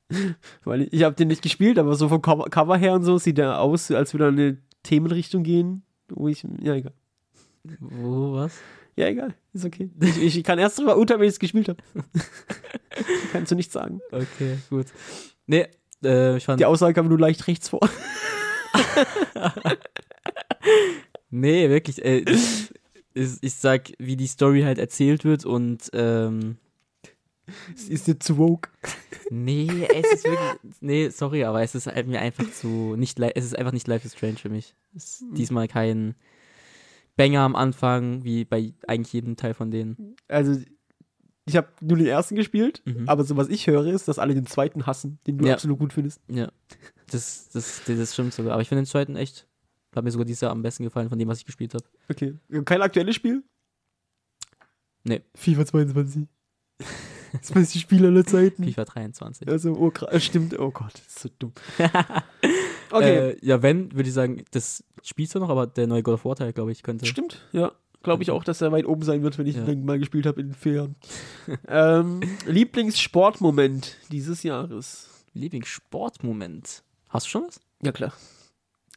Weil 0.64 0.82
ich, 0.82 0.92
ich 0.92 1.02
habe 1.04 1.14
den 1.16 1.28
nicht 1.28 1.42
gespielt, 1.42 1.78
aber 1.78 1.94
so 1.94 2.08
vom 2.08 2.20
Cover, 2.22 2.76
her 2.76 2.92
und 2.94 3.02
so 3.04 3.18
sieht 3.18 3.38
er 3.38 3.60
aus, 3.60 3.90
als 3.90 4.12
würde 4.12 4.26
er 4.26 4.28
in 4.28 4.38
eine 4.38 4.58
Themenrichtung 4.82 5.42
gehen, 5.42 5.82
wo 6.08 6.28
ich. 6.28 6.44
Ja, 6.60 6.74
egal. 6.74 6.92
Wo, 7.80 8.34
was? 8.34 8.58
Ja, 8.96 9.08
egal. 9.08 9.34
Ist 9.52 9.64
okay. 9.64 9.90
Ich, 10.00 10.36
ich 10.36 10.44
kann 10.44 10.58
erst 10.58 10.78
drüber 10.78 10.96
urteilen, 10.96 11.20
wenn 11.20 11.28
ich 11.28 11.34
es 11.34 11.38
gespielt 11.40 11.68
habe. 11.68 11.82
Kannst 13.32 13.50
du 13.50 13.56
nichts 13.56 13.72
sagen. 13.72 14.00
Okay, 14.12 14.58
gut. 14.70 14.86
Nee, 15.46 15.66
äh, 16.04 16.36
ich 16.36 16.44
fand. 16.44 16.60
Die 16.60 16.64
Aussage 16.66 16.94
kam 16.94 17.08
nur 17.08 17.18
leicht 17.18 17.46
rechts 17.48 17.68
vor. 17.68 17.80
Nee, 21.30 21.68
wirklich. 21.68 22.04
Äh, 22.04 22.24
ich, 23.14 23.42
ich 23.42 23.54
sag, 23.54 23.90
wie 23.98 24.16
die 24.16 24.28
Story 24.28 24.62
halt 24.62 24.78
erzählt 24.78 25.24
wird 25.24 25.44
und 25.44 25.90
ähm, 25.92 26.58
Es 27.74 27.88
ist 27.88 28.06
jetzt 28.06 28.24
zu 28.24 28.38
woke. 28.38 28.70
nee, 29.30 29.68
es 29.92 30.12
ist 30.12 30.24
wirklich. 30.24 30.74
Nee, 30.80 31.08
sorry, 31.08 31.42
aber 31.44 31.60
es 31.62 31.74
ist 31.74 31.88
halt 31.88 32.06
mir 32.06 32.20
einfach 32.20 32.48
zu. 32.52 32.94
Nicht, 32.96 33.18
es 33.18 33.44
ist 33.44 33.58
einfach 33.58 33.72
nicht 33.72 33.88
Life 33.88 34.06
is 34.06 34.14
Strange 34.14 34.36
für 34.36 34.48
mich. 34.48 34.76
Es 34.94 35.20
ist 35.20 35.24
diesmal 35.32 35.66
kein 35.66 36.14
Banger 37.16 37.40
am 37.42 37.56
Anfang, 37.56 38.24
wie 38.24 38.44
bei 38.44 38.72
eigentlich 38.86 39.12
jedem 39.12 39.36
Teil 39.36 39.54
von 39.54 39.70
denen. 39.70 40.16
Also, 40.28 40.60
ich 41.46 41.56
habe 41.56 41.68
nur 41.80 41.96
den 41.98 42.06
ersten 42.06 42.34
gespielt, 42.36 42.82
Mhm. 42.86 43.08
aber 43.08 43.22
so 43.24 43.36
was 43.36 43.48
ich 43.48 43.66
höre, 43.66 43.86
ist, 43.86 44.08
dass 44.08 44.18
alle 44.18 44.34
den 44.34 44.46
zweiten 44.46 44.86
hassen, 44.86 45.18
den 45.26 45.38
du 45.38 45.46
Ja. 45.46 45.54
absolut 45.54 45.78
gut 45.78 45.92
findest. 45.92 46.20
Ja. 46.28 46.50
Das, 47.10 47.50
das, 47.52 47.82
das, 47.86 47.98
das 47.98 48.12
stimmt 48.14 48.32
sogar. 48.32 48.52
Aber 48.54 48.62
ich 48.62 48.68
finde 48.68 48.82
den 48.82 48.86
zweiten 48.86 49.16
echt. 49.16 49.46
Hat 49.94 50.02
mir 50.02 50.10
sogar 50.10 50.24
dieses 50.24 50.40
Jahr 50.40 50.50
am 50.50 50.62
besten 50.62 50.82
gefallen 50.82 51.08
von 51.08 51.18
dem, 51.18 51.28
was 51.28 51.38
ich 51.38 51.44
gespielt 51.44 51.72
habe. 51.74 51.84
Okay. 52.10 52.34
Kein 52.64 52.82
aktuelles 52.82 53.14
Spiel? 53.14 53.44
Nee. 55.04 55.22
FIFA 55.36 55.66
22. 55.66 56.26
Das 57.32 57.52
beste 57.52 57.78
Spiel 57.78 58.04
aller 58.06 58.24
Zeiten. 58.24 58.64
FIFA 58.64 58.84
23. 58.86 59.46
Also, 59.48 59.72
oh, 59.74 59.88
gra- 59.88 60.08
äh, 60.10 60.18
stimmt. 60.20 60.58
Oh 60.58 60.70
Gott, 60.72 60.94
das 60.94 61.06
ist 61.08 61.18
so 61.20 61.28
dumm. 61.38 61.52
Okay. 62.94 63.30
Äh, 63.30 63.36
ja, 63.42 63.62
wenn, 63.62 63.92
würde 63.92 64.08
ich 64.08 64.14
sagen, 64.14 64.44
das 64.52 64.84
spielst 65.02 65.34
du 65.34 65.40
noch, 65.40 65.48
aber 65.50 65.66
der 65.66 65.86
neue 65.86 66.02
God 66.02 66.14
of 66.14 66.24
War 66.24 66.36
Teil, 66.36 66.52
glaube 66.52 66.72
ich, 66.72 66.82
könnte. 66.82 67.06
Stimmt, 67.06 67.46
ja. 67.52 67.72
Glaube 68.02 68.22
ich 68.22 68.30
auch, 68.30 68.44
dass 68.44 68.60
er 68.60 68.70
weit 68.70 68.84
oben 68.84 69.02
sein 69.02 69.22
wird, 69.22 69.38
wenn 69.38 69.46
ich 69.46 69.56
Ja. 69.56 69.66
ihn 69.66 69.84
mal 69.84 69.98
gespielt 69.98 70.26
habe 70.26 70.40
in 70.40 70.52
vier 70.52 70.72
Jahren. 70.74 70.96
ähm, 71.68 72.20
Lieblingssportmoment 72.46 73.96
dieses 74.12 74.42
Jahres. 74.42 75.08
Lieblingssportmoment. 75.32 76.82
Hast 77.08 77.26
du 77.26 77.30
schon 77.30 77.44
was? 77.46 77.60
Ja, 77.82 77.92
klar. 77.92 78.12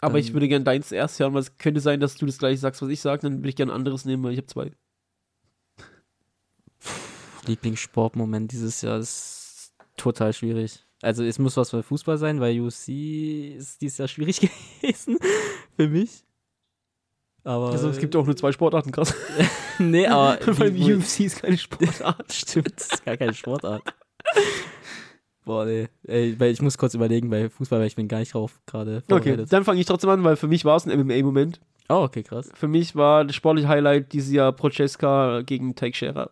Aber 0.02 0.14
Dann- 0.14 0.22
ich 0.22 0.34
würde 0.34 0.48
gerne 0.48 0.66
deins 0.66 0.92
erst 0.92 1.20
hören, 1.20 1.34
weil 1.34 1.42
es 1.42 1.58
könnte 1.58 1.80
sein, 1.80 2.00
dass 2.00 2.16
du 2.16 2.26
das 2.26 2.38
gleiche 2.38 2.60
sagst, 2.60 2.82
was 2.82 2.90
ich 2.90 3.00
sage. 3.02 3.22
Dann 3.22 3.38
würde 3.40 3.50
ich 3.50 3.56
gerne 3.56 3.72
ein 3.72 3.76
anderes 3.78 4.06
nehmen, 4.06 4.24
weil 4.24 4.34
ich 4.34 4.38
habe 4.38 4.48
zwei. 4.48 4.72
Lieblingssportmoment 7.48 8.52
dieses 8.52 8.82
Jahr 8.82 9.00
ist 9.00 9.72
total 9.96 10.34
schwierig. 10.34 10.86
Also 11.02 11.24
es 11.24 11.38
muss 11.40 11.56
was 11.58 11.70
für 11.70 11.84
Fußball 11.84 12.18
sein, 12.18 12.40
weil 12.40 12.60
UFC 12.60 12.90
ist 13.58 13.82
dieses 13.82 13.98
Jahr 14.00 14.08
schwierig 14.08 14.40
gewesen 14.82 15.18
für 15.76 15.88
mich. 15.88 16.24
Aber 17.44 17.70
Also, 17.72 17.88
es 17.90 18.00
gibt 18.00 18.16
auch 18.16 18.26
nur 18.26 18.36
zwei 18.36 18.52
Sportarten, 18.52 18.92
krass. 18.92 19.14
nee, 19.80 20.06
aber 20.08 20.38
weil 20.60 20.72
die- 20.72 20.94
UFC 20.94 21.22
ist 21.22 21.42
keine 21.42 21.58
Sportart. 21.58 22.34
Stimmt, 22.34 22.74
das 22.76 22.88
ist 22.94 23.06
gar 23.06 23.16
keine 23.16 23.34
Sportart. 23.34 23.84
Boah, 25.46 25.64
nee. 25.66 25.88
Ey, 26.06 26.38
weil 26.38 26.52
ich 26.52 26.62
muss 26.62 26.78
kurz 26.78 26.94
überlegen 26.94 27.30
bei 27.30 27.50
Fußball, 27.50 27.80
weil 27.80 27.88
ich 27.88 27.96
bin 27.96 28.10
gar 28.10 28.20
nicht 28.20 28.34
drauf 28.34 28.60
gerade 28.66 29.02
Okay, 29.10 29.46
dann 29.48 29.64
fange 29.64 29.80
ich 29.80 29.86
trotzdem 29.86 30.10
an, 30.10 30.24
weil 30.26 30.36
für 30.36 30.48
mich 30.48 30.66
war 30.66 30.76
es 30.76 30.86
ein 30.86 31.00
MMA-Moment. 31.00 31.62
Oh, 31.88 32.02
okay, 32.04 32.22
krass. 32.24 32.50
Für 32.54 32.68
mich 32.68 32.98
war 32.98 33.24
das 33.24 33.36
sportliche 33.38 33.70
Highlight 33.70 34.12
dieses 34.12 34.34
Jahr 34.34 34.52
Proceska 34.52 35.42
gegen 35.46 35.74
Teixeira. 35.74 36.32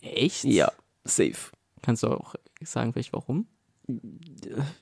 Echt? 0.00 0.44
Ja, 0.44 0.72
safe. 1.04 1.50
Kannst 1.82 2.02
du 2.02 2.06
auch 2.08 2.34
sagen, 2.66 2.92
vielleicht 2.92 3.12
warum? 3.12 3.46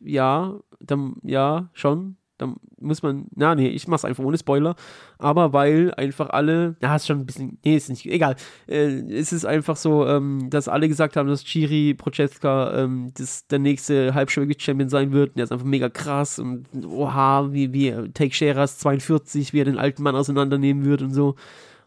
Ja, 0.01 0.59
dann, 0.81 1.17
ja, 1.23 1.69
schon. 1.73 2.17
Dann 2.37 2.57
muss 2.81 3.03
man, 3.03 3.27
na, 3.37 3.55
nee, 3.55 3.69
ich 3.69 3.87
mach's 3.87 4.05
einfach 4.05 4.25
ohne 4.25 4.37
Spoiler. 4.37 4.75
Aber 5.19 5.53
weil 5.53 5.95
einfach 5.95 6.31
alle, 6.31 6.77
na, 6.81 6.97
ist 6.97 7.07
schon 7.07 7.21
ein 7.21 7.27
bisschen, 7.27 7.59
nee, 7.65 7.77
ist 7.77 7.89
nicht, 7.91 8.07
egal. 8.07 8.35
Äh, 8.67 9.03
es 9.13 9.33
ist 9.33 9.45
einfach 9.45 9.77
so, 9.77 10.05
ähm, 10.07 10.51
dass 10.51 10.67
alle 10.67 10.89
gesagt 10.89 11.17
haben, 11.17 11.29
dass 11.29 11.45
Chiri 11.45 11.95
Proceska 11.95 12.83
ähm, 12.83 13.13
das, 13.17 13.47
der 13.47 13.61
nächste 13.61 14.15
Halbschwergewicht-Champion 14.15 14.89
sein 14.89 15.13
wird. 15.13 15.31
Und 15.31 15.37
der 15.37 15.45
ist 15.45 15.53
einfach 15.53 15.67
mega 15.67 15.89
krass 15.89 16.41
und 16.41 16.67
oha, 16.85 17.53
wie, 17.53 17.73
wie 17.73 17.93
Teixeira 18.13 18.65
ist 18.65 18.81
42, 18.81 19.53
wie 19.53 19.61
er 19.61 19.67
den 19.67 19.79
alten 19.79 20.03
Mann 20.03 20.17
auseinandernehmen 20.17 20.85
wird 20.85 21.03
und 21.03 21.13
so. 21.15 21.37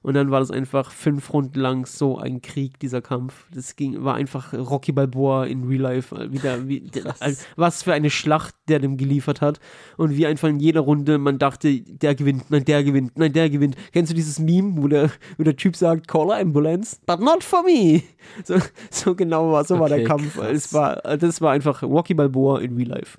Und 0.02 0.14
dann 0.14 0.32
war 0.32 0.40
das 0.40 0.52
einfach 0.52 0.92
fünf 0.92 1.34
Runden 1.34 1.60
lang 1.60 1.86
so 1.86 2.18
ein 2.18 2.42
Krieg, 2.42 2.80
dieser 2.80 3.02
Kampf. 3.02 3.46
Das 3.54 3.76
ging, 3.76 4.04
war 4.04 4.16
einfach 4.16 4.54
Rocky 4.54 4.92
Balboa 4.92 5.46
in 5.46 5.64
Real 5.66 5.82
Life. 5.82 6.16
äh, 6.16 6.32
Wieder, 6.32 6.68
wie, 6.68 6.90
was 7.56 7.84
für 7.84 7.94
eine 7.94 8.10
Schlacht 8.10 8.56
der 8.68 8.80
dem 8.80 8.98
geliefert 8.98 9.42
hat. 9.42 9.60
Und 9.98 10.16
wie 10.16 10.26
einfach 10.28 10.50
in 10.50 10.60
jeder 10.60 10.82
Runde 10.82 11.18
man 11.18 11.40
dachte, 11.40 11.82
der 11.82 12.16
gewinnt, 12.16 12.50
nein, 12.52 12.66
der 12.66 12.84
gewinnt, 12.84 13.18
nein, 13.18 13.34
der 13.34 13.50
gewinnt. 13.50 13.76
Kennst 13.92 14.12
du 14.12 14.16
dieses 14.16 14.40
Meme, 14.40 14.74
wo 14.82 14.88
der, 14.88 15.10
wo 15.38 15.44
der 15.44 15.56
Typ 15.56 15.76
sagt, 15.76 16.08
call 16.08 16.32
a 16.32 16.40
ambulance, 16.40 16.98
but 17.06 17.20
not 17.20 17.44
for 17.44 17.64
me. 17.64 18.04
So, 18.44 18.56
so 18.92 19.16
genau 19.16 19.52
war, 19.52 19.64
so 19.64 19.80
war 19.80 19.90
der 19.90 20.00
Okay, 20.00 20.08
Kampf. 20.08 20.36
krass. 20.36 20.52
Es 20.52 20.74
war, 20.74 20.96
das 21.18 21.42
war 21.42 21.52
einfach 21.52 21.82
Rocky 21.84 22.14
Balboa 22.14 22.60
in 22.60 22.76
Real 22.76 22.90
Life. 22.90 23.18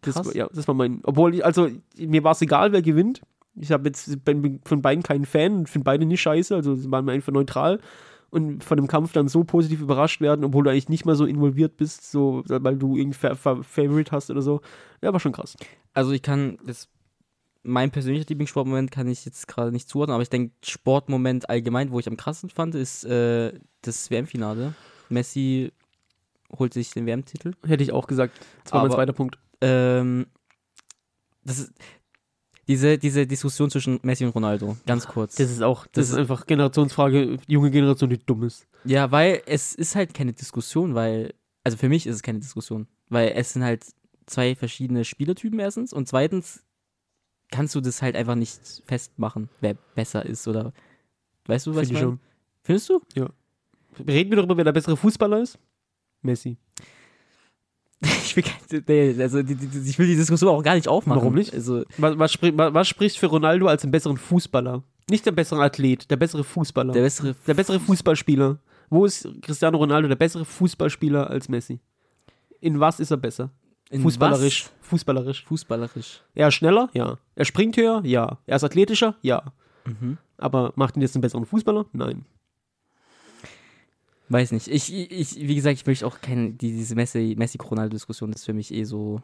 Das 0.00 0.16
war, 0.16 0.34
ja, 0.34 0.48
das 0.52 0.66
war 0.66 0.74
mein, 0.74 1.00
obwohl, 1.04 1.34
ich, 1.36 1.44
also 1.44 1.68
mir 1.96 2.24
war 2.24 2.32
es 2.32 2.42
egal, 2.42 2.72
wer 2.72 2.82
gewinnt. 2.82 3.22
Ich 3.54 3.70
habe 3.70 3.88
jetzt 3.88 4.24
bin 4.24 4.60
von 4.64 4.82
beiden 4.82 5.02
keinen 5.02 5.26
Fan 5.26 5.52
und 5.58 5.68
finde 5.68 5.84
beide 5.84 6.06
nicht 6.06 6.22
scheiße, 6.22 6.54
also 6.54 6.74
sie 6.74 6.90
waren 6.90 7.04
mir 7.04 7.12
einfach 7.12 7.32
neutral. 7.32 7.80
Und 8.30 8.64
von 8.64 8.78
dem 8.78 8.86
Kampf 8.86 9.12
dann 9.12 9.28
so 9.28 9.44
positiv 9.44 9.82
überrascht 9.82 10.22
werden, 10.22 10.42
obwohl 10.46 10.64
du 10.64 10.70
eigentlich 10.70 10.88
nicht 10.88 11.04
mal 11.04 11.16
so 11.16 11.26
involviert 11.26 11.76
bist, 11.76 12.10
so, 12.10 12.42
weil 12.46 12.78
du 12.78 12.96
irgendein 12.96 13.12
Fa 13.12 13.34
Fa 13.34 13.62
Favorite 13.62 14.10
hast 14.10 14.30
oder 14.30 14.40
so. 14.40 14.62
Ja, 15.02 15.12
war 15.12 15.20
schon 15.20 15.32
krass. 15.32 15.54
Also 15.92 16.12
ich 16.12 16.22
kann 16.22 16.56
das 16.64 16.88
mein 17.62 17.90
persönlicher 17.90 18.26
Lieblingssportmoment 18.28 18.90
kann 18.90 19.06
ich 19.06 19.24
jetzt 19.24 19.46
gerade 19.48 19.70
nicht 19.70 19.88
zuordnen, 19.88 20.14
aber 20.14 20.22
ich 20.22 20.30
denke 20.30 20.54
Sportmoment 20.64 21.48
allgemein, 21.48 21.90
wo 21.92 21.98
ich 22.00 22.08
am 22.08 22.16
krassesten 22.16 22.50
fand, 22.50 22.74
ist 22.74 23.04
äh, 23.04 23.52
das 23.82 24.10
WM-Finale. 24.10 24.74
Messi 25.10 25.70
holt 26.58 26.72
sich 26.74 26.90
den 26.90 27.06
WM-Titel. 27.06 27.52
Hätte 27.64 27.84
ich 27.84 27.92
auch 27.92 28.06
gesagt. 28.06 28.40
Das 28.64 28.72
war 28.72 28.80
mein 28.80 28.86
Aber- 28.90 28.96
zweiter 28.96 29.12
Punkt. 29.12 29.38
Ähm, 29.60 30.26
das 31.44 31.58
ist 31.60 31.72
diese, 32.68 32.98
diese 32.98 33.26
Diskussion 33.26 33.70
zwischen 33.70 33.98
Messi 34.02 34.24
und 34.24 34.34
Ronaldo, 34.34 34.76
ganz 34.86 35.06
kurz. 35.06 35.34
Das 35.36 35.50
ist 35.50 35.62
auch, 35.62 35.86
das, 35.86 35.92
Das 35.92 36.10
ist 36.10 36.16
einfach 36.16 36.46
Generationsfrage, 36.46 37.38
junge 37.48 37.70
Generation, 37.70 38.10
die 38.10 38.18
dumm 38.18 38.44
ist. 38.44 38.66
Ja, 38.84 39.10
weil 39.10 39.42
es 39.46 39.74
ist 39.74 39.94
halt 39.96 40.14
keine 40.14 40.32
Diskussion, 40.32 40.94
weil, 40.94 41.34
also 41.64 41.76
für 41.76 41.88
mich 41.88 42.06
ist 42.06 42.16
es 42.16 42.22
keine 42.22 42.38
Diskussion, 42.38 42.86
weil 43.08 43.32
es 43.34 43.52
sind 43.52 43.64
halt 43.64 43.84
zwei 44.26 44.54
verschiedene 44.54 45.04
Spielertypen 45.04 45.58
erstens 45.58 45.92
und 45.92 46.06
zweitens 46.08 46.64
kannst 47.50 47.74
du 47.74 47.80
das 47.80 48.00
halt 48.00 48.16
einfach 48.16 48.36
nicht 48.36 48.82
festmachen, 48.86 49.48
wer 49.60 49.74
besser 49.94 50.24
ist 50.24 50.46
oder, 50.48 50.72
weißt 51.46 51.66
du, 51.66 51.74
was 51.74 51.88
Finde 51.88 52.00
ich 52.00 52.06
meine? 52.06 52.18
Findest 52.62 52.88
du? 52.88 53.00
Reden 54.06 54.30
wir 54.30 54.36
darüber, 54.36 54.56
wer 54.56 54.64
der 54.64 54.72
bessere 54.72 54.96
Fußballer 54.96 55.42
ist? 55.42 55.58
Messi. 56.22 56.56
Ich 58.24 58.36
will, 58.36 58.44
nee, 58.88 59.22
also, 59.22 59.42
die, 59.42 59.54
die, 59.54 59.90
ich 59.90 59.98
will 59.98 60.06
die 60.06 60.16
Diskussion 60.16 60.50
auch 60.54 60.62
gar 60.62 60.74
nicht 60.74 60.88
aufmachen. 60.88 61.20
Warum 61.20 61.34
nicht? 61.34 61.52
Also, 61.52 61.84
Was, 61.98 62.18
was, 62.18 62.32
sprich, 62.32 62.52
was, 62.56 62.72
was 62.72 62.88
spricht 62.88 63.18
für 63.18 63.26
Ronaldo 63.26 63.66
als 63.66 63.82
den 63.82 63.90
besseren 63.90 64.16
Fußballer? 64.16 64.82
Nicht 65.10 65.26
der 65.26 65.32
bessere 65.32 65.62
Athlet, 65.62 66.10
der 66.10 66.16
bessere 66.16 66.42
Fußballer. 66.44 66.92
der 66.92 67.02
bessere, 67.02 67.34
Der 67.46 67.54
bessere 67.54 67.78
Fußballspieler. 67.80 68.58
Wo 68.88 69.04
ist 69.04 69.28
Cristiano 69.42 69.76
Ronaldo 69.78 70.08
der 70.08 70.16
bessere 70.16 70.44
Fußballspieler 70.44 71.28
als 71.28 71.48
Messi? 71.48 71.80
In 72.60 72.80
was 72.80 73.00
ist 73.00 73.10
er 73.10 73.16
besser? 73.18 73.50
in 73.90 74.00
Fußballerisch. 74.02 74.64
was? 74.64 74.88
Fußballerisch. 74.88 75.44
Fußballerisch. 75.44 76.22
Er 76.34 76.48
ist 76.48 76.54
schneller? 76.54 76.88
Ja. 76.94 77.18
Er 77.34 77.44
springt 77.44 77.76
höher? 77.76 78.00
Ja. 78.04 78.38
Er 78.46 78.56
ist 78.56 78.64
athletischer? 78.64 79.16
Ja. 79.20 79.52
Mhm. 79.84 80.16
Aber 80.38 80.72
macht 80.76 80.96
ihn 80.96 81.02
jetzt 81.02 81.14
einen 81.14 81.20
besseren 81.22 81.44
Fußballer? 81.44 81.84
Nein. 81.92 82.24
Weiß 84.32 84.52
nicht. 84.52 84.68
Ich, 84.68 84.90
ich, 84.92 85.36
wie 85.36 85.54
gesagt, 85.54 85.76
ich 85.76 85.86
möchte 85.86 86.06
auch 86.06 86.22
keine, 86.22 86.52
die, 86.52 86.72
diese 86.72 86.94
Messi- 86.94 87.36
Messi-Ronaldo-Diskussion 87.36 88.32
ist 88.32 88.46
für 88.46 88.54
mich 88.54 88.72
eh 88.72 88.84
so, 88.84 89.20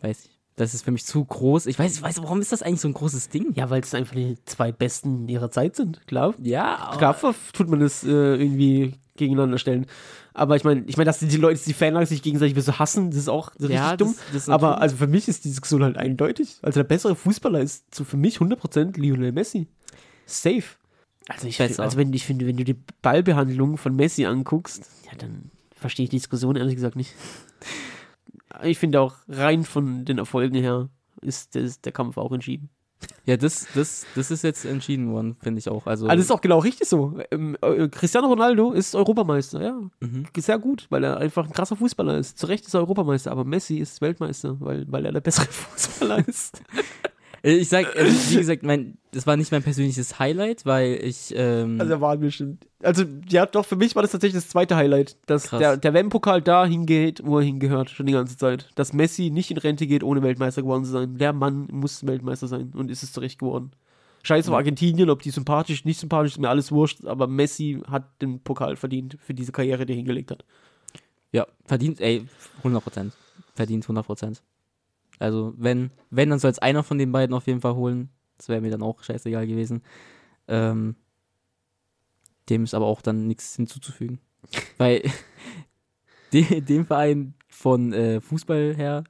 weiß 0.00 0.24
ich. 0.24 0.30
Das 0.56 0.74
ist 0.74 0.82
für 0.82 0.90
mich 0.90 1.04
zu 1.04 1.24
groß. 1.24 1.66
Ich 1.66 1.78
weiß, 1.78 1.94
ich 1.94 2.02
weiß, 2.02 2.20
warum 2.20 2.40
ist 2.40 2.50
das 2.50 2.62
eigentlich 2.62 2.80
so 2.80 2.88
ein 2.88 2.94
großes 2.94 3.28
Ding? 3.28 3.52
Ja, 3.54 3.70
weil 3.70 3.80
es 3.80 3.94
einfach 3.94 4.16
die 4.16 4.36
zwei 4.44 4.72
Besten 4.72 5.28
ihrer 5.28 5.52
Zeit 5.52 5.76
sind. 5.76 6.04
Klar. 6.08 6.34
Ja, 6.42 6.92
Klar 6.98 7.16
tut 7.52 7.68
man 7.68 7.78
das 7.78 8.02
äh, 8.02 8.08
irgendwie 8.08 8.94
gegeneinander 9.14 9.58
stellen. 9.58 9.86
Aber 10.34 10.56
ich 10.56 10.64
meine, 10.64 10.82
ich 10.86 10.96
meine, 10.96 11.06
dass 11.06 11.20
die 11.20 11.36
Leute, 11.36 11.60
die 11.64 11.72
Fanlager 11.72 12.06
sich 12.06 12.22
gegenseitig 12.22 12.60
so 12.64 12.80
hassen, 12.80 13.10
das 13.10 13.20
ist 13.20 13.28
auch 13.28 13.52
richtig 13.54 13.70
ja, 13.76 13.96
dumm. 13.96 14.08
Das, 14.16 14.26
das 14.32 14.42
ist 14.42 14.48
Aber 14.48 14.80
also 14.80 14.96
für 14.96 15.06
mich 15.06 15.28
ist 15.28 15.44
die 15.44 15.50
Diskussion 15.50 15.84
halt 15.84 15.96
eindeutig. 15.96 16.58
Also 16.62 16.80
der 16.80 16.84
bessere 16.84 17.14
Fußballer 17.14 17.60
ist 17.60 17.94
so 17.94 18.02
für 18.02 18.16
mich 18.16 18.38
100% 18.38 18.98
Lionel 18.98 19.30
Messi. 19.30 19.68
Safe. 20.26 20.64
Also 21.28 21.46
ich 21.46 21.58
Besser. 21.58 21.82
also 21.82 21.98
wenn 21.98 22.12
ich 22.12 22.24
finde, 22.24 22.46
wenn 22.46 22.56
du 22.56 22.64
die 22.64 22.76
Ballbehandlung 23.02 23.76
von 23.76 23.94
Messi 23.94 24.24
anguckst, 24.24 24.90
ja, 25.06 25.16
dann 25.18 25.50
verstehe 25.76 26.04
ich 26.04 26.10
die 26.10 26.16
Diskussion 26.16 26.56
ehrlich 26.56 26.74
gesagt 26.74 26.96
nicht. 26.96 27.14
Ich 28.62 28.78
finde 28.78 29.00
auch 29.00 29.14
rein 29.28 29.64
von 29.64 30.04
den 30.04 30.18
Erfolgen 30.18 30.56
her 30.56 30.88
ist, 31.20 31.54
das, 31.54 31.80
der 31.80 31.92
Kampf 31.92 32.16
auch 32.16 32.32
entschieden. 32.32 32.70
ja, 33.26 33.36
das, 33.36 33.66
das, 33.74 34.06
das 34.14 34.30
ist 34.30 34.42
jetzt 34.42 34.64
entschieden 34.64 35.12
worden, 35.12 35.36
finde 35.40 35.58
ich 35.58 35.68
auch. 35.68 35.86
Also, 35.86 36.06
Also 36.06 36.16
das 36.16 36.24
ist 36.24 36.30
auch 36.32 36.40
genau 36.40 36.58
richtig 36.58 36.88
so. 36.88 37.20
Ähm, 37.30 37.56
äh, 37.60 37.88
Cristiano 37.88 38.26
Ronaldo 38.28 38.72
ist 38.72 38.94
Europameister, 38.94 39.62
ja. 39.62 39.78
Mhm. 40.00 40.24
Sehr 40.36 40.58
gut, 40.58 40.86
weil 40.90 41.04
er 41.04 41.18
einfach 41.18 41.44
ein 41.46 41.52
krasser 41.52 41.76
Fußballer 41.76 42.18
ist. 42.18 42.38
Zu 42.38 42.46
Recht 42.46 42.66
ist 42.66 42.74
er 42.74 42.80
Europameister, 42.80 43.30
aber 43.30 43.44
Messi 43.44 43.78
ist 43.78 44.00
Weltmeister, 44.00 44.56
weil, 44.60 44.86
weil 44.90 45.04
er 45.04 45.12
der 45.12 45.20
bessere 45.20 45.46
Fußballer 45.50 46.26
ist. 46.26 46.62
Äh, 47.42 47.56
ich 47.56 47.68
sag, 47.68 47.96
also, 47.96 48.30
wie 48.30 48.36
gesagt, 48.38 48.62
mein, 48.62 48.98
das 49.12 49.26
war 49.26 49.36
nicht 49.36 49.52
mein 49.52 49.62
persönliches 49.62 50.18
Highlight, 50.18 50.66
weil 50.66 51.00
ich, 51.02 51.32
ähm, 51.36 51.80
Also 51.80 51.92
er 51.94 52.00
war 52.00 52.16
bestimmt. 52.16 52.66
Also, 52.82 53.04
ja, 53.28 53.46
doch, 53.46 53.64
für 53.64 53.76
mich 53.76 53.94
war 53.94 54.02
das 54.02 54.12
tatsächlich 54.12 54.42
das 54.42 54.50
zweite 54.50 54.76
Highlight, 54.76 55.16
dass 55.26 55.48
Krass. 55.48 55.58
der, 55.58 55.76
der 55.76 55.94
WM-Pokal 55.94 56.42
da 56.42 56.66
hingeht, 56.66 57.22
wo 57.24 57.38
er 57.38 57.44
hingehört, 57.44 57.90
schon 57.90 58.06
die 58.06 58.12
ganze 58.12 58.36
Zeit. 58.36 58.70
Dass 58.74 58.92
Messi 58.92 59.30
nicht 59.30 59.50
in 59.50 59.58
Rente 59.58 59.86
geht, 59.86 60.02
ohne 60.02 60.22
Weltmeister 60.22 60.62
geworden 60.62 60.84
zu 60.84 60.90
sein. 60.90 61.16
Der 61.18 61.32
Mann 61.32 61.68
muss 61.70 62.06
Weltmeister 62.06 62.46
sein 62.46 62.72
und 62.74 62.90
ist 62.90 63.02
es 63.02 63.12
zurecht 63.12 63.38
geworden. 63.38 63.72
Scheiß 64.22 64.48
auf 64.48 64.54
Argentinien, 64.54 65.10
ob 65.10 65.22
die 65.22 65.30
sympathisch, 65.30 65.84
nicht 65.84 66.00
sympathisch, 66.00 66.32
ist 66.32 66.38
mir 66.38 66.50
alles 66.50 66.72
wurscht, 66.72 67.04
aber 67.04 67.26
Messi 67.26 67.80
hat 67.88 68.20
den 68.20 68.40
Pokal 68.40 68.76
verdient 68.76 69.16
für 69.20 69.32
diese 69.32 69.52
Karriere, 69.52 69.86
die 69.86 69.92
er 69.92 69.96
hingelegt 69.96 70.30
hat. 70.30 70.44
ja, 71.32 71.46
verdient, 71.64 72.00
ey, 72.00 72.26
100%. 72.62 73.12
Verdient 73.54 73.86
100%. 73.86 74.40
Also, 75.18 75.54
wenn, 75.56 75.90
wenn, 76.10 76.30
dann 76.30 76.38
soll 76.38 76.50
es 76.50 76.58
einer 76.58 76.82
von 76.82 76.98
den 76.98 77.12
beiden 77.12 77.34
auf 77.34 77.46
jeden 77.46 77.60
Fall 77.60 77.74
holen. 77.74 78.10
Das 78.36 78.48
wäre 78.48 78.60
mir 78.60 78.70
dann 78.70 78.82
auch 78.82 79.02
scheißegal 79.02 79.46
gewesen. 79.46 79.82
Ähm, 80.46 80.94
dem 82.48 82.64
ist 82.64 82.74
aber 82.74 82.86
auch 82.86 83.02
dann 83.02 83.26
nichts 83.26 83.56
hinzuzufügen. 83.56 84.20
Weil 84.78 85.02
de, 86.32 86.60
dem 86.60 86.86
Verein 86.86 87.34
von 87.48 87.92
äh, 87.92 88.20
Fußball 88.20 88.74
her, 88.76 89.04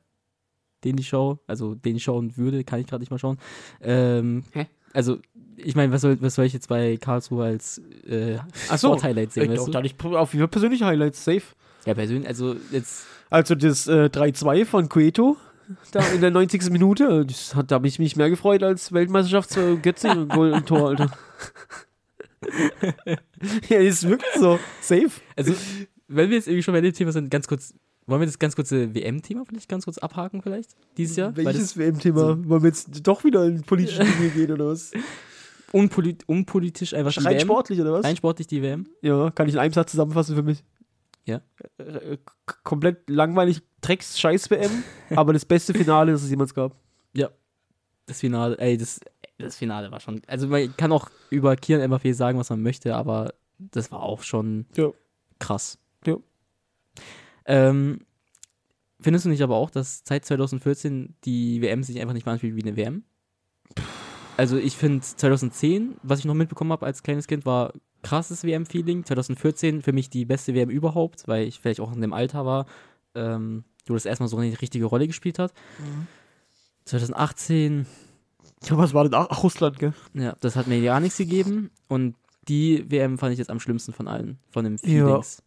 den 0.85 0.97
ich 0.99 1.09
schaue, 1.09 1.39
also 1.47 1.75
den 1.75 1.97
ich 1.97 2.05
schauen 2.05 2.37
würde, 2.37 2.65
kann 2.65 2.81
ich 2.81 2.87
gerade 2.87 3.03
nicht 3.03 3.11
mal 3.11 3.19
schauen. 3.19 3.39
Ähm, 3.81 4.45
Hä? 4.53 4.67
Also, 4.95 5.19
ich 5.57 5.77
meine, 5.77 5.93
was 5.93 6.01
soll, 6.01 6.21
was 6.23 6.37
soll 6.37 6.47
ich 6.47 6.53
jetzt 6.53 6.69
bei 6.69 6.97
Karlsruhe 6.97 7.45
als 7.45 7.79
äh, 8.07 8.39
so. 8.71 8.89
Sporthighlight 8.89 9.33
sehen? 9.33 9.53
Ich 9.53 9.59
weißt 9.59 9.75
du? 9.75 9.81
nicht 9.81 10.03
auf 10.05 10.33
jeden 10.33 10.43
Fall 10.43 10.49
persönliche 10.49 10.87
Highlights, 10.87 11.25
safe. 11.25 11.43
Ja, 11.85 11.95
persönlich, 11.95 12.27
also 12.27 12.57
jetzt 12.71 13.07
Also 13.31 13.55
das 13.55 13.87
äh, 13.87 14.09
3-2 14.13 14.65
von 14.65 14.89
Cueto 14.89 15.37
da 15.93 16.07
in 16.09 16.21
der 16.21 16.31
90. 16.31 16.71
Minute, 16.71 17.25
das 17.27 17.55
hat, 17.55 17.71
da 17.71 17.77
habe 17.77 17.87
ich 17.87 17.99
mich 17.99 18.17
mehr 18.17 18.31
gefreut 18.31 18.63
als 18.63 18.93
Weltmeisterschaft 18.93 19.51
zu 19.51 19.79
Götze 19.79 20.11
und 20.11 20.29
Goal 20.29 20.63
Tor, 20.63 20.89
Alter. 20.89 21.11
ja, 23.69 23.79
ist 23.79 24.09
wirklich 24.09 24.35
so. 24.39 24.59
Safe. 24.81 25.11
Also, 25.37 25.55
wenn 26.09 26.31
wir 26.31 26.37
jetzt 26.37 26.49
irgendwie 26.49 26.63
schon 26.63 26.75
bei 26.75 26.81
dem 26.81 26.93
Thema 26.93 27.13
sind, 27.13 27.31
ganz 27.31 27.47
kurz, 27.47 27.75
wollen 28.07 28.21
wir 28.21 28.27
das 28.27 28.39
ganz 28.39 28.57
kurze 28.57 28.95
WM-Thema 28.95 29.45
vielleicht 29.47 29.69
ganz 29.69 29.85
kurz 29.85 29.99
abhaken 29.99 30.43
vielleicht 30.43 30.71
dieses 30.97 31.17
Jahr? 31.17 31.37
Welches 31.37 31.77
WM-Thema? 31.77 32.39
Wollen 32.49 32.63
wir 32.63 32.69
jetzt 32.69 33.07
doch 33.07 33.25
wieder 33.25 33.45
in 33.45 33.63
politische 33.63 34.05
Dinge 34.05 34.31
gehen 34.31 34.53
oder 34.53 34.69
was? 34.69 34.93
unpolit 35.73 36.25
unpolitisch 36.27 36.95
einfach 36.95 37.25
Rein 37.25 37.41
sportlich 37.41 37.81
oder 37.81 37.93
was? 37.93 38.05
Rein 38.05 38.17
sportlich 38.17 38.47
die 38.47 38.63
WM. 38.63 38.87
Ja, 39.03 39.31
kann 39.31 39.49
ich 39.49 39.55
in 39.55 39.61
einem 39.61 39.73
Satz 39.73 39.91
zusammenfassen 39.91 40.35
für 40.35 40.43
mich. 40.43 40.65
Ja. 41.29 41.41
Äh, 41.79 42.19
komplett 42.65 43.09
langweilig, 43.09 43.63
Drecks, 43.81 44.19
scheiß 44.19 44.51
WM, 44.51 44.83
aber 45.11 45.33
das 45.33 45.45
beste 45.45 45.73
Finale, 45.75 46.11
das 46.13 46.23
es 46.25 46.31
jemals 46.31 46.53
gab. 46.55 46.75
Das 48.07 48.21
Finale, 48.21 48.57
ey, 48.59 48.79
das, 48.79 49.01
das 49.37 49.57
Finale 49.57 49.91
war 49.91 50.01
schon. 50.01 50.23
Also 50.27 50.49
man 50.49 50.75
kann 50.79 50.93
auch 50.93 51.11
über 51.29 51.55
Kian 51.57 51.83
Mbappé 51.83 52.15
sagen, 52.15 52.39
was 52.39 52.49
man 52.49 52.63
möchte, 52.63 52.97
aber 52.97 53.35
das 53.59 53.93
war 53.93 54.03
auch 54.03 54.23
schon 54.23 54.65
Ja. 54.77 54.93
krass. 55.39 55.79
Ja. 56.07 56.17
Ähm, 57.45 58.01
findest 58.99 59.27
du 59.27 59.29
nicht 59.29 59.43
aber 59.43 59.57
auch, 59.57 59.69
dass 59.69 60.01
seit 60.07 60.25
2014 60.25 61.17
die 61.27 61.61
WM 61.61 61.83
sich 61.83 62.01
einfach 62.01 62.15
nicht 62.15 62.25
mehr 62.25 62.33
anfühlt 62.33 62.57
wie 62.57 62.63
eine 62.63 62.79
WM? 62.79 63.05
Also 64.39 64.57
ich 64.57 64.75
finde 64.75 65.03
2010, 65.03 65.97
was 66.03 66.21
ich 66.21 66.25
noch 66.25 66.33
mitbekommen 66.33 66.73
habe 66.73 66.87
als 66.87 67.03
kleines 67.03 67.27
Kind, 67.27 67.45
war 67.45 67.75
krasses 68.03 68.45
WM-Feeling. 68.45 69.05
2014 69.05 69.83
für 69.83 69.93
mich 69.93 70.11
die 70.11 70.25
beste 70.25 70.55
WM 70.55 70.71
überhaupt, 70.71 71.27
weil 71.29 71.47
ich 71.47 71.61
vielleicht 71.61 71.81
auch 71.81 71.93
in 71.93 72.01
dem 72.01 72.13
Alter 72.13 72.45
war, 72.47 72.67
ähm, 73.15 73.65
wo 73.87 73.95
das 73.95 74.05
erstmal 74.07 74.29
so 74.29 74.37
eine 74.37 74.61
richtige 74.61 74.85
Rolle 74.87 75.07
gespielt 75.07 75.39
hat. 75.39 75.53
2018 76.85 77.87
Ja, 78.65 78.77
was 78.79 78.95
war 78.95 79.05
denn 79.05 79.15
Ach, 79.15 79.43
Russland, 79.43 79.79
gell? 79.79 79.93
ja, 80.15 80.37
das 80.41 80.57
hat 80.57 80.67
mir 80.67 80.83
gar 80.83 81.01
nichts 81.01 81.19
gegeben. 81.19 81.71
Und 81.89 82.17
die 82.49 82.91
WM 82.91 83.19
fand 83.19 83.33
ich 83.33 83.39
jetzt 83.39 83.51
am 83.51 83.61
schlimmsten 83.61 83.93
von 83.93 84.09
allen, 84.09 84.39
von 84.51 84.65
den 84.65 84.79
Ja. 84.83 85.07
Feelings. 85.07 85.43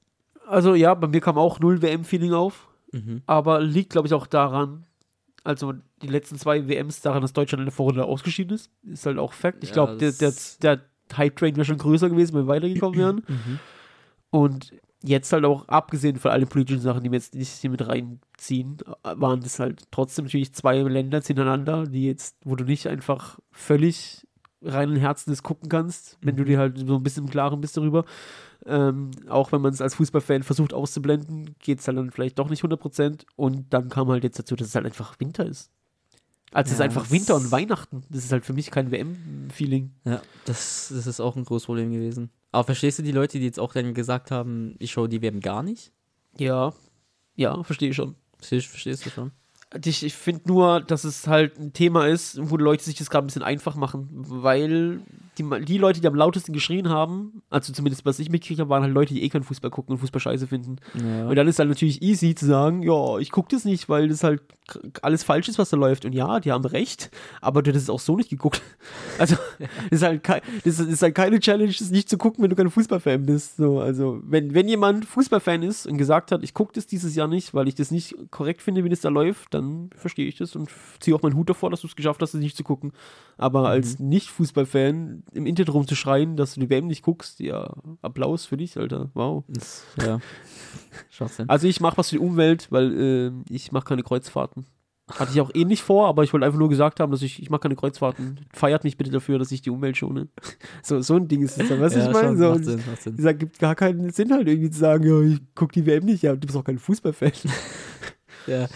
Also 0.47 0.75
ja, 0.75 0.93
bei 0.93 1.07
mir 1.07 1.21
kam 1.21 1.37
auch 1.37 1.59
null 1.59 1.81
WM-Feeling 1.81 2.33
auf. 2.33 2.67
Mhm. 2.93 3.21
aber 3.25 3.61
liegt, 3.61 3.91
glaube 3.91 4.07
ich, 4.09 4.13
auch 4.13 4.27
daran, 4.27 4.83
also 5.45 5.71
die 6.01 6.07
letzten 6.07 6.37
zwei 6.37 6.67
WMs 6.67 6.99
daran, 6.99 7.21
dass 7.21 7.31
Deutschland 7.31 7.61
in 7.61 7.67
der 7.67 7.71
Vorrunde 7.73 8.03
ausgeschieden 8.03 8.53
ist. 8.55 8.69
Ist 8.83 9.05
halt 9.05 9.17
auch 9.17 9.31
Fakt. 9.31 9.63
Ich 9.63 9.69
Ja, 9.69 9.73
glaube, 9.75 9.95
der, 9.95 10.11
der, 10.61 10.81
der 11.11 11.17
Hype-Train 11.19 11.55
wäre 11.55 11.65
schon 11.65 11.77
größer 11.77 12.09
gewesen, 12.09 12.33
wenn 12.33 12.43
wir 12.43 12.47
weitergekommen 12.47 12.99
wären. 12.99 13.23
Mhm. 13.31 13.59
Und 14.33 14.73
jetzt 15.03 15.33
halt 15.33 15.45
auch, 15.45 15.67
abgesehen 15.67 16.17
von 16.17 16.31
allen 16.31 16.47
politischen 16.47 16.81
Sachen, 16.81 17.03
die 17.03 17.11
wir 17.11 17.17
jetzt 17.17 17.35
nicht 17.35 17.49
hier 17.49 17.69
mit 17.69 17.85
reinziehen, 17.85 18.77
waren 19.03 19.41
das 19.41 19.59
halt 19.59 19.83
trotzdem 19.91 20.25
natürlich 20.25 20.53
zwei 20.53 20.77
Länder 20.79 21.21
hintereinander, 21.21 21.85
die 21.85 22.05
jetzt, 22.05 22.37
wo 22.45 22.55
du 22.55 22.63
nicht 22.63 22.87
einfach 22.87 23.39
völlig 23.51 24.25
reinen 24.61 24.95
Herzen 24.95 25.31
das 25.31 25.43
gucken 25.43 25.69
kannst, 25.69 26.17
wenn 26.21 26.35
du 26.35 26.45
dir 26.45 26.59
halt 26.59 26.77
so 26.77 26.95
ein 26.95 27.03
bisschen 27.03 27.25
im 27.25 27.31
Klaren 27.31 27.61
bist 27.61 27.77
darüber. 27.77 28.05
Ähm, 28.65 29.09
auch 29.27 29.51
wenn 29.51 29.61
man 29.61 29.73
es 29.73 29.81
als 29.81 29.95
Fußballfan 29.95 30.43
versucht 30.43 30.73
auszublenden, 30.73 31.55
geht 31.59 31.79
es 31.79 31.87
halt 31.87 31.97
dann 31.97 32.11
vielleicht 32.11 32.37
doch 32.37 32.49
nicht 32.49 32.63
100%. 32.63 33.25
Und 33.35 33.73
dann 33.73 33.89
kam 33.89 34.09
halt 34.09 34.23
jetzt 34.23 34.37
dazu, 34.37 34.55
dass 34.55 34.67
es 34.67 34.75
halt 34.75 34.85
einfach 34.85 35.19
Winter 35.19 35.45
ist. 35.45 35.71
Also 36.53 36.67
es 36.67 36.73
ist 36.73 36.79
Ja, 36.79 36.85
einfach 36.85 37.09
Winter 37.11 37.35
und 37.35 37.51
Weihnachten. 37.51 38.03
Das 38.09 38.25
ist 38.25 38.31
halt 38.31 38.45
für 38.45 38.53
mich 38.53 38.71
kein 38.71 38.91
WM-Feeling. 38.91 39.91
Ja, 40.05 40.21
das, 40.45 40.91
das 40.93 41.07
ist 41.07 41.19
auch 41.19 41.35
ein 41.35 41.45
großes 41.45 41.65
Problem 41.65 41.91
gewesen. 41.91 42.29
Aber 42.51 42.65
verstehst 42.65 42.99
du 42.99 43.03
die 43.03 43.13
Leute, 43.13 43.39
die 43.39 43.45
jetzt 43.45 43.59
auch 43.59 43.73
dann 43.73 43.93
gesagt 43.93 44.31
haben, 44.31 44.75
ich 44.79 44.91
schaue 44.91 45.07
die 45.07 45.21
WM 45.21 45.39
gar 45.39 45.63
nicht? 45.63 45.93
Ja, 46.37 46.73
ja, 47.35 47.63
verstehe 47.63 47.89
ich 47.89 47.95
schon. 47.95 48.15
Verstehst, 48.37 48.67
verstehst 48.67 49.05
du 49.05 49.09
schon? 49.09 49.31
Ich, 49.85 50.03
ich 50.03 50.13
finde 50.13 50.49
nur, 50.49 50.81
dass 50.81 51.05
es 51.05 51.27
halt 51.27 51.57
ein 51.57 51.71
Thema 51.71 52.05
ist, 52.07 52.37
wo 52.41 52.57
die 52.57 52.63
Leute 52.63 52.83
sich 52.83 52.95
das 52.95 53.09
gerade 53.09 53.23
ein 53.23 53.27
bisschen 53.27 53.43
einfach 53.43 53.75
machen, 53.75 54.09
weil 54.11 54.99
die, 55.37 55.45
die 55.63 55.77
Leute, 55.77 56.01
die 56.01 56.07
am 56.07 56.15
lautesten 56.15 56.51
geschrien 56.51 56.89
haben, 56.89 57.41
also 57.49 57.71
zumindest 57.71 58.03
was 58.03 58.19
ich 58.19 58.29
mitgekriegt 58.29 58.59
habe, 58.59 58.69
waren 58.69 58.83
halt 58.83 58.93
Leute, 58.93 59.13
die 59.13 59.23
eh 59.23 59.29
keinen 59.29 59.43
Fußball 59.43 59.71
gucken 59.71 59.93
und 59.93 59.99
Fußball 59.99 60.19
scheiße 60.19 60.47
finden. 60.47 60.75
Ja. 60.93 61.29
Und 61.29 61.35
dann 61.37 61.47
ist 61.47 61.57
halt 61.57 61.69
natürlich 61.69 62.01
easy 62.01 62.35
zu 62.35 62.47
sagen, 62.47 62.83
ja, 62.83 63.17
ich 63.19 63.31
gucke 63.31 63.47
das 63.55 63.63
nicht, 63.63 63.87
weil 63.87 64.09
das 64.09 64.25
halt 64.25 64.41
alles 65.01 65.23
falsch 65.23 65.47
ist, 65.49 65.57
was 65.59 65.69
da 65.69 65.77
läuft. 65.77 66.05
Und 66.05 66.13
ja, 66.13 66.39
die 66.39 66.51
haben 66.51 66.65
recht, 66.65 67.09
aber 67.41 67.61
du 67.61 67.71
hast 67.71 67.83
es 67.83 67.89
auch 67.89 67.99
so 67.99 68.15
nicht 68.15 68.29
geguckt. 68.29 68.61
Also, 69.19 69.35
das 69.59 69.69
ist 69.91 70.03
halt, 70.03 70.23
kei- 70.23 70.41
das 70.63 70.79
ist, 70.79 71.01
halt 71.03 71.13
keine 71.13 71.39
Challenge, 71.39 71.71
das 71.77 71.91
nicht 71.91 72.09
zu 72.09 72.17
gucken, 72.17 72.41
wenn 72.43 72.49
du 72.49 72.55
kein 72.55 72.71
Fußballfan 72.71 73.23
bist. 73.25 73.57
So, 73.57 73.79
also, 73.79 74.19
wenn, 74.23 74.53
wenn 74.55 74.67
jemand 74.67 75.05
Fußballfan 75.05 75.61
ist 75.61 75.85
und 75.85 75.97
gesagt 75.99 76.31
hat, 76.31 76.41
ich 76.43 76.55
gucke 76.55 76.73
das 76.73 76.87
dieses 76.87 77.13
Jahr 77.15 77.27
nicht, 77.27 77.53
weil 77.53 77.67
ich 77.67 77.75
das 77.75 77.91
nicht 77.91 78.15
korrekt 78.31 78.61
finde, 78.63 78.83
wie 78.83 78.89
das 78.89 79.01
da 79.01 79.09
läuft, 79.09 79.53
dann 79.53 79.91
verstehe 79.95 80.27
ich 80.27 80.37
das 80.37 80.55
und 80.55 80.69
ziehe 80.99 81.15
auch 81.15 81.21
meinen 81.21 81.35
Hut 81.35 81.49
davor, 81.49 81.69
dass 81.69 81.81
du 81.81 81.87
es 81.87 81.95
geschafft 81.95 82.21
hast, 82.21 82.33
das 82.33 82.41
nicht 82.41 82.57
zu 82.57 82.63
gucken. 82.63 82.93
Aber 83.37 83.69
als 83.69 83.99
Nicht-Fußballfan 83.99 85.23
im 85.33 85.45
Internet 85.45 85.73
rumzuschreien, 85.73 86.35
dass 86.35 86.55
du 86.55 86.59
die 86.61 86.69
WM 86.69 86.87
nicht 86.87 87.03
guckst, 87.03 87.39
ja, 87.39 87.71
Applaus 88.01 88.45
für 88.45 88.57
dich, 88.57 88.77
Alter. 88.77 89.09
Wow. 89.13 89.43
Ja. 90.03 90.19
Schwachsinn. 91.09 91.49
Also 91.49 91.67
ich 91.67 91.79
mache 91.81 91.97
was 91.97 92.09
für 92.09 92.15
die 92.15 92.21
Umwelt, 92.21 92.67
weil 92.71 92.99
äh, 92.99 93.31
ich 93.53 93.71
mache 93.71 93.85
keine 93.85 94.03
Kreuzfahrten. 94.03 94.65
Hatte 95.11 95.33
ich 95.33 95.41
auch 95.41 95.51
eh 95.53 95.65
nicht 95.65 95.81
vor, 95.83 96.07
aber 96.07 96.23
ich 96.23 96.31
wollte 96.31 96.45
einfach 96.45 96.59
nur 96.59 96.69
gesagt 96.69 97.01
haben, 97.01 97.11
dass 97.11 97.21
ich, 97.21 97.41
ich 97.41 97.49
mache 97.49 97.61
keine 97.61 97.75
Kreuzfahrten. 97.75 98.45
Feiert 98.53 98.85
mich 98.85 98.95
bitte 98.95 99.11
dafür, 99.11 99.39
dass 99.39 99.51
ich 99.51 99.61
die 99.61 99.69
Umwelt 99.69 99.97
schone. 99.97 100.29
So, 100.83 101.01
so 101.01 101.15
ein 101.15 101.27
Ding 101.27 101.41
ist 101.41 101.59
es 101.59 101.67
dann, 101.67 101.81
weißt 101.81 101.95
du, 101.95 101.99
was 101.99 102.07
ich 102.07 102.13
meine? 102.13 102.37
So, 102.37 102.49
macht 102.51 102.63
Sinn, 102.65 102.83
macht 102.89 103.01
Sinn. 103.01 103.15
es 103.17 103.37
gibt 103.37 103.59
gar 103.59 103.75
keinen 103.75 104.09
Sinn 104.11 104.31
halt 104.31 104.47
irgendwie 104.47 104.69
zu 104.69 104.79
sagen, 104.79 105.05
ja, 105.05 105.21
ich 105.21 105.39
gucke 105.53 105.73
die 105.73 105.85
WM 105.85 106.05
nicht, 106.05 106.23
ja, 106.23 106.33
du 106.33 106.39
bist 106.47 106.57
auch 106.57 106.63
kein 106.63 106.79
Fußballfan. 106.79 107.31
Ja. 108.47 108.67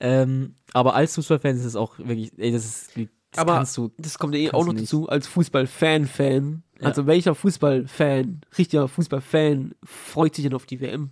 Ähm, 0.00 0.54
aber 0.72 0.94
als 0.94 1.14
Fußballfan 1.14 1.56
ist 1.56 1.64
es 1.66 1.76
auch 1.76 1.98
wirklich, 1.98 2.32
ey, 2.38 2.52
das 2.52 2.64
ist, 2.64 2.96
das 2.96 3.38
Aber- 3.42 3.54
kannst 3.56 3.76
du, 3.76 3.90
Das 3.98 4.18
kommt 4.18 4.34
ja 4.34 4.40
eh 4.40 4.50
auch 4.52 4.64
noch 4.64 4.72
dazu, 4.72 5.08
als 5.08 5.26
Fußballfan-Fan. 5.26 6.62
Ja. 6.80 6.86
Also 6.86 7.06
welcher 7.06 7.34
Fußballfan, 7.34 8.40
richtiger 8.56 8.88
Fußballfan, 8.88 9.74
freut 9.84 10.34
sich 10.34 10.44
denn 10.44 10.54
auf 10.54 10.64
die 10.66 10.80
WM? 10.80 11.10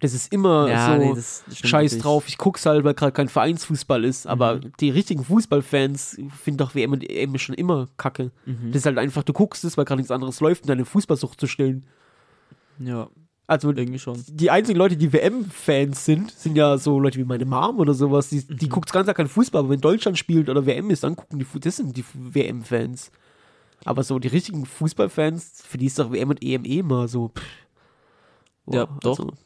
Das 0.00 0.12
ist 0.12 0.30
immer 0.32 0.68
ja, 0.68 0.94
so. 0.94 0.98
nee, 1.02 1.14
Scheiß 1.54 1.92
natürlich. 1.92 2.02
drauf, 2.02 2.28
ich 2.28 2.36
guck's 2.36 2.66
halt, 2.66 2.84
weil 2.84 2.92
gerade 2.92 3.12
kein 3.12 3.28
Vereinsfußball 3.28 4.04
ist, 4.04 4.26
aber 4.26 4.56
Mhm. 4.56 4.72
die 4.78 4.90
richtigen 4.90 5.24
Fußballfans 5.24 6.18
finden 6.42 6.58
doch 6.58 6.74
WM 6.74 6.92
und 6.92 7.02
EM 7.08 7.38
schon 7.38 7.54
immer 7.54 7.88
kacke. 7.96 8.30
Mhm. 8.44 8.72
Das 8.72 8.82
ist 8.82 8.86
halt 8.86 8.98
einfach, 8.98 9.22
du 9.22 9.32
guckst 9.32 9.64
es, 9.64 9.78
weil 9.78 9.86
gerade 9.86 10.00
nichts 10.00 10.10
anderes 10.10 10.40
läuft, 10.40 10.64
um 10.64 10.68
deine 10.68 10.84
Fußballsucht 10.84 11.40
zu 11.40 11.46
stillen. 11.46 11.86
Ja, 12.78 13.08
Also 13.46 13.70
irgendwie 13.70 13.98
schon. 13.98 14.22
die 14.28 14.50
einzigen 14.50 14.78
Leute, 14.78 14.98
die 14.98 15.12
WM-Fans 15.14 16.04
sind, 16.04 16.30
sind 16.30 16.56
ja 16.56 16.76
so 16.76 16.98
Leute 17.00 17.18
wie 17.18 17.24
meine 17.24 17.46
Mom 17.46 17.78
oder 17.78 17.94
sowas, 17.94 18.28
die, 18.28 18.46
die 18.46 18.66
Mhm. 18.66 18.70
guckt 18.70 18.92
ganz 18.92 19.10
keinen 19.14 19.28
Fußball, 19.28 19.60
aber 19.60 19.70
wenn 19.70 19.80
Deutschland 19.80 20.18
spielt 20.18 20.50
oder 20.50 20.66
WM 20.66 20.90
ist, 20.90 21.04
dann 21.04 21.16
gucken 21.16 21.38
die, 21.38 21.46
das 21.60 21.76
sind 21.76 21.96
die 21.96 22.04
WM-Fans. 22.12 23.10
Aber 23.86 24.02
so 24.02 24.18
die 24.18 24.28
richtigen 24.28 24.66
Fußballfans, 24.66 25.62
für 25.66 25.78
die 25.78 25.86
ist 25.86 25.98
doch 25.98 26.10
WM 26.12 26.28
und 26.30 26.42
EM 26.42 26.64
eh 26.66 26.80
immer 26.80 27.08
so. 27.08 27.28
Pff. 27.28 27.42
Ja, 28.74 28.84
Boah, 28.86 28.98
doch. 29.00 29.10
Also, 29.20 29.24
Doch, 29.24 29.32
Ja. 29.32 29.38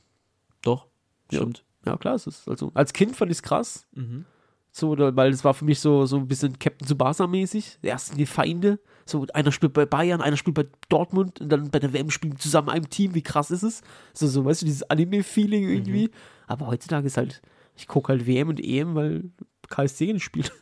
Stimmt. 1.37 1.65
ja, 1.87 1.97
klar, 1.97 2.15
es 2.15 2.27
ist 2.27 2.49
also 2.49 2.71
als 2.75 2.93
Kind 2.93 3.17
fand 3.17 3.31
ich 3.31 3.39
es 3.39 3.43
krass. 3.43 3.87
Mhm. 3.95 4.25
So, 4.73 4.97
weil 4.97 5.33
es 5.33 5.45
war 5.45 5.53
für 5.53 5.65
mich 5.65 5.81
so, 5.81 6.07
so 6.07 6.17
ein 6.17 6.29
bisschen 6.29 6.59
Captain 6.59 6.87
Tsubasa-mäßig. 6.87 7.79
Erst 7.83 8.09
sind 8.09 8.19
die 8.19 8.27
Feinde. 8.27 8.79
So, 9.05 9.27
einer 9.35 9.51
spielt 9.51 9.73
bei 9.73 9.85
Bayern, 9.85 10.21
einer 10.21 10.37
spielt 10.37 10.55
bei 10.55 10.67
Dortmund 10.89 11.41
und 11.41 11.49
dann 11.49 11.71
bei 11.71 11.81
der 11.81 11.93
WM 11.93 12.11
spielen 12.11 12.39
zusammen 12.39 12.69
in 12.69 12.75
einem 12.75 12.89
Team. 12.89 13.17
Wie 13.17 13.23
krass 13.23 13.51
ist 13.51 13.65
es? 13.65 13.83
So, 14.15 14.29
so 14.29 14.45
weißt 14.45 14.63
du, 14.63 14.67
dieses 14.67 14.85
Anime-Feeling 14.85 15.69
irgendwie. 15.69 16.11
Aber 16.47 16.69
heutzutage 16.69 17.09
ist 17.09 17.17
halt, 17.17 17.43
ich 17.77 17.89
gucke 17.89 18.13
halt 18.13 18.29
WM 18.29 18.49
und 18.49 18.61
EM, 18.61 18.95
weil 18.95 19.25
KSC 19.69 20.13
nicht 20.13 20.23
spielt. 20.23 20.53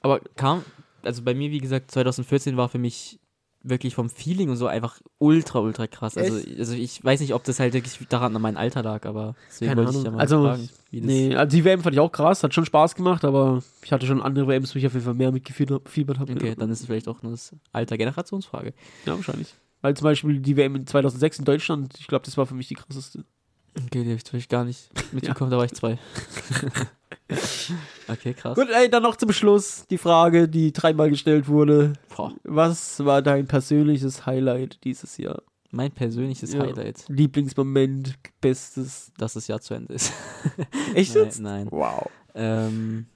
Aber 0.00 0.20
kam, 0.36 0.64
also 1.02 1.22
bei 1.22 1.34
mir, 1.34 1.50
wie 1.50 1.58
gesagt, 1.58 1.90
2014 1.90 2.56
war 2.56 2.70
für 2.70 2.78
mich 2.78 3.19
wirklich 3.62 3.94
vom 3.94 4.08
Feeling 4.08 4.48
und 4.48 4.56
so 4.56 4.66
einfach 4.66 5.00
ultra, 5.18 5.58
ultra 5.58 5.86
krass. 5.86 6.16
Also, 6.16 6.34
also 6.58 6.74
ich 6.74 7.04
weiß 7.04 7.20
nicht, 7.20 7.34
ob 7.34 7.44
das 7.44 7.60
halt 7.60 7.74
wirklich 7.74 7.98
daran 8.08 8.34
an 8.34 8.40
meinem 8.42 8.56
Alter 8.56 8.82
lag, 8.82 9.04
aber 9.04 9.34
deswegen 9.48 9.70
Keine 9.70 9.84
wollte 9.84 9.90
ich 9.92 9.96
Ahnung. 9.98 10.04
ja 10.06 10.10
mal 10.12 10.20
Also, 10.20 10.42
fragen, 10.44 10.68
wie 10.90 11.00
das 11.00 11.06
Nee, 11.06 11.34
also 11.36 11.56
die 11.56 11.64
WM 11.64 11.82
fand 11.82 11.94
ich 11.94 12.00
auch 12.00 12.12
krass, 12.12 12.42
hat 12.42 12.54
schon 12.54 12.64
Spaß 12.64 12.94
gemacht, 12.94 13.24
aber 13.24 13.62
ich 13.82 13.92
hatte 13.92 14.06
schon 14.06 14.22
andere 14.22 14.46
WMs, 14.48 14.74
wo 14.74 14.78
ich 14.78 14.86
auf 14.86 14.94
jeden 14.94 15.04
Fall 15.04 15.14
mehr 15.14 15.30
mitgefiebert 15.32 16.18
habe. 16.18 16.32
Okay, 16.32 16.48
ja. 16.48 16.54
dann 16.54 16.70
ist 16.70 16.80
es 16.80 16.86
vielleicht 16.86 17.08
auch 17.08 17.22
eine 17.22 17.34
Alter 17.72 17.98
Generationsfrage. 17.98 18.72
ja, 19.04 19.14
wahrscheinlich. 19.14 19.54
Weil 19.82 19.96
zum 19.96 20.04
Beispiel 20.04 20.40
die 20.40 20.56
WM 20.56 20.76
in 20.76 20.86
2006 20.86 21.38
in 21.38 21.44
Deutschland, 21.44 21.94
ich 21.98 22.06
glaube, 22.06 22.24
das 22.24 22.36
war 22.36 22.46
für 22.46 22.54
mich 22.54 22.68
die 22.68 22.74
krasseste. 22.74 23.24
Okay, 23.86 24.04
die 24.04 24.10
habe 24.18 24.36
ich 24.38 24.48
gar 24.48 24.64
nicht 24.64 24.88
mitbekommen, 25.12 25.50
da 25.50 25.56
war 25.58 25.64
ich 25.64 25.72
zwei. 25.74 25.98
okay, 28.08 28.34
krass. 28.34 28.56
Gut, 28.56 28.68
ey, 28.70 28.88
dann 28.90 29.02
noch 29.02 29.16
zum 29.16 29.32
Schluss 29.32 29.86
die 29.88 29.98
Frage, 29.98 30.48
die 30.48 30.72
dreimal 30.72 31.10
gestellt 31.10 31.48
wurde. 31.48 31.92
Boah, 32.14 32.32
Was 32.44 33.04
war 33.04 33.22
dein 33.22 33.46
persönliches 33.46 34.26
Highlight 34.26 34.78
dieses 34.84 35.16
Jahr? 35.18 35.42
mein 35.72 35.92
persönliches 35.92 36.52
Ja. 36.52 36.62
Highlight, 36.62 37.04
Lieblingsmoment, 37.06 38.14
bestes. 38.40 39.12
dass 39.18 39.34
das 39.34 39.46
Jahr 39.46 39.60
zu 39.60 39.74
Ende 39.74 39.94
ist. 39.94 40.12
Echt 40.94 41.14
nein, 41.14 41.24
jetzt? 41.24 41.38
nein. 41.38 41.68
Wow. 41.70 42.10
Ähm, 42.34 43.06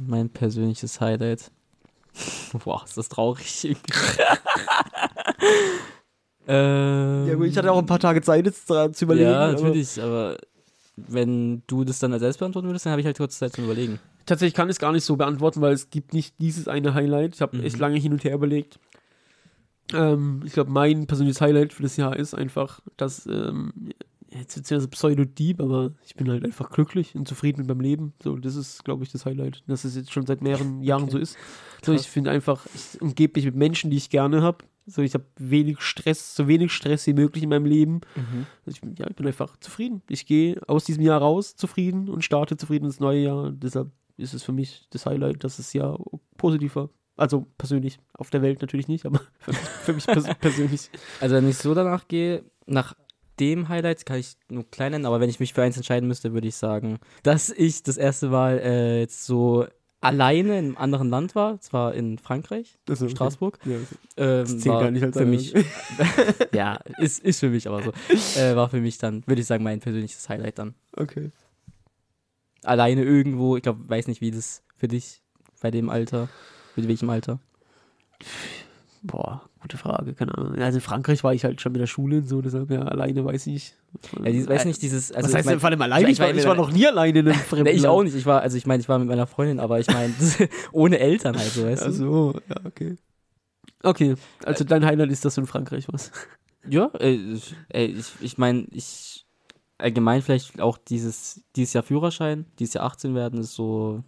mein 0.00 0.28
persönliches 0.30 1.00
Highlight. 1.00 1.52
Boah, 2.64 2.82
ist 2.84 2.96
das 2.96 3.08
traurig. 3.08 3.76
Ähm, 6.48 7.26
Ja, 7.28 7.34
gut, 7.36 7.46
ich 7.46 7.56
hatte 7.56 7.70
auch 7.70 7.78
ein 7.78 7.86
paar 7.86 7.98
Tage 8.00 8.20
Zeit, 8.22 8.46
jetzt 8.46 8.68
dran 8.68 8.92
zu 8.94 9.04
überlegen. 9.04 9.30
Ja, 9.30 9.40
aber 9.50 9.52
natürlich, 9.52 10.02
aber 10.02 10.36
wenn 10.96 11.62
du 11.66 11.84
das 11.84 11.98
dann 12.00 12.18
selbst 12.18 12.38
beantworten 12.38 12.66
würdest, 12.68 12.86
dann 12.86 12.90
habe 12.92 13.00
ich 13.00 13.06
halt 13.06 13.16
kurz 13.18 13.38
Zeit 13.38 13.52
zum 13.52 13.64
Überlegen. 13.64 13.98
Tatsächlich 14.26 14.54
kann 14.54 14.68
ich 14.68 14.74
es 14.74 14.78
gar 14.80 14.92
nicht 14.92 15.04
so 15.04 15.16
beantworten, 15.16 15.60
weil 15.60 15.72
es 15.72 15.90
gibt 15.90 16.12
nicht 16.12 16.34
dieses 16.38 16.66
eine 16.68 16.94
Highlight. 16.94 17.34
Ich 17.36 17.40
habe 17.42 17.58
Mhm. 17.58 17.64
echt 17.64 17.78
lange 17.78 17.98
hin 17.98 18.12
und 18.12 18.24
her 18.24 18.34
überlegt. 18.34 18.78
Ähm, 19.94 20.42
ich 20.44 20.52
glaube, 20.52 20.70
mein 20.70 21.06
persönliches 21.06 21.40
Highlight 21.40 21.72
für 21.72 21.82
das 21.82 21.96
Jahr 21.96 22.16
ist 22.16 22.34
einfach, 22.34 22.80
dass, 22.96 23.26
ähm, 23.26 23.72
jetzt 24.30 24.56
wird 24.56 24.70
es 24.70 24.70
ja 24.70 24.86
pseudo-deep, 24.86 25.60
aber 25.62 25.92
ich 26.04 26.14
bin 26.14 26.28
halt 26.28 26.44
einfach 26.44 26.68
glücklich 26.70 27.14
und 27.14 27.26
zufrieden 27.26 27.60
mit 27.60 27.68
meinem 27.68 27.80
Leben. 27.80 28.12
So, 28.22 28.36
das 28.36 28.56
ist, 28.56 28.84
glaube 28.84 29.04
ich, 29.04 29.12
das 29.12 29.24
Highlight. 29.24 29.62
Dass 29.66 29.84
es 29.84 29.96
jetzt 29.96 30.12
schon 30.12 30.26
seit 30.26 30.42
mehreren 30.42 30.82
Jahren 30.82 31.04
Okay. 31.04 31.12
so 31.12 31.18
ist. 31.18 31.38
So, 31.82 31.92
ich 31.92 32.08
finde 32.08 32.30
einfach, 32.30 32.66
ich 32.74 33.00
umgebe 33.00 33.38
mich 33.38 33.46
mit 33.46 33.54
Menschen, 33.54 33.90
die 33.90 33.96
ich 33.96 34.10
gerne 34.10 34.42
habe. 34.42 34.58
So, 34.90 35.02
ich 35.02 35.14
habe 35.14 35.24
wenig 35.36 35.80
Stress, 35.80 36.34
so 36.34 36.48
wenig 36.48 36.72
Stress 36.72 37.06
wie 37.06 37.12
möglich 37.12 37.42
in 37.44 37.50
meinem 37.50 37.66
Leben. 37.66 38.00
Ich, 38.66 38.80
bin- 38.80 38.94
ja, 38.96 39.06
ich 39.08 39.16
bin 39.16 39.26
einfach 39.26 39.56
zufrieden. 39.58 40.02
Ich 40.08 40.24
gehe 40.26 40.60
aus 40.66 40.84
diesem 40.84 41.02
Jahr 41.02 41.20
raus 41.20 41.56
zufrieden 41.56 42.08
und 42.08 42.24
starte 42.24 42.56
zufrieden 42.56 42.86
ins 42.86 42.98
neue 43.00 43.20
Jahr. 43.20 43.50
Deshalb 43.52 43.90
ist 44.16 44.34
es 44.34 44.42
für 44.42 44.52
mich 44.52 44.86
das 44.90 45.06
Highlight, 45.06 45.44
dass 45.44 45.58
das 45.58 45.72
Jahr 45.72 45.98
positiv 46.36 46.76
war. 46.76 46.88
Also 47.16 47.46
persönlich, 47.58 47.98
auf 48.14 48.30
der 48.30 48.42
Welt 48.42 48.60
natürlich 48.62 48.88
nicht, 48.88 49.04
aber 49.04 49.20
für, 49.40 49.52
für 49.52 49.92
mich 49.92 50.06
pers 50.06 50.24
persönlich. 50.40 50.90
Also 51.20 51.34
wenn 51.36 51.48
ich 51.48 51.56
so 51.58 51.74
danach 51.74 52.08
gehe, 52.08 52.44
nach 52.66 52.94
dem 53.40 53.68
Highlight 53.68 54.04
kann 54.06 54.18
ich 54.18 54.36
nur 54.48 54.68
klein 54.70 54.92
nennen, 54.92 55.06
aber 55.06 55.20
wenn 55.20 55.30
ich 55.30 55.38
mich 55.38 55.52
für 55.54 55.62
eins 55.62 55.76
entscheiden 55.76 56.08
müsste, 56.08 56.32
würde 56.32 56.48
ich 56.48 56.56
sagen, 56.56 56.98
dass 57.22 57.50
ich 57.50 57.82
das 57.82 57.96
erste 57.96 58.28
Mal 58.30 58.58
äh, 58.58 59.00
jetzt 59.00 59.26
so 59.26 59.66
alleine 60.00 60.58
in 60.58 60.64
einem 60.66 60.76
anderen 60.76 61.08
Land 61.10 61.34
war, 61.34 61.60
zwar 61.60 61.94
in 61.94 62.18
Frankreich, 62.18 62.78
Also, 62.88 63.06
okay. 63.06 63.14
Straßburg. 63.14 63.58
Ja, 63.64 63.76
Ähm, 63.76 63.84
das 64.16 64.58
zählt 64.58 64.66
war 64.66 64.82
gar 64.82 64.90
nicht 64.90 65.02
als 65.04 65.16
für 65.16 65.26
mich, 65.26 65.54
ja, 66.52 66.78
ist, 66.98 67.22
ist 67.24 67.40
für 67.40 67.48
mich 67.50 67.66
aber 67.68 67.82
so. 67.82 67.92
Äh, 68.40 68.54
war 68.56 68.68
für 68.68 68.80
mich 68.80 68.98
dann, 68.98 69.26
würde 69.26 69.40
ich 69.40 69.46
sagen, 69.46 69.64
mein 69.64 69.80
persönliches 69.80 70.28
Highlight 70.28 70.58
dann. 70.58 70.74
okay. 70.96 71.30
Alleine 72.64 73.04
irgendwo, 73.04 73.56
ich 73.56 73.62
glaube, 73.62 73.88
weiß 73.88 74.08
nicht, 74.08 74.20
wie 74.20 74.32
das 74.32 74.64
für 74.76 74.88
dich 74.88 75.22
bei 75.60 75.70
dem 75.70 75.88
Alter, 75.90 76.28
mit 76.74 76.88
welchem 76.88 77.08
Alter. 77.08 77.38
Boah, 79.02 79.47
gute 79.60 79.76
Frage, 79.76 80.14
keine 80.14 80.36
Ahnung. 80.36 80.54
Also 80.58 80.78
in 80.78 80.82
Frankreich 80.82 81.24
war 81.24 81.34
ich 81.34 81.44
halt 81.44 81.60
schon 81.60 81.72
mit 81.72 81.80
der 81.80 81.86
Schule 81.86 82.18
und 82.18 82.28
so, 82.28 82.40
deshalb 82.42 82.70
ja, 82.70 82.82
alleine 82.82 83.24
weiß 83.24 83.46
ich. 83.48 83.74
Ja, 84.22 84.30
die, 84.30 84.46
weiß 84.48 84.64
nicht, 84.66 84.80
dieses, 84.82 85.10
also 85.12 85.24
Was 85.24 85.30
ich 85.30 85.36
heißt 85.36 85.46
mein- 85.46 85.52
denn 85.54 85.60
vor 85.60 85.70
allem 85.70 85.82
alleine? 85.82 86.10
ich 86.10 86.18
war- 86.20 86.34
ich 86.34 86.44
war 86.46 86.54
noch 86.54 86.70
nie 86.70 86.86
alleine 86.86 87.18
in 87.20 87.28
einem 87.28 87.34
fremden 87.48 87.66
ich 87.74 87.86
auch 87.86 88.02
nicht. 88.02 88.14
Ich 88.14 88.26
war, 88.26 88.40
also 88.42 88.56
ich 88.56 88.66
meine, 88.66 88.80
ich 88.80 88.88
war 88.88 88.98
mit 88.98 89.08
meiner 89.08 89.26
Freundin, 89.26 89.60
aber 89.60 89.80
ich 89.80 89.88
meine, 89.88 90.12
ohne 90.72 90.98
Eltern 90.98 91.36
halt 91.36 91.50
so, 91.50 91.64
weißt 91.64 91.82
du? 91.82 91.86
Also, 91.86 92.34
ja, 92.48 92.56
okay. 92.64 92.96
Okay, 93.82 94.14
also 94.44 94.64
dein 94.64 94.84
Highlight 94.84 95.10
ist, 95.10 95.24
dass 95.24 95.36
du 95.36 95.42
in 95.42 95.46
Frankreich 95.46 95.86
warst. 95.92 96.12
Ja, 96.68 96.90
äh, 97.00 97.12
ich- 97.14 97.54
ey, 97.70 97.86
ich, 97.86 98.12
ich 98.20 98.36
meine, 98.36 98.66
ich 98.72 99.24
allgemein 99.78 100.20
vielleicht 100.20 100.60
auch 100.60 100.76
dieses, 100.76 101.40
dieses 101.56 101.72
Jahr 101.72 101.84
Führerschein, 101.84 102.46
dieses 102.58 102.74
Jahr 102.74 102.84
18 102.84 103.14
werden, 103.14 103.38
ist 103.40 103.54
so 103.54 104.02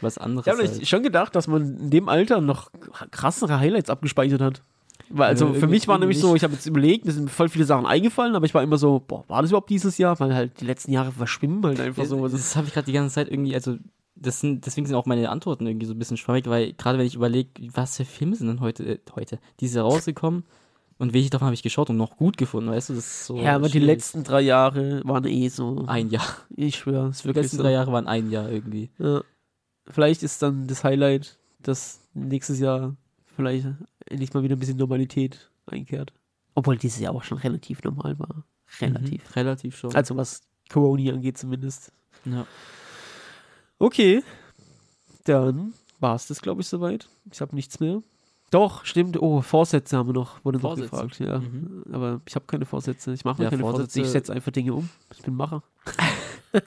was 0.00 0.16
anderes. 0.16 0.46
Ich 0.46 0.52
habe 0.52 0.66
halt. 0.66 0.86
schon 0.88 1.02
gedacht, 1.02 1.34
dass 1.34 1.48
man 1.48 1.76
in 1.76 1.90
dem 1.90 2.08
Alter 2.08 2.40
noch 2.40 2.70
krassere 3.10 3.58
Highlights 3.58 3.90
abgespeichert 3.90 4.40
hat. 4.40 4.62
Also 5.16 5.48
Äh, 5.48 5.54
für 5.54 5.66
mich 5.66 5.86
war 5.88 5.98
nämlich 5.98 6.18
so, 6.20 6.28
nicht. 6.28 6.36
ich 6.36 6.44
habe 6.44 6.54
jetzt 6.54 6.66
überlegt, 6.66 7.04
mir 7.04 7.12
sind 7.12 7.30
voll 7.30 7.48
viele 7.48 7.64
Sachen 7.64 7.86
eingefallen, 7.86 8.34
aber 8.36 8.46
ich 8.46 8.54
war 8.54 8.62
immer 8.62 8.78
so, 8.78 9.02
boah, 9.06 9.24
war 9.28 9.42
das 9.42 9.50
überhaupt 9.50 9.70
dieses 9.70 9.98
Jahr? 9.98 10.18
Weil 10.20 10.34
halt 10.34 10.60
die 10.60 10.64
letzten 10.64 10.92
Jahre 10.92 11.12
verschwimmen 11.12 11.62
halt 11.64 11.80
einfach 11.80 12.04
so. 12.04 12.26
das 12.28 12.56
habe 12.56 12.66
ich 12.68 12.72
gerade 12.74 12.86
die 12.86 12.92
ganze 12.92 13.14
Zeit 13.14 13.28
irgendwie, 13.30 13.54
also 13.54 13.76
das 14.14 14.40
sind, 14.40 14.64
deswegen 14.66 14.86
sind 14.86 14.94
auch 14.96 15.06
meine 15.06 15.28
Antworten 15.30 15.66
irgendwie 15.66 15.86
so 15.86 15.94
ein 15.94 15.98
bisschen 15.98 16.16
schwammig, 16.16 16.46
weil 16.48 16.72
gerade 16.74 16.98
wenn 16.98 17.06
ich 17.06 17.14
überlege, 17.16 17.50
was 17.74 17.96
für 17.96 18.04
Filme 18.04 18.36
sind 18.36 18.46
denn 18.48 18.60
heute, 18.60 18.84
äh, 18.84 18.98
heute, 19.16 19.38
diese 19.60 19.80
rausgekommen 19.80 20.44
und 20.98 21.12
welche 21.12 21.30
davon 21.30 21.46
habe 21.46 21.54
ich 21.54 21.62
geschaut 21.64 21.90
und 21.90 21.96
noch 21.96 22.16
gut 22.16 22.36
gefunden, 22.36 22.70
weißt 22.70 22.90
du, 22.90 22.94
das 22.94 23.04
ist 23.06 23.26
so. 23.26 23.36
ja, 23.38 23.56
aber 23.56 23.66
die 23.66 23.72
schwierig. 23.72 23.86
letzten 23.88 24.22
drei 24.22 24.42
Jahre 24.42 25.02
waren 25.04 25.24
eh 25.24 25.48
so. 25.48 25.84
Ein 25.88 26.10
Jahr. 26.10 26.24
Ich 26.54 26.76
schwöre, 26.76 27.08
es 27.08 27.16
ist 27.16 27.24
Die 27.24 27.28
wirklich 27.28 27.44
letzten 27.44 27.56
so. 27.56 27.62
drei 27.64 27.72
Jahre 27.72 27.90
waren 27.92 28.06
ein 28.06 28.30
Jahr 28.30 28.48
irgendwie. 28.48 28.90
Ja. 28.98 29.22
Vielleicht 29.88 30.22
ist 30.22 30.40
dann 30.42 30.68
das 30.68 30.84
Highlight, 30.84 31.38
dass 31.58 31.98
nächstes 32.14 32.60
Jahr 32.60 32.94
vielleicht 33.34 33.66
endlich 34.06 34.32
mal 34.34 34.42
wieder 34.42 34.56
ein 34.56 34.58
bisschen 34.58 34.76
Normalität 34.78 35.50
einkehrt. 35.66 36.12
Obwohl 36.54 36.76
dieses 36.76 37.00
Jahr 37.00 37.14
auch 37.14 37.22
schon 37.24 37.38
relativ 37.38 37.82
normal 37.82 38.18
war. 38.18 38.44
Relativ. 38.80 39.22
Mhm, 39.28 39.32
relativ 39.34 39.76
schon. 39.76 39.94
Also 39.94 40.16
was 40.16 40.42
Corona 40.70 41.12
angeht 41.12 41.38
zumindest. 41.38 41.92
ja. 42.24 42.46
Okay, 43.78 44.22
dann 45.24 45.72
war 45.98 46.14
es 46.14 46.26
das, 46.28 46.40
glaube 46.40 46.60
ich, 46.62 46.68
soweit. 46.68 47.08
Ich 47.32 47.40
habe 47.40 47.54
nichts 47.54 47.80
mehr. 47.80 48.02
Doch, 48.50 48.84
stimmt. 48.84 49.20
Oh, 49.20 49.40
Vorsätze 49.40 49.96
haben 49.96 50.08
wir 50.08 50.12
noch, 50.12 50.44
wurde 50.44 50.58
noch 50.58 50.62
Vorsätze. 50.76 50.90
gefragt. 50.90 51.18
Ja. 51.20 51.38
Mhm. 51.40 51.84
Aber 51.92 52.20
ich 52.26 52.34
habe 52.34 52.44
keine 52.46 52.64
Vorsätze. 52.66 53.12
Ich 53.12 53.24
mache 53.24 53.38
mir 53.38 53.44
Ja, 53.44 53.50
keine 53.50 53.62
Vorsätze. 53.62 53.98
Ich 54.00 54.06
Vorsätze- 54.06 54.12
setze 54.12 54.32
einfach 54.34 54.52
Dinge 54.52 54.74
um. 54.74 54.88
Ich 55.14 55.22
bin 55.22 55.34
Macher. 55.34 55.62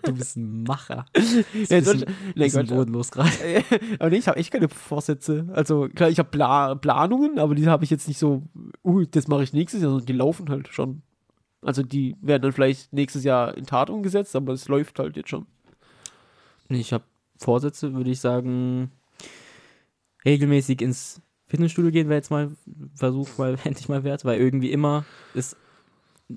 Du 0.04 0.14
bist 0.14 0.36
ein 0.38 0.64
Macher. 0.64 1.06
Ja, 1.16 1.44
bisschen- 1.54 1.84
sonst- 1.84 2.06
nee, 2.36 2.44
bisschen 2.46 2.68
bodenlos 2.68 3.12
gerade. 3.12 3.30
aber 4.00 4.10
nee, 4.10 4.18
ich 4.18 4.28
habe 4.28 4.38
echt 4.40 4.52
keine 4.52 4.68
Vorsätze. 4.70 5.48
Also 5.54 5.88
klar, 5.90 6.10
ich 6.10 6.20
habe 6.20 6.30
Pla 6.30 6.76
Planungen, 6.76 7.38
aber 7.40 7.56
die 7.56 7.68
habe 7.68 7.84
ich 7.84 7.90
jetzt 7.90 8.08
nicht 8.08 8.18
so, 8.18 8.44
uh, 8.84 9.04
das 9.06 9.28
mache 9.28 9.44
ich 9.44 9.54
nächstes 9.54 9.82
Jahr, 9.82 9.92
sondern 9.92 10.06
die 10.08 10.14
laufen 10.14 10.50
halt 10.50 10.68
schon. 10.70 11.02
Also 11.62 11.84
die 11.84 12.16
werden 12.22 12.42
dann 12.44 12.52
vielleicht 12.52 12.94
nächstes 12.94 13.24
Jahr 13.24 13.56
in 13.58 13.66
Tat 13.66 13.90
umgesetzt, 13.90 14.36
aber 14.36 14.54
es 14.54 14.68
läuft 14.68 15.00
halt 15.00 15.18
jetzt 15.18 15.30
schon. 15.30 15.46
Ich 16.70 16.94
habe 16.94 17.04
Vorsätze, 17.38 17.94
würde 17.94 18.10
ich 18.12 18.20
sagen, 18.20 18.92
regelmäßig 20.26 20.82
ins 20.82 21.22
Fitnessstudio 21.48 21.92
gehen 21.92 22.08
wäre 22.10 22.18
jetzt 22.18 22.32
mal 22.32 22.48
ein 22.68 22.92
Versuch, 22.96 23.38
mal 23.38 23.56
endlich 23.64 23.88
mal 23.90 24.04
wert, 24.04 24.26
weil 24.26 24.40
irgendwie 24.40 24.72
immer 24.72 25.06
ist 25.34 25.58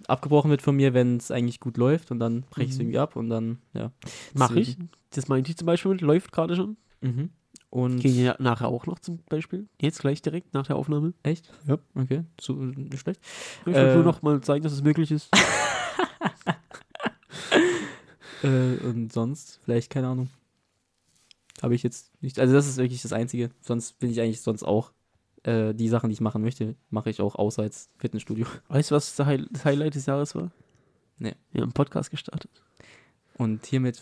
abgebrochen 0.06 0.50
wird 0.50 0.62
von 0.62 0.76
mir, 0.76 0.92
wenn 0.94 1.16
es 1.16 1.30
eigentlich 1.30 1.60
gut 1.60 1.76
läuft 1.76 2.10
und 2.10 2.18
dann 2.20 2.42
breche 2.50 2.64
ich 2.66 2.70
es 2.72 2.76
Mhm. 2.76 2.82
irgendwie 2.82 2.98
ab 2.98 3.16
und 3.16 3.30
dann, 3.30 3.58
ja. 3.72 3.90
Mache 4.34 4.60
ich. 4.60 4.76
Das 5.10 5.28
meinte 5.28 5.50
ich 5.50 5.56
zum 5.56 5.66
Beispiel 5.66 5.92
läuft 5.92 6.32
gerade 6.32 6.56
schon. 6.56 6.76
Mhm. 7.00 7.30
Und 7.70 7.98
Gehe 8.00 8.24
ja 8.24 8.36
nachher 8.38 8.68
auch 8.68 8.86
noch 8.86 8.98
zum 8.98 9.18
Beispiel. 9.28 9.68
Jetzt 9.80 10.00
gleich 10.00 10.22
direkt 10.22 10.54
nach 10.54 10.66
der 10.66 10.76
Aufnahme. 10.76 11.12
echt? 11.22 11.52
Ja. 11.66 11.78
Okay, 11.94 12.24
so 12.40 12.54
nicht 12.54 12.98
schlecht. 13.00 13.20
Ich 13.60 13.66
wollte 13.66 13.90
Äh. 13.90 13.94
nur 13.94 14.04
noch 14.04 14.22
mal 14.22 14.40
zeigen, 14.40 14.62
dass 14.62 14.72
es 14.72 14.82
möglich 14.82 15.10
ist. 15.10 15.28
Äh, 18.42 18.76
und 18.84 19.12
sonst, 19.12 19.58
vielleicht, 19.64 19.90
keine 19.90 20.06
Ahnung. 20.08 20.28
Habe 21.60 21.74
ich 21.74 21.82
jetzt 21.82 22.12
nicht. 22.22 22.38
Also, 22.38 22.54
das 22.54 22.68
ist 22.68 22.76
wirklich 22.76 23.02
das 23.02 23.12
Einzige. 23.12 23.50
Sonst 23.60 23.98
bin 23.98 24.10
ich 24.10 24.20
eigentlich 24.20 24.40
sonst 24.42 24.62
auch. 24.62 24.92
Äh, 25.48 25.74
die 25.74 25.88
Sachen, 25.88 26.08
die 26.10 26.14
ich 26.14 26.20
machen 26.20 26.42
möchte, 26.42 26.74
mache 26.90 27.10
ich 27.10 27.20
auch 27.20 27.34
außer 27.36 27.62
als 27.62 27.90
Fitnessstudio. 27.98 28.46
Weißt 28.68 28.90
du, 28.90 28.94
was 28.96 29.14
das 29.16 29.26
Hi- 29.26 29.46
das 29.50 29.64
Highlight 29.64 29.94
des 29.94 30.06
Jahres 30.06 30.34
war? 30.34 30.50
Nee. 31.18 31.34
Wir 31.52 31.60
haben 31.62 31.68
einen 31.68 31.72
Podcast 31.72 32.10
gestartet. 32.10 32.50
Und 33.36 33.64
hiermit. 33.66 34.00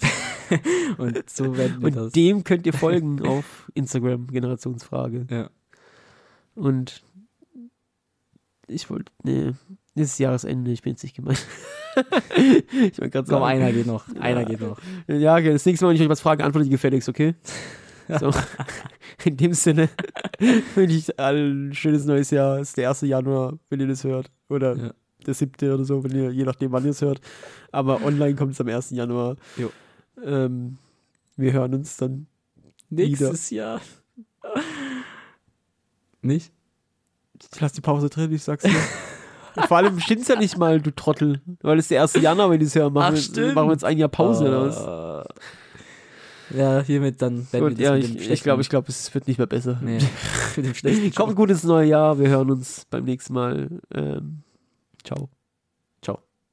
und 0.98 1.28
so 1.28 1.56
werden 1.56 1.81
wir 1.81 1.89
Und 1.89 1.97
das. 1.97 2.12
dem 2.12 2.43
könnt 2.44 2.66
ihr 2.66 2.73
folgen 2.85 3.27
auf 3.27 3.70
Instagram, 3.74 4.27
Generationsfrage. 4.28 5.27
Ja. 5.31 5.51
Und 6.55 7.02
ich 8.66 8.89
wollte, 8.90 9.12
nee, 9.23 9.52
das 9.94 10.09
ist 10.12 10.18
Jahresende, 10.18 10.70
ich 10.73 10.82
bin 10.82 10.93
jetzt 10.94 11.02
nicht 11.02 11.14
gemeint. 11.14 11.47
ich 11.97 12.98
wollte 12.98 13.10
gerade 13.10 13.28
Komm, 13.28 13.40
sagen. 13.40 13.44
einer 13.44 13.73
geht 13.73 13.86
noch. 13.86 14.09
Einer 14.16 14.40
Ja. 14.40 14.48
geht 14.48 14.60
noch. 14.60 14.78
Ja, 15.06 15.35
okay, 15.36 15.52
das 15.52 15.64
nächste 15.66 15.85
Mal, 15.85 15.90
wenn 15.90 15.97
ich 15.97 16.02
euch 16.02 16.09
was 16.09 16.20
frage, 16.20 16.44
antwortet 16.44 16.68
ihr 16.68 16.73
gefälligst, 16.77 17.09
okay? 17.09 17.35
So. 18.20 18.31
In 19.24 19.37
dem 19.37 19.53
Sinne 19.55 19.89
wünsche 20.74 20.97
ich 20.97 21.19
allen 21.19 21.69
ein 21.70 21.74
schönes 21.74 22.05
neues 22.05 22.31
Jahr. 22.31 22.59
Es 22.59 22.69
ist 22.69 22.77
der 22.77 22.89
1. 22.91 23.01
Januar, 23.03 23.55
wenn 23.69 23.81
ihr 23.81 23.89
das 23.89 24.05
hört. 24.05 24.31
Oder 24.49 24.77
Ja. 24.77 24.91
der 25.27 25.35
7. 25.35 25.73
oder 25.73 25.85
so, 25.85 26.05
wenn 26.05 26.12
ihr, 26.15 26.31
je 26.31 26.45
nachdem, 26.45 26.73
wann 26.73 26.85
ihr 26.85 26.91
es 26.91 27.03
hört. 27.03 27.20
Aber 27.73 28.03
online 28.05 28.35
kommt 28.37 28.53
es 28.53 28.61
am 28.61 28.69
1. 28.69 28.91
Januar. 28.91 29.37
Ähm, 30.24 30.78
wir 31.37 31.53
hören 31.53 31.74
uns 31.74 31.97
dann. 31.97 32.27
Nächstes 32.91 33.51
Jahr. 33.51 33.81
Nicht? 36.23 36.53
Ich 37.53 37.61
lass 37.61 37.73
die 37.73 37.81
Pause 37.81 38.09
drin, 38.09 38.33
ich 38.33 38.43
sag's 38.43 38.62
dir. 38.62 38.70
Vor 39.69 39.77
allem 39.78 39.99
stimmt's 40.01 40.28
ja 40.28 40.37
nicht 40.37 40.59
mal, 40.59 40.81
du 40.81 40.91
Trottel. 40.95 41.41
Weil 41.62 41.78
es 41.78 41.89
der 41.89 42.03
1. 42.03 42.15
Januar, 42.15 42.51
wenn 42.51 42.61
die 42.61 42.66
es 42.66 42.74
hören. 42.74 42.93
Machen, 42.93 43.16
Ach, 43.19 43.37
wir, 43.37 43.53
machen 43.55 43.69
wir 43.69 43.73
jetzt 43.73 43.85
ein 43.85 43.99
Jahr 43.99 44.09
Pause 44.09 44.45
oder 44.47 44.66
was? 44.66 45.27
Ja, 46.57 46.81
hiermit 46.81 47.20
dann 47.20 47.47
werden 47.53 47.65
Und 47.65 47.78
wir 47.78 47.85
ja, 47.85 47.97
ich, 47.97 48.31
ich 48.31 48.43
glaube, 48.43 48.62
ich 48.62 48.69
glaube, 48.69 48.89
es 48.89 49.12
wird 49.15 49.28
nicht 49.28 49.39
mehr 49.39 49.47
besser. 49.47 49.78
Nee, 49.83 49.99
mit 50.57 50.66
dem 50.66 50.74
schlechten 50.74 51.15
Kommt 51.15 51.37
gut 51.37 51.51
ins 51.51 51.65
neue 51.65 51.89
Jahr. 51.89 52.19
Wir 52.19 52.28
hören 52.28 52.51
uns 52.51 52.87
beim 52.89 53.05
nächsten 53.05 53.35
Mal. 53.35 53.69
Ähm, 53.93 54.43
ciao. 55.05 55.28